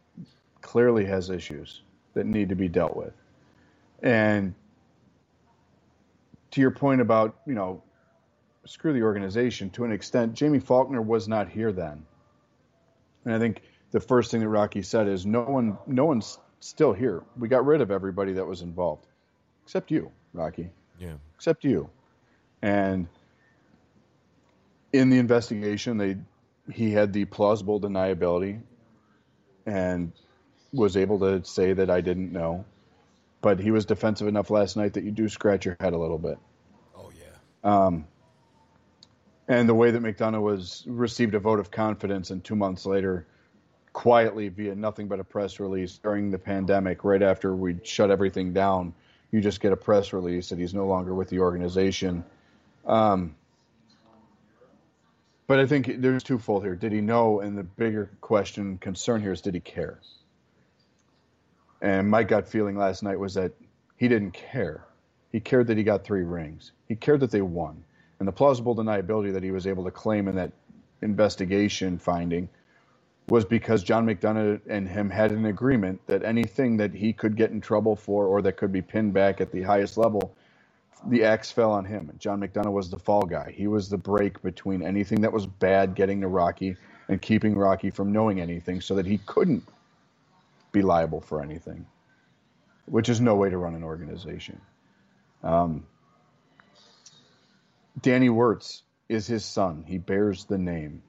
clearly 0.63 1.05
has 1.05 1.29
issues 1.29 1.83
that 2.15 2.25
need 2.25 2.49
to 2.49 2.55
be 2.55 2.67
dealt 2.67 2.97
with. 2.97 3.13
And 4.03 4.55
to 6.53 6.63
your 6.63 6.71
point 6.71 7.03
about, 7.03 7.37
you 7.47 7.53
know, 7.53 7.83
screw 8.65 8.95
the 8.95 9.03
organization 9.03 9.69
to 9.71 9.85
an 9.85 9.93
extent, 9.93 10.41
Jaime 10.41 10.61
Faulkner 10.61 11.03
was 11.03 11.29
not 11.29 11.51
here 11.51 11.73
then. 11.73 12.07
And 13.27 13.35
I 13.35 13.39
think 13.39 13.61
the 13.91 14.01
first 14.01 14.31
thing 14.31 14.41
that 14.41 14.49
Rocky 14.49 14.81
said 14.81 15.09
is 15.09 15.27
no 15.27 15.43
one 15.43 15.77
no 15.87 16.07
one's 16.07 16.39
still 16.61 16.95
here. 16.95 17.23
We 17.37 17.49
got 17.49 17.67
rid 17.67 17.83
of 17.83 17.91
everybody 17.91 18.33
that 18.33 18.47
was 18.47 18.63
involved. 18.63 19.09
Except 19.65 19.91
you, 19.91 20.11
Rocky. 20.33 20.71
Yeah. 20.99 21.15
Except 21.37 21.65
you. 21.65 21.91
And 22.61 23.09
in 24.93 25.11
the 25.11 25.19
investigation 25.19 25.97
they 25.97 26.17
he 26.73 26.93
had 26.93 27.13
the 27.13 27.25
plausible 27.25 27.81
deniability 27.81 28.61
and 29.67 30.13
was 30.73 30.97
able 30.97 31.19
to 31.21 31.45
say 31.45 31.73
that 31.73 31.91
I 31.91 32.01
didn't 32.01 32.33
know, 32.33 32.65
but 33.41 33.59
he 33.59 33.71
was 33.71 33.85
defensive 33.85 34.29
enough 34.29 34.51
last 34.51 34.77
night 34.77 34.95
that 34.95 35.05
you 35.05 35.11
do 35.11 35.29
scratch 35.29 35.65
your 35.67 35.77
head 35.81 35.93
a 35.93 35.99
little 35.99 36.19
bit. 36.19 36.39
Oh 36.97 37.11
yeah. 37.19 37.87
Um, 37.87 38.07
and 39.49 39.69
the 39.69 39.75
way 39.75 39.91
that 39.91 40.03
McDonough 40.03 40.41
was 40.41 40.85
received 40.87 41.35
a 41.35 41.41
vote 41.41 41.59
of 41.59 41.71
confidence, 41.71 42.31
and 42.31 42.43
two 42.43 42.57
months 42.57 42.87
later, 42.87 43.27
quietly 43.93 44.49
via 44.49 44.75
nothing 44.75 45.09
but 45.09 45.21
a 45.21 45.25
press 45.25 45.61
release 45.61 45.99
during 45.99 46.31
the 46.31 46.39
pandemic, 46.39 47.05
right 47.05 47.23
after 47.23 47.55
we 47.55 47.77
shut 47.83 48.11
everything 48.11 48.53
down, 48.53 48.95
you 49.33 49.41
just 49.41 49.61
get 49.61 49.73
a 49.73 49.77
press 49.77 50.13
release 50.13 50.51
that 50.51 50.59
he's 50.59 50.75
no 50.75 50.87
longer 50.87 51.15
with 51.15 51.29
the 51.31 51.41
organization. 51.41 52.25
Um, 52.87 53.35
but 55.47 55.59
I 55.59 55.67
think 55.67 56.01
there's 56.01 56.23
twofold 56.23 56.63
here. 56.63 56.77
Did 56.77 56.93
he 56.93 57.01
know? 57.01 57.41
And 57.41 57.59
the 57.59 57.65
bigger 57.65 58.11
question, 58.21 58.79
concern 58.79 59.23
here 59.23 59.33
is, 59.33 59.41
did 59.41 59.55
he 59.55 59.61
care? 59.61 59.99
And 61.81 62.09
my 62.09 62.23
gut 62.23 62.47
feeling 62.47 62.77
last 62.77 63.03
night 63.03 63.19
was 63.19 63.35
that 63.35 63.53
he 63.97 64.07
didn't 64.07 64.33
care. 64.33 64.85
He 65.33 65.41
cared 65.41 65.67
that 65.69 65.77
he 65.77 65.83
got 65.83 66.05
three 66.05 66.23
rings. 66.23 66.73
He 66.87 66.95
cared 66.95 67.21
that 67.21 67.31
they 67.31 67.43
won. 67.43 67.85
And 68.19 68.29
the 68.29 68.33
plausible 68.33 68.77
deniability 68.77 69.33
that 69.33 69.43
he 69.43 69.51
was 69.51 69.67
able 69.67 69.85
to 69.85 69.91
claim 69.91 70.29
in 70.29 70.37
that 70.37 70.53
investigation 71.01 71.99
finding 71.99 72.49
was 73.29 73.45
because 73.45 73.83
John 73.83 74.07
McDonough 74.07 74.61
and 74.69 74.89
him 74.89 75.09
had 75.09 75.33
an 75.33 75.47
agreement 75.47 76.01
that 76.07 76.25
anything 76.25 76.77
that 76.79 76.93
he 76.93 77.13
could 77.13 77.37
get 77.37 77.51
in 77.51 77.61
trouble 77.61 77.97
for 77.97 78.27
or 78.27 78.43
that 78.43 78.57
could 78.57 78.73
be 78.73 78.83
pinned 78.83 79.15
back 79.15 79.41
at 79.41 79.53
the 79.53 79.63
highest 79.63 79.97
level, 79.97 80.35
the 81.07 81.25
axe 81.25 81.51
fell 81.51 81.73
on 81.73 81.85
him. 81.85 82.13
John 82.19 82.41
McDonough 82.41 82.73
was 82.73 82.91
the 82.91 82.99
fall 82.99 83.23
guy. 83.23 83.53
He 83.57 83.67
was 83.67 83.89
the 83.89 83.97
break 83.97 84.43
between 84.43 84.83
anything 84.83 85.23
that 85.23 85.33
was 85.33 85.47
bad 85.47 85.95
getting 85.95 86.21
to 86.21 86.29
Rocky 86.29 86.77
and 87.09 87.21
keeping 87.21 87.57
Rocky 87.57 87.91
from 87.91 88.13
knowing 88.13 88.41
anything 88.41 88.81
so 88.81 88.95
that 88.97 89.07
he 89.07 89.19
couldn't 89.19 89.69
be 90.73 90.83
liable 90.83 91.21
for 91.21 91.43
anything, 91.43 91.87
which 92.87 93.09
is 93.09 93.21
no 93.21 93.35
way 93.35 93.51
to 93.51 93.59
run 93.59 93.75
an 93.75 93.85
organization. 93.85 94.61
Um, 95.43 95.87
Danny 98.01 98.31
Wirtz 98.31 98.83
is 99.09 99.27
his 99.27 99.45
son. 99.45 99.85
He 99.87 99.99
bears 99.99 100.45
the 100.47 100.59
name. 100.59 101.03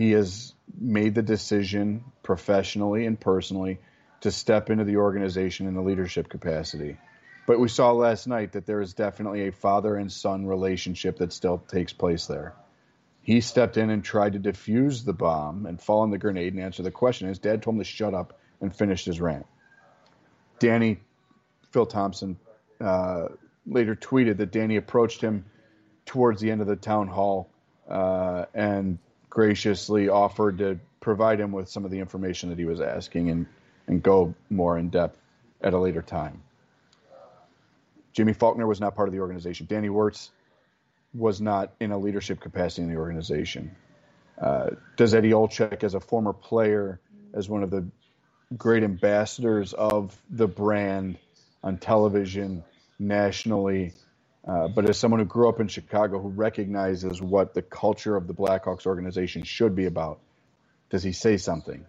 He 0.00 0.12
has 0.12 0.54
made 0.80 1.14
the 1.14 1.20
decision 1.20 2.04
professionally 2.22 3.04
and 3.04 3.20
personally 3.20 3.80
to 4.22 4.30
step 4.30 4.70
into 4.70 4.84
the 4.84 4.96
organization 4.96 5.66
in 5.66 5.74
the 5.74 5.82
leadership 5.82 6.30
capacity. 6.30 6.96
But 7.46 7.60
we 7.60 7.68
saw 7.68 7.92
last 7.92 8.26
night 8.26 8.52
that 8.52 8.64
there 8.64 8.80
is 8.80 8.94
definitely 8.94 9.46
a 9.46 9.52
father 9.52 9.96
and 9.96 10.10
son 10.10 10.46
relationship 10.46 11.18
that 11.18 11.34
still 11.34 11.58
takes 11.58 11.92
place 11.92 12.24
there. 12.24 12.54
He 13.20 13.42
stepped 13.42 13.76
in 13.76 13.90
and 13.90 14.02
tried 14.02 14.32
to 14.32 14.40
defuse 14.40 15.04
the 15.04 15.12
bomb 15.12 15.66
and 15.66 15.78
fall 15.78 16.00
on 16.00 16.10
the 16.10 16.16
grenade 16.16 16.54
and 16.54 16.62
answer 16.62 16.82
the 16.82 16.90
question. 16.90 17.28
His 17.28 17.38
dad 17.38 17.62
told 17.62 17.76
him 17.76 17.80
to 17.80 17.84
shut 17.84 18.14
up 18.14 18.40
and 18.62 18.74
finished 18.74 19.04
his 19.04 19.20
rant. 19.20 19.44
Danny, 20.60 21.00
Phil 21.72 21.84
Thompson, 21.84 22.38
uh, 22.80 23.26
later 23.66 23.94
tweeted 23.96 24.38
that 24.38 24.50
Danny 24.50 24.76
approached 24.76 25.20
him 25.20 25.44
towards 26.06 26.40
the 26.40 26.50
end 26.50 26.62
of 26.62 26.66
the 26.66 26.76
town 26.76 27.06
hall 27.06 27.50
uh, 27.86 28.46
and 28.54 28.98
graciously 29.30 30.08
offered 30.08 30.58
to 30.58 30.78
provide 31.00 31.40
him 31.40 31.52
with 31.52 31.68
some 31.68 31.84
of 31.84 31.90
the 31.90 31.98
information 31.98 32.50
that 32.50 32.58
he 32.58 32.64
was 32.64 32.80
asking 32.80 33.30
and, 33.30 33.46
and 33.86 34.02
go 34.02 34.34
more 34.50 34.76
in 34.76 34.90
depth 34.90 35.18
at 35.62 35.72
a 35.72 35.78
later 35.78 36.02
time. 36.02 36.42
Jimmy 38.12 38.32
Faulkner 38.32 38.66
was 38.66 38.80
not 38.80 38.96
part 38.96 39.08
of 39.08 39.14
the 39.14 39.20
organization. 39.20 39.66
Danny 39.70 39.88
Wirtz 39.88 40.30
was 41.14 41.40
not 41.40 41.72
in 41.80 41.92
a 41.92 41.98
leadership 41.98 42.40
capacity 42.40 42.82
in 42.82 42.88
the 42.88 42.98
organization. 42.98 43.74
Uh, 44.38 44.70
does 44.96 45.14
Eddie 45.14 45.30
Olczyk, 45.30 45.84
as 45.84 45.94
a 45.94 46.00
former 46.00 46.32
player, 46.32 47.00
as 47.32 47.48
one 47.48 47.62
of 47.62 47.70
the 47.70 47.86
great 48.56 48.82
ambassadors 48.82 49.72
of 49.72 50.16
the 50.28 50.48
brand 50.48 51.18
on 51.62 51.78
television 51.78 52.64
nationally. 52.98 53.92
Uh, 54.46 54.68
but 54.68 54.88
as 54.88 54.98
someone 54.98 55.20
who 55.20 55.26
grew 55.26 55.48
up 55.48 55.60
in 55.60 55.68
Chicago 55.68 56.20
who 56.20 56.28
recognizes 56.28 57.20
what 57.20 57.52
the 57.54 57.62
culture 57.62 58.16
of 58.16 58.26
the 58.26 58.34
Blackhawks 58.34 58.86
organization 58.86 59.42
should 59.42 59.76
be 59.76 59.86
about, 59.86 60.20
does 60.88 61.02
he 61.02 61.12
say 61.12 61.36
something? 61.36 61.84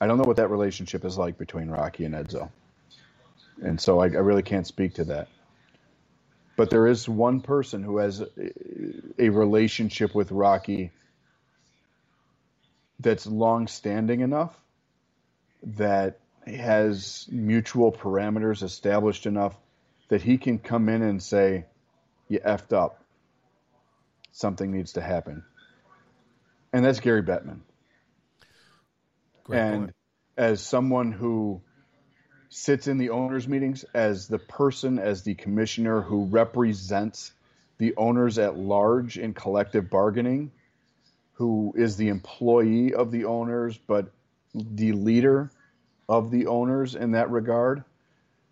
I 0.00 0.06
don't 0.06 0.18
know 0.18 0.24
what 0.24 0.36
that 0.36 0.48
relationship 0.48 1.04
is 1.04 1.16
like 1.16 1.38
between 1.38 1.68
Rocky 1.68 2.04
and 2.04 2.14
Edzo. 2.14 2.50
And 3.62 3.80
so 3.80 4.00
I, 4.00 4.06
I 4.06 4.20
really 4.20 4.42
can't 4.42 4.66
speak 4.66 4.94
to 4.94 5.04
that. 5.04 5.28
But 6.56 6.70
there 6.70 6.86
is 6.86 7.08
one 7.08 7.40
person 7.40 7.82
who 7.82 7.98
has 7.98 8.22
a, 9.18 9.28
relationship 9.28 10.14
with 10.14 10.30
Rocky 10.32 10.90
that's 13.00 13.26
long 13.26 13.68
standing 13.68 14.20
enough 14.20 14.58
that 15.62 16.18
has 16.46 17.26
mutual 17.30 17.92
parameters 17.92 18.62
established 18.62 19.26
enough 19.26 19.54
that 20.12 20.20
he 20.20 20.36
can 20.36 20.58
come 20.58 20.90
in 20.90 21.00
and 21.00 21.22
say, 21.22 21.64
"You 22.28 22.38
effed 22.40 22.74
up. 22.74 23.02
Something 24.30 24.70
needs 24.70 24.92
to 24.92 25.00
happen," 25.00 25.42
and 26.70 26.84
that's 26.84 27.00
Gary 27.00 27.22
Bettman. 27.22 27.60
Great 29.44 29.58
and 29.58 29.80
point. 29.84 29.94
as 30.36 30.60
someone 30.60 31.12
who 31.12 31.62
sits 32.50 32.88
in 32.88 32.98
the 32.98 33.08
owners 33.08 33.48
meetings 33.48 33.86
as 33.94 34.28
the 34.28 34.38
person 34.38 34.98
as 34.98 35.22
the 35.22 35.34
commissioner 35.34 36.02
who 36.02 36.26
represents 36.26 37.32
the 37.78 37.96
owners 37.96 38.38
at 38.38 38.58
large 38.58 39.16
in 39.16 39.32
collective 39.32 39.88
bargaining 39.88 40.52
who 41.32 41.72
is 41.74 41.96
the 41.96 42.08
employee 42.08 42.92
of 42.92 43.10
the 43.10 43.24
owners 43.24 43.78
but 43.78 44.12
the 44.52 44.92
leader 44.92 45.50
of 46.06 46.30
the 46.30 46.48
owners 46.48 46.94
in 46.94 47.12
that 47.12 47.30
regard 47.30 47.82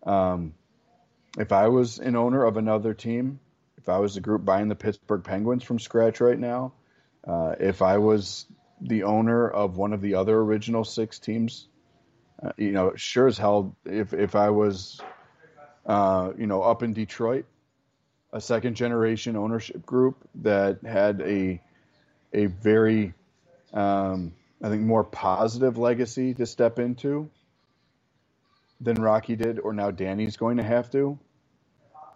um, 0.04 0.54
if 1.38 1.52
i 1.52 1.68
was 1.68 1.98
an 1.98 2.16
owner 2.16 2.44
of 2.44 2.56
another 2.56 2.94
team 2.94 3.40
if 3.78 3.88
i 3.88 3.98
was 3.98 4.14
the 4.14 4.20
group 4.20 4.44
buying 4.44 4.68
the 4.68 4.74
pittsburgh 4.74 5.24
penguins 5.24 5.62
from 5.62 5.78
scratch 5.78 6.20
right 6.20 6.38
now 6.38 6.72
uh, 7.26 7.54
if 7.58 7.82
i 7.82 7.98
was 7.98 8.46
the 8.80 9.02
owner 9.02 9.48
of 9.48 9.76
one 9.76 9.92
of 9.92 10.00
the 10.00 10.14
other 10.14 10.36
original 10.36 10.84
six 10.84 11.18
teams. 11.18 11.68
Uh, 12.42 12.52
you 12.56 12.72
know, 12.72 12.92
sure 12.96 13.26
as 13.26 13.36
hell, 13.36 13.76
if 13.84 14.14
if 14.14 14.34
I 14.34 14.50
was, 14.50 15.00
uh, 15.84 16.32
you 16.38 16.46
know, 16.46 16.62
up 16.62 16.82
in 16.82 16.94
Detroit, 16.94 17.44
a 18.32 18.40
second 18.40 18.76
generation 18.76 19.36
ownership 19.36 19.84
group 19.84 20.16
that 20.36 20.82
had 20.82 21.20
a 21.20 21.60
a 22.32 22.46
very, 22.46 23.12
um, 23.74 24.32
I 24.62 24.68
think, 24.70 24.82
more 24.82 25.04
positive 25.04 25.76
legacy 25.76 26.32
to 26.34 26.46
step 26.46 26.78
into 26.78 27.30
than 28.80 28.96
Rocky 29.00 29.36
did, 29.36 29.58
or 29.58 29.72
now 29.72 29.90
Danny's 29.90 30.36
going 30.36 30.56
to 30.56 30.62
have 30.62 30.90
to. 30.90 31.18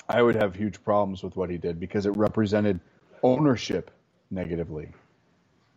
I 0.08 0.22
would 0.22 0.34
have 0.34 0.54
huge 0.54 0.82
problems 0.84 1.22
with 1.22 1.36
what 1.36 1.50
he 1.50 1.58
did 1.58 1.80
because 1.80 2.06
it 2.06 2.16
represented 2.16 2.80
ownership 3.22 3.90
negatively. 4.30 4.88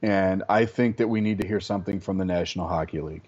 And 0.02 0.44
I 0.50 0.66
think 0.66 0.98
that 0.98 1.08
we 1.08 1.22
need 1.22 1.40
to 1.42 1.48
hear 1.48 1.60
something 1.60 2.00
from 2.00 2.18
the 2.18 2.26
National 2.26 2.68
Hockey 2.68 3.02
League. 3.02 3.28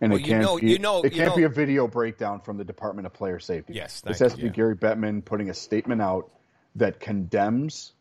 And 0.00 0.12
Well, 0.12 0.20
it 0.20 0.24
can't 0.24 0.42
know- 0.42 0.58
be, 0.58 0.70
you 0.70 0.78
know- 0.78 1.02
it 1.02 1.12
can't 1.12 1.34
be 1.34 1.40
know- 1.42 1.48
a 1.48 1.50
video 1.50 1.88
breakdown 1.88 2.40
from 2.40 2.56
the 2.56 2.64
Department 2.64 3.06
of 3.06 3.12
Player 3.14 3.40
Safety. 3.40 3.72
Yes, 3.74 4.00
this 4.02 4.20
has 4.20 4.32
you, 4.32 4.36
to 4.36 4.42
be 4.42 4.46
yeah. 4.48 4.52
Gary 4.52 4.76
Bettman 4.76 5.24
putting 5.24 5.50
a 5.50 5.54
statement 5.54 6.00
out 6.00 6.30
that 6.76 7.00
condemns 7.00 7.92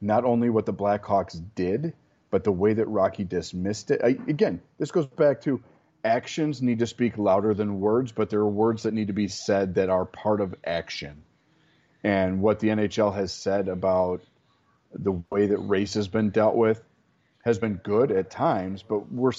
not 0.00 0.24
only 0.24 0.48
what 0.48 0.64
the 0.64 0.72
Blackhawks 0.72 1.40
did, 1.54 1.92
but 2.30 2.44
the 2.44 2.52
way 2.52 2.72
that 2.72 2.86
Rocky 2.86 3.24
dismissed 3.24 3.90
it. 3.90 4.00
I, 4.02 4.16
again, 4.26 4.62
this 4.78 4.90
goes 4.90 5.06
back 5.06 5.42
to 5.42 5.62
actions 6.04 6.62
need 6.62 6.80
to 6.80 6.86
speak 6.86 7.18
louder 7.18 7.54
than 7.54 7.80
words, 7.80 8.12
but 8.12 8.30
there 8.30 8.40
are 8.40 8.48
words 8.48 8.84
that 8.84 8.94
need 8.94 9.08
to 9.08 9.12
be 9.12 9.28
said 9.28 9.74
that 9.74 9.88
are 9.88 10.04
part 10.04 10.40
of 10.40 10.54
action. 10.64 11.22
And 12.04 12.40
what 12.40 12.60
the 12.60 12.68
NHL 12.68 13.14
has 13.14 13.32
said 13.32 13.68
about 13.68 14.22
the 14.92 15.22
way 15.30 15.46
that 15.46 15.58
race 15.58 15.94
has 15.94 16.08
been 16.08 16.30
dealt 16.30 16.56
with 16.56 16.82
has 17.44 17.58
been 17.58 17.74
good 17.74 18.12
at 18.12 18.30
times, 18.30 18.82
but 18.82 19.10
we're 19.10 19.32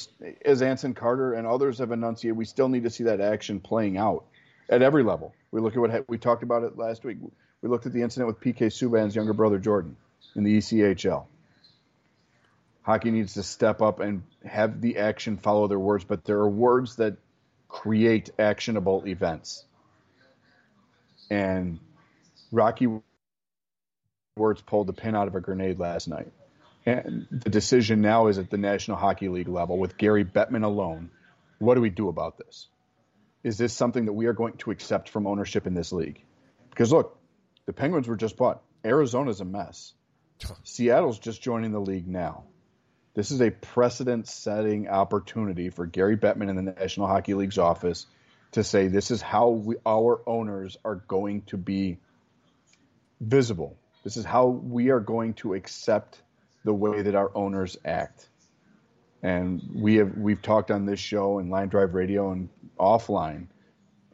as 0.44 0.61
Anson 0.61 0.94
Carter 0.94 1.34
and 1.34 1.48
others 1.48 1.80
have 1.80 1.91
enunciated, 1.91 2.38
we 2.38 2.45
still 2.45 2.68
need 2.68 2.84
to 2.84 2.90
see 2.90 3.06
that 3.06 3.22
action 3.22 3.60
playing 3.60 3.98
out 3.98 4.26
at 4.69 4.81
every 4.81 5.03
level. 5.03 5.34
We 5.52 5.61
look 5.61 5.73
at 5.76 5.80
what 5.80 5.91
ha- 5.91 6.03
we 6.07 6.18
talked 6.18 6.44
about 6.44 6.64
it 6.64 6.77
last 6.77 7.06
week. 7.06 7.18
We 7.61 7.69
looked 7.69 7.85
at 7.85 7.94
the 7.94 8.02
incident 8.02 8.27
with 8.27 8.41
PK 8.41 8.68
Subban's 8.68 9.15
younger 9.15 9.34
brother 9.34 9.57
Jordan 9.57 9.95
in 10.35 10.44
the 10.44 10.57
ECHL. 10.57 11.26
Hockey 12.84 13.11
needs 13.11 13.35
to 13.35 13.43
step 13.43 13.81
up 13.81 13.99
and 13.99 14.23
have 14.45 14.81
the 14.81 14.97
action 14.97 15.38
follow 15.38 15.68
their 15.68 15.80
words, 15.80 16.03
but 16.03 16.26
there 16.26 16.39
are 16.39 16.49
words 16.49 16.97
that 16.97 17.18
create 17.69 18.30
actionable 18.38 19.07
events. 19.07 19.65
And 21.30 21.80
Rocky 22.51 22.88
Wirtz 24.35 24.61
pulled 24.61 24.88
the 24.88 24.93
pin 24.93 25.15
out 25.15 25.27
of 25.27 25.35
a 25.35 25.41
grenade 25.41 25.80
last 25.80 26.07
night. 26.07 26.31
And 26.85 27.27
the 27.31 27.49
decision 27.49 28.01
now 28.01 28.27
is 28.27 28.38
at 28.38 28.49
the 28.49 28.57
National 28.57 28.97
Hockey 28.97 29.30
League 29.30 29.47
level 29.47 29.77
with 29.77 29.97
Gary 29.97 30.26
Bettman 30.26 30.65
alone. 30.65 31.10
What 31.60 31.76
do 31.76 31.81
we 31.81 31.89
do 31.89 32.10
about 32.10 32.38
this? 32.38 32.68
Is 33.43 33.57
this 33.57 33.73
something 33.73 34.05
that 34.05 34.14
we 34.14 34.26
are 34.26 34.34
going 34.34 34.57
to 34.57 34.72
accept 34.72 35.10
from 35.10 35.26
ownership 35.26 35.65
in 35.65 35.73
this 35.73 35.93
league? 35.93 36.22
Because 36.69 36.91
look, 36.91 37.18
the 37.65 37.73
Penguins 37.73 38.07
were 38.07 38.18
just 38.18 38.35
bought. 38.35 38.61
Arizona's 38.84 39.39
a 39.39 39.45
mess. 39.45 39.93
Seattle's 40.64 41.19
just 41.19 41.41
joining 41.41 41.72
the 41.72 41.80
league 41.80 42.07
now. 42.07 42.43
This 43.15 43.30
is 43.30 43.41
a 43.41 43.52
precedent 43.52 44.27
setting 44.27 44.90
opportunity 44.90 45.69
for 45.69 45.85
Gary 45.85 46.18
Bettman 46.18 46.49
in 46.49 46.56
the 46.56 46.73
National 46.73 47.07
Hockey 47.07 47.35
League's 47.35 47.60
office 47.60 48.07
to 48.53 48.64
say 48.64 48.88
this 48.88 49.11
is 49.11 49.22
how 49.22 49.49
we, 49.49 49.76
our 49.85 50.22
owners 50.26 50.77
are 50.84 50.95
going 50.95 51.44
to 51.44 51.57
be 51.57 51.98
visible. 53.22 53.77
This 54.03 54.18
is 54.18 54.26
how 54.26 54.48
we 54.48 54.90
are 54.90 54.99
going 54.99 55.35
to 55.35 55.53
accept 55.53 56.22
the 56.65 56.73
way 56.73 57.03
that 57.03 57.14
our 57.14 57.31
owners 57.35 57.77
act. 57.85 58.27
And 59.22 59.61
we 59.76 59.95
have 59.95 60.18
we've 60.18 60.41
talked 60.41 60.72
on 60.72 60.85
this 60.85 60.99
show 60.99 61.38
and 61.38 61.52
Line 61.52 61.69
Drive 61.69 61.94
Radio 61.94 62.31
and 62.31 62.49
offline 62.80 63.48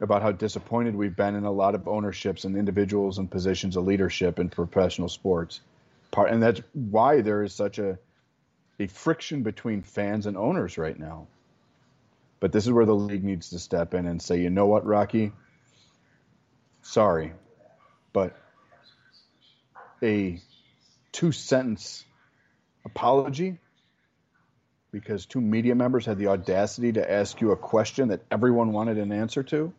about 0.00 0.22
how 0.22 0.32
disappointed 0.32 0.94
we've 0.94 1.16
been 1.16 1.34
in 1.34 1.44
a 1.44 1.50
lot 1.50 1.74
of 1.74 1.88
ownerships 1.88 2.44
and 2.44 2.56
individuals 2.56 3.18
and 3.18 3.30
positions 3.30 3.76
of 3.76 3.84
leadership 3.84 4.38
in 4.38 4.50
professional 4.50 5.08
sports. 5.08 5.60
Part 6.10 6.30
and 6.30 6.42
that's 6.42 6.60
why 6.72 7.22
there 7.22 7.42
is 7.42 7.52
such 7.54 7.78
a 7.78 7.98
a 8.80 8.86
friction 8.86 9.42
between 9.42 9.82
fans 9.82 10.26
and 10.26 10.36
owners 10.36 10.78
right 10.78 10.98
now. 10.98 11.26
But 12.40 12.50
this 12.50 12.64
is 12.64 12.72
where 12.72 12.86
the 12.86 12.94
league 12.94 13.22
needs 13.22 13.50
to 13.50 13.58
step 13.58 13.92
in 13.92 14.06
and 14.06 14.20
say, 14.20 14.40
you 14.40 14.48
know 14.48 14.66
what, 14.66 14.86
Rocky? 14.86 15.32
Sorry, 16.80 17.34
but 18.14 18.34
a 20.02 20.40
two 21.12 21.30
sentence 21.30 22.04
apology 22.86 23.58
because 24.90 25.26
two 25.26 25.42
media 25.42 25.74
members 25.74 26.06
had 26.06 26.16
the 26.16 26.28
audacity 26.28 26.92
to 26.92 27.12
ask 27.12 27.40
you 27.42 27.50
a 27.52 27.56
question 27.56 28.08
that 28.08 28.22
everyone 28.30 28.72
wanted 28.72 28.96
an 28.96 29.12
answer 29.12 29.42
to. 29.42 29.74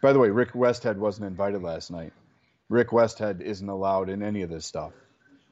By 0.00 0.12
the 0.12 0.20
way, 0.20 0.30
Rick 0.30 0.52
Westhead 0.52 0.96
wasn't 0.96 1.26
invited 1.26 1.62
last 1.62 1.90
night. 1.90 2.12
Rick 2.68 2.90
Westhead 2.90 3.40
isn't 3.40 3.68
allowed 3.68 4.08
in 4.08 4.22
any 4.22 4.42
of 4.42 4.48
this 4.48 4.64
stuff. 4.64 4.92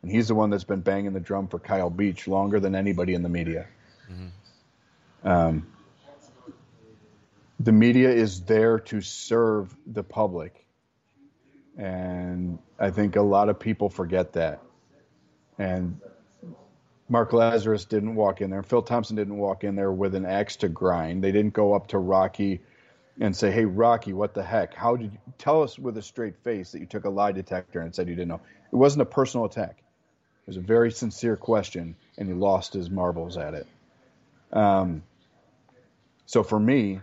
And 0.05 0.13
he's 0.13 0.29
the 0.29 0.35
one 0.35 0.51
that's 0.51 0.65
been 0.65 0.83
banging 0.83 1.15
the 1.15 1.21
drum 1.21 1.49
for 1.49 1.59
Kyle 1.59 1.89
Beach 1.89 2.29
longer 2.29 2.61
than 2.61 2.75
anybody 2.75 3.15
in 3.15 3.23
the 3.23 3.31
media. 3.31 3.67
Um, 5.25 5.67
the 7.59 7.73
media 7.73 8.11
is 8.11 8.43
there 8.43 8.81
to 8.81 9.01
serve 9.01 9.75
the 9.87 10.03
public. 10.03 10.67
And 11.79 12.59
I 12.79 12.91
think 12.91 13.17
a 13.17 13.23
lot 13.23 13.49
of 13.49 13.59
people 13.59 13.89
forget 13.89 14.35
that. 14.35 14.61
And 15.59 16.03
Mark 17.09 17.31
Lazerus 17.31 17.89
didn't 17.89 18.15
walk 18.15 18.43
in 18.43 18.51
there. 18.51 18.63
Phil 18.63 18.83
Thompson 18.83 19.17
didn't 19.17 19.39
walk 19.39 19.65
in 19.65 19.75
there 19.75 19.91
with 19.91 20.15
an 20.15 20.27
axe 20.27 20.57
to 20.57 20.69
grind. 20.69 21.25
They 21.25 21.33
didn't 21.33 21.55
go 21.55 21.73
up 21.73 21.89
to 21.89 21.99
Rocky 21.99 22.61
and 23.19 23.35
say, 23.35 23.51
"Hey, 23.51 23.65
Rocky, 23.65 24.13
what 24.13 24.35
the 24.35 24.43
heck? 24.43 24.75
How 24.75 24.97
did 24.97 25.13
you 25.15 25.19
tell 25.39 25.63
us 25.63 25.79
with 25.79 25.97
a 25.97 26.03
straight 26.03 26.37
face 26.37 26.73
that 26.73 26.81
you 26.81 26.87
took 26.87 27.07
a 27.07 27.11
lie 27.11 27.33
detector 27.33 27.81
and 27.81 27.95
said 27.95 28.07
you 28.07 28.15
didn't 28.15 28.29
know?" 28.29 28.41
It 28.71 28.77
wasn't 28.77 29.01
a 29.01 29.07
personal 29.07 29.47
attack. 29.47 29.81
It 30.45 30.49
was 30.49 30.57
a 30.59 30.61
very 30.61 30.93
sincere 30.93 31.39
question, 31.39 31.97
and 32.19 32.29
he 32.29 32.35
lost 32.35 32.75
his 32.75 32.91
marbles 32.91 33.39
at 33.39 33.55
it. 33.55 33.67
Um, 34.53 35.03
so 36.27 36.43
for 36.43 36.61
me, 36.61 37.01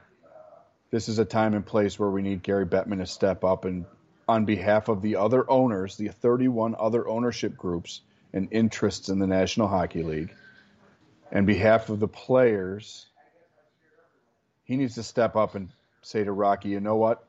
this 0.91 1.09
is 1.09 1.18
a 1.18 1.26
time 1.26 1.55
and 1.55 1.65
place 1.65 1.97
where 1.97 2.11
we 2.11 2.22
need 2.22 2.43
Gary 2.43 2.68
Bettman 2.68 2.99
to 2.99 3.07
step 3.07 3.43
up 3.43 3.65
and, 3.65 3.85
on 4.27 4.45
behalf 4.45 4.89
of 4.89 5.01
the 5.01 5.15
other 5.15 5.49
owners, 5.49 5.97
the 5.97 6.09
31 6.09 6.76
other 6.77 7.07
ownership 7.07 7.57
groups 7.57 8.01
and 8.31 8.47
interests 8.51 9.09
in 9.09 9.18
the 9.18 9.26
National 9.26 9.68
Hockey 9.68 10.03
League, 10.03 10.35
and 11.31 11.47
behalf 11.47 11.89
of 11.89 11.99
the 11.99 12.07
players, 12.07 13.07
he 14.65 14.77
needs 14.77 14.93
to 14.95 15.03
step 15.03 15.35
up 15.35 15.55
and 15.55 15.69
say 16.03 16.23
to 16.23 16.31
Rocky, 16.31 16.69
you 16.69 16.80
know 16.80 16.95
what? 16.95 17.26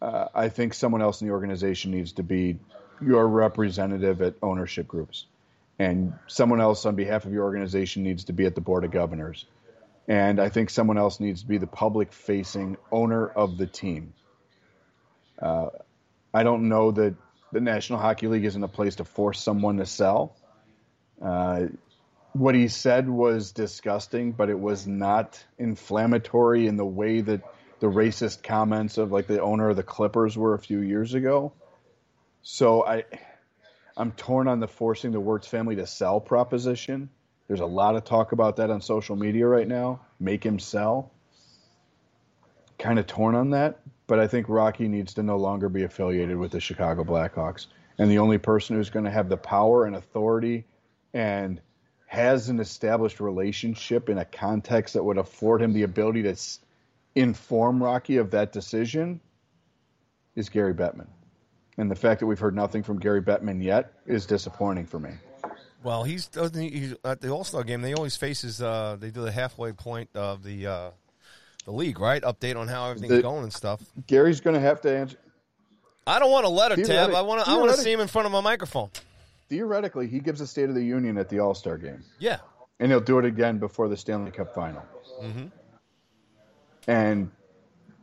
Uh, 0.00 0.26
I 0.34 0.48
think 0.48 0.74
someone 0.74 1.00
else 1.00 1.20
in 1.20 1.28
the 1.28 1.32
organization 1.32 1.92
needs 1.92 2.14
to 2.14 2.24
be 2.24 2.58
your 3.04 3.26
representative 3.26 4.22
at 4.22 4.34
ownership 4.42 4.88
groups. 4.88 5.26
And 5.78 6.14
someone 6.26 6.60
else 6.60 6.86
on 6.86 6.94
behalf 6.94 7.24
of 7.24 7.32
your 7.32 7.44
organization 7.44 8.02
needs 8.02 8.24
to 8.24 8.32
be 8.32 8.46
at 8.46 8.54
the 8.54 8.60
board 8.60 8.84
of 8.84 8.90
governors. 8.90 9.46
And 10.08 10.40
I 10.40 10.48
think 10.48 10.70
someone 10.70 10.98
else 10.98 11.20
needs 11.20 11.42
to 11.42 11.48
be 11.48 11.58
the 11.58 11.66
public 11.66 12.12
facing 12.12 12.76
owner 12.90 13.26
of 13.26 13.56
the 13.56 13.66
team. 13.66 14.14
Uh, 15.40 15.68
I 16.34 16.42
don't 16.42 16.68
know 16.68 16.90
that 16.92 17.14
the 17.52 17.60
National 17.60 17.98
Hockey 17.98 18.26
League 18.26 18.44
isn't 18.44 18.62
a 18.62 18.68
place 18.68 18.96
to 18.96 19.04
force 19.04 19.40
someone 19.40 19.76
to 19.78 19.86
sell. 19.86 20.36
Uh, 21.20 21.66
what 22.32 22.54
he 22.54 22.68
said 22.68 23.08
was 23.08 23.52
disgusting, 23.52 24.32
but 24.32 24.48
it 24.48 24.58
was 24.58 24.86
not 24.86 25.42
inflammatory 25.58 26.66
in 26.66 26.76
the 26.76 26.86
way 26.86 27.20
that 27.20 27.42
the 27.80 27.86
racist 27.88 28.42
comments 28.42 28.96
of 28.96 29.12
like 29.12 29.26
the 29.26 29.42
owner 29.42 29.68
of 29.68 29.76
the 29.76 29.82
Clippers 29.82 30.36
were 30.36 30.54
a 30.54 30.58
few 30.58 30.80
years 30.80 31.14
ago. 31.14 31.52
So 32.42 32.84
I, 32.84 33.04
I'm 33.96 34.12
torn 34.12 34.48
on 34.48 34.60
the 34.60 34.68
forcing 34.68 35.12
the 35.12 35.20
Wirtz 35.20 35.46
family 35.46 35.76
to 35.76 35.86
sell 35.86 36.20
proposition. 36.20 37.08
There's 37.48 37.60
a 37.60 37.66
lot 37.66 37.96
of 37.96 38.04
talk 38.04 38.32
about 38.32 38.56
that 38.56 38.70
on 38.70 38.80
social 38.80 39.16
media 39.16 39.46
right 39.46 39.68
now. 39.68 40.00
Make 40.18 40.44
him 40.44 40.58
sell. 40.58 41.12
kind 42.78 42.98
of 42.98 43.06
torn 43.06 43.34
on 43.34 43.50
that, 43.50 43.80
but 44.06 44.18
I 44.18 44.26
think 44.26 44.48
Rocky 44.48 44.88
needs 44.88 45.14
to 45.14 45.22
no 45.22 45.36
longer 45.36 45.68
be 45.68 45.84
affiliated 45.84 46.36
with 46.36 46.50
the 46.50 46.60
Chicago 46.60 47.04
Blackhawks. 47.04 47.66
And 47.98 48.10
the 48.10 48.18
only 48.18 48.38
person 48.38 48.76
who's 48.76 48.90
going 48.90 49.04
to 49.04 49.10
have 49.10 49.28
the 49.28 49.36
power 49.36 49.84
and 49.84 49.94
authority 49.94 50.64
and 51.14 51.60
has 52.06 52.48
an 52.48 52.58
established 52.58 53.20
relationship 53.20 54.08
in 54.08 54.18
a 54.18 54.24
context 54.24 54.94
that 54.94 55.04
would 55.04 55.18
afford 55.18 55.62
him 55.62 55.72
the 55.72 55.82
ability 55.84 56.24
to 56.24 56.36
inform 57.14 57.82
Rocky 57.82 58.16
of 58.16 58.32
that 58.32 58.52
decision 58.52 59.20
is 60.34 60.48
Gary 60.48 60.74
Bettman. 60.74 61.06
And 61.78 61.90
the 61.90 61.96
fact 61.96 62.20
that 62.20 62.26
we've 62.26 62.38
heard 62.38 62.54
nothing 62.54 62.82
from 62.82 62.98
Gary 62.98 63.22
Bettman 63.22 63.62
yet 63.62 63.94
is 64.06 64.26
disappointing 64.26 64.86
for 64.86 64.98
me. 64.98 65.10
Well, 65.82 66.04
he's, 66.04 66.28
he's 66.54 66.94
at 67.04 67.20
the 67.20 67.30
All 67.30 67.44
Star 67.44 67.64
game. 67.64 67.82
They 67.82 67.94
always 67.94 68.16
faces. 68.16 68.62
Uh, 68.62 68.96
they 69.00 69.10
do 69.10 69.22
the 69.22 69.32
halfway 69.32 69.72
point 69.72 70.10
of 70.14 70.44
the 70.44 70.66
uh, 70.66 70.90
the 71.64 71.72
league, 71.72 71.98
right? 71.98 72.22
Update 72.22 72.56
on 72.56 72.68
how 72.68 72.90
everything's 72.90 73.16
the, 73.16 73.22
going 73.22 73.42
and 73.42 73.52
stuff. 73.52 73.80
Gary's 74.06 74.40
going 74.40 74.54
to 74.54 74.60
have 74.60 74.80
to 74.82 74.96
answer. 74.96 75.16
I 76.06 76.18
don't 76.18 76.30
want 76.30 76.46
a 76.46 76.48
letter, 76.48 76.76
Tab. 76.76 77.12
I 77.14 77.22
want 77.22 77.44
to. 77.44 77.50
I 77.50 77.56
want 77.56 77.72
to 77.72 77.76
see 77.76 77.92
him 77.92 78.00
in 78.00 78.08
front 78.08 78.26
of 78.26 78.32
my 78.32 78.40
microphone. 78.40 78.90
Theoretically, 79.48 80.06
he 80.06 80.20
gives 80.20 80.40
a 80.40 80.46
State 80.46 80.68
of 80.68 80.74
the 80.74 80.84
Union 80.84 81.18
at 81.18 81.28
the 81.28 81.40
All 81.40 81.54
Star 81.54 81.78
game. 81.78 82.04
Yeah, 82.18 82.38
and 82.80 82.90
he'll 82.90 83.00
do 83.00 83.18
it 83.18 83.24
again 83.24 83.58
before 83.58 83.88
the 83.88 83.96
Stanley 83.96 84.30
Cup 84.30 84.54
final. 84.54 84.82
Mm-hmm. 85.22 85.46
And 86.88 87.30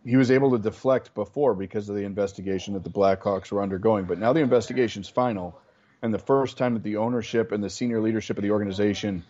he 0.06 0.18
was 0.18 0.32
able 0.32 0.52
to 0.52 0.58
deflect 0.58 1.14
before 1.14 1.54
because 1.54 1.90
of 1.90 1.96
the 1.96 2.04
investigation 2.04 2.74
that 2.74 2.84
the 2.84 2.90
Blackhawks 2.90 3.52
were 3.52 3.62
undergoing. 3.62 4.06
But 4.06 4.20
now 4.20 4.34
the 4.34 4.40
investigation's 4.40 5.10
final, 5.10 5.60
and 6.02 6.14
the 6.14 6.20
first 6.20 6.58
time 6.58 6.76
that 6.76 6.84
the 6.84 6.98
ownership 6.98 7.52
and 7.52 7.64
the 7.64 7.70
senior 7.70 8.02
leadership 8.02 8.38
of 8.38 8.44
the 8.44 8.52
organization 8.52 9.24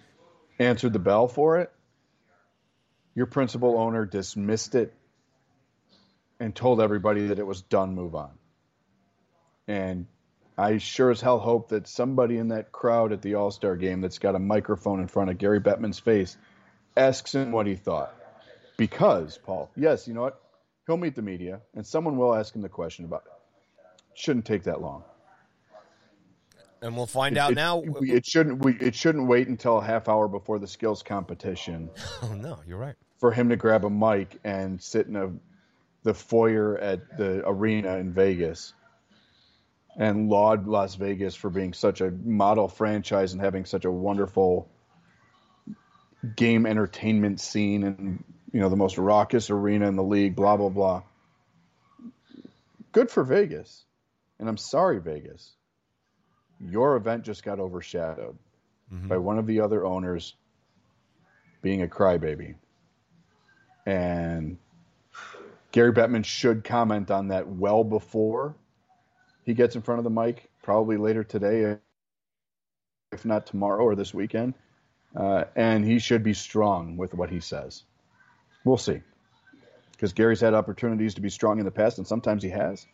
answered 0.59 0.93
the 0.93 0.99
bell 0.99 1.27
for 1.27 1.59
it, 1.59 1.71
your 3.15 3.25
principal 3.25 3.77
owner 3.77 4.05
dismissed 4.05 4.75
it 4.75 4.93
and 6.39 6.55
told 6.55 6.79
everybody 6.79 7.27
that 7.27 7.39
it 7.39 7.45
was 7.45 7.61
done, 7.61 7.95
move 7.95 8.15
on. 8.15 8.31
And 9.67 10.05
I 10.57 10.77
sure 10.77 11.11
as 11.11 11.21
hell 11.21 11.39
hope 11.39 11.69
that 11.69 11.87
somebody 11.87 12.37
in 12.37 12.49
that 12.49 12.71
crowd 12.71 13.11
at 13.11 13.21
the 13.21 13.35
All 13.35 13.51
Star 13.51 13.75
game 13.75 14.01
that's 14.01 14.19
got 14.19 14.35
a 14.35 14.39
microphone 14.39 14.99
in 14.99 15.07
front 15.07 15.29
of 15.29 15.37
Gary 15.37 15.59
Bettman's 15.59 15.99
face 15.99 16.37
asks 16.95 17.33
him 17.33 17.51
what 17.51 17.65
he 17.65 17.75
thought. 17.75 18.13
Because, 18.77 19.37
Paul, 19.37 19.69
yes, 19.75 20.07
you 20.07 20.13
know 20.13 20.21
what? 20.21 20.41
He'll 20.89 20.97
meet 20.97 21.13
the 21.13 21.21
media 21.21 21.61
and 21.75 21.85
someone 21.85 22.17
will 22.17 22.33
ask 22.33 22.55
him 22.55 22.63
the 22.63 22.69
question 22.69 23.05
about 23.05 23.21
it. 23.27 24.01
Shouldn't 24.15 24.45
take 24.45 24.63
that 24.63 24.81
long. 24.81 25.03
And 26.81 26.97
we'll 26.97 27.05
find 27.05 27.37
it, 27.37 27.39
out 27.39 27.51
it, 27.51 27.55
now. 27.55 27.83
It 28.01 28.25
shouldn't. 28.25 28.65
We, 28.65 28.73
it 28.79 28.95
shouldn't 28.95 29.27
wait 29.27 29.47
until 29.47 29.77
a 29.77 29.85
half 29.85 30.09
hour 30.09 30.27
before 30.27 30.57
the 30.57 30.65
skills 30.65 31.03
competition. 31.03 31.91
Oh 32.23 32.33
no, 32.33 32.57
you're 32.65 32.79
right. 32.79 32.95
For 33.19 33.31
him 33.31 33.49
to 33.49 33.55
grab 33.55 33.85
a 33.85 33.89
mic 33.91 34.39
and 34.43 34.81
sit 34.81 35.05
in 35.05 35.15
a, 35.15 35.31
the 36.01 36.15
foyer 36.15 36.75
at 36.79 37.17
the 37.19 37.43
arena 37.47 37.97
in 37.97 38.11
Vegas, 38.11 38.73
and 39.95 40.27
laud 40.27 40.67
Las 40.67 40.95
Vegas 40.95 41.35
for 41.35 41.51
being 41.51 41.73
such 41.73 42.01
a 42.01 42.09
model 42.09 42.67
franchise 42.67 43.33
and 43.33 43.41
having 43.43 43.65
such 43.65 43.85
a 43.85 43.91
wonderful 43.91 44.67
game 46.35 46.65
entertainment 46.65 47.39
scene 47.39 47.83
and 47.83 48.23
you 48.51 48.59
know 48.59 48.69
the 48.69 48.75
most 48.75 48.97
raucous 48.97 49.49
arena 49.49 49.87
in 49.87 49.95
the 49.95 50.03
league. 50.03 50.35
Blah 50.35 50.57
blah 50.57 50.69
blah. 50.69 51.03
Good 52.91 53.11
for 53.11 53.23
Vegas, 53.23 53.85
and 54.39 54.49
I'm 54.49 54.57
sorry, 54.57 54.99
Vegas 54.99 55.55
your 56.59 56.95
event 56.95 57.23
just 57.23 57.43
got 57.43 57.59
overshadowed 57.59 58.37
mm-hmm. 58.93 59.07
by 59.07 59.17
one 59.17 59.37
of 59.39 59.47
the 59.47 59.61
other 59.61 59.85
owners 59.85 60.35
being 61.61 61.81
a 61.81 61.87
crybaby. 61.87 62.55
And 63.85 64.57
Gary 65.71 65.93
Bettman 65.93 66.25
should 66.25 66.63
comment 66.63 67.11
on 67.11 67.29
that 67.29 67.47
well 67.47 67.83
before 67.83 68.55
he 69.45 69.53
gets 69.53 69.75
in 69.75 69.81
front 69.81 69.99
of 69.99 70.03
the 70.03 70.09
mic, 70.09 70.49
probably 70.61 70.97
later 70.97 71.23
today, 71.23 71.77
if 73.11 73.25
not 73.25 73.47
tomorrow 73.47 73.83
or 73.83 73.95
this 73.95 74.13
weekend. 74.13 74.53
Uh, 75.15 75.45
and 75.55 75.83
he 75.85 75.97
should 75.97 76.23
be 76.23 76.33
strong 76.33 76.95
with 76.95 77.15
what 77.15 77.31
he 77.31 77.39
says. 77.39 77.83
We'll 78.63 78.77
see. 78.77 79.01
Because 79.91 80.13
Gary's 80.13 80.41
had 80.41 80.53
opportunities 80.53 81.15
to 81.15 81.21
be 81.21 81.29
strong 81.29 81.59
in 81.59 81.65
the 81.65 81.71
past, 81.71 81.97
and 81.97 82.07
sometimes 82.07 82.41
he 82.43 82.49
has. 82.49 82.85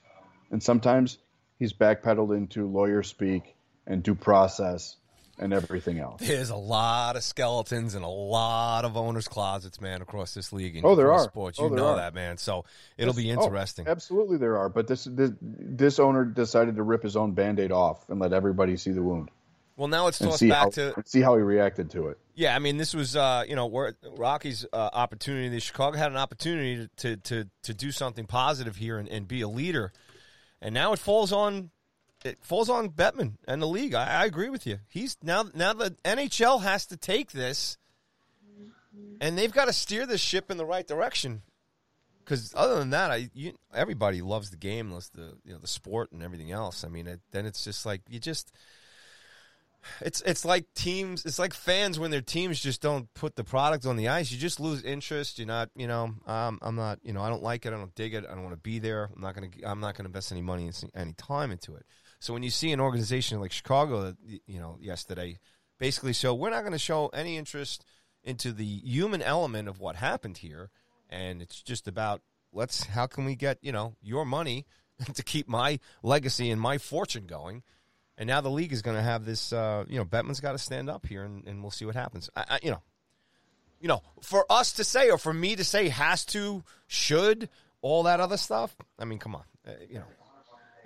And 0.52 0.62
sometimes 0.62 1.18
he's 1.60 1.74
backpedaled 1.74 2.36
into 2.36 2.68
lawyer 2.68 3.04
speak 3.04 3.56
and 3.86 4.02
due 4.02 4.16
process 4.16 4.96
and 5.38 5.54
everything 5.54 6.00
else. 6.00 6.22
There's 6.22 6.50
a 6.50 6.56
lot 6.56 7.16
of 7.16 7.24
skeletons 7.24 7.96
and 7.96 8.06
a 8.06 8.10
lot 8.10 8.86
of 8.86 8.96
owners' 8.96 9.28
closets, 9.28 9.82
man, 9.82 10.02
across 10.02 10.34
this 10.34 10.54
league. 10.54 10.80
oh, 10.84 10.96
there 10.96 11.12
are 11.12 11.24
sports. 11.24 11.60
Oh, 11.60 11.68
you 11.68 11.74
oh, 11.74 11.76
know 11.76 11.88
are. 11.88 11.96
that, 11.98 12.14
man. 12.14 12.38
So 12.38 12.66
it'll 12.98 13.14
be 13.14 13.32
oh, 13.32 13.44
interesting. 13.44 13.88
Oh, 13.88 13.92
absolutely, 13.92 14.38
there 14.38 14.58
are. 14.58 14.70
But 14.70 14.88
this, 14.88 15.04
this 15.04 15.32
this 15.42 16.00
owner 16.00 16.26
decided 16.26 16.78
to 16.78 16.84
rip 16.84 17.04
his 17.04 17.16
own 17.16 17.34
band-aid 17.34 17.72
off 17.72 18.10
and 18.10 18.20
let 18.20 18.34
everybody 18.34 18.78
see 18.78 18.92
the 18.92 19.04
wound. 19.04 19.30
Well, 19.78 19.90
now 19.90 20.08
it's 20.08 20.20
tossed 20.20 20.48
back 20.48 20.64
how, 20.64 20.70
to 20.70 20.94
see 21.06 21.22
how 21.22 21.36
he 21.36 21.42
reacted 21.42 21.92
to 21.92 22.08
it. 22.08 22.18
Yeah, 22.34 22.56
I 22.56 22.60
mean, 22.60 22.78
this 22.78 22.94
was 22.94 23.16
uh, 23.16 23.44
you 23.48 23.56
know 23.56 23.66
where 23.66 23.96
Rocky's 24.16 24.66
uh, 24.72 24.90
opportunity. 24.94 25.50
The 25.50 25.60
Chicago 25.60 25.98
had 25.98 26.12
an 26.12 26.18
opportunity 26.18 26.90
to 26.98 27.18
to 27.18 27.48
to 27.64 27.74
do 27.74 27.92
something 27.92 28.26
positive 28.26 28.78
here 28.78 28.98
and, 28.98 29.10
and 29.10 29.28
be 29.28 29.42
a 29.42 29.48
leader, 29.50 29.92
and 30.62 30.74
now 30.74 30.94
it 30.94 31.00
falls 31.00 31.34
on 31.34 31.72
it 32.24 32.40
falls 32.42 32.70
on 32.70 32.90
Bettman 32.90 33.34
and 33.48 33.62
the 33.62 33.68
league. 33.68 33.94
I, 33.94 34.22
I, 34.22 34.26
agree 34.26 34.50
with 34.50 34.66
you. 34.66 34.80
He's 34.88 35.18
now 35.22 35.46
now 35.54 35.74
the 35.74 35.92
NHL 36.04 36.62
has 36.62 36.86
to 36.88 36.98
take 36.98 37.32
this, 37.32 37.78
and 39.20 39.38
they've 39.38 39.52
got 39.52 39.66
to 39.66 39.74
steer 39.74 40.06
this 40.06 40.22
ship 40.22 40.50
in 40.50 40.58
the 40.58 40.66
right 40.66 40.88
direction. 40.88 41.42
Because 42.24 42.54
other 42.56 42.80
than 42.80 42.90
that, 42.90 43.12
I 43.12 43.30
you, 43.34 43.54
everybody 43.74 44.22
loves 44.22 44.50
the 44.50 44.58
game, 44.58 44.92
loves 44.92 45.10
the 45.10 45.38
you 45.44 45.54
know 45.54 45.60
the 45.60 45.68
sport 45.68 46.12
and 46.12 46.24
everything 46.24 46.52
else. 46.52 46.84
I 46.84 46.88
mean, 46.88 47.08
it, 47.08 47.20
then 47.32 47.46
it's 47.46 47.64
just 47.64 47.86
like 47.86 48.02
you 48.10 48.20
just. 48.20 48.52
It's 50.02 50.22
it's 50.22 50.46
like 50.46 50.66
teams. 50.76 51.26
It's 51.26 51.40
like 51.40 51.54
fans 51.54 52.00
when 52.00 52.12
their 52.12 52.22
teams 52.22 52.60
just 52.60 52.82
don't 52.82 53.12
put 53.14 53.36
the 53.36 53.44
product 53.44 53.86
on 53.86 53.96
the 53.96 54.08
ice. 54.08 54.32
You 54.32 54.38
just 54.38 54.60
lose 54.60 54.84
interest. 54.84 55.40
You're 55.40 55.48
not, 55.48 55.70
you 55.76 55.88
know, 55.88 56.14
um, 56.26 56.60
I'm 56.62 56.76
not, 56.76 57.00
you 57.04 57.14
know, 57.14 57.22
I 57.22 57.30
don't 57.30 57.44
like 57.44 57.66
it. 57.66 57.74
I 57.74 57.78
don't 57.78 57.94
dig 57.96 58.14
it. 58.14 58.26
I 58.30 58.34
don't 58.34 58.44
want 58.44 58.56
to 58.56 58.62
be 58.62 58.80
there. 58.80 59.10
I'm 59.16 59.22
not 59.22 59.36
gonna. 59.36 59.50
I'm 59.66 59.80
not 59.80 59.96
gonna 59.96 60.10
invest 60.10 60.32
any 60.32 60.42
money, 60.42 60.70
any 60.96 61.14
time 61.14 61.52
into 61.52 61.76
it. 61.76 61.86
So 62.20 62.34
when 62.34 62.44
you 62.44 62.50
see 62.50 62.72
an 62.72 62.80
organization 62.80 63.40
like 63.40 63.52
Chicago, 63.52 64.02
that 64.02 64.18
you 64.48 64.60
know, 64.60 64.78
yesterday, 64.82 65.38
basically, 65.80 66.14
so 66.14 66.34
we're 66.34 66.50
not 66.50 66.62
going 66.62 66.72
to 66.72 66.80
show 66.80 67.08
any 67.08 67.38
interest 67.38 67.86
into 68.24 68.52
the 68.52 68.66
human 68.66 69.22
element 69.22 69.68
of 69.68 69.80
what 69.80 69.96
happened 69.96 70.40
here, 70.40 70.70
and 71.10 71.42
it's 71.42 71.62
just 71.62 71.88
about 71.88 72.22
let's 72.52 72.86
how 72.86 73.06
can 73.06 73.26
we 73.26 73.36
get 73.36 73.60
you 73.62 73.72
know 73.72 73.96
your 74.02 74.26
money 74.26 74.66
to 75.14 75.24
keep 75.24 75.48
my 75.48 75.80
legacy 76.02 76.50
and 76.50 76.60
my 76.60 76.78
fortune 76.78 77.26
going. 77.26 77.64
And 78.18 78.28
now 78.28 78.42
the 78.42 78.50
league 78.50 78.72
is 78.72 78.82
going 78.82 78.96
to 78.96 79.04
have 79.04 79.26
this. 79.26 79.52
Uh, 79.52 79.86
you 79.88 79.98
know, 79.98 80.06
Bettman's 80.06 80.40
got 80.40 80.54
to 80.54 80.58
stand 80.58 80.90
up 80.90 81.06
here, 81.06 81.24
and, 81.24 81.46
and 81.46 81.62
we'll 81.62 81.72
see 81.72 81.86
what 81.86 81.96
happens. 81.96 82.30
I, 82.36 82.46
I, 82.50 82.60
you 82.64 82.72
know, 82.72 82.82
you 83.80 83.88
know, 83.88 84.02
for 84.22 84.46
us 84.50 84.74
to 84.74 84.84
say 84.84 85.10
or 85.10 85.18
for 85.18 85.34
me 85.34 85.56
to 85.56 85.64
say 85.64 85.90
has 85.90 86.24
to, 86.26 86.64
should, 86.88 87.50
all 87.82 88.04
that 88.04 88.20
other 88.20 88.38
stuff. 88.38 88.76
I 88.98 89.06
mean, 89.06 89.20
come 89.20 89.36
on, 89.36 89.44
uh, 89.68 89.72
you 89.90 89.96
know. 89.96 90.06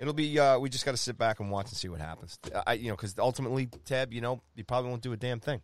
It'll 0.00 0.14
be. 0.14 0.38
Uh, 0.38 0.58
we 0.58 0.70
just 0.70 0.86
got 0.86 0.92
to 0.92 0.96
sit 0.96 1.18
back 1.18 1.40
and 1.40 1.50
watch 1.50 1.66
and 1.66 1.76
see 1.76 1.88
what 1.88 2.00
happens. 2.00 2.38
I, 2.66 2.72
you 2.72 2.88
know, 2.88 2.96
because 2.96 3.18
ultimately, 3.18 3.68
Tab, 3.84 4.14
you 4.14 4.22
know, 4.22 4.40
you 4.54 4.64
probably 4.64 4.88
won't 4.88 5.02
do 5.02 5.12
a 5.12 5.16
damn 5.16 5.40
thing. 5.40 5.60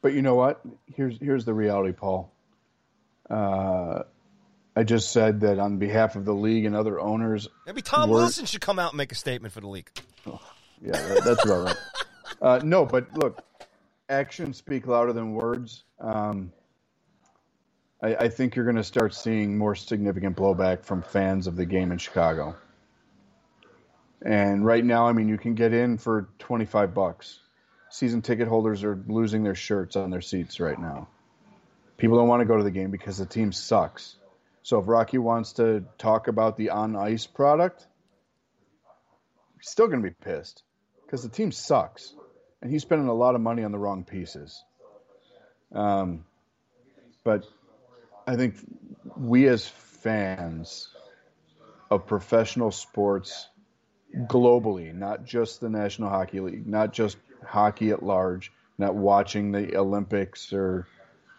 But 0.00 0.14
you 0.14 0.22
know 0.22 0.34
what? 0.34 0.62
Here's 0.86 1.18
here's 1.20 1.44
the 1.44 1.52
reality, 1.52 1.92
Paul. 1.92 2.32
Uh, 3.28 4.04
I 4.74 4.84
just 4.84 5.12
said 5.12 5.40
that 5.40 5.58
on 5.58 5.76
behalf 5.76 6.16
of 6.16 6.24
the 6.24 6.32
league 6.32 6.64
and 6.64 6.74
other 6.74 6.98
owners. 6.98 7.46
Maybe 7.66 7.82
Tom 7.82 8.08
Wilson 8.08 8.46
should 8.46 8.62
come 8.62 8.78
out 8.78 8.92
and 8.92 8.96
make 8.96 9.12
a 9.12 9.16
statement 9.16 9.52
for 9.52 9.60
the 9.60 9.68
league. 9.68 9.90
Oh, 10.26 10.40
yeah, 10.82 10.92
that's 11.24 11.44
about 11.44 11.64
right. 11.64 11.76
Uh, 12.40 12.60
no, 12.62 12.86
but 12.86 13.16
look, 13.16 13.44
actions 14.08 14.56
speak 14.56 14.86
louder 14.86 15.12
than 15.12 15.32
words. 15.32 15.84
Um, 15.98 16.52
I, 18.02 18.14
I 18.14 18.28
think 18.28 18.56
you're 18.56 18.64
going 18.64 18.76
to 18.76 18.84
start 18.84 19.14
seeing 19.14 19.58
more 19.58 19.74
significant 19.74 20.36
blowback 20.36 20.84
from 20.84 21.02
fans 21.02 21.46
of 21.46 21.56
the 21.56 21.66
game 21.66 21.92
in 21.92 21.98
Chicago. 21.98 22.56
And 24.24 24.64
right 24.64 24.84
now, 24.84 25.06
I 25.06 25.12
mean, 25.12 25.28
you 25.28 25.38
can 25.38 25.54
get 25.54 25.72
in 25.72 25.98
for 25.98 26.28
25 26.40 26.94
bucks. 26.94 27.38
Season 27.88 28.22
ticket 28.22 28.48
holders 28.48 28.84
are 28.84 29.02
losing 29.08 29.42
their 29.42 29.54
shirts 29.54 29.96
on 29.96 30.10
their 30.10 30.20
seats 30.20 30.60
right 30.60 30.78
now. 30.78 31.08
People 31.96 32.18
don't 32.18 32.28
want 32.28 32.40
to 32.40 32.46
go 32.46 32.56
to 32.56 32.62
the 32.62 32.70
game 32.70 32.90
because 32.90 33.18
the 33.18 33.26
team 33.26 33.52
sucks. 33.52 34.16
So 34.62 34.78
if 34.78 34.88
Rocky 34.88 35.18
wants 35.18 35.54
to 35.54 35.84
talk 35.98 36.28
about 36.28 36.56
the 36.56 36.70
on 36.70 36.96
ice 36.96 37.26
product, 37.26 37.86
still 39.60 39.86
going 39.86 40.02
to 40.02 40.08
be 40.08 40.14
pissed 40.14 40.62
because 41.04 41.22
the 41.22 41.28
team 41.28 41.52
sucks. 41.52 42.14
And 42.62 42.70
he's 42.70 42.82
spending 42.82 43.08
a 43.08 43.14
lot 43.14 43.34
of 43.34 43.40
money 43.40 43.64
on 43.64 43.72
the 43.72 43.78
wrong 43.78 44.04
pieces. 44.04 44.62
Um, 45.72 46.24
but 47.24 47.46
I 48.26 48.36
think 48.36 48.56
we 49.16 49.48
as 49.48 49.66
fans 49.66 50.88
of 51.90 52.06
professional 52.06 52.70
sports 52.70 53.48
globally, 54.14 54.94
not 54.94 55.24
just 55.24 55.60
the 55.60 55.70
National 55.70 56.10
Hockey 56.10 56.40
League, 56.40 56.66
not 56.66 56.92
just 56.92 57.16
hockey 57.46 57.90
at 57.90 58.02
large, 58.02 58.52
not 58.76 58.94
watching 58.94 59.52
the 59.52 59.76
Olympics 59.76 60.52
or 60.52 60.86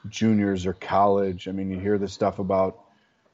juniors 0.09 0.65
or 0.65 0.73
college. 0.73 1.47
I 1.47 1.51
mean, 1.51 1.69
you 1.69 1.79
hear 1.79 1.97
this 1.97 2.13
stuff 2.13 2.39
about, 2.39 2.79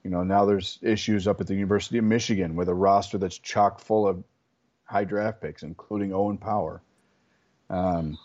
You 0.03 0.11
know, 0.11 0.23
now 0.23 0.45
there's 0.45 0.79
issues 0.81 1.27
up 1.27 1.41
at 1.41 1.47
the 1.47 1.55
University 1.55 1.97
of 1.97 2.05
Michigan 2.05 2.55
with 2.55 2.69
a 2.69 2.73
roster 2.73 3.17
that's 3.17 3.37
chock 3.37 3.79
full 3.79 4.07
of 4.07 4.23
high 4.87 5.03
draft 5.03 5.41
picks, 5.41 5.63
including 5.63 6.13
Owen 6.13 6.37
Power. 6.37 6.81
Um, 7.69 8.17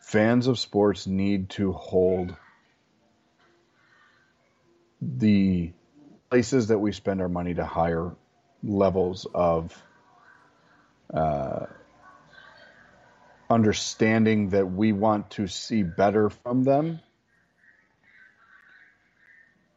fans 0.00 0.48
of 0.48 0.58
sports 0.58 1.06
need 1.06 1.50
to 1.50 1.72
hold 1.72 2.34
the 5.00 5.72
places 6.30 6.68
that 6.68 6.78
we 6.78 6.92
spend 6.92 7.20
our 7.20 7.28
money 7.28 7.54
to 7.54 7.64
higher 7.64 8.12
levels 8.64 9.26
of 9.32 9.80
uh, 11.14 11.66
understanding 13.48 14.50
that 14.50 14.66
we 14.70 14.92
want 14.92 15.30
to 15.30 15.46
see 15.46 15.82
better 15.82 16.30
from 16.30 16.64
them. 16.64 17.00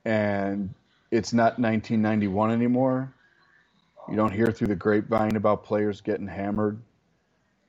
And 0.04 0.74
it's 1.12 1.34
not 1.34 1.60
1991 1.60 2.52
anymore. 2.52 3.14
You 4.10 4.16
don't 4.16 4.34
hear 4.34 4.52
through 4.52 4.68
the 4.68 4.76
grapevine 4.76 5.36
about 5.36 5.66
players 5.66 6.02
getting 6.02 6.28
hammered. 6.28 6.80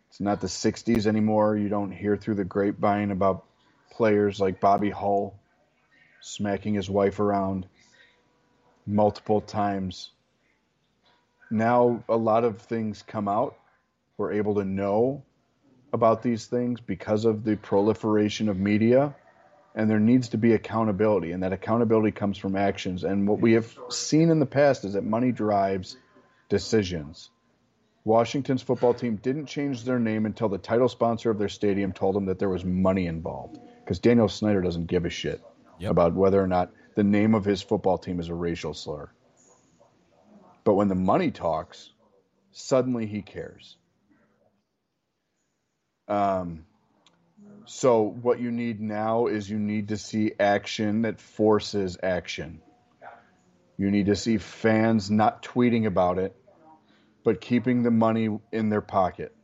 It's 0.09 0.21
not 0.21 0.41
the 0.41 0.47
60s 0.47 1.07
anymore. 1.07 1.55
You 1.55 1.69
don't 1.69 1.91
hear 1.91 2.17
through 2.17 2.37
the 2.37 2.45
grapevine 2.45 3.11
about 3.11 3.45
players 3.91 4.41
like 4.41 4.59
Bobby 4.59 4.89
Hull 4.89 5.39
smacking 6.23 6.73
his 6.75 6.89
wife 6.89 7.21
around 7.21 7.67
multiple 8.87 9.43
times. 9.43 10.11
Now, 11.51 12.03
a 12.09 12.17
lot 12.17 12.45
of 12.45 12.63
things 12.63 13.03
come 13.03 13.29
out. 13.29 13.57
We're 14.17 14.33
able 14.33 14.55
to 14.55 14.65
know 14.65 15.23
about 15.93 16.23
these 16.23 16.47
things 16.47 16.81
because 16.81 17.27
of 17.27 17.45
the 17.45 17.57
proliferation 17.57 18.49
of 18.49 18.57
media, 18.57 19.15
and 19.75 19.91
there 19.91 20.01
needs 20.01 20.31
to 20.31 20.39
be 20.39 20.55
accountability, 20.55 21.33
and 21.33 21.43
that 21.43 21.53
accountability 21.53 22.13
comes 22.13 22.39
from 22.39 22.57
actions. 22.57 23.05
And 23.05 23.29
what 23.29 23.41
we 23.41 23.53
have 23.53 23.77
seen 23.91 24.31
in 24.31 24.41
the 24.41 24.47
past 24.47 24.85
is 24.85 24.95
that 24.95 25.05
money 25.05 25.33
drives 25.33 25.97
decisions. 26.51 27.31
Washington's 28.05 28.63
football 28.63 28.93
team 28.93 29.17
didn't 29.17 29.47
change 29.47 29.85
their 29.85 29.99
name 29.99 30.27
until 30.27 30.51
the 30.51 30.59
title 30.59 30.89
sponsor 30.89 31.31
of 31.31 31.39
their 31.39 31.49
stadium 31.49 31.93
told 31.93 32.15
them 32.15 32.27
that 32.27 32.39
there 32.39 32.49
was 32.49 32.65
money 32.65 33.07
involved. 33.07 33.59
Because 33.83 33.99
Daniel 33.99 34.29
Snyder 34.29 34.61
doesn't 34.61 34.87
give 34.87 35.07
a 35.07 35.11
shit 35.11 35.41
Yep. 35.79 35.91
about 35.91 36.15
whether 36.15 36.43
or 36.43 36.47
not 36.47 36.71
the 36.95 37.05
name 37.05 37.35
of 37.35 37.45
his 37.45 37.63
football 37.63 37.97
team 37.97 38.21
is 38.21 38.29
a 38.29 38.35
racial 38.35 38.75
slur. 38.75 39.11
But 40.65 40.75
when 40.75 40.89
the 40.89 40.95
money 40.95 41.31
talks, 41.31 41.91
suddenly 42.53 43.07
he 43.07 43.23
cares. 43.23 43.79
Um, 46.07 46.67
so 47.67 48.03
what 48.03 48.41
you 48.41 48.51
need 48.51 48.81
now 48.81 49.27
is 49.29 49.49
you 49.49 49.59
need 49.59 49.89
to 49.89 49.97
see 49.97 50.33
action 50.39 51.03
that 51.03 51.21
forces 51.21 51.97
action. 52.03 52.61
You 53.79 53.91
need 53.91 54.07
to 54.07 54.17
see 54.17 54.37
fans 54.37 55.11
not 55.11 55.43
tweeting 55.43 55.87
about 55.87 56.19
it, 56.19 56.37
but 57.25 57.41
keeping 57.41 57.83
the 57.83 57.91
money 57.91 58.29
in 58.53 58.69
their 58.69 58.81
pocket. 58.81 59.35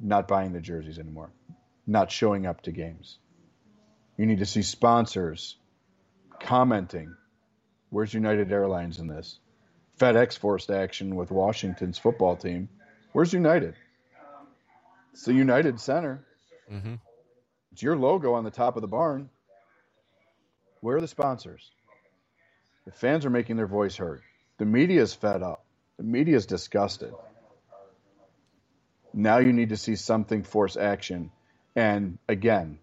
Not 0.00 0.28
buying 0.28 0.52
the 0.52 0.60
jerseys 0.60 0.98
anymore. 0.98 1.30
Not 1.86 2.12
showing 2.12 2.46
up 2.46 2.62
to 2.62 2.72
games. 2.72 3.18
You 4.16 4.26
need 4.26 4.38
to 4.38 4.46
see 4.46 4.62
sponsors 4.62 5.56
commenting. 6.40 7.14
Where's 7.90 8.12
United 8.14 8.52
Airlines 8.52 8.98
in 8.98 9.06
this? 9.06 9.38
FedEx 9.98 10.38
forced 10.38 10.70
action 10.70 11.16
with 11.16 11.30
Washington's 11.30 11.98
football 11.98 12.36
team. 12.36 12.68
Where's 13.12 13.32
United? 13.32 13.74
It's 15.12 15.24
the 15.24 15.34
United 15.34 15.80
Center. 15.80 16.24
Mm-hmm. 16.72 16.94
It's 17.72 17.82
your 17.82 17.96
logo 17.96 18.34
on 18.34 18.44
the 18.44 18.50
top 18.50 18.76
of 18.76 18.82
the 18.82 18.88
barn. 18.88 19.30
Where 20.80 20.96
are 20.96 21.00
the 21.00 21.08
sponsors? 21.08 21.70
The 22.84 22.92
fans 22.92 23.26
are 23.26 23.30
making 23.30 23.56
their 23.56 23.66
voice 23.66 23.96
heard. 23.96 24.22
The 24.58 24.66
media 24.66 25.02
is 25.02 25.14
fed 25.14 25.42
up. 25.42 25.64
The 25.96 26.04
media 26.04 26.36
is 26.36 26.46
disgusted. 26.46 27.14
Now 29.14 29.38
you 29.38 29.52
need 29.52 29.70
to 29.70 29.76
see 29.76 29.96
something 29.96 30.42
force 30.42 30.76
action. 30.76 31.30
And 31.74 32.18
again, 32.28 32.78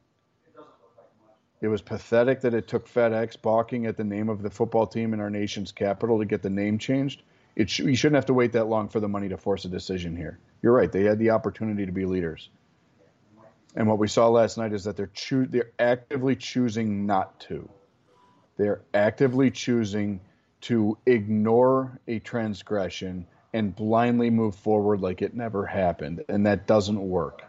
it 1.62 1.68
was 1.68 1.82
pathetic 1.82 2.42
that 2.42 2.54
it 2.54 2.68
took 2.68 2.88
FedEx 2.88 3.42
balking 3.42 3.86
at 3.86 3.98
the 3.98 4.04
name 4.04 4.30
of 4.30 4.42
the 4.42 4.50
football 4.50 4.88
team 4.88 5.14
in 5.14 5.20
our 5.20 5.30
nation's 5.30 5.72
capital 5.72 6.20
to 6.20 6.26
get 6.26 6.42
the 6.42 6.50
name 6.50 6.78
changed. 6.80 7.22
It 7.56 7.70
sh- 7.70 7.80
you 7.80 7.96
shouldn't 7.96 8.16
have 8.16 8.28
to 8.28 8.34
wait 8.34 8.54
that 8.54 8.68
long 8.68 8.90
for 8.90 9.00
the 9.00 9.08
money 9.08 9.30
to 9.30 9.38
force 9.38 9.66
a 9.66 9.70
decision 9.70 10.16
here. 10.16 10.40
You're 10.62 10.74
right; 10.74 10.92
they 10.92 11.04
had 11.04 11.20
the 11.20 11.32
opportunity 11.32 11.86
to 11.86 11.92
be 11.92 12.06
leaders. 12.06 12.50
And 13.76 13.88
what 13.88 13.98
we 13.98 14.08
saw 14.08 14.28
last 14.28 14.58
night 14.58 14.74
is 14.74 14.84
that 14.86 14.98
they're 14.98 15.12
they're 15.48 15.72
actively 15.80 16.36
choosing 16.36 17.06
not 17.06 17.40
to. 17.42 17.70
They're 18.58 18.82
actively 18.94 19.52
choosing 19.52 20.22
to 20.66 20.98
ignore 21.06 22.00
a 22.08 22.20
transgression 22.20 23.28
and 23.54 23.76
blindly 23.76 24.30
move 24.30 24.56
forward 24.56 25.00
like 25.00 25.22
it 25.22 25.36
never 25.36 25.66
happened, 25.66 26.26
and 26.28 26.46
that 26.46 26.66
doesn't 26.68 27.00
work. 27.00 27.44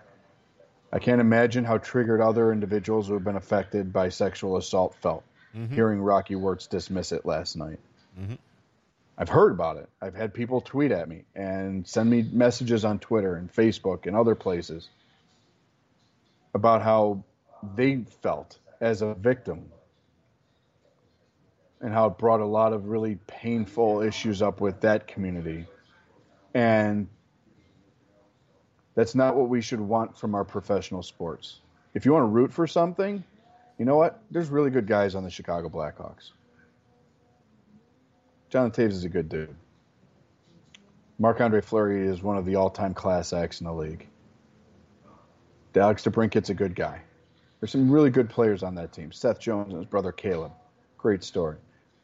I 0.92 0.98
can't 0.98 1.20
imagine 1.20 1.64
how 1.64 1.78
triggered 1.78 2.20
other 2.20 2.52
individuals 2.52 3.08
who 3.08 3.14
have 3.14 3.24
been 3.24 3.36
affected 3.36 3.92
by 3.92 4.10
sexual 4.10 4.56
assault 4.56 4.94
felt 4.94 5.24
hearing 5.70 6.02
Rocky 6.02 6.36
Wirtz 6.36 6.66
dismiss 6.66 7.12
it 7.12 7.24
last 7.24 7.56
night. 7.56 7.80
Mhm. 8.20 8.36
I've 9.16 9.30
heard 9.30 9.52
about 9.52 9.78
it. 9.78 9.88
I've 10.02 10.14
had 10.14 10.34
people 10.34 10.60
tweet 10.60 10.92
at 10.92 11.08
me 11.08 11.24
and 11.34 11.86
send 11.86 12.10
me 12.10 12.28
messages 12.30 12.84
on 12.84 12.98
Twitter 12.98 13.36
and 13.36 13.50
Facebook 13.50 14.06
and 14.06 14.14
other 14.14 14.34
places 14.34 14.90
about 16.52 16.82
how 16.82 17.24
they 17.74 18.04
felt 18.20 18.58
as 18.80 19.00
a 19.00 19.14
victim 19.14 19.70
and 21.80 21.92
how 21.92 22.06
it 22.06 22.18
brought 22.18 22.40
a 22.40 22.46
lot 22.46 22.72
of 22.72 22.88
really 22.88 23.18
painful 23.26 24.00
issues 24.00 24.42
up 24.42 24.60
with 24.60 24.80
that 24.80 25.06
community. 25.06 25.66
And 26.54 27.08
that's 28.94 29.14
not 29.14 29.36
what 29.36 29.48
we 29.48 29.60
should 29.60 29.80
want 29.80 30.16
from 30.16 30.34
our 30.34 30.44
professional 30.44 31.02
sports. 31.02 31.60
If 31.94 32.06
you 32.06 32.12
want 32.12 32.22
to 32.22 32.28
root 32.28 32.52
for 32.52 32.66
something, 32.66 33.22
you 33.78 33.84
know 33.84 33.96
what? 33.96 34.22
There's 34.30 34.48
really 34.48 34.70
good 34.70 34.86
guys 34.86 35.14
on 35.14 35.22
the 35.22 35.30
Chicago 35.30 35.68
Blackhawks. 35.68 36.30
Jonathan 38.48 38.86
Toews 38.86 38.92
is 38.92 39.04
a 39.04 39.08
good 39.08 39.28
dude. 39.28 39.54
Marc 41.18 41.40
Andre 41.40 41.60
Fleury 41.60 42.06
is 42.06 42.22
one 42.22 42.36
of 42.36 42.44
the 42.44 42.56
all 42.56 42.70
time 42.70 42.94
class 42.94 43.32
acts 43.32 43.60
in 43.60 43.66
the 43.66 43.72
league. 43.72 44.06
Alex 45.74 46.02
DeBrincat's 46.04 46.48
a 46.48 46.54
good 46.54 46.74
guy. 46.74 47.02
There's 47.60 47.70
some 47.70 47.90
really 47.90 48.10
good 48.10 48.30
players 48.30 48.62
on 48.62 48.74
that 48.76 48.92
team. 48.92 49.12
Seth 49.12 49.38
Jones 49.38 49.72
and 49.72 49.82
his 49.82 49.86
brother 49.86 50.12
Caleb. 50.12 50.52
Great 50.96 51.22
story. 51.22 51.56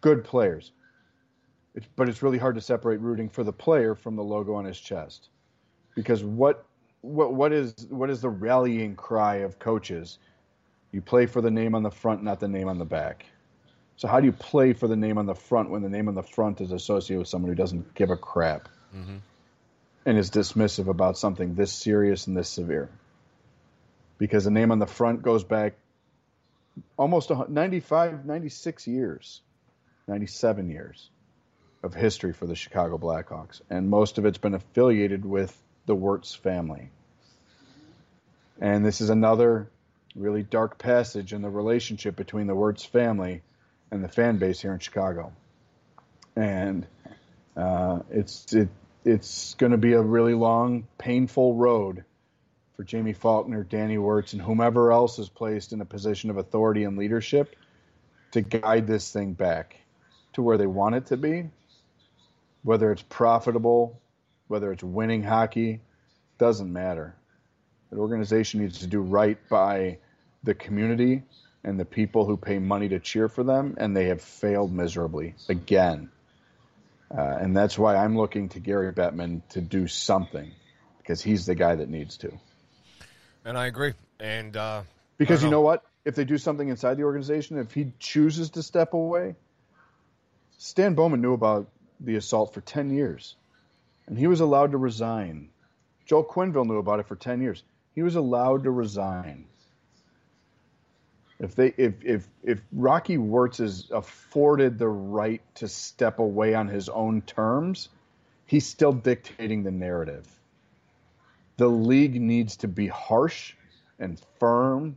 Good 0.02 0.24
players. 0.24 0.70
It's, 1.74 1.86
but 1.96 2.10
it's 2.10 2.22
really 2.22 2.36
hard 2.36 2.56
to 2.56 2.60
separate 2.60 3.00
rooting 3.00 3.30
for 3.30 3.42
the 3.42 3.52
player 3.52 3.94
from 3.94 4.16
the 4.16 4.22
logo 4.22 4.54
on 4.54 4.66
his 4.66 4.78
chest. 4.78 5.30
Because 5.94 6.22
what 6.22 6.66
what 7.00 7.32
what 7.32 7.52
is 7.52 7.86
what 7.88 8.10
is 8.10 8.20
the 8.20 8.28
rallying 8.28 8.94
cry 8.94 9.36
of 9.36 9.58
coaches? 9.58 10.18
You 10.92 11.00
play 11.00 11.24
for 11.26 11.40
the 11.40 11.50
name 11.50 11.74
on 11.74 11.82
the 11.82 11.90
front, 11.90 12.22
not 12.22 12.40
the 12.40 12.48
name 12.48 12.68
on 12.68 12.78
the 12.78 12.84
back. 12.84 13.24
So 13.96 14.08
how 14.08 14.20
do 14.20 14.26
you 14.26 14.32
play 14.32 14.72
for 14.74 14.88
the 14.88 14.96
name 14.96 15.16
on 15.16 15.26
the 15.26 15.34
front 15.34 15.70
when 15.70 15.82
the 15.82 15.88
name 15.88 16.08
on 16.08 16.14
the 16.14 16.22
front 16.22 16.60
is 16.60 16.72
associated 16.72 17.20
with 17.20 17.28
someone 17.28 17.50
who 17.50 17.54
doesn't 17.54 17.94
give 17.94 18.10
a 18.10 18.16
crap 18.16 18.68
Mhm. 18.94 19.20
and 20.04 20.18
is 20.18 20.30
dismissive 20.30 20.88
about 20.88 21.16
something 21.16 21.54
this 21.54 21.72
serious 21.72 22.26
and 22.26 22.36
this 22.36 22.48
severe? 22.48 22.90
Because 24.18 24.44
the 24.44 24.50
name 24.50 24.72
on 24.72 24.78
the 24.78 24.86
front 24.86 25.22
goes 25.22 25.44
back 25.44 25.74
almost 26.96 27.30
a 27.30 27.46
95, 27.48 28.24
96 28.26 28.86
years, 28.86 29.40
97 30.08 30.68
years 30.68 31.10
of 31.82 31.94
history 31.94 32.32
for 32.32 32.46
the 32.46 32.54
Chicago 32.54 32.98
Blackhawks, 32.98 33.60
and 33.70 33.88
most 33.88 34.18
of 34.18 34.24
it's 34.24 34.38
been 34.38 34.54
affiliated 34.54 35.24
with 35.24 35.56
the 35.86 35.94
Wirtz 35.94 36.34
family. 36.34 36.90
And 38.60 38.84
this 38.84 39.00
is 39.00 39.10
another 39.10 39.68
really 40.14 40.42
dark 40.42 40.78
passage 40.78 41.32
in 41.32 41.42
the 41.42 41.50
relationship 41.50 42.16
between 42.16 42.46
the 42.46 42.54
Wirtz 42.54 42.84
family 42.84 43.42
and 43.90 44.04
the 44.04 44.08
fan 44.08 44.38
base 44.38 44.60
here 44.60 44.72
in 44.72 44.78
Chicago. 44.78 45.32
And 46.36 46.86
uh, 47.56 48.00
it's 48.10 48.52
it, 48.52 48.68
it's 49.04 49.54
going 49.54 49.72
to 49.72 49.78
be 49.78 49.94
a 49.94 50.00
really 50.00 50.34
long, 50.34 50.86
painful 50.98 51.54
road 51.56 52.04
for 52.76 52.86
Jaime 52.88 53.12
Faulkner, 53.12 53.64
Danny 53.64 53.98
Wirtz, 53.98 54.32
and 54.32 54.40
whomever 54.40 54.92
else 54.92 55.18
is 55.18 55.28
placed 55.28 55.72
in 55.72 55.80
a 55.80 55.84
position 55.84 56.30
of 56.30 56.36
authority 56.36 56.84
and 56.84 56.96
leadership 56.96 57.56
to 58.32 58.40
guide 58.40 58.86
this 58.86 59.12
thing 59.12 59.32
back 59.32 59.76
to 60.34 60.42
where 60.42 60.58
they 60.58 60.66
want 60.66 60.94
it 60.94 61.06
to 61.06 61.16
be. 61.16 61.50
Whether 62.62 62.92
it's 62.92 63.02
profitable, 63.02 64.00
whether 64.48 64.72
it's 64.72 64.82
winning 64.82 65.22
hockey, 65.22 65.80
doesn't 66.38 66.72
matter. 66.72 67.14
The 67.90 67.98
organization 67.98 68.60
needs 68.60 68.80
to 68.80 68.86
do 68.86 69.00
right 69.00 69.38
by 69.48 69.98
the 70.42 70.54
community 70.54 71.22
and 71.64 71.78
the 71.78 71.84
people 71.84 72.24
who 72.24 72.36
pay 72.36 72.58
money 72.58 72.88
to 72.88 72.98
cheer 72.98 73.28
for 73.28 73.44
them, 73.44 73.76
and 73.78 73.96
they 73.96 74.06
have 74.06 74.20
failed 74.20 74.72
miserably 74.72 75.34
again. 75.48 76.10
Uh, 77.16 77.20
and 77.20 77.56
that's 77.56 77.78
why 77.78 77.96
I'm 77.96 78.16
looking 78.16 78.48
to 78.50 78.60
Gary 78.60 78.92
Bettman 78.92 79.42
to 79.50 79.60
do 79.60 79.86
something 79.86 80.50
because 80.98 81.20
he's 81.20 81.46
the 81.46 81.54
guy 81.54 81.74
that 81.74 81.88
needs 81.88 82.16
to. 82.18 82.32
And 83.44 83.58
I 83.58 83.66
agree. 83.66 83.92
And 84.18 84.56
uh, 84.56 84.82
Because 85.18 85.42
I 85.42 85.46
you 85.46 85.50
know 85.50 85.60
what? 85.60 85.84
if 86.04 86.14
they 86.16 86.24
do 86.24 86.38
something 86.38 86.68
inside 86.68 86.96
the 86.96 87.04
organization, 87.04 87.58
if 87.58 87.72
he 87.72 87.92
chooses 87.98 88.50
to 88.50 88.62
step 88.62 88.94
away, 88.94 89.36
Stan 90.64 90.94
Bowman 90.94 91.20
knew 91.20 91.32
about 91.32 91.66
the 91.98 92.14
assault 92.14 92.54
for 92.54 92.60
10 92.60 92.90
years, 92.90 93.34
and 94.06 94.16
he 94.16 94.28
was 94.28 94.38
allowed 94.38 94.70
to 94.70 94.78
resign. 94.78 95.48
Joel 96.06 96.24
Quenneville 96.24 96.64
knew 96.64 96.78
about 96.78 97.00
it 97.00 97.08
for 97.08 97.16
10 97.16 97.40
years. 97.42 97.64
He 97.96 98.02
was 98.02 98.14
allowed 98.14 98.62
to 98.62 98.70
resign. 98.70 99.46
If 101.40 101.56
they 101.56 101.74
if 101.76 102.04
if 102.04 102.28
if 102.44 102.62
Rocky 102.70 103.18
Wirtz 103.18 103.58
is 103.58 103.90
afforded 103.90 104.78
the 104.78 104.86
right 104.86 105.42
to 105.56 105.66
step 105.66 106.20
away 106.20 106.54
on 106.54 106.68
his 106.68 106.88
own 106.88 107.22
terms, 107.22 107.88
he's 108.46 108.64
still 108.64 108.92
dictating 108.92 109.64
the 109.64 109.72
narrative. 109.72 110.28
The 111.56 111.66
league 111.66 112.20
needs 112.20 112.58
to 112.58 112.68
be 112.68 112.86
harsh 112.86 113.54
and 113.98 114.16
firm 114.38 114.96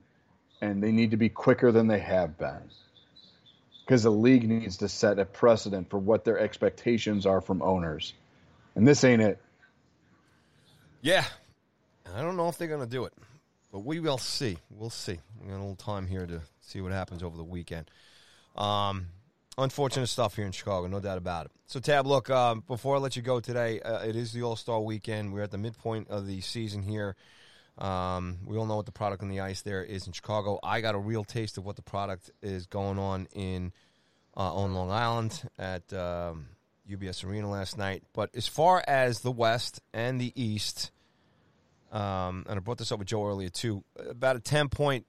and 0.62 0.84
they 0.84 0.92
need 0.92 1.10
to 1.10 1.18
be 1.18 1.30
quicker 1.30 1.72
than 1.72 1.88
they 1.88 2.00
have 2.02 2.38
been. 2.38 2.70
Because 3.86 4.04
the 4.04 4.12
league 4.12 4.48
needs 4.48 4.78
to 4.78 4.90
set 4.90 5.20
a 5.20 5.26
precedent 5.26 5.90
for 5.90 6.00
what 6.00 6.26
their 6.26 6.40
expectations 6.40 7.26
are 7.26 7.40
from 7.40 7.62
owners. 7.62 8.14
And 8.76 8.88
this 8.88 9.04
ain't 9.04 9.22
it. 9.22 9.40
Yeah. 11.02 11.24
I 12.16 12.22
don't 12.22 12.36
know 12.36 12.50
if 12.50 12.58
they're 12.58 12.68
going 12.68 12.82
to 12.82 12.88
do 12.88 13.06
it, 13.06 13.14
but 13.72 13.80
we 13.80 14.00
will 14.00 14.18
see. 14.18 14.58
We'll 14.72 14.90
see. 14.90 15.20
We 15.42 15.50
got 15.50 15.58
a 15.58 15.60
little 15.60 15.76
time 15.76 16.08
here 16.08 16.26
to 16.26 16.42
see 16.62 16.82
what 16.82 16.92
happens 16.92 17.22
over 17.22 17.38
the 17.38 17.44
weekend. 17.44 17.92
Um, 18.56 19.08
unfortunate 19.58 20.08
stuff 20.08 20.36
here 20.36 20.46
in 20.46 20.52
Chicago, 20.52 20.88
no 20.88 21.00
doubt 21.00 21.18
about 21.18 21.48
it. 21.48 21.52
So, 21.68 21.80
Tab, 21.80 22.08
look, 22.08 22.30
um, 22.30 22.64
before 22.68 22.96
I 22.96 23.00
let 23.00 23.16
you 23.16 23.22
go 23.22 23.40
today, 23.40 23.82
uh, 23.82 24.04
it 24.04 24.16
is 24.16 24.34
the 24.34 24.44
All 24.44 24.56
Star 24.56 24.80
weekend. 24.80 25.34
We're 25.34 25.44
at 25.44 25.52
the 25.52 25.58
midpoint 25.58 26.10
of 26.10 26.26
the 26.26 26.42
season 26.42 26.84
here. 26.84 27.16
Um, 27.78 28.38
we 28.46 28.58
all 28.58 28.66
know 28.66 28.78
what 28.78 28.86
the 28.86 28.92
product 28.92 29.22
on 29.22 29.30
the 29.30 29.42
ice 29.42 29.62
there 29.62 29.84
is 29.84 30.08
in 30.08 30.14
Chicago. 30.14 30.60
I 30.64 30.82
got 30.82 30.96
a 30.96 31.00
real 31.00 31.24
taste 31.24 31.58
of 31.58 31.66
what 31.66 31.76
the 31.76 31.82
product 31.82 32.32
is 32.42 32.68
going 32.68 32.98
on 32.98 33.28
in 33.34 33.74
uh, 34.38 34.54
on 34.54 34.74
Long 34.74 34.92
Island 34.92 35.44
at 35.60 35.92
um, 35.94 36.48
UBS 36.90 37.26
Arena 37.26 37.50
last 37.50 37.78
night. 37.78 38.04
But 38.14 38.30
as 38.36 38.48
far 38.48 38.84
as 38.88 39.20
the 39.22 39.32
West 39.32 39.82
and 39.94 40.20
the 40.20 40.32
East, 40.42 40.92
um, 41.92 42.46
and 42.48 42.58
I 42.58 42.60
brought 42.60 42.78
this 42.78 42.92
up 42.92 43.00
with 43.00 43.10
Joe 43.10 43.26
earlier 43.26 43.50
too, 43.50 43.84
about 43.98 44.38
a 44.38 44.40
ten 44.40 44.70
point 44.70 45.06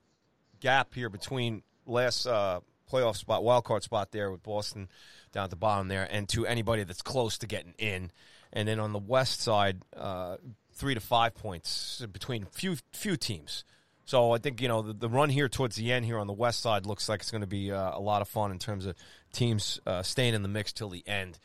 gap 0.61 0.95
here 0.95 1.09
between 1.09 1.63
last 1.87 2.27
uh, 2.27 2.61
playoff 2.91 3.17
spot, 3.17 3.45
wild 3.45 3.65
card 3.65 3.83
spot 3.85 4.11
there 4.11 4.31
with 4.31 4.43
Boston 4.43 4.89
down 5.33 5.45
at 5.45 5.51
the 5.51 5.57
bottom 5.57 5.89
there, 5.89 6.09
and 6.11 6.29
to 6.31 6.47
anybody 6.47 6.83
that's 6.83 7.03
close 7.03 7.39
to 7.39 7.47
getting 7.47 7.75
in. 7.79 8.11
And 8.53 8.67
then 8.67 8.81
on 8.81 8.93
the 8.93 8.99
West 8.99 9.41
side, 9.41 9.83
uh, 9.97 10.37
three 10.77 10.95
to 10.95 11.01
five 11.01 11.35
points 11.35 12.05
between 12.13 12.45
few 12.45 12.77
few 12.93 13.17
teams. 13.17 13.65
So 14.05 14.31
I 14.33 14.39
think 14.39 14.61
you 14.63 14.69
know 14.69 14.83
the, 14.83 14.93
the, 14.93 15.09
run 15.09 15.31
here 15.31 15.49
towards 15.49 15.75
the 15.75 15.91
end 15.91 16.05
here 16.05 16.19
on 16.19 16.29
the 16.29 16.33
west 16.33 16.61
side 16.61 16.87
looks 16.87 17.09
like 17.09 17.21
it's 17.21 17.33
going 17.33 17.41
to 17.41 17.47
be 17.47 17.73
uh, 17.73 17.99
a 17.99 18.01
lot 18.01 18.23
of 18.23 18.29
fun 18.29 18.53
in 18.53 18.59
terms 18.59 18.87
of 18.87 18.95
teams 19.33 19.81
uh, 19.85 20.03
staying 20.03 20.35
in 20.35 20.43
the 20.43 20.49
mix 20.49 20.73
till 20.73 20.89
the 20.89 21.03
end. 21.07 21.39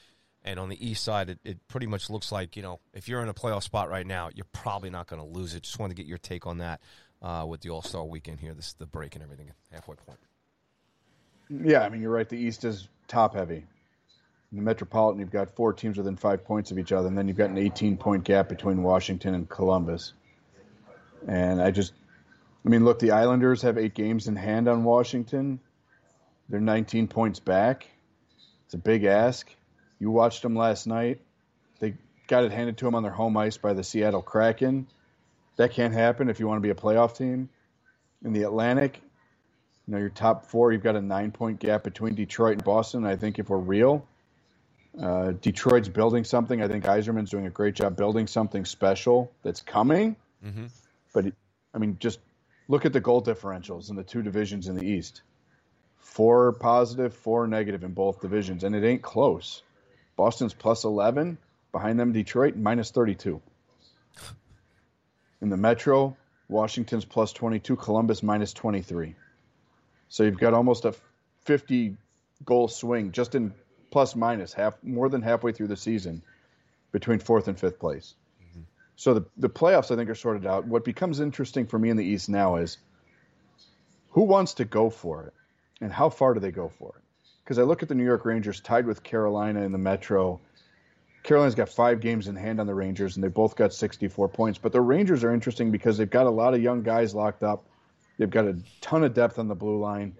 And 0.44 0.60
on 0.60 0.70
the 0.70 0.88
east 0.90 1.04
side, 1.04 1.30
it, 1.30 1.40
it, 1.44 1.68
pretty 1.68 1.86
much 1.86 2.10
looks 2.10 2.32
like 2.32 2.56
you 2.56 2.62
know 2.62 2.80
if 2.94 3.08
you're 3.08 3.22
in 3.22 3.30
a 3.30 3.34
playoff 3.34 3.64
spot 3.64 3.90
right 3.90 4.06
now, 4.06 4.30
you're 4.34 4.46
probably 4.54 4.90
not 4.90 5.08
going 5.08 5.22
to 5.22 5.28
lose 5.28 5.56
it. 5.56 5.64
Just 5.64 5.80
wanted 5.80 5.96
to 5.96 6.02
get 6.02 6.08
your 6.08 6.18
take 6.18 6.46
on 6.46 6.60
that 6.60 6.82
uh, 7.22 7.46
with 7.48 7.62
the 7.62 7.70
All 7.70 7.82
Star 7.82 8.04
weekend 8.04 8.40
here, 8.40 8.54
this 8.54 8.74
the 8.74 8.86
break 8.86 9.16
and 9.16 9.24
everything 9.24 9.52
halfway 9.72 9.96
point. 9.96 10.20
Yeah, 11.50 11.82
I 11.82 11.90
mean 11.90 12.02
you're 12.02 12.12
right. 12.12 12.30
The 12.30 12.38
East 12.38 12.64
is 12.64 12.88
top 13.08 13.36
heavy. 13.36 13.66
In 14.52 14.58
the 14.58 14.64
Metropolitan, 14.64 15.22
you've 15.22 15.32
got 15.32 15.56
four 15.56 15.72
teams 15.72 15.98
within 15.98 16.18
five 16.18 16.44
points 16.44 16.72
of 16.72 16.80
each 16.80 16.92
other, 16.92 17.08
and 17.08 17.18
then 17.18 17.30
you've 17.30 17.38
got 17.38 17.50
an 17.50 17.58
18 17.58 17.96
point 17.96 18.26
gap 18.26 18.50
between 18.50 18.84
Washington 18.84 19.34
and 19.34 19.48
Columbus. 19.48 20.12
And 21.26 21.62
I 21.62 21.72
just, 21.72 21.94
I 22.66 22.70
mean, 22.70 22.84
look, 22.84 23.00
the 23.00 23.12
Islanders 23.12 23.62
have 23.62 23.78
eight 23.78 23.94
games 23.94 24.28
in 24.28 24.36
hand 24.36 24.68
on 24.68 24.84
Washington. 24.84 25.62
They're 26.50 26.60
19 26.60 27.08
points 27.08 27.40
back. 27.40 27.88
It's 28.66 28.74
a 28.74 28.78
big 28.78 29.06
ask. 29.06 29.50
You 30.00 30.12
watched 30.12 30.42
them 30.42 30.56
last 30.56 30.86
night. 30.86 31.22
They 31.80 31.94
got 32.28 32.44
it 32.44 32.52
handed 32.52 32.78
to 32.80 32.86
them 32.86 32.96
on 32.96 33.04
their 33.04 33.12
home 33.12 33.38
ice 33.38 33.56
by 33.56 33.72
the 33.72 33.86
Seattle 33.86 34.22
Kraken. 34.22 34.88
That 35.56 35.72
can't 35.72 35.94
happen 35.94 36.30
if 36.30 36.42
you 36.42 36.48
want 36.48 36.58
to 36.58 36.62
be 36.62 36.72
a 36.72 36.76
playoff 36.76 37.16
team. 37.16 37.50
In 38.26 38.34
the 38.34 38.44
Atlantic, 38.44 39.00
you 39.88 39.94
know, 39.94 39.98
your 39.98 40.10
top 40.10 40.46
four, 40.48 40.74
you've 40.74 40.84
got 40.84 40.98
a 40.98 41.02
nine 41.02 41.32
point 41.32 41.60
gap 41.60 41.84
between 41.84 42.16
Detroit 42.16 42.54
and 42.54 42.64
Boston. 42.66 43.06
I 43.06 43.16
think 43.16 43.40
if 43.40 43.50
we're 43.50 43.58
real, 43.58 44.08
uh, 45.00 45.32
Detroit's 45.32 45.90
building 45.90 46.24
something. 46.24 46.62
I 46.62 46.68
think 46.68 46.84
Yzerman's 46.84 47.30
doing 47.30 47.46
a 47.46 47.50
great 47.50 47.76
job 47.76 47.96
building 47.96 48.28
something 48.28 48.66
special 48.66 49.32
that's 49.44 49.62
coming. 49.62 50.16
Mm-hmm. 50.46 50.66
But 51.14 51.34
I 51.74 51.78
mean, 51.78 51.98
just 52.00 52.20
look 52.68 52.86
at 52.86 52.94
the 52.94 53.00
goal 53.00 53.22
differentials 53.22 53.90
in 53.90 53.96
the 53.96 54.04
two 54.04 54.22
divisions 54.22 54.68
in 54.68 54.76
the 54.76 54.86
East. 54.86 55.22
Four 56.00 56.52
positive, 56.54 57.14
four 57.14 57.48
negative 57.48 57.84
in 57.84 57.94
both 57.94 58.22
divisions, 58.22 58.64
and 58.64 58.76
it 58.76 58.84
ain't 58.84 59.02
close. 59.02 59.62
Boston's 60.18 60.54
plus 60.54 60.84
11, 60.84 61.38
behind 61.72 62.00
them 62.00 62.12
Detroit 62.12 62.56
minus 62.56 62.92
32. 62.92 63.42
In 65.42 65.50
the 65.50 65.58
Metro, 65.58 66.18
Washington's 66.50 67.06
plus 67.06 67.32
22, 67.34 67.76
Columbus 67.78 68.22
minus 68.22 68.52
23. 68.54 69.16
So 70.10 70.24
you've 70.24 70.38
got 70.38 70.54
almost 70.54 70.86
a 70.86 70.94
50 71.46 71.96
goal 72.44 72.68
swing 72.68 73.12
just 73.12 73.36
in 73.36 73.54
plus 73.92 74.16
minus 74.16 74.54
half 74.54 74.74
more 74.82 75.10
than 75.10 75.22
halfway 75.22 75.52
through 75.52 75.68
the 75.68 75.78
season 75.78 76.24
between 76.92 77.20
fourth 77.20 77.48
and 77.48 77.60
fifth 77.60 77.80
place. 77.80 78.16
Mm-hmm. 78.42 78.62
So 78.96 79.14
the 79.14 79.26
the 79.38 79.50
playoffs 79.50 79.92
I 79.92 79.96
think 79.96 80.10
are 80.10 80.16
sorted 80.16 80.46
out. 80.46 80.66
What 80.66 80.84
becomes 80.84 81.20
interesting 81.20 81.68
for 81.68 81.78
me 81.78 81.90
in 81.90 81.98
the 81.98 82.06
East 82.06 82.30
now 82.30 82.56
is 82.56 82.78
who 84.12 84.24
wants 84.24 84.56
to 84.56 84.66
go 84.66 84.90
for 84.90 85.26
it 85.26 85.34
and 85.82 85.92
how 85.92 86.10
far 86.10 86.34
do 86.34 86.40
they 86.40 86.52
go 86.52 86.70
for 86.70 86.94
it? 86.98 87.04
Because 87.44 87.60
I 87.60 87.64
look 87.64 87.84
at 87.84 87.90
the 87.90 87.96
New 87.96 88.06
York 88.06 88.26
Rangers 88.26 88.60
tied 88.60 88.86
with 88.86 89.04
Carolina 89.04 89.62
in 89.62 89.72
the 89.72 89.78
Metro. 89.78 90.40
Carolina's 91.24 91.56
got 91.56 91.70
five 91.70 92.00
games 92.00 92.28
in 92.28 92.36
hand 92.36 92.60
on 92.60 92.68
the 92.68 92.74
Rangers, 92.74 93.16
and 93.16 93.24
they 93.24 93.28
both 93.28 93.56
got 93.56 93.74
64 93.74 94.30
points. 94.30 94.58
But 94.58 94.72
the 94.72 94.82
Rangers 94.82 95.24
are 95.24 95.34
interesting 95.34 95.72
because 95.72 95.98
they've 95.98 96.10
got 96.10 96.26
a 96.26 96.32
lot 96.32 96.54
of 96.54 96.62
young 96.62 96.82
guys 96.82 97.14
locked 97.14 97.44
up. 97.44 97.66
They've 98.18 98.30
got 98.30 98.46
a 98.46 98.58
ton 98.80 99.04
of 99.04 99.14
depth 99.14 99.38
on 99.38 99.48
the 99.48 99.56
blue 99.56 99.80
line. 99.80 100.16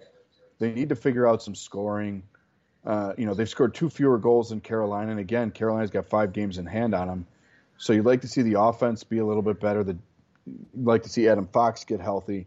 They 0.58 0.72
need 0.72 0.90
to 0.90 0.96
figure 0.96 1.26
out 1.26 1.42
some 1.42 1.54
scoring. 1.54 2.22
Uh, 2.84 3.12
you 3.16 3.26
know, 3.26 3.34
they've 3.34 3.48
scored 3.48 3.74
two 3.74 3.88
fewer 3.88 4.18
goals 4.18 4.50
than 4.50 4.60
Carolina, 4.60 5.12
and 5.12 5.20
again, 5.20 5.50
Carolina's 5.50 5.90
got 5.90 6.06
five 6.06 6.32
games 6.32 6.58
in 6.58 6.66
hand 6.66 6.94
on 6.94 7.06
them. 7.06 7.26
So 7.78 7.92
you'd 7.92 8.04
like 8.04 8.22
to 8.22 8.28
see 8.28 8.42
the 8.42 8.60
offense 8.60 9.04
be 9.04 9.18
a 9.18 9.24
little 9.24 9.42
bit 9.42 9.60
better. 9.60 9.84
The, 9.84 9.96
you'd 10.46 10.86
like 10.86 11.04
to 11.04 11.08
see 11.08 11.28
Adam 11.28 11.46
Fox 11.46 11.84
get 11.84 12.00
healthy. 12.00 12.46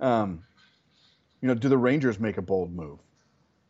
Um, 0.00 0.44
you 1.40 1.48
know, 1.48 1.54
do 1.54 1.68
the 1.68 1.78
Rangers 1.78 2.18
make 2.18 2.36
a 2.36 2.42
bold 2.42 2.74
move? 2.74 2.98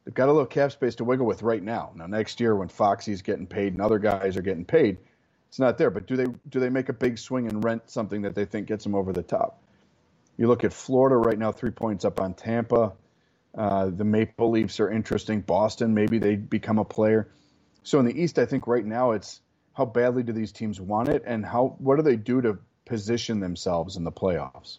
They've 0.04 0.14
got 0.14 0.28
a 0.28 0.32
little 0.32 0.46
cap 0.46 0.72
space 0.72 0.96
to 0.96 1.04
wiggle 1.04 1.26
with 1.26 1.42
right 1.42 1.62
now. 1.62 1.92
Now, 1.94 2.06
next 2.06 2.40
year 2.40 2.54
when 2.54 2.68
Foxy's 2.68 3.22
getting 3.22 3.46
paid 3.46 3.72
and 3.72 3.80
other 3.80 3.98
guys 3.98 4.36
are 4.36 4.42
getting 4.42 4.64
paid, 4.64 4.98
it's 5.48 5.58
not 5.58 5.78
there. 5.78 5.90
But 5.90 6.06
do 6.06 6.16
they 6.16 6.26
do 6.48 6.60
they 6.60 6.70
make 6.70 6.88
a 6.88 6.92
big 6.92 7.18
swing 7.18 7.46
and 7.46 7.62
rent 7.62 7.90
something 7.90 8.22
that 8.22 8.34
they 8.34 8.44
think 8.44 8.66
gets 8.66 8.84
them 8.84 8.94
over 8.94 9.12
the 9.12 9.22
top? 9.22 9.62
You 10.36 10.48
look 10.48 10.64
at 10.64 10.72
Florida 10.72 11.16
right 11.16 11.38
now, 11.38 11.52
three 11.52 11.70
points 11.70 12.04
up 12.04 12.20
on 12.20 12.34
Tampa. 12.34 12.92
Uh, 13.56 13.86
the 13.86 14.04
Maple 14.04 14.50
Leafs 14.50 14.80
are 14.80 14.90
interesting. 14.90 15.40
Boston, 15.40 15.94
maybe 15.94 16.18
they 16.18 16.36
become 16.36 16.78
a 16.78 16.84
player. 16.84 17.28
So 17.82 17.98
in 17.98 18.06
the 18.06 18.20
East, 18.20 18.38
I 18.38 18.46
think 18.46 18.66
right 18.66 18.84
now 18.84 19.12
it's 19.12 19.40
how 19.74 19.84
badly 19.84 20.22
do 20.22 20.32
these 20.32 20.52
teams 20.52 20.80
want 20.80 21.08
it, 21.08 21.22
and 21.26 21.44
how 21.44 21.76
what 21.78 21.96
do 21.96 22.02
they 22.02 22.16
do 22.16 22.40
to 22.42 22.58
position 22.84 23.40
themselves 23.40 23.96
in 23.96 24.04
the 24.04 24.12
playoffs? 24.12 24.78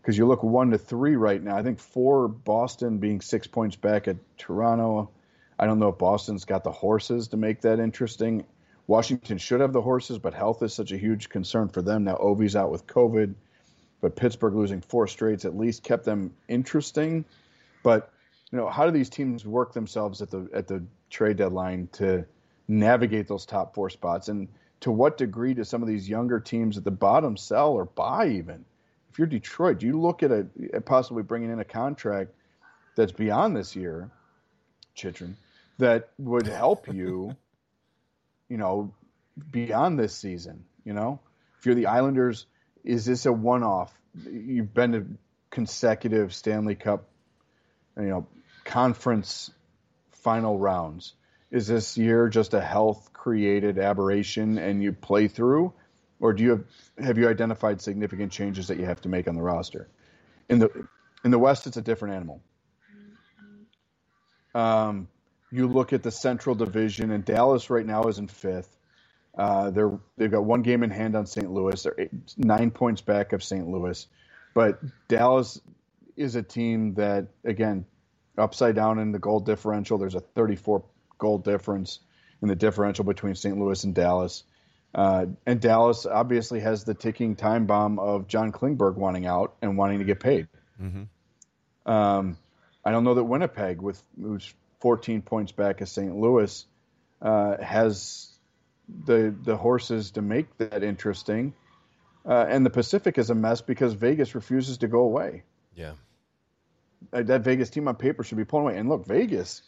Because 0.00 0.18
you 0.18 0.26
look 0.26 0.42
one 0.42 0.70
to 0.70 0.78
three 0.78 1.16
right 1.16 1.42
now. 1.42 1.56
I 1.56 1.62
think 1.62 1.78
four 1.78 2.28
Boston 2.28 2.98
being 2.98 3.20
six 3.20 3.46
points 3.46 3.76
back 3.76 4.08
at 4.08 4.16
Toronto. 4.36 5.10
I 5.58 5.66
don't 5.66 5.78
know 5.78 5.88
if 5.88 5.98
Boston's 5.98 6.44
got 6.44 6.64
the 6.64 6.72
horses 6.72 7.28
to 7.28 7.36
make 7.36 7.60
that 7.60 7.78
interesting. 7.78 8.44
Washington 8.88 9.38
should 9.38 9.60
have 9.60 9.72
the 9.72 9.80
horses, 9.80 10.18
but 10.18 10.34
health 10.34 10.62
is 10.62 10.74
such 10.74 10.90
a 10.90 10.98
huge 10.98 11.28
concern 11.28 11.68
for 11.68 11.82
them. 11.82 12.04
Now 12.04 12.16
Ovi's 12.16 12.56
out 12.56 12.72
with 12.72 12.86
COVID, 12.86 13.34
but 14.00 14.16
Pittsburgh 14.16 14.54
losing 14.54 14.80
four 14.80 15.06
straights 15.06 15.44
at 15.44 15.56
least 15.56 15.84
kept 15.84 16.04
them 16.04 16.34
interesting. 16.48 17.24
But 17.82 18.12
you 18.50 18.58
know, 18.58 18.68
how 18.68 18.84
do 18.84 18.90
these 18.90 19.08
teams 19.08 19.46
work 19.46 19.72
themselves 19.72 20.22
at 20.22 20.30
the 20.30 20.48
at 20.52 20.68
the 20.68 20.84
trade 21.10 21.38
deadline 21.38 21.88
to 21.92 22.24
navigate 22.68 23.28
those 23.28 23.46
top 23.46 23.74
four 23.74 23.90
spots? 23.90 24.28
And 24.28 24.48
to 24.80 24.90
what 24.90 25.16
degree 25.16 25.54
do 25.54 25.64
some 25.64 25.80
of 25.80 25.88
these 25.88 26.08
younger 26.08 26.40
teams 26.40 26.76
at 26.76 26.84
the 26.84 26.90
bottom 26.90 27.36
sell 27.36 27.72
or 27.72 27.84
buy 27.84 28.28
even? 28.28 28.64
If 29.10 29.18
you're 29.18 29.26
Detroit, 29.26 29.78
do 29.78 29.86
you 29.86 30.00
look 30.00 30.22
at, 30.22 30.32
a, 30.32 30.46
at 30.72 30.86
possibly 30.86 31.22
bringing 31.22 31.50
in 31.50 31.60
a 31.60 31.64
contract 31.64 32.32
that's 32.96 33.12
beyond 33.12 33.56
this 33.56 33.76
year, 33.76 34.10
Chychrun, 34.94 35.36
that 35.78 36.08
would 36.18 36.46
help 36.46 36.92
you, 36.92 37.36
you 38.48 38.56
know, 38.56 38.92
beyond 39.50 39.98
this 39.98 40.14
season? 40.14 40.64
You 40.84 40.94
know, 40.94 41.20
if 41.58 41.66
you're 41.66 41.74
the 41.74 41.86
Islanders, 41.86 42.46
is 42.84 43.04
this 43.04 43.26
a 43.26 43.32
one-off? 43.32 43.92
You've 44.28 44.74
been 44.74 44.92
to 44.92 45.06
consecutive 45.50 46.34
Stanley 46.34 46.74
Cup 46.74 47.08
you 47.96 48.04
know, 48.04 48.26
conference 48.64 49.50
final 50.12 50.58
rounds. 50.58 51.14
Is 51.50 51.66
this 51.66 51.98
year 51.98 52.28
just 52.28 52.54
a 52.54 52.60
health 52.60 53.12
created 53.12 53.78
aberration 53.78 54.58
and 54.58 54.82
you 54.82 54.92
play 54.92 55.28
through, 55.28 55.72
or 56.20 56.32
do 56.32 56.42
you 56.42 56.50
have 56.50 56.64
have 57.06 57.18
you 57.18 57.28
identified 57.28 57.80
significant 57.80 58.32
changes 58.32 58.68
that 58.68 58.78
you 58.78 58.86
have 58.86 59.00
to 59.02 59.08
make 59.08 59.28
on 59.28 59.34
the 59.34 59.42
roster? 59.42 59.88
In 60.48 60.58
the 60.58 60.88
In 61.24 61.30
the 61.30 61.38
West, 61.38 61.66
it's 61.66 61.76
a 61.76 61.82
different 61.82 62.14
animal. 62.14 62.42
Um, 64.54 65.08
you 65.50 65.66
look 65.66 65.92
at 65.92 66.02
the 66.02 66.10
Central 66.10 66.54
Division, 66.54 67.10
and 67.10 67.24
Dallas 67.24 67.70
right 67.70 67.84
now 67.84 68.04
is 68.04 68.18
in 68.18 68.28
fifth. 68.28 68.74
Uh, 69.36 69.70
they're 69.70 69.98
they've 70.16 70.30
got 70.30 70.44
one 70.44 70.62
game 70.62 70.82
in 70.82 70.90
hand 70.90 71.16
on 71.16 71.26
St. 71.26 71.50
Louis. 71.50 71.82
They're 71.82 71.94
eight, 71.98 72.10
nine 72.36 72.70
points 72.70 73.00
back 73.00 73.32
of 73.32 73.42
St. 73.42 73.66
Louis, 73.66 74.06
but 74.54 74.80
Dallas 75.08 75.60
is 76.22 76.36
a 76.36 76.42
team 76.42 76.94
that 76.94 77.28
again 77.44 77.84
upside 78.38 78.74
down 78.74 78.98
in 78.98 79.12
the 79.12 79.18
goal 79.18 79.40
differential. 79.40 79.98
There's 79.98 80.14
a 80.14 80.20
34 80.20 80.84
goal 81.18 81.38
difference 81.38 82.00
in 82.40 82.48
the 82.48 82.56
differential 82.56 83.04
between 83.04 83.34
St. 83.34 83.58
Louis 83.58 83.84
and 83.84 83.94
Dallas. 83.94 84.44
Uh, 84.94 85.26
and 85.46 85.60
Dallas 85.60 86.04
obviously 86.04 86.60
has 86.60 86.84
the 86.84 86.94
ticking 86.94 87.36
time 87.36 87.66
bomb 87.66 87.98
of 87.98 88.28
John 88.28 88.52
Klingberg 88.52 88.96
wanting 88.96 89.26
out 89.26 89.54
and 89.62 89.78
wanting 89.78 90.00
to 90.00 90.04
get 90.04 90.20
paid. 90.20 90.48
Mm-hmm. 90.80 91.90
Um, 91.90 92.36
I 92.84 92.90
don't 92.90 93.04
know 93.04 93.14
that 93.14 93.24
Winnipeg, 93.24 93.80
with 93.80 94.02
who's 94.20 94.52
14 94.80 95.22
points 95.22 95.52
back 95.52 95.80
of 95.80 95.88
St. 95.88 96.14
Louis, 96.14 96.66
uh, 97.22 97.62
has 97.62 98.28
the 99.06 99.34
the 99.44 99.56
horses 99.56 100.10
to 100.12 100.22
make 100.22 100.58
that 100.58 100.82
interesting. 100.82 101.54
Uh, 102.26 102.44
and 102.48 102.64
the 102.64 102.70
Pacific 102.70 103.18
is 103.18 103.30
a 103.30 103.34
mess 103.34 103.62
because 103.62 103.94
Vegas 103.94 104.34
refuses 104.34 104.78
to 104.78 104.88
go 104.88 105.00
away. 105.00 105.42
Yeah. 105.74 105.92
That 107.10 107.42
Vegas 107.42 107.70
team 107.70 107.88
on 107.88 107.96
paper 107.96 108.22
should 108.22 108.38
be 108.38 108.44
pulling 108.44 108.66
away. 108.66 108.78
And 108.78 108.88
look, 108.88 109.06
Vegas. 109.06 109.62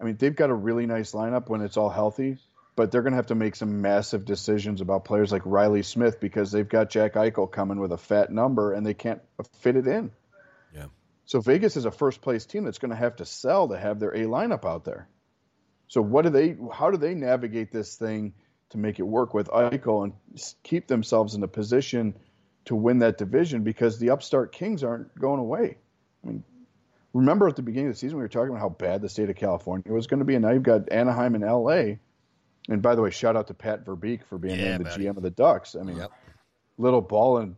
I 0.00 0.04
mean, 0.04 0.16
they've 0.16 0.34
got 0.34 0.50
a 0.50 0.54
really 0.54 0.86
nice 0.86 1.12
lineup 1.12 1.48
when 1.48 1.60
it's 1.60 1.76
all 1.76 1.90
healthy, 1.90 2.38
but 2.74 2.90
they're 2.90 3.02
going 3.02 3.12
to 3.12 3.16
have 3.16 3.26
to 3.26 3.34
make 3.34 3.54
some 3.54 3.82
massive 3.82 4.24
decisions 4.24 4.80
about 4.80 5.04
players 5.04 5.30
like 5.30 5.42
Riley 5.44 5.82
Smith 5.82 6.20
because 6.20 6.50
they've 6.50 6.68
got 6.68 6.88
Jack 6.88 7.14
Eichel 7.14 7.50
coming 7.50 7.78
with 7.78 7.92
a 7.92 7.98
fat 7.98 8.30
number 8.30 8.72
and 8.72 8.86
they 8.86 8.94
can't 8.94 9.20
fit 9.58 9.76
it 9.76 9.86
in. 9.86 10.10
Yeah. 10.74 10.86
So 11.26 11.40
Vegas 11.40 11.76
is 11.76 11.84
a 11.84 11.90
first 11.90 12.22
place 12.22 12.46
team 12.46 12.64
that's 12.64 12.78
going 12.78 12.92
to 12.92 12.96
have 12.96 13.16
to 13.16 13.26
sell 13.26 13.68
to 13.68 13.78
have 13.78 14.00
their 14.00 14.10
A 14.10 14.20
lineup 14.20 14.64
out 14.64 14.84
there. 14.84 15.06
So 15.88 16.00
what 16.00 16.22
do 16.22 16.30
they? 16.30 16.56
How 16.72 16.90
do 16.90 16.96
they 16.96 17.14
navigate 17.14 17.72
this 17.72 17.96
thing 17.96 18.32
to 18.70 18.78
make 18.78 19.00
it 19.00 19.02
work 19.02 19.34
with 19.34 19.48
Eichel 19.48 20.04
and 20.04 20.12
keep 20.62 20.86
themselves 20.86 21.34
in 21.34 21.42
a 21.42 21.48
position 21.48 22.14
to 22.66 22.76
win 22.76 22.98
that 22.98 23.18
division? 23.18 23.62
Because 23.62 23.98
the 23.98 24.10
upstart 24.10 24.52
Kings 24.52 24.84
aren't 24.84 25.14
going 25.18 25.40
away. 25.40 25.78
I 26.24 26.28
mean, 26.28 26.44
remember 27.12 27.48
at 27.48 27.56
the 27.56 27.62
beginning 27.62 27.88
of 27.88 27.94
the 27.94 27.98
season 27.98 28.18
we 28.18 28.22
were 28.24 28.28
talking 28.28 28.50
about 28.50 28.60
how 28.60 28.68
bad 28.70 29.02
the 29.02 29.08
state 29.08 29.30
of 29.30 29.36
California 29.36 29.92
was 29.92 30.06
going 30.06 30.20
to 30.20 30.24
be, 30.26 30.34
and 30.34 30.44
now 30.44 30.50
you've 30.52 30.62
got 30.62 30.90
Anaheim 30.92 31.34
and 31.34 31.44
L.A. 31.44 31.98
And 32.68 32.82
by 32.82 32.94
the 32.94 33.02
way, 33.02 33.10
shout 33.10 33.36
out 33.36 33.48
to 33.48 33.54
Pat 33.54 33.84
Verbeek 33.84 34.24
for 34.24 34.38
being 34.38 34.58
Yeah, 34.58 34.70
named 34.72 34.80
the 34.80 34.84
buddy. 34.84 35.04
GM 35.04 35.16
of 35.16 35.22
the 35.22 35.30
Ducks. 35.30 35.76
I 35.76 35.82
mean, 35.82 35.96
Yep. 35.96 36.12
little 36.78 37.00
ball 37.00 37.38
and 37.38 37.56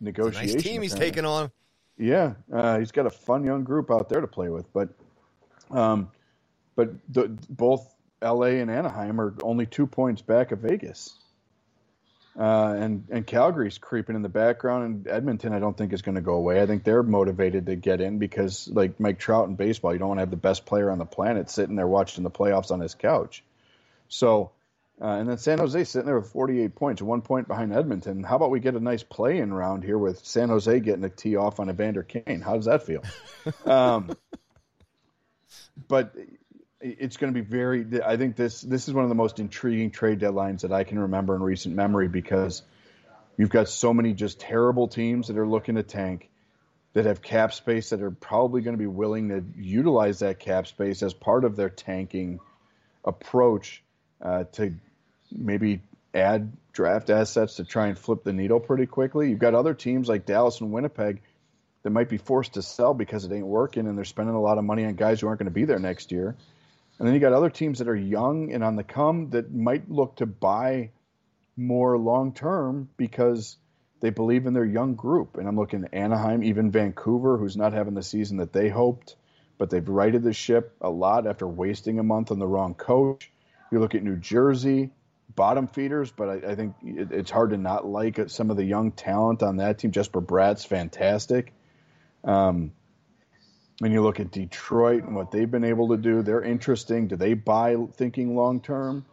negotiation. 0.00 0.54
nice 0.54 0.62
team 0.62 0.82
he's 0.82 0.94
taking 0.94 1.24
on. 1.24 1.50
Yeah, 1.98 2.34
uh, 2.52 2.78
he's 2.78 2.92
got 2.92 3.06
a 3.06 3.10
fun 3.10 3.44
young 3.44 3.62
group 3.62 3.90
out 3.90 4.08
there 4.08 4.20
to 4.22 4.26
play 4.26 4.48
with, 4.48 4.72
but 4.72 4.88
um, 5.70 6.10
but 6.74 6.90
the, 7.10 7.28
both 7.50 7.94
L.A. 8.22 8.60
and 8.60 8.70
Anaheim 8.70 9.20
are 9.20 9.34
only 9.42 9.66
two 9.66 9.86
points 9.86 10.22
back 10.22 10.50
of 10.50 10.60
Vegas, 10.60 11.19
uh, 12.38 12.74
and 12.78 13.04
and 13.10 13.26
Calgary's 13.26 13.78
creeping 13.78 14.16
in 14.16 14.22
the 14.22 14.28
background, 14.28 14.84
and 14.84 15.08
Edmonton 15.08 15.52
I 15.52 15.58
don't 15.58 15.76
think 15.76 15.92
is 15.92 16.02
going 16.02 16.14
to 16.14 16.20
go 16.20 16.34
away. 16.34 16.62
I 16.62 16.66
think 16.66 16.84
they're 16.84 17.02
motivated 17.02 17.66
to 17.66 17.76
get 17.76 18.00
in 18.00 18.18
because 18.18 18.68
like 18.68 19.00
Mike 19.00 19.18
Trout 19.18 19.48
in 19.48 19.56
baseball, 19.56 19.92
you 19.92 19.98
don't 19.98 20.08
want 20.08 20.18
to 20.18 20.22
have 20.22 20.30
the 20.30 20.36
best 20.36 20.64
player 20.64 20.90
on 20.90 20.98
the 20.98 21.04
planet 21.04 21.50
sitting 21.50 21.76
there 21.76 21.88
watching 21.88 22.24
the 22.24 22.30
playoffs 22.30 22.70
on 22.70 22.80
his 22.80 22.94
couch. 22.94 23.42
So. 24.08 24.52
Uh, 25.02 25.16
and 25.16 25.30
then 25.30 25.38
San 25.38 25.56
Jose 25.56 25.82
sitting 25.84 26.04
there 26.04 26.20
with 26.20 26.30
48 26.30 26.74
points, 26.74 27.00
one 27.00 27.22
point 27.22 27.48
behind 27.48 27.72
Edmonton. 27.72 28.22
How 28.22 28.36
about 28.36 28.50
we 28.50 28.60
get 28.60 28.74
a 28.74 28.80
nice 28.80 29.02
play-in 29.02 29.50
round 29.50 29.82
here 29.82 29.96
with 29.96 30.22
San 30.26 30.50
Jose 30.50 30.78
getting 30.80 31.02
a 31.04 31.08
tee 31.08 31.36
off 31.36 31.58
on 31.58 31.70
Evander 31.70 32.02
Kane? 32.02 32.42
How 32.42 32.56
does 32.56 32.66
that 32.66 32.82
feel? 32.82 33.02
um, 33.64 34.14
but 35.88 36.14
it's 36.80 37.16
going 37.16 37.32
to 37.32 37.40
be 37.40 37.46
very. 37.46 37.86
I 38.02 38.16
think 38.16 38.36
this 38.36 38.60
this 38.62 38.88
is 38.88 38.94
one 38.94 39.04
of 39.04 39.08
the 39.08 39.14
most 39.14 39.38
intriguing 39.38 39.90
trade 39.90 40.20
deadlines 40.20 40.62
that 40.62 40.72
I 40.72 40.84
can 40.84 40.98
remember 40.98 41.34
in 41.34 41.42
recent 41.42 41.74
memory 41.74 42.08
because 42.08 42.62
you've 43.36 43.50
got 43.50 43.68
so 43.68 43.92
many 43.92 44.14
just 44.14 44.40
terrible 44.40 44.88
teams 44.88 45.28
that 45.28 45.36
are 45.36 45.46
looking 45.46 45.74
to 45.74 45.82
tank, 45.82 46.30
that 46.94 47.04
have 47.04 47.22
cap 47.22 47.52
space 47.52 47.90
that 47.90 48.02
are 48.02 48.10
probably 48.10 48.62
going 48.62 48.74
to 48.74 48.78
be 48.78 48.86
willing 48.86 49.28
to 49.28 49.44
utilize 49.60 50.20
that 50.20 50.38
cap 50.38 50.66
space 50.66 51.02
as 51.02 51.14
part 51.14 51.44
of 51.44 51.56
their 51.56 51.68
tanking 51.68 52.40
approach 53.04 53.82
uh, 54.22 54.44
to 54.52 54.74
maybe 55.30 55.80
add 56.14 56.52
draft 56.72 57.10
assets 57.10 57.56
to 57.56 57.64
try 57.64 57.86
and 57.86 57.98
flip 57.98 58.24
the 58.24 58.32
needle 58.32 58.58
pretty 58.58 58.86
quickly. 58.86 59.30
You've 59.30 59.38
got 59.38 59.54
other 59.54 59.74
teams 59.74 60.08
like 60.08 60.26
Dallas 60.26 60.60
and 60.60 60.72
Winnipeg 60.72 61.20
that 61.82 61.90
might 61.90 62.08
be 62.08 62.18
forced 62.18 62.54
to 62.54 62.62
sell 62.62 62.94
because 62.94 63.24
it 63.24 63.32
ain't 63.32 63.46
working 63.46 63.86
and 63.86 63.96
they're 63.96 64.04
spending 64.04 64.34
a 64.34 64.40
lot 64.40 64.58
of 64.58 64.64
money 64.64 64.84
on 64.84 64.94
guys 64.94 65.20
who 65.20 65.28
aren't 65.28 65.38
going 65.38 65.46
to 65.46 65.54
be 65.54 65.64
there 65.64 65.78
next 65.78 66.12
year. 66.12 66.36
And 67.00 67.06
then 67.08 67.14
you 67.14 67.20
got 67.20 67.32
other 67.32 67.48
teams 67.48 67.78
that 67.78 67.88
are 67.88 67.96
young 67.96 68.52
and 68.52 68.62
on 68.62 68.76
the 68.76 68.84
come 68.84 69.30
that 69.30 69.50
might 69.50 69.90
look 69.90 70.16
to 70.16 70.26
buy 70.26 70.90
more 71.56 71.96
long 71.96 72.34
term 72.34 72.90
because 72.98 73.56
they 74.00 74.10
believe 74.10 74.44
in 74.44 74.52
their 74.52 74.66
young 74.66 74.96
group. 74.96 75.38
And 75.38 75.48
I'm 75.48 75.56
looking 75.56 75.84
at 75.84 75.94
Anaheim, 75.94 76.44
even 76.44 76.70
Vancouver, 76.70 77.38
who's 77.38 77.56
not 77.56 77.72
having 77.72 77.94
the 77.94 78.02
season 78.02 78.36
that 78.36 78.52
they 78.52 78.68
hoped, 78.68 79.16
but 79.56 79.70
they've 79.70 79.88
righted 79.88 80.22
the 80.22 80.34
ship 80.34 80.76
a 80.82 80.90
lot 80.90 81.26
after 81.26 81.46
wasting 81.46 81.98
a 81.98 82.02
month 82.02 82.30
on 82.30 82.38
the 82.38 82.46
wrong 82.46 82.74
coach. 82.74 83.32
You 83.72 83.80
look 83.80 83.94
at 83.94 84.02
New 84.02 84.16
Jersey, 84.16 84.90
bottom 85.34 85.68
feeders, 85.68 86.10
but 86.10 86.28
I, 86.28 86.50
I 86.50 86.54
think 86.54 86.74
it, 86.84 87.12
it's 87.12 87.30
hard 87.30 87.50
to 87.50 87.56
not 87.56 87.86
like 87.86 88.28
some 88.28 88.50
of 88.50 88.58
the 88.58 88.64
young 88.64 88.92
talent 88.92 89.42
on 89.42 89.56
that 89.56 89.78
team. 89.78 89.90
Jesper 89.90 90.20
Bratt's 90.20 90.66
fantastic. 90.66 91.54
Um, 92.24 92.72
when 93.80 93.92
you 93.92 94.02
look 94.02 94.20
at 94.20 94.30
Detroit 94.30 95.04
and 95.04 95.16
what 95.16 95.30
they've 95.30 95.50
been 95.50 95.64
able 95.64 95.88
to 95.88 95.96
do, 95.96 96.22
they're 96.22 96.42
interesting. 96.42 97.08
Do 97.08 97.16
they 97.16 97.32
buy 97.32 97.76
thinking 97.94 98.36
long 98.36 98.60
term? 98.60 99.06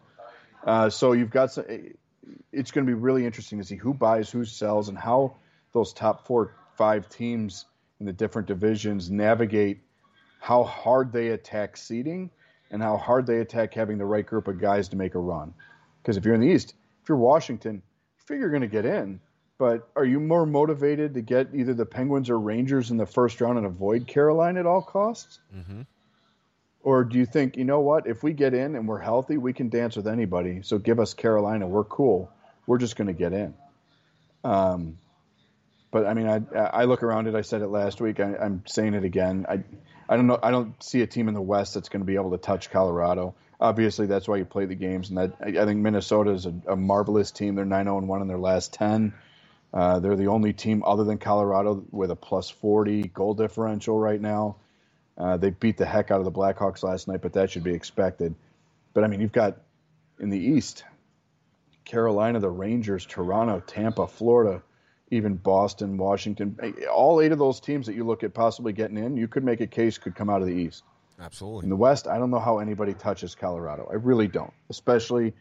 Uh, 0.63 0.89
so 0.89 1.13
you've 1.13 1.29
got 1.31 1.53
some, 1.53 1.65
it's 2.51 2.71
going 2.71 2.85
to 2.85 2.89
be 2.89 2.93
really 2.93 3.25
interesting 3.25 3.59
to 3.59 3.63
see 3.63 3.77
who 3.77 3.93
buys, 3.93 4.29
who 4.29 4.43
sells, 4.43 4.89
and 4.89 4.97
how 4.97 5.37
those 5.71 5.93
top 5.93 6.27
four, 6.27 6.53
five 6.75 7.07
teams 7.07 7.65
in 8.01 8.05
the 8.05 8.11
different 8.11 8.49
divisions 8.49 9.09
navigate 9.09 9.79
how 10.41 10.65
hard 10.65 11.13
they 11.13 11.29
attack 11.29 11.77
seeding 11.77 12.29
and 12.69 12.81
how 12.81 12.97
hard 12.97 13.25
they 13.25 13.39
attack 13.39 13.73
having 13.73 13.97
the 13.97 14.05
right 14.05 14.25
group 14.25 14.49
of 14.49 14.59
guys 14.59 14.89
to 14.89 14.97
make 14.97 15.15
a 15.15 15.19
run. 15.19 15.53
Because 16.01 16.17
if 16.17 16.25
you're 16.25 16.35
in 16.35 16.41
the 16.41 16.47
East, 16.47 16.73
if 17.01 17.07
you're 17.07 17.17
Washington, 17.17 17.75
you 17.75 18.25
figure 18.25 18.41
you're 18.41 18.49
going 18.49 18.61
to 18.61 18.67
get 18.67 18.85
in. 18.85 19.21
But 19.57 19.89
are 19.95 20.05
you 20.05 20.19
more 20.19 20.45
motivated 20.45 21.15
to 21.15 21.21
get 21.21 21.49
either 21.53 21.73
the 21.73 21.85
Penguins 21.85 22.29
or 22.29 22.39
Rangers 22.39 22.91
in 22.91 22.97
the 22.97 23.07
first 23.07 23.41
round 23.41 23.57
and 23.57 23.65
avoid 23.65 24.05
Carolina 24.07 24.59
at 24.59 24.65
all 24.65 24.83
costs? 24.83 25.39
Mm-hmm. 25.55 25.81
Or 26.83 27.03
do 27.03 27.17
you 27.17 27.25
think, 27.25 27.57
you 27.57 27.65
know 27.65 27.81
what, 27.81 28.07
if 28.07 28.23
we 28.23 28.33
get 28.33 28.53
in 28.53 28.75
and 28.75 28.87
we're 28.87 28.99
healthy, 28.99 29.37
we 29.37 29.53
can 29.53 29.69
dance 29.69 29.95
with 29.95 30.07
anybody. 30.07 30.61
So 30.61 30.77
give 30.77 30.99
us 30.99 31.13
Carolina. 31.13 31.67
We're 31.67 31.83
cool. 31.83 32.31
We're 32.67 32.77
just 32.77 32.95
going 32.95 33.07
to 33.07 33.13
get 33.13 33.33
in. 33.33 33.55
Um, 34.43 34.99
but 35.91 36.05
I 36.05 36.13
mean, 36.13 36.27
I, 36.27 36.57
I 36.57 36.83
look 36.85 37.01
around 37.01 37.27
it. 37.27 37.35
I 37.35 37.41
said 37.41 37.61
it 37.61 37.67
last 37.67 37.99
week. 37.99 38.19
I, 38.19 38.35
I'm 38.35 38.63
saying 38.67 38.93
it 38.93 39.03
again. 39.03 39.45
I, 39.49 39.63
I 40.07 40.15
don't 40.15 40.27
know. 40.27 40.39
I 40.41 40.51
don't 40.51 40.81
see 40.83 41.01
a 41.01 41.07
team 41.07 41.27
in 41.27 41.33
the 41.33 41.41
West 41.41 41.73
that's 41.73 41.89
going 41.89 42.01
to 42.01 42.05
be 42.05 42.15
able 42.15 42.31
to 42.31 42.37
touch 42.37 42.69
Colorado. 42.69 43.35
Obviously, 43.59 44.05
that's 44.05 44.27
why 44.27 44.37
you 44.37 44.45
play 44.45 44.65
the 44.65 44.75
games. 44.75 45.09
And 45.09 45.17
that 45.17 45.33
I, 45.41 45.61
I 45.61 45.65
think 45.65 45.79
Minnesota 45.79 46.31
is 46.31 46.45
a, 46.45 46.53
a 46.67 46.75
marvelous 46.75 47.31
team. 47.31 47.55
They're 47.55 47.65
9 47.65 47.85
0 47.85 47.99
1 48.01 48.21
in 48.21 48.27
their 48.27 48.37
last 48.37 48.73
10. 48.73 49.13
Uh, 49.73 49.99
they're 49.99 50.15
the 50.15 50.27
only 50.27 50.53
team 50.53 50.83
other 50.85 51.03
than 51.03 51.17
Colorado 51.17 51.83
with 51.91 52.11
a 52.11 52.15
plus 52.15 52.49
40 52.49 53.03
goal 53.09 53.33
differential 53.33 53.99
right 53.99 54.19
now. 54.19 54.57
Uh, 55.17 55.37
they 55.37 55.49
beat 55.49 55.77
the 55.77 55.85
heck 55.85 56.11
out 56.11 56.19
of 56.19 56.25
the 56.25 56.31
Blackhawks 56.31 56.83
last 56.83 57.07
night, 57.07 57.21
but 57.21 57.33
that 57.33 57.51
should 57.51 57.63
be 57.63 57.73
expected. 57.73 58.35
But 58.93 59.03
I 59.03 59.07
mean, 59.07 59.19
you've 59.19 59.31
got 59.31 59.57
in 60.19 60.29
the 60.29 60.39
East, 60.39 60.83
Carolina, 61.85 62.39
the 62.39 62.49
Rangers, 62.49 63.05
Toronto, 63.05 63.59
Tampa, 63.59 64.07
Florida, 64.07 64.61
even 65.09 65.35
Boston, 65.35 65.97
Washington. 65.97 66.57
All 66.91 67.21
eight 67.21 67.31
of 67.31 67.39
those 67.39 67.59
teams 67.59 67.87
that 67.87 67.95
you 67.95 68.03
look 68.03 68.23
at 68.23 68.33
possibly 68.33 68.73
getting 68.73 68.97
in, 68.97 69.17
you 69.17 69.27
could 69.27 69.43
make 69.43 69.61
a 69.61 69.67
case 69.67 69.97
could 69.97 70.15
come 70.15 70.29
out 70.29 70.41
of 70.41 70.47
the 70.47 70.53
East. 70.53 70.83
Absolutely. 71.19 71.63
In 71.63 71.69
the 71.69 71.75
West, 71.75 72.07
I 72.07 72.19
don't 72.19 72.29
know 72.29 72.39
how 72.39 72.59
anybody 72.59 72.93
touches 72.93 73.33
Colorado. 73.33 73.87
I 73.89 73.95
really 73.95 74.27
don't, 74.27 74.53
especially 74.69 75.33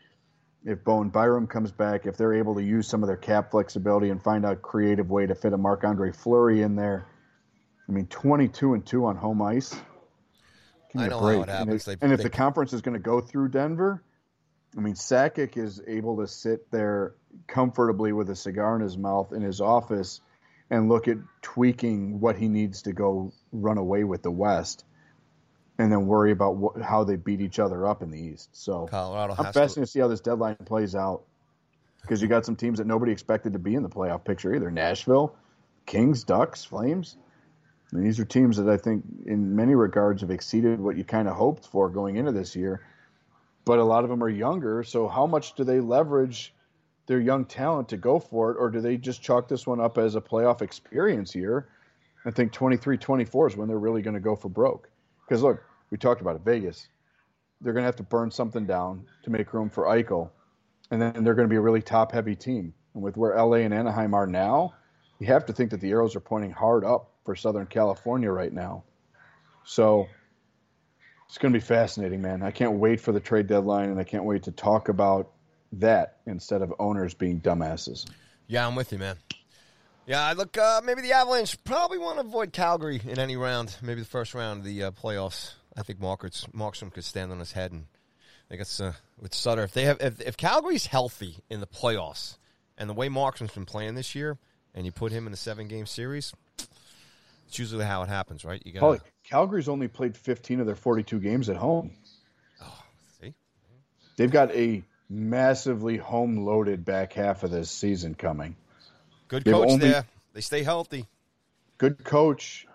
if 0.66 0.82
Bowen 0.82 1.10
Byram 1.10 1.46
comes 1.46 1.70
back, 1.70 2.06
if 2.06 2.16
they're 2.16 2.34
able 2.34 2.56
to 2.56 2.62
use 2.62 2.88
some 2.88 3.04
of 3.04 3.06
their 3.06 3.16
cap 3.16 3.52
flexibility 3.52 4.10
and 4.10 4.20
find 4.20 4.44
a 4.44 4.56
creative 4.56 5.08
way 5.08 5.24
to 5.24 5.34
fit 5.36 5.52
a 5.52 5.56
Marc 5.56 5.84
Andre 5.84 6.10
Fleury 6.10 6.60
in 6.62 6.74
there. 6.74 7.06
I 7.88 7.92
mean, 7.92 8.08
22 8.08 8.74
and 8.74 8.84
2 8.84 9.06
on 9.06 9.16
home 9.16 9.40
ice. 9.42 9.70
Give 10.92 11.02
me 11.02 11.04
I 11.04 11.08
know 11.08 11.20
how 11.20 11.24
break. 11.26 11.42
it 11.42 11.48
happens. 11.48 11.86
And 11.86 11.94
if, 11.94 12.02
and 12.02 12.12
if 12.12 12.22
the 12.22 12.30
conference 12.30 12.72
is 12.72 12.82
going 12.82 12.94
to 12.94 13.00
go 13.00 13.20
through 13.20 13.50
Denver, 13.50 14.02
I 14.76 14.80
mean, 14.80 14.94
Sakic 14.94 15.56
is 15.56 15.80
able 15.86 16.16
to 16.16 16.26
sit 16.26 16.68
there 16.72 17.14
comfortably 17.46 18.12
with 18.12 18.28
a 18.28 18.36
cigar 18.36 18.74
in 18.74 18.82
his 18.82 18.98
mouth 18.98 19.32
in 19.32 19.42
his 19.42 19.60
office 19.60 20.20
and 20.68 20.88
look 20.88 21.06
at 21.06 21.18
tweaking 21.42 22.18
what 22.18 22.36
he 22.36 22.48
needs 22.48 22.82
to 22.82 22.92
go 22.92 23.32
run 23.52 23.78
away 23.78 24.02
with 24.02 24.22
the 24.24 24.32
West 24.32 24.84
and 25.78 25.92
then 25.92 26.06
worry 26.06 26.32
about 26.32 26.80
how 26.82 27.04
they 27.04 27.16
beat 27.16 27.40
each 27.40 27.58
other 27.58 27.86
up 27.86 28.02
in 28.02 28.10
the 28.10 28.18
East. 28.18 28.50
So 28.52 28.86
Colorado 28.86 29.34
I'm 29.38 29.44
has 29.44 29.54
to. 29.54 29.60
fascinated 29.60 29.86
to 29.86 29.90
see 29.92 30.00
how 30.00 30.08
this 30.08 30.20
deadline 30.20 30.56
plays 30.56 30.94
out 30.94 31.22
because 32.02 32.22
you 32.22 32.28
got 32.28 32.46
some 32.46 32.56
teams 32.56 32.78
that 32.78 32.86
nobody 32.86 33.12
expected 33.12 33.52
to 33.52 33.58
be 33.58 33.74
in 33.74 33.82
the 33.82 33.88
playoff 33.88 34.24
picture 34.24 34.54
either. 34.54 34.70
Nashville, 34.70 35.34
Kings, 35.86 36.24
Ducks, 36.24 36.64
Flames. 36.64 37.16
I 37.92 37.96
mean, 37.96 38.04
these 38.04 38.18
are 38.18 38.24
teams 38.24 38.56
that 38.56 38.68
I 38.68 38.76
think, 38.76 39.04
in 39.26 39.54
many 39.54 39.74
regards, 39.74 40.22
have 40.22 40.30
exceeded 40.30 40.80
what 40.80 40.96
you 40.96 41.04
kind 41.04 41.28
of 41.28 41.36
hoped 41.36 41.66
for 41.66 41.88
going 41.88 42.16
into 42.16 42.32
this 42.32 42.56
year. 42.56 42.84
But 43.64 43.78
a 43.78 43.84
lot 43.84 44.04
of 44.04 44.10
them 44.10 44.22
are 44.22 44.28
younger, 44.28 44.82
so 44.82 45.08
how 45.08 45.26
much 45.26 45.54
do 45.54 45.64
they 45.64 45.80
leverage 45.80 46.54
their 47.06 47.20
young 47.20 47.44
talent 47.44 47.88
to 47.90 47.96
go 47.96 48.18
for 48.18 48.52
it, 48.52 48.56
or 48.58 48.70
do 48.70 48.80
they 48.80 48.96
just 48.96 49.22
chalk 49.22 49.48
this 49.48 49.66
one 49.66 49.80
up 49.80 49.98
as 49.98 50.14
a 50.14 50.20
playoff 50.20 50.62
experience 50.62 51.34
year? 51.34 51.68
I 52.24 52.30
think 52.30 52.52
23 52.52 52.98
24 52.98 53.48
is 53.48 53.56
when 53.56 53.68
they're 53.68 53.78
really 53.78 54.02
going 54.02 54.14
to 54.14 54.20
go 54.20 54.34
for 54.34 54.48
broke. 54.48 54.88
Because 55.26 55.42
look, 55.42 55.62
we 55.90 55.98
talked 55.98 56.20
about 56.20 56.36
it, 56.36 56.42
Vegas. 56.42 56.88
They're 57.60 57.72
going 57.72 57.82
to 57.82 57.86
have 57.86 57.96
to 57.96 58.02
burn 58.02 58.30
something 58.30 58.66
down 58.66 59.06
to 59.24 59.30
make 59.30 59.52
room 59.52 59.70
for 59.70 59.84
Eichel, 59.84 60.30
and 60.90 61.00
then 61.00 61.24
they're 61.24 61.34
going 61.34 61.48
to 61.48 61.52
be 61.52 61.56
a 61.56 61.60
really 61.60 61.82
top 61.82 62.12
heavy 62.12 62.36
team. 62.36 62.74
And 62.94 63.02
with 63.02 63.16
where 63.16 63.34
LA 63.34 63.58
and 63.58 63.72
Anaheim 63.72 64.14
are 64.14 64.26
now, 64.26 64.74
you 65.18 65.26
have 65.28 65.46
to 65.46 65.52
think 65.52 65.70
that 65.70 65.80
the 65.80 65.90
arrows 65.90 66.14
are 66.16 66.20
pointing 66.20 66.52
hard 66.52 66.84
up 66.84 67.10
for 67.24 67.34
Southern 67.34 67.66
California 67.66 68.30
right 68.30 68.52
now. 68.52 68.84
So 69.64 70.06
it's 71.26 71.38
going 71.38 71.52
to 71.52 71.58
be 71.58 71.64
fascinating, 71.64 72.22
man. 72.22 72.42
I 72.42 72.50
can't 72.50 72.74
wait 72.74 73.00
for 73.00 73.12
the 73.12 73.20
trade 73.20 73.46
deadline, 73.46 73.90
and 73.90 73.98
I 73.98 74.04
can't 74.04 74.24
wait 74.24 74.44
to 74.44 74.52
talk 74.52 74.88
about 74.88 75.32
that 75.72 76.18
instead 76.26 76.62
of 76.62 76.72
owners 76.78 77.14
being 77.14 77.40
dumbasses. 77.40 78.06
Yeah, 78.46 78.66
I'm 78.66 78.76
with 78.76 78.92
you, 78.92 78.98
man. 78.98 79.16
Yeah, 80.06 80.24
I 80.24 80.34
look. 80.34 80.56
Uh, 80.56 80.80
maybe 80.84 81.02
the 81.02 81.12
Avalanche 81.12 81.62
probably 81.64 81.98
want 81.98 82.20
to 82.20 82.24
avoid 82.24 82.52
Calgary 82.52 83.00
in 83.04 83.18
any 83.18 83.36
round. 83.36 83.76
Maybe 83.82 84.00
the 84.00 84.06
first 84.06 84.34
round 84.34 84.60
of 84.60 84.64
the 84.64 84.84
uh, 84.84 84.90
playoffs. 84.92 85.54
I 85.76 85.82
think 85.82 86.00
Markets, 86.00 86.46
Markstrom 86.54 86.92
could 86.92 87.04
stand 87.04 87.32
on 87.32 87.40
his 87.40 87.52
head, 87.52 87.72
and 87.72 87.86
I 88.50 88.56
guess 88.56 88.80
uh, 88.80 88.92
with 89.20 89.34
Sutter, 89.34 89.64
if 89.64 89.72
they 89.72 89.82
have, 89.82 90.00
if, 90.00 90.20
if 90.20 90.36
Calgary's 90.36 90.86
healthy 90.86 91.38
in 91.50 91.60
the 91.60 91.66
playoffs, 91.66 92.38
and 92.78 92.88
the 92.88 92.94
way 92.94 93.08
Markstrom's 93.08 93.52
been 93.52 93.66
playing 93.66 93.96
this 93.96 94.14
year, 94.14 94.38
and 94.74 94.86
you 94.86 94.92
put 94.92 95.10
him 95.10 95.26
in 95.26 95.32
a 95.32 95.36
seven 95.36 95.66
game 95.66 95.86
series, 95.86 96.32
it's 97.48 97.58
usually 97.58 97.84
how 97.84 98.02
it 98.02 98.08
happens, 98.08 98.44
right? 98.44 98.62
You 98.64 98.72
got 98.72 98.80
Calgary's 99.24 99.68
only 99.68 99.88
played 99.88 100.16
15 100.16 100.60
of 100.60 100.66
their 100.66 100.76
42 100.76 101.18
games 101.18 101.48
at 101.48 101.56
home. 101.56 101.90
Oh, 102.62 102.82
see, 103.20 103.34
they've 104.16 104.30
got 104.30 104.54
a 104.54 104.84
massively 105.10 105.96
home 105.96 106.44
loaded 106.44 106.84
back 106.84 107.12
half 107.12 107.42
of 107.42 107.50
this 107.50 107.70
season 107.72 108.14
coming. 108.14 108.54
Good 109.28 109.44
coach 109.44 109.70
only, 109.70 109.88
there. 109.88 110.04
They 110.32 110.40
stay 110.40 110.62
healthy. 110.62 111.06
Good 111.78 112.04
coach. 112.04 112.66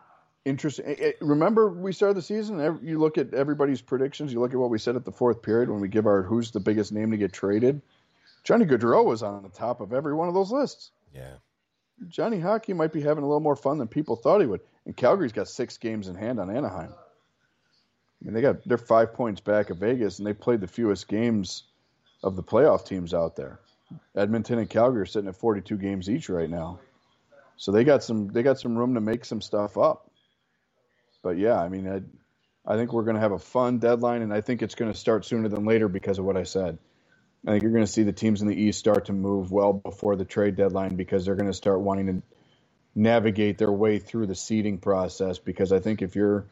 Interesting. 0.43 0.85
Eh, 0.87 0.95
eh, 0.99 1.11
remember, 1.21 1.69
we 1.69 1.93
started 1.93 2.17
the 2.17 2.21
season. 2.21 2.79
You 2.81 2.99
look 2.99 3.17
at 3.17 3.33
everybody's 3.33 3.81
predictions. 3.81 4.33
You 4.33 4.39
look 4.39 4.53
at 4.53 4.59
what 4.59 4.69
we 4.69 4.79
said 4.79 4.95
at 4.95 5.05
the 5.05 5.11
fourth 5.11 5.41
period 5.41 5.69
when 5.69 5.79
we 5.79 5.87
give 5.87 6.07
our 6.07 6.23
who's 6.23 6.51
the 6.51 6.59
biggest 6.59 6.91
name 6.91 7.11
to 7.11 7.17
get 7.17 7.31
traded. 7.31 7.81
Johnny 8.43 8.65
Gaudreau 8.65 9.05
was 9.05 9.21
on 9.21 9.43
the 9.43 9.49
top 9.49 9.81
of 9.81 9.93
every 9.93 10.13
one 10.13 10.27
of 10.27 10.33
those 10.33 10.51
lists. 10.51 10.91
Yeah. 11.13 11.35
Johnny 12.07 12.39
Hockey 12.39 12.73
might 12.73 12.91
be 12.91 13.01
having 13.01 13.23
a 13.23 13.27
little 13.27 13.41
more 13.41 13.55
fun 13.55 13.77
than 13.77 13.87
people 13.87 14.15
thought 14.15 14.41
he 14.41 14.47
would. 14.47 14.61
And 14.85 14.97
Calgary's 14.97 15.31
got 15.31 15.47
six 15.47 15.77
games 15.77 16.07
in 16.07 16.15
hand 16.15 16.39
on 16.39 16.49
Anaheim. 16.49 16.91
I 16.91 18.25
mean, 18.25 18.33
they 18.33 18.41
got 18.41 18.63
they're 18.65 18.77
five 18.77 19.13
points 19.13 19.41
back 19.41 19.69
of 19.69 19.77
Vegas, 19.77 20.17
and 20.17 20.27
they 20.27 20.33
played 20.33 20.61
the 20.61 20.67
fewest 20.67 21.07
games 21.07 21.63
of 22.23 22.35
the 22.35 22.43
playoff 22.43 22.85
teams 22.85 23.13
out 23.13 23.35
there. 23.35 23.59
Edmonton 24.15 24.59
and 24.59 24.69
Calgary 24.69 25.01
are 25.01 25.05
sitting 25.05 25.30
at 25.30 25.35
42 25.35 25.77
games 25.77 26.09
each 26.09 26.30
right 26.30 26.49
now, 26.49 26.80
so 27.57 27.72
they 27.72 27.84
got 27.84 28.03
some 28.03 28.30
they 28.30 28.43
got 28.43 28.59
some 28.59 28.77
room 28.77 28.95
to 28.95 29.01
make 29.01 29.26
some 29.26 29.41
stuff 29.41 29.77
up. 29.77 30.09
But 31.23 31.38
yeah, 31.38 31.59
I 31.59 31.69
mean, 31.69 31.88
I, 31.88 32.01
I 32.73 32.77
think 32.77 32.93
we're 32.93 33.03
going 33.03 33.15
to 33.15 33.22
have 33.22 33.31
a 33.31 33.39
fun 33.39 33.80
deadline, 33.80 34.22
and 34.22 34.34
I 34.34 34.41
think 34.41 34.61
it's 34.61 34.76
going 34.76 34.91
to 34.91 34.97
start 34.97 35.26
sooner 35.26 35.49
than 35.49 35.65
later 35.65 35.88
because 35.88 36.19
of 36.19 36.26
what 36.26 36.38
I 36.38 36.43
said. 36.43 36.77
I 37.45 37.51
think 37.51 37.63
you're 37.63 37.72
going 37.72 37.85
to 37.85 37.91
see 37.91 38.03
the 38.03 38.13
teams 38.13 38.41
in 38.41 38.47
the 38.47 38.55
East 38.55 38.80
start 38.80 39.05
to 39.05 39.13
move 39.13 39.51
well 39.51 39.73
before 39.73 40.15
the 40.15 40.26
trade 40.26 40.55
deadline 40.55 40.95
because 40.95 41.26
they're 41.26 41.35
going 41.35 41.49
to 41.49 41.53
start 41.53 41.81
wanting 41.81 42.07
to 42.07 42.22
navigate 42.93 43.57
their 43.57 43.72
way 43.72 43.99
through 43.99 44.27
the 44.27 44.35
seeding 44.35 44.77
process. 44.77 45.39
Because 45.39 45.72
I 45.72 45.80
think 45.80 46.01
if 46.01 46.15
you're 46.15 46.45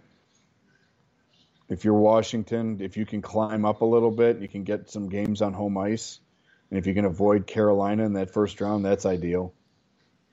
if 1.70 1.86
you're 1.86 1.94
Washington, 1.94 2.82
if 2.82 2.98
you 2.98 3.06
can 3.06 3.22
climb 3.22 3.66
up 3.66 3.82
a 3.82 3.86
little 3.86 4.11
bit, 4.11 4.40
you 4.40 4.48
can 4.48 4.64
get 4.64 4.90
some 4.90 5.10
games 5.10 5.41
on 5.44 5.53
home 5.53 5.78
ice, 5.78 6.20
and 6.70 6.78
if 6.78 6.88
you 6.88 6.94
can 6.94 7.06
avoid 7.06 7.48
Carolina 7.48 8.06
in 8.06 8.14
that 8.14 8.32
first 8.32 8.62
round, 8.62 8.86
that's 8.86 9.06
ideal. 9.06 9.54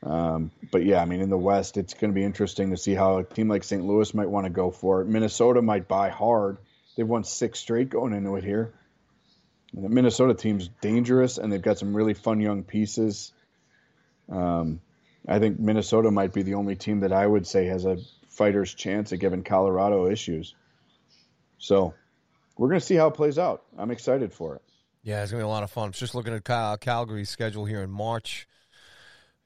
Um, 0.02 0.50
but 0.70 0.84
yeah, 0.84 1.00
I 1.00 1.04
mean, 1.04 1.20
in 1.20 1.30
the 1.30 1.38
West, 1.38 1.76
it's 1.76 1.94
going 1.94 2.12
to 2.12 2.14
be 2.14 2.24
interesting 2.24 2.70
to 2.70 2.76
see 2.76 2.94
how 2.94 3.18
a 3.18 3.24
team 3.24 3.48
like 3.48 3.64
St. 3.64 3.84
Louis 3.84 4.12
might 4.14 4.28
want 4.28 4.44
to 4.44 4.50
go 4.50 4.70
for 4.70 5.00
it. 5.00 5.06
Minnesota 5.06 5.62
might 5.62 5.88
buy 5.88 6.10
hard. 6.10 6.58
They've 6.96 7.08
won 7.08 7.24
six 7.24 7.58
straight 7.58 7.90
going 7.90 8.12
into 8.12 8.36
it 8.36 8.44
here. 8.44 8.72
The 9.74 9.88
Minnesota 9.88 10.34
team's 10.34 10.68
dangerous, 10.80 11.38
and 11.38 11.52
they've 11.52 11.60
got 11.60 11.78
some 11.78 11.94
really 11.94 12.14
fun 12.14 12.40
young 12.40 12.62
pieces. 12.62 13.32
Um, 14.30 14.80
I 15.26 15.38
think 15.38 15.58
Minnesota 15.58 16.10
might 16.10 16.32
be 16.32 16.42
the 16.42 16.54
only 16.54 16.76
team 16.76 17.00
that 17.00 17.12
I 17.12 17.26
would 17.26 17.46
say 17.46 17.66
has 17.66 17.84
a 17.84 17.98
fighter's 18.28 18.72
chance 18.72 19.12
of 19.12 19.18
giving 19.18 19.42
Colorado 19.42 20.08
issues. 20.08 20.54
So 21.58 21.94
we're 22.56 22.68
going 22.68 22.80
to 22.80 22.86
see 22.86 22.94
how 22.94 23.08
it 23.08 23.14
plays 23.14 23.38
out. 23.38 23.64
I'm 23.76 23.90
excited 23.90 24.32
for 24.32 24.56
it. 24.56 24.62
Yeah, 25.06 25.22
it's 25.22 25.30
to 25.30 25.36
be 25.36 25.42
a 25.42 25.46
lot 25.46 25.62
of 25.62 25.70
fun. 25.70 25.92
Just 25.92 26.16
looking 26.16 26.34
at 26.34 26.42
Cal- 26.42 26.76
Calgary's 26.78 27.30
schedule 27.30 27.64
here 27.64 27.80
in 27.80 27.90
March. 27.90 28.48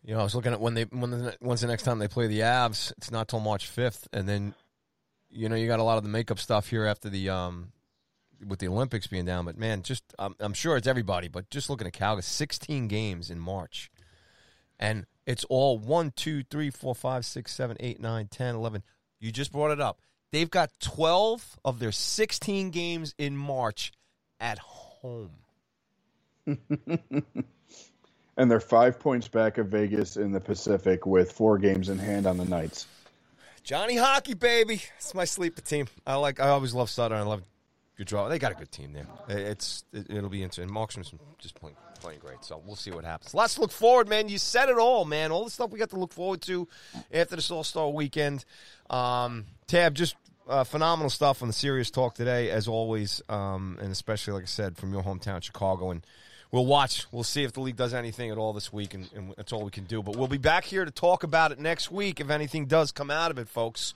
You 0.03 0.15
know, 0.15 0.21
I 0.21 0.23
was 0.23 0.35
looking 0.35 0.55
at 0.55 0.61
when 0.61 0.73
they 0.73 0.85
when 0.85 1.11
the, 1.11 1.37
when's 1.41 1.61
the 1.61 1.67
next 1.67 1.83
time 1.83 1.99
they 1.99 2.09
play 2.09 2.29
the 2.29 2.41
Avs. 2.41 2.93
It's 2.97 3.11
not 3.11 3.29
till 3.29 3.41
March 3.41 3.71
5th, 3.71 4.07
and 4.11 4.27
then 4.27 4.55
you 5.29 5.51
know 5.51 5.57
you 5.57 5.67
got 5.67 5.79
a 5.79 5.83
lot 5.83 5.99
of 5.99 6.03
the 6.03 6.09
makeup 6.09 6.39
stuff 6.39 6.71
here 6.71 6.87
after 6.87 7.11
the 7.11 7.29
um 7.29 7.73
with 8.43 8.59
the 8.59 8.69
Olympics 8.69 9.07
being 9.07 9.27
down. 9.27 9.45
But 9.45 9.59
man, 9.59 9.83
just 9.83 10.03
I'm, 10.19 10.35
I'm 10.41 10.55
sure 10.55 10.79
it's 10.79 10.87
everybody. 10.87 11.29
But 11.29 11.51
just 11.51 11.69
looking 11.69 11.87
at 11.87 11.93
Calgary, 11.93 12.23
16 12.23 12.89
games 12.89 13.29
in 13.29 13.39
March, 13.39 13.91
and 14.79 15.05
it's 15.27 15.45
all 15.51 15.79
one, 15.79 16.11
two, 16.17 16.43
three, 16.43 16.71
four, 16.71 16.95
five, 16.95 17.27
six, 17.27 17.55
seven, 17.55 17.77
eight, 17.81 18.01
nine, 18.01 18.29
ten, 18.29 18.55
eleven. 18.55 18.83
You 19.19 19.31
just 19.31 19.53
brought 19.53 19.73
it 19.73 19.81
up. 19.81 20.01
They've 20.33 20.49
got 20.49 20.71
12 20.81 21.59
of 21.67 21.81
their 21.81 21.93
16 21.93 22.71
games 22.71 23.15
in 23.19 23.37
March 23.37 23.93
at 24.41 24.59
home. 24.59 25.33
and 28.37 28.51
they're 28.51 28.61
five 28.61 28.99
points 28.99 29.29
back 29.29 29.59
of 29.59 29.69
Vegas 29.69 30.17
in 30.17 30.33
the 30.33 30.41
Pacific 30.41 31.07
with 31.07 31.33
four 31.33 31.59
games 31.59 31.89
in 31.89 31.99
hand 31.99 32.27
on 32.27 32.37
the 32.37 32.45
Knights. 32.45 32.87
Johnny 33.63 33.97
Hockey, 33.97 34.35
baby. 34.35 34.83
It's 34.97 35.15
my 35.15 35.25
sleeper 35.25 35.61
team. 35.61 35.87
I 36.07 36.15
like. 36.17 36.41
I 36.41 36.49
always 36.49 36.75
love 36.75 36.91
Sutter. 36.91 37.15
I 37.15 37.23
love 37.23 37.43
draw. 38.05 38.29
They 38.29 38.39
got 38.39 38.53
a 38.53 38.55
good 38.55 38.71
team 38.71 38.93
there. 38.93 39.07
It's 39.29 39.85
it, 39.93 40.09
will 40.11 40.29
be 40.29 40.43
interesting. 40.43 40.75
Markstrom's 40.75 41.13
just 41.39 41.55
playing 41.55 41.77
playing 42.01 42.21
great, 42.21 42.43
so 42.45 42.63
we'll 42.65 42.77
see 42.77 42.91
what 42.91 43.05
happens. 43.05 43.35
Let's 43.35 43.59
look 43.59 43.71
forward, 43.71 44.09
man. 44.09 44.29
You 44.29 44.39
said 44.39 44.69
it 44.69 44.79
all, 44.79 45.05
man. 45.05 45.33
All 45.33 45.45
the 45.45 45.51
stuff 45.51 45.71
we 45.71 45.79
got 45.79 45.91
to 45.91 45.99
look 45.99 46.13
forward 46.13 46.41
to 46.43 46.67
after 47.13 47.37
this 47.37 47.51
All 47.51 47.65
Star 47.65 47.91
weekend. 47.91 48.45
Um, 48.89 49.47
Tab, 49.67 49.95
just 49.95 50.17
uh, 50.49 50.65
phenomenal 50.65 51.11
stuff 51.11 51.43
on 51.43 51.49
the 51.49 51.55
serious 51.55 51.91
talk 51.91 52.15
today, 52.15 52.51
as 52.51 52.69
always, 52.69 53.23
um, 53.29 53.79
and 53.81 53.93
especially 53.93 54.35
like 54.35 54.45
I 54.45 54.47
said 54.47 54.77
from 54.77 54.93
your 54.93 55.03
hometown, 55.03 55.43
Chicago, 55.43 55.91
and. 55.91 56.07
We'll 56.53 56.67
watch. 56.67 57.07
We'll 57.13 57.23
see 57.23 57.45
if 57.45 57.53
the 57.53 57.61
league 57.61 57.77
does 57.77 57.95
anything 57.95 58.31
at 58.31 58.39
all 58.39 58.53
this 58.53 58.73
week, 58.73 58.95
and, 58.95 59.09
and 59.15 59.35
that's 59.37 59.53
all 59.53 59.63
we 59.63 59.71
can 59.71 59.85
do. 59.85 60.03
But 60.03 60.17
we'll 60.17 60.29
be 60.29 60.39
back 60.39 60.65
here 60.65 60.85
to 60.85 60.91
talk 60.91 61.23
about 61.23 61.53
it 61.53 61.61
next 61.61 61.91
week 61.91 62.21
if 62.21 62.29
anything 62.29 62.67
does 62.67 62.91
come 62.91 63.11
out 63.11 63.31
of 63.31 63.39
it, 63.39 63.49
folks 63.49 63.95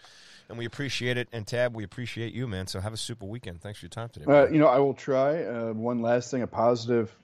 and 0.48 0.58
we 0.58 0.64
appreciate 0.64 1.16
it. 1.16 1.28
And 1.32 1.46
Tab, 1.46 1.74
we 1.74 1.84
appreciate 1.84 2.32
you, 2.32 2.46
man. 2.46 2.66
So 2.66 2.80
have 2.80 2.92
a 2.92 2.98
super 2.98 3.26
weekend. 3.26 3.60
Thanks 3.60 3.78
for 3.78 3.86
your 3.86 3.90
time 3.90 4.08
today. 4.10 4.30
Uh, 4.30 4.46
you 4.46 4.58
know, 4.58 4.68
I 4.68 4.78
will 4.78 4.94
try. 4.94 5.42
Uh, 5.42 5.72
one 5.72 6.00
last 6.02 6.30
thing, 6.30 6.42
a 6.42 6.46
positive 6.46 7.14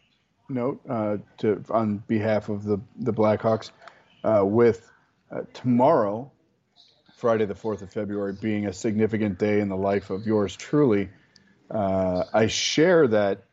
note 0.49 0.81
uh, 0.89 1.19
to 1.39 1.63
on 1.71 1.99
behalf 2.09 2.49
of 2.49 2.65
the 2.65 2.81
the 2.97 3.13
Blackhawks, 3.13 3.71
uh, 4.25 4.45
with 4.45 4.91
uh, 5.31 5.43
tomorrow, 5.53 6.31
Friday 7.17 7.47
the 7.47 7.55
fourth 7.55 7.83
of 7.83 7.93
February, 7.93 8.33
being 8.33 8.67
a 8.67 8.73
significant 8.73 9.39
day 9.39 9.61
in 9.61 9.69
the 9.69 9.77
life 9.77 10.11
of 10.11 10.27
yours 10.27 10.57
truly. 10.57 11.11
Uh, 11.71 12.25
I 12.33 12.49
share 12.49 13.07
that 13.09 13.45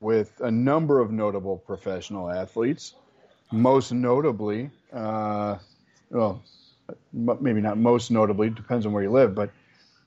with 0.00 0.40
a 0.40 0.50
number 0.50 1.00
of 1.00 1.10
notable 1.10 1.56
professional 1.56 2.30
athletes, 2.30 2.94
most 3.52 3.92
notably, 3.92 4.70
well, 4.92 6.42
maybe 7.12 7.60
not 7.60 7.78
most 7.78 8.10
notably, 8.10 8.50
depends 8.50 8.86
on 8.86 8.92
where 8.92 9.02
you 9.02 9.10
live, 9.10 9.34
but 9.34 9.50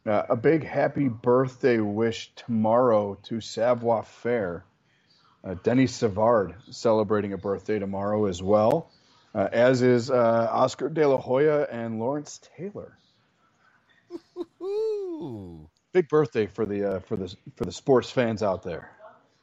uh, 0.06 0.24
a 0.30 0.36
big 0.36 0.64
happy 0.64 1.08
birthday 1.08 1.80
wish 1.80 2.32
tomorrow 2.36 3.18
to 3.24 3.42
Savoir 3.42 4.04
Faire. 4.04 4.64
Uh, 5.44 5.56
Denis 5.64 5.96
Savard 5.96 6.56
celebrating 6.70 7.34
a 7.34 7.38
birthday 7.38 7.80
tomorrow 7.80 8.26
as 8.26 8.42
well, 8.42 8.92
uh, 9.34 9.48
as 9.52 9.82
is 9.82 10.10
uh, 10.10 10.50
Oscar 10.52 10.90
De 10.90 11.08
La 11.08 11.18
Hoya 11.18 11.68
and 11.72 12.00
Lawrence 12.00 12.42
Taylor. 12.58 12.98
Ooh. 14.62 15.70
Big 15.92 16.10
birthday 16.10 16.46
for 16.46 16.66
the 16.66 16.96
uh, 16.96 17.00
for 17.00 17.16
the 17.16 17.34
for 17.56 17.66
the 17.66 17.72
sports 17.72 18.12
fans 18.12 18.44
out 18.44 18.64
there, 18.64 18.92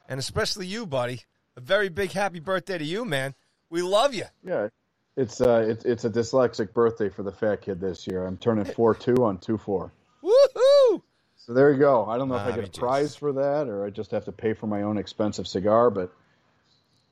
and 0.09 0.19
especially 0.19 0.66
you, 0.66 0.87
buddy. 0.87 1.23
A 1.57 1.61
very 1.61 1.89
big 1.89 2.12
happy 2.12 2.41
birthday 2.41 2.78
to 2.78 2.85
you, 2.85 3.05
man. 3.05 3.35
We 3.70 3.83
love 3.83 4.15
you. 4.15 4.24
Yeah, 4.45 4.69
it's 5.16 5.41
uh, 5.41 5.65
it's 5.66 5.85
it's 5.85 6.05
a 6.05 6.11
dyslexic 6.11 6.73
birthday 6.73 7.09
for 7.09 7.23
the 7.23 7.33
fat 7.33 7.62
kid 7.62 7.81
this 7.81 8.07
year. 8.07 8.27
I'm 8.27 8.37
turning 8.37 8.65
four 8.65 8.95
two 8.95 9.24
on 9.24 9.39
two 9.39 9.57
four. 9.57 9.93
Woohoo! 10.23 11.03
So 11.37 11.55
there 11.55 11.73
you 11.73 11.78
go. 11.78 12.05
I 12.07 12.19
don't 12.19 12.28
know 12.28 12.35
if 12.35 12.43
I 12.43 12.57
get 12.57 12.77
a 12.77 12.81
prize 12.81 13.15
for 13.15 13.33
that 13.35 13.69
or 13.69 13.87
I 13.87 13.91
just 13.91 14.11
have 14.11 14.24
to 14.24 14.33
pay 14.33 14.53
for 14.53 14.66
my 14.66 14.83
own 14.83 14.99
expensive 14.99 15.47
cigar, 15.47 15.91
but 15.91 16.12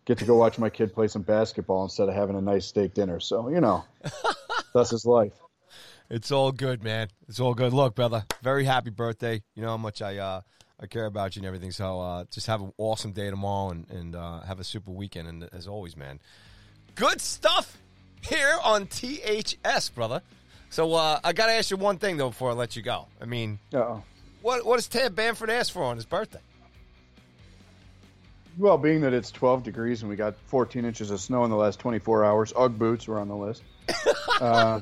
get 0.05 0.19
to 0.19 0.25
go 0.25 0.35
watch 0.37 0.59
my 0.59 0.69
kid 0.69 0.93
play 0.93 1.07
some 1.07 1.23
basketball 1.23 1.85
instead 1.85 2.09
of 2.09 2.15
having 2.15 2.37
a 2.37 2.41
nice 2.41 2.66
steak 2.66 2.95
dinner. 2.95 3.21
So 3.21 3.49
you 3.49 3.61
know, 3.61 3.85
that's 4.75 4.91
his 4.91 5.07
life. 5.07 5.33
It's 6.11 6.31
all 6.31 6.53
good, 6.53 6.83
man. 6.83 7.09
It's 7.29 7.41
all 7.41 7.55
good. 7.55 7.73
Look, 7.73 7.95
brother, 7.95 8.25
very 8.43 8.65
happy 8.65 8.91
birthday. 8.91 9.43
You 9.55 9.62
know 9.62 9.71
how 9.71 9.77
much 9.79 10.03
I 10.03 10.19
uh, 10.19 10.41
I 10.85 10.86
care 10.86 11.06
about 11.06 11.35
you 11.35 11.40
and 11.40 11.47
everything. 11.47 11.70
So 11.70 11.98
uh, 12.01 12.24
just 12.31 12.47
have 12.47 12.61
an 12.61 12.73
awesome 12.77 13.12
day 13.12 13.31
tomorrow 13.31 13.70
and, 13.70 13.89
and 13.90 14.15
uh, 14.15 14.40
have 14.43 14.61
a 14.61 14.65
super 14.65 14.90
weekend. 14.90 15.28
And 15.28 15.48
as 15.52 15.66
always, 15.66 15.97
man, 15.97 16.20
good 16.94 17.23
stuff 17.23 17.78
here 18.20 18.59
on 18.62 18.86
THS, 18.86 19.89
brother. 19.94 20.20
So 20.69 20.93
uh, 20.93 21.20
I 21.24 21.32
got 21.32 21.47
to 21.47 21.52
ask 21.55 21.70
you 21.70 21.78
one 21.78 21.97
thing 21.97 22.19
though 22.19 22.28
before 22.28 22.51
I 22.51 22.52
let 22.52 22.77
you 22.77 22.82
go. 22.82 23.06
I 23.19 23.24
mean, 23.24 23.59
Uh-oh. 23.73 24.02
what 24.43 24.66
what 24.66 24.77
does 24.77 24.89
Tab 24.89 25.15
Bamford 25.16 25.48
ask 25.48 25.73
for 25.73 25.82
on 25.82 25.97
his 25.97 26.05
birthday? 26.05 26.40
Well, 28.59 28.77
being 28.77 29.01
that 29.01 29.15
it's 29.15 29.31
12 29.31 29.62
degrees 29.62 30.02
and 30.02 30.11
we 30.11 30.16
got 30.16 30.35
14 30.47 30.85
inches 30.85 31.11
of 31.11 31.20
snow 31.20 31.44
in 31.44 31.51
the 31.51 31.56
last 31.56 31.81
24 31.81 32.24
hours, 32.24 32.52
UGG 32.55 32.78
boots 32.78 33.09
were 33.09 33.19
on 33.19 33.28
the 33.28 33.36
list. 33.36 33.62
Uh, 34.40 34.81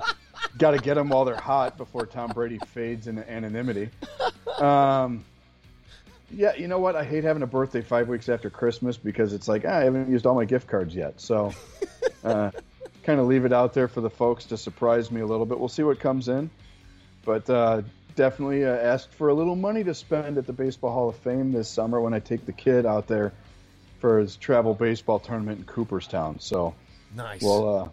got 0.57 0.71
to 0.71 0.79
get 0.79 0.95
them 0.95 1.11
while 1.11 1.27
they're 1.27 1.37
hot 1.37 1.77
before 1.77 2.07
Tom 2.07 2.31
Brady 2.31 2.59
fades 2.69 3.07
into 3.07 3.31
anonymity. 3.31 3.91
Um, 4.59 5.27
yeah, 6.33 6.55
you 6.55 6.69
know 6.69 6.79
what? 6.79 6.97
I 6.97 7.05
hate 7.05 7.25
having 7.25 7.43
a 7.43 7.47
birthday 7.47 7.83
five 7.83 8.09
weeks 8.09 8.29
after 8.29 8.51
Christmas 8.51 8.97
because 8.97 9.33
it's 9.33 9.49
like 9.49 9.65
ah, 9.67 9.79
I 9.79 9.85
haven't 9.85 10.11
used 10.11 10.27
all 10.27 10.35
my 10.35 10.45
gift 10.45 10.69
cards 10.69 10.95
yet. 10.95 11.21
So, 11.21 11.53
uh, 12.25 12.51
kind 13.03 13.21
of 13.21 13.27
leave 13.27 13.45
it 13.45 13.53
out 13.53 13.75
there 13.75 13.89
for 13.89 14.01
the 14.01 14.11
folks 14.11 14.45
to 14.47 14.57
surprise 14.57 15.11
me 15.11 15.21
a 15.21 15.27
little 15.27 15.47
bit. 15.47 15.59
We'll 15.59 15.69
see 15.69 15.83
what 15.83 16.01
comes 16.01 16.29
in, 16.29 16.51
but 17.25 17.49
uh, 17.49 17.83
definitely 18.17 18.65
uh, 18.65 18.71
asked 18.75 19.13
for 19.15 19.29
a 19.29 19.35
little 19.35 19.57
money 19.57 19.85
to 19.85 19.95
spend 19.95 20.39
at 20.39 20.47
the 20.47 20.53
Baseball 20.53 20.93
Hall 20.93 21.09
of 21.09 21.17
Fame 21.17 21.53
this 21.53 21.69
summer 21.69 22.01
when 22.01 22.15
I 22.15 22.21
take 22.21 22.47
the 22.47 22.53
kid 22.53 22.87
out 22.87 23.07
there 23.07 23.33
for 24.01 24.19
his 24.19 24.37
travel 24.37 24.75
baseball 24.75 25.19
tournament 25.21 25.61
in 25.61 25.65
Cooperstown. 25.65 26.41
So 26.41 26.75
Nice. 27.15 27.43
we'll 27.43 27.79
uh, 27.79 27.89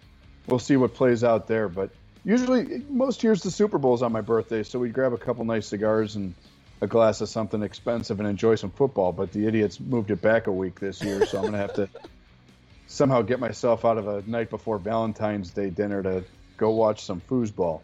we'll 0.47 0.59
see 0.59 0.77
what 0.77 0.93
plays 0.93 1.23
out 1.23 1.47
there. 1.47 1.69
But 1.69 1.91
usually, 2.23 2.83
most 2.89 3.23
years 3.23 3.43
the 3.43 3.51
Super 3.51 3.77
Bowl's 3.77 4.01
on 4.01 4.11
my 4.11 4.21
birthday, 4.21 4.63
so 4.63 4.79
we 4.79 4.89
grab 4.89 5.13
a 5.13 5.17
couple 5.17 5.45
nice 5.45 5.67
cigars 5.67 6.15
and 6.15 6.33
a 6.81 6.87
glass 6.87 7.21
of 7.21 7.29
something 7.29 7.61
expensive 7.61 8.19
and 8.19 8.29
enjoy 8.29 8.55
some 8.55 8.71
football. 8.71 9.11
But 9.11 9.31
the 9.31 9.47
idiots 9.47 9.79
moved 9.79 10.11
it 10.11 10.21
back 10.21 10.47
a 10.47 10.51
week 10.51 10.79
this 10.79 11.01
year, 11.01 11.25
so 11.25 11.39
I'm 11.39 11.45
gonna 11.45 11.57
have 11.57 11.73
to 11.75 11.89
somehow 12.87 13.21
get 13.21 13.39
myself 13.39 13.85
out 13.85 13.97
of 13.97 14.07
a 14.07 14.23
night 14.25 14.49
before 14.49 14.77
Valentine's 14.77 15.51
Day 15.51 15.69
dinner 15.69 16.03
to 16.03 16.23
go 16.57 16.71
watch 16.71 17.03
some 17.03 17.21
foosball. 17.21 17.81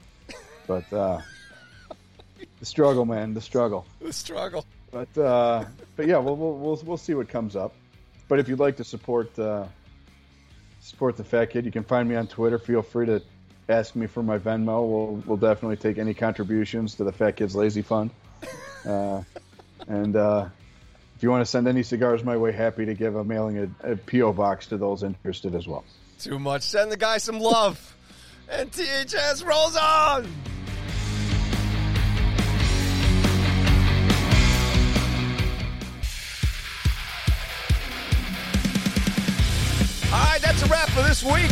But 0.67 0.91
uh, 0.91 1.21
the 2.59 2.65
struggle, 2.65 3.05
man, 3.05 3.33
the 3.33 3.41
struggle. 3.41 3.85
the 3.99 4.13
struggle. 4.13 4.65
But 4.91 5.17
uh, 5.17 5.65
but 5.95 6.07
yeah, 6.07 6.17
we'll, 6.17 6.35
we'll 6.35 6.57
we'll 6.57 6.81
we'll 6.85 6.97
see 6.97 7.13
what 7.13 7.27
comes 7.27 7.55
up. 7.55 7.73
But 8.27 8.39
if 8.39 8.47
you'd 8.47 8.59
like 8.59 8.77
to 8.77 8.83
support 8.83 9.37
uh, 9.37 9.65
support 10.81 11.17
the 11.17 11.23
Fat 11.23 11.51
Kid, 11.51 11.65
you 11.65 11.71
can 11.71 11.83
find 11.83 12.07
me 12.07 12.15
on 12.15 12.27
Twitter. 12.27 12.57
Feel 12.57 12.81
free 12.81 13.05
to 13.07 13.21
ask 13.67 13.95
me 13.95 14.07
for 14.07 14.23
my 14.23 14.37
Venmo. 14.37 14.87
We'll 14.87 15.23
we'll 15.25 15.37
definitely 15.37 15.77
take 15.77 15.97
any 15.97 16.13
contributions 16.13 16.95
to 16.95 17.03
the 17.03 17.11
Fat 17.11 17.35
Kids 17.35 17.55
Lazy 17.55 17.81
Fund. 17.81 18.11
Uh, 18.85 19.23
and 19.87 20.15
uh, 20.15 20.47
if 21.15 21.23
you 21.23 21.29
want 21.29 21.41
to 21.41 21.45
send 21.49 21.67
any 21.67 21.83
cigars 21.83 22.23
my 22.23 22.37
way, 22.37 22.51
happy 22.51 22.85
to 22.85 22.93
give 22.93 23.15
a 23.15 23.23
mailing 23.23 23.57
a, 23.83 23.91
a 23.91 23.95
PO 23.95 24.33
box 24.33 24.67
to 24.67 24.77
those 24.77 25.03
interested 25.03 25.55
as 25.55 25.67
well. 25.67 25.83
Too 26.19 26.39
much. 26.39 26.63
Send 26.63 26.91
the 26.91 26.97
guy 26.97 27.17
some 27.17 27.39
love. 27.39 27.95
and 28.49 28.71
THS 28.71 29.43
rolls 29.43 29.75
on. 29.75 30.27
All 40.11 40.21
right, 40.23 40.41
that's 40.41 40.63
a 40.63 40.67
wrap 40.67 40.87
for 40.89 41.01
this 41.01 41.23
week. 41.23 41.51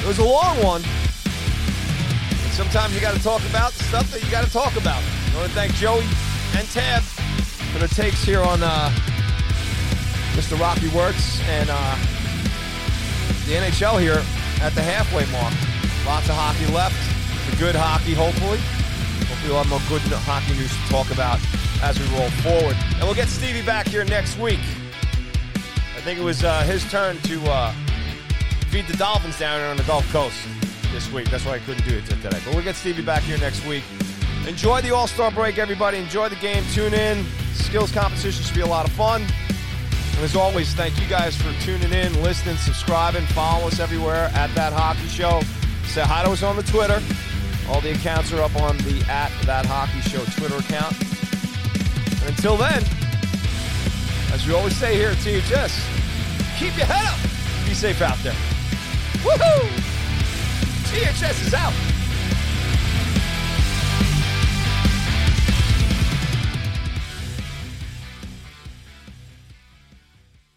It 0.00 0.06
was 0.06 0.18
a 0.18 0.24
long 0.24 0.62
one. 0.62 0.82
Sometimes 2.54 2.94
you 2.94 3.00
got 3.00 3.16
to 3.16 3.22
talk 3.22 3.44
about 3.50 3.72
the 3.72 3.82
stuff 3.82 4.08
that 4.12 4.22
you 4.22 4.30
got 4.30 4.44
to 4.44 4.52
talk 4.52 4.76
about. 4.76 5.02
I 5.02 5.34
want 5.34 5.48
to 5.48 5.54
thank 5.56 5.74
Joey 5.74 6.06
and 6.54 6.68
Tab 6.68 7.02
for 7.02 7.80
the 7.80 7.88
takes 7.88 8.22
here 8.22 8.42
on 8.42 8.62
uh, 8.62 8.94
Mr. 10.38 10.56
Rocky 10.60 10.86
Wirtz 10.90 11.40
and 11.48 11.68
uh, 11.68 11.96
the 13.46 13.58
NHL 13.58 14.00
here 14.00 14.22
at 14.62 14.72
the 14.76 14.82
halfway 14.82 15.26
mark. 15.32 15.52
Lots 16.06 16.28
of 16.28 16.36
hockey 16.36 16.72
left. 16.72 16.94
The 17.50 17.56
good 17.56 17.74
hockey, 17.74 18.14
hopefully. 18.14 18.58
Hopefully, 19.26 19.50
we'll 19.50 19.64
have 19.64 19.68
more 19.68 19.82
good 19.88 20.02
hockey 20.22 20.54
news 20.54 20.70
to 20.70 20.88
talk 20.92 21.10
about 21.10 21.40
as 21.82 21.98
we 21.98 22.06
roll 22.16 22.30
forward. 22.46 22.76
And 22.94 23.02
we'll 23.02 23.18
get 23.18 23.26
Stevie 23.26 23.66
back 23.66 23.88
here 23.88 24.04
next 24.04 24.38
week. 24.38 24.62
I 25.96 26.00
think 26.02 26.20
it 26.20 26.24
was 26.24 26.44
uh, 26.44 26.62
his 26.62 26.88
turn 26.88 27.18
to 27.22 27.50
uh, 27.50 27.74
feed 28.68 28.86
the 28.86 28.96
Dolphins 28.96 29.40
down 29.40 29.58
here 29.58 29.68
on 29.70 29.76
the 29.76 29.82
Gulf 29.82 30.08
Coast 30.12 30.38
this 30.94 31.10
week. 31.12 31.28
That's 31.28 31.44
why 31.44 31.54
I 31.54 31.58
couldn't 31.58 31.84
do 31.88 31.96
it 31.96 32.06
today. 32.06 32.40
But 32.44 32.54
we'll 32.54 32.62
get 32.62 32.76
Stevie 32.76 33.02
back 33.02 33.22
here 33.22 33.36
next 33.38 33.66
week. 33.66 33.82
Enjoy 34.46 34.80
the 34.80 34.94
All 34.94 35.08
Star 35.08 35.32
break, 35.32 35.58
everybody. 35.58 35.98
Enjoy 35.98 36.28
the 36.28 36.36
game. 36.36 36.62
Tune 36.72 36.94
in. 36.94 37.26
Skills 37.52 37.90
competition 37.90 38.44
should 38.44 38.54
be 38.54 38.60
a 38.60 38.66
lot 38.66 38.86
of 38.86 38.92
fun. 38.92 39.22
And 39.22 40.22
as 40.22 40.36
always, 40.36 40.72
thank 40.74 41.00
you 41.00 41.08
guys 41.08 41.36
for 41.36 41.52
tuning 41.64 41.92
in, 41.92 42.22
listening, 42.22 42.56
subscribing, 42.56 43.26
follow 43.26 43.66
us 43.66 43.80
everywhere 43.80 44.30
at 44.34 44.54
That 44.54 44.72
Hockey 44.72 45.08
Show. 45.08 45.40
Say 45.86 46.02
hi 46.02 46.22
to 46.24 46.30
us 46.30 46.44
on 46.44 46.54
the 46.54 46.62
Twitter. 46.62 47.02
All 47.68 47.80
the 47.80 47.90
accounts 47.92 48.32
are 48.32 48.40
up 48.40 48.54
on 48.54 48.76
the 48.78 49.04
at 49.08 49.32
That 49.46 49.66
Hockey 49.66 50.00
Show 50.08 50.22
Twitter 50.38 50.56
account. 50.58 50.94
And 52.20 52.30
until 52.30 52.56
then, 52.56 52.84
as 54.32 54.46
we 54.46 54.54
always 54.54 54.76
say 54.76 54.94
here 54.94 55.10
at 55.10 55.16
THS, 55.16 55.74
keep 56.56 56.76
your 56.76 56.86
head 56.86 57.04
up. 57.04 57.66
Be 57.66 57.74
safe 57.74 58.00
out 58.00 58.18
there. 58.18 58.36
Woohoo! 59.24 59.93
THS 60.94 61.48
is 61.48 61.54
out. 61.54 61.93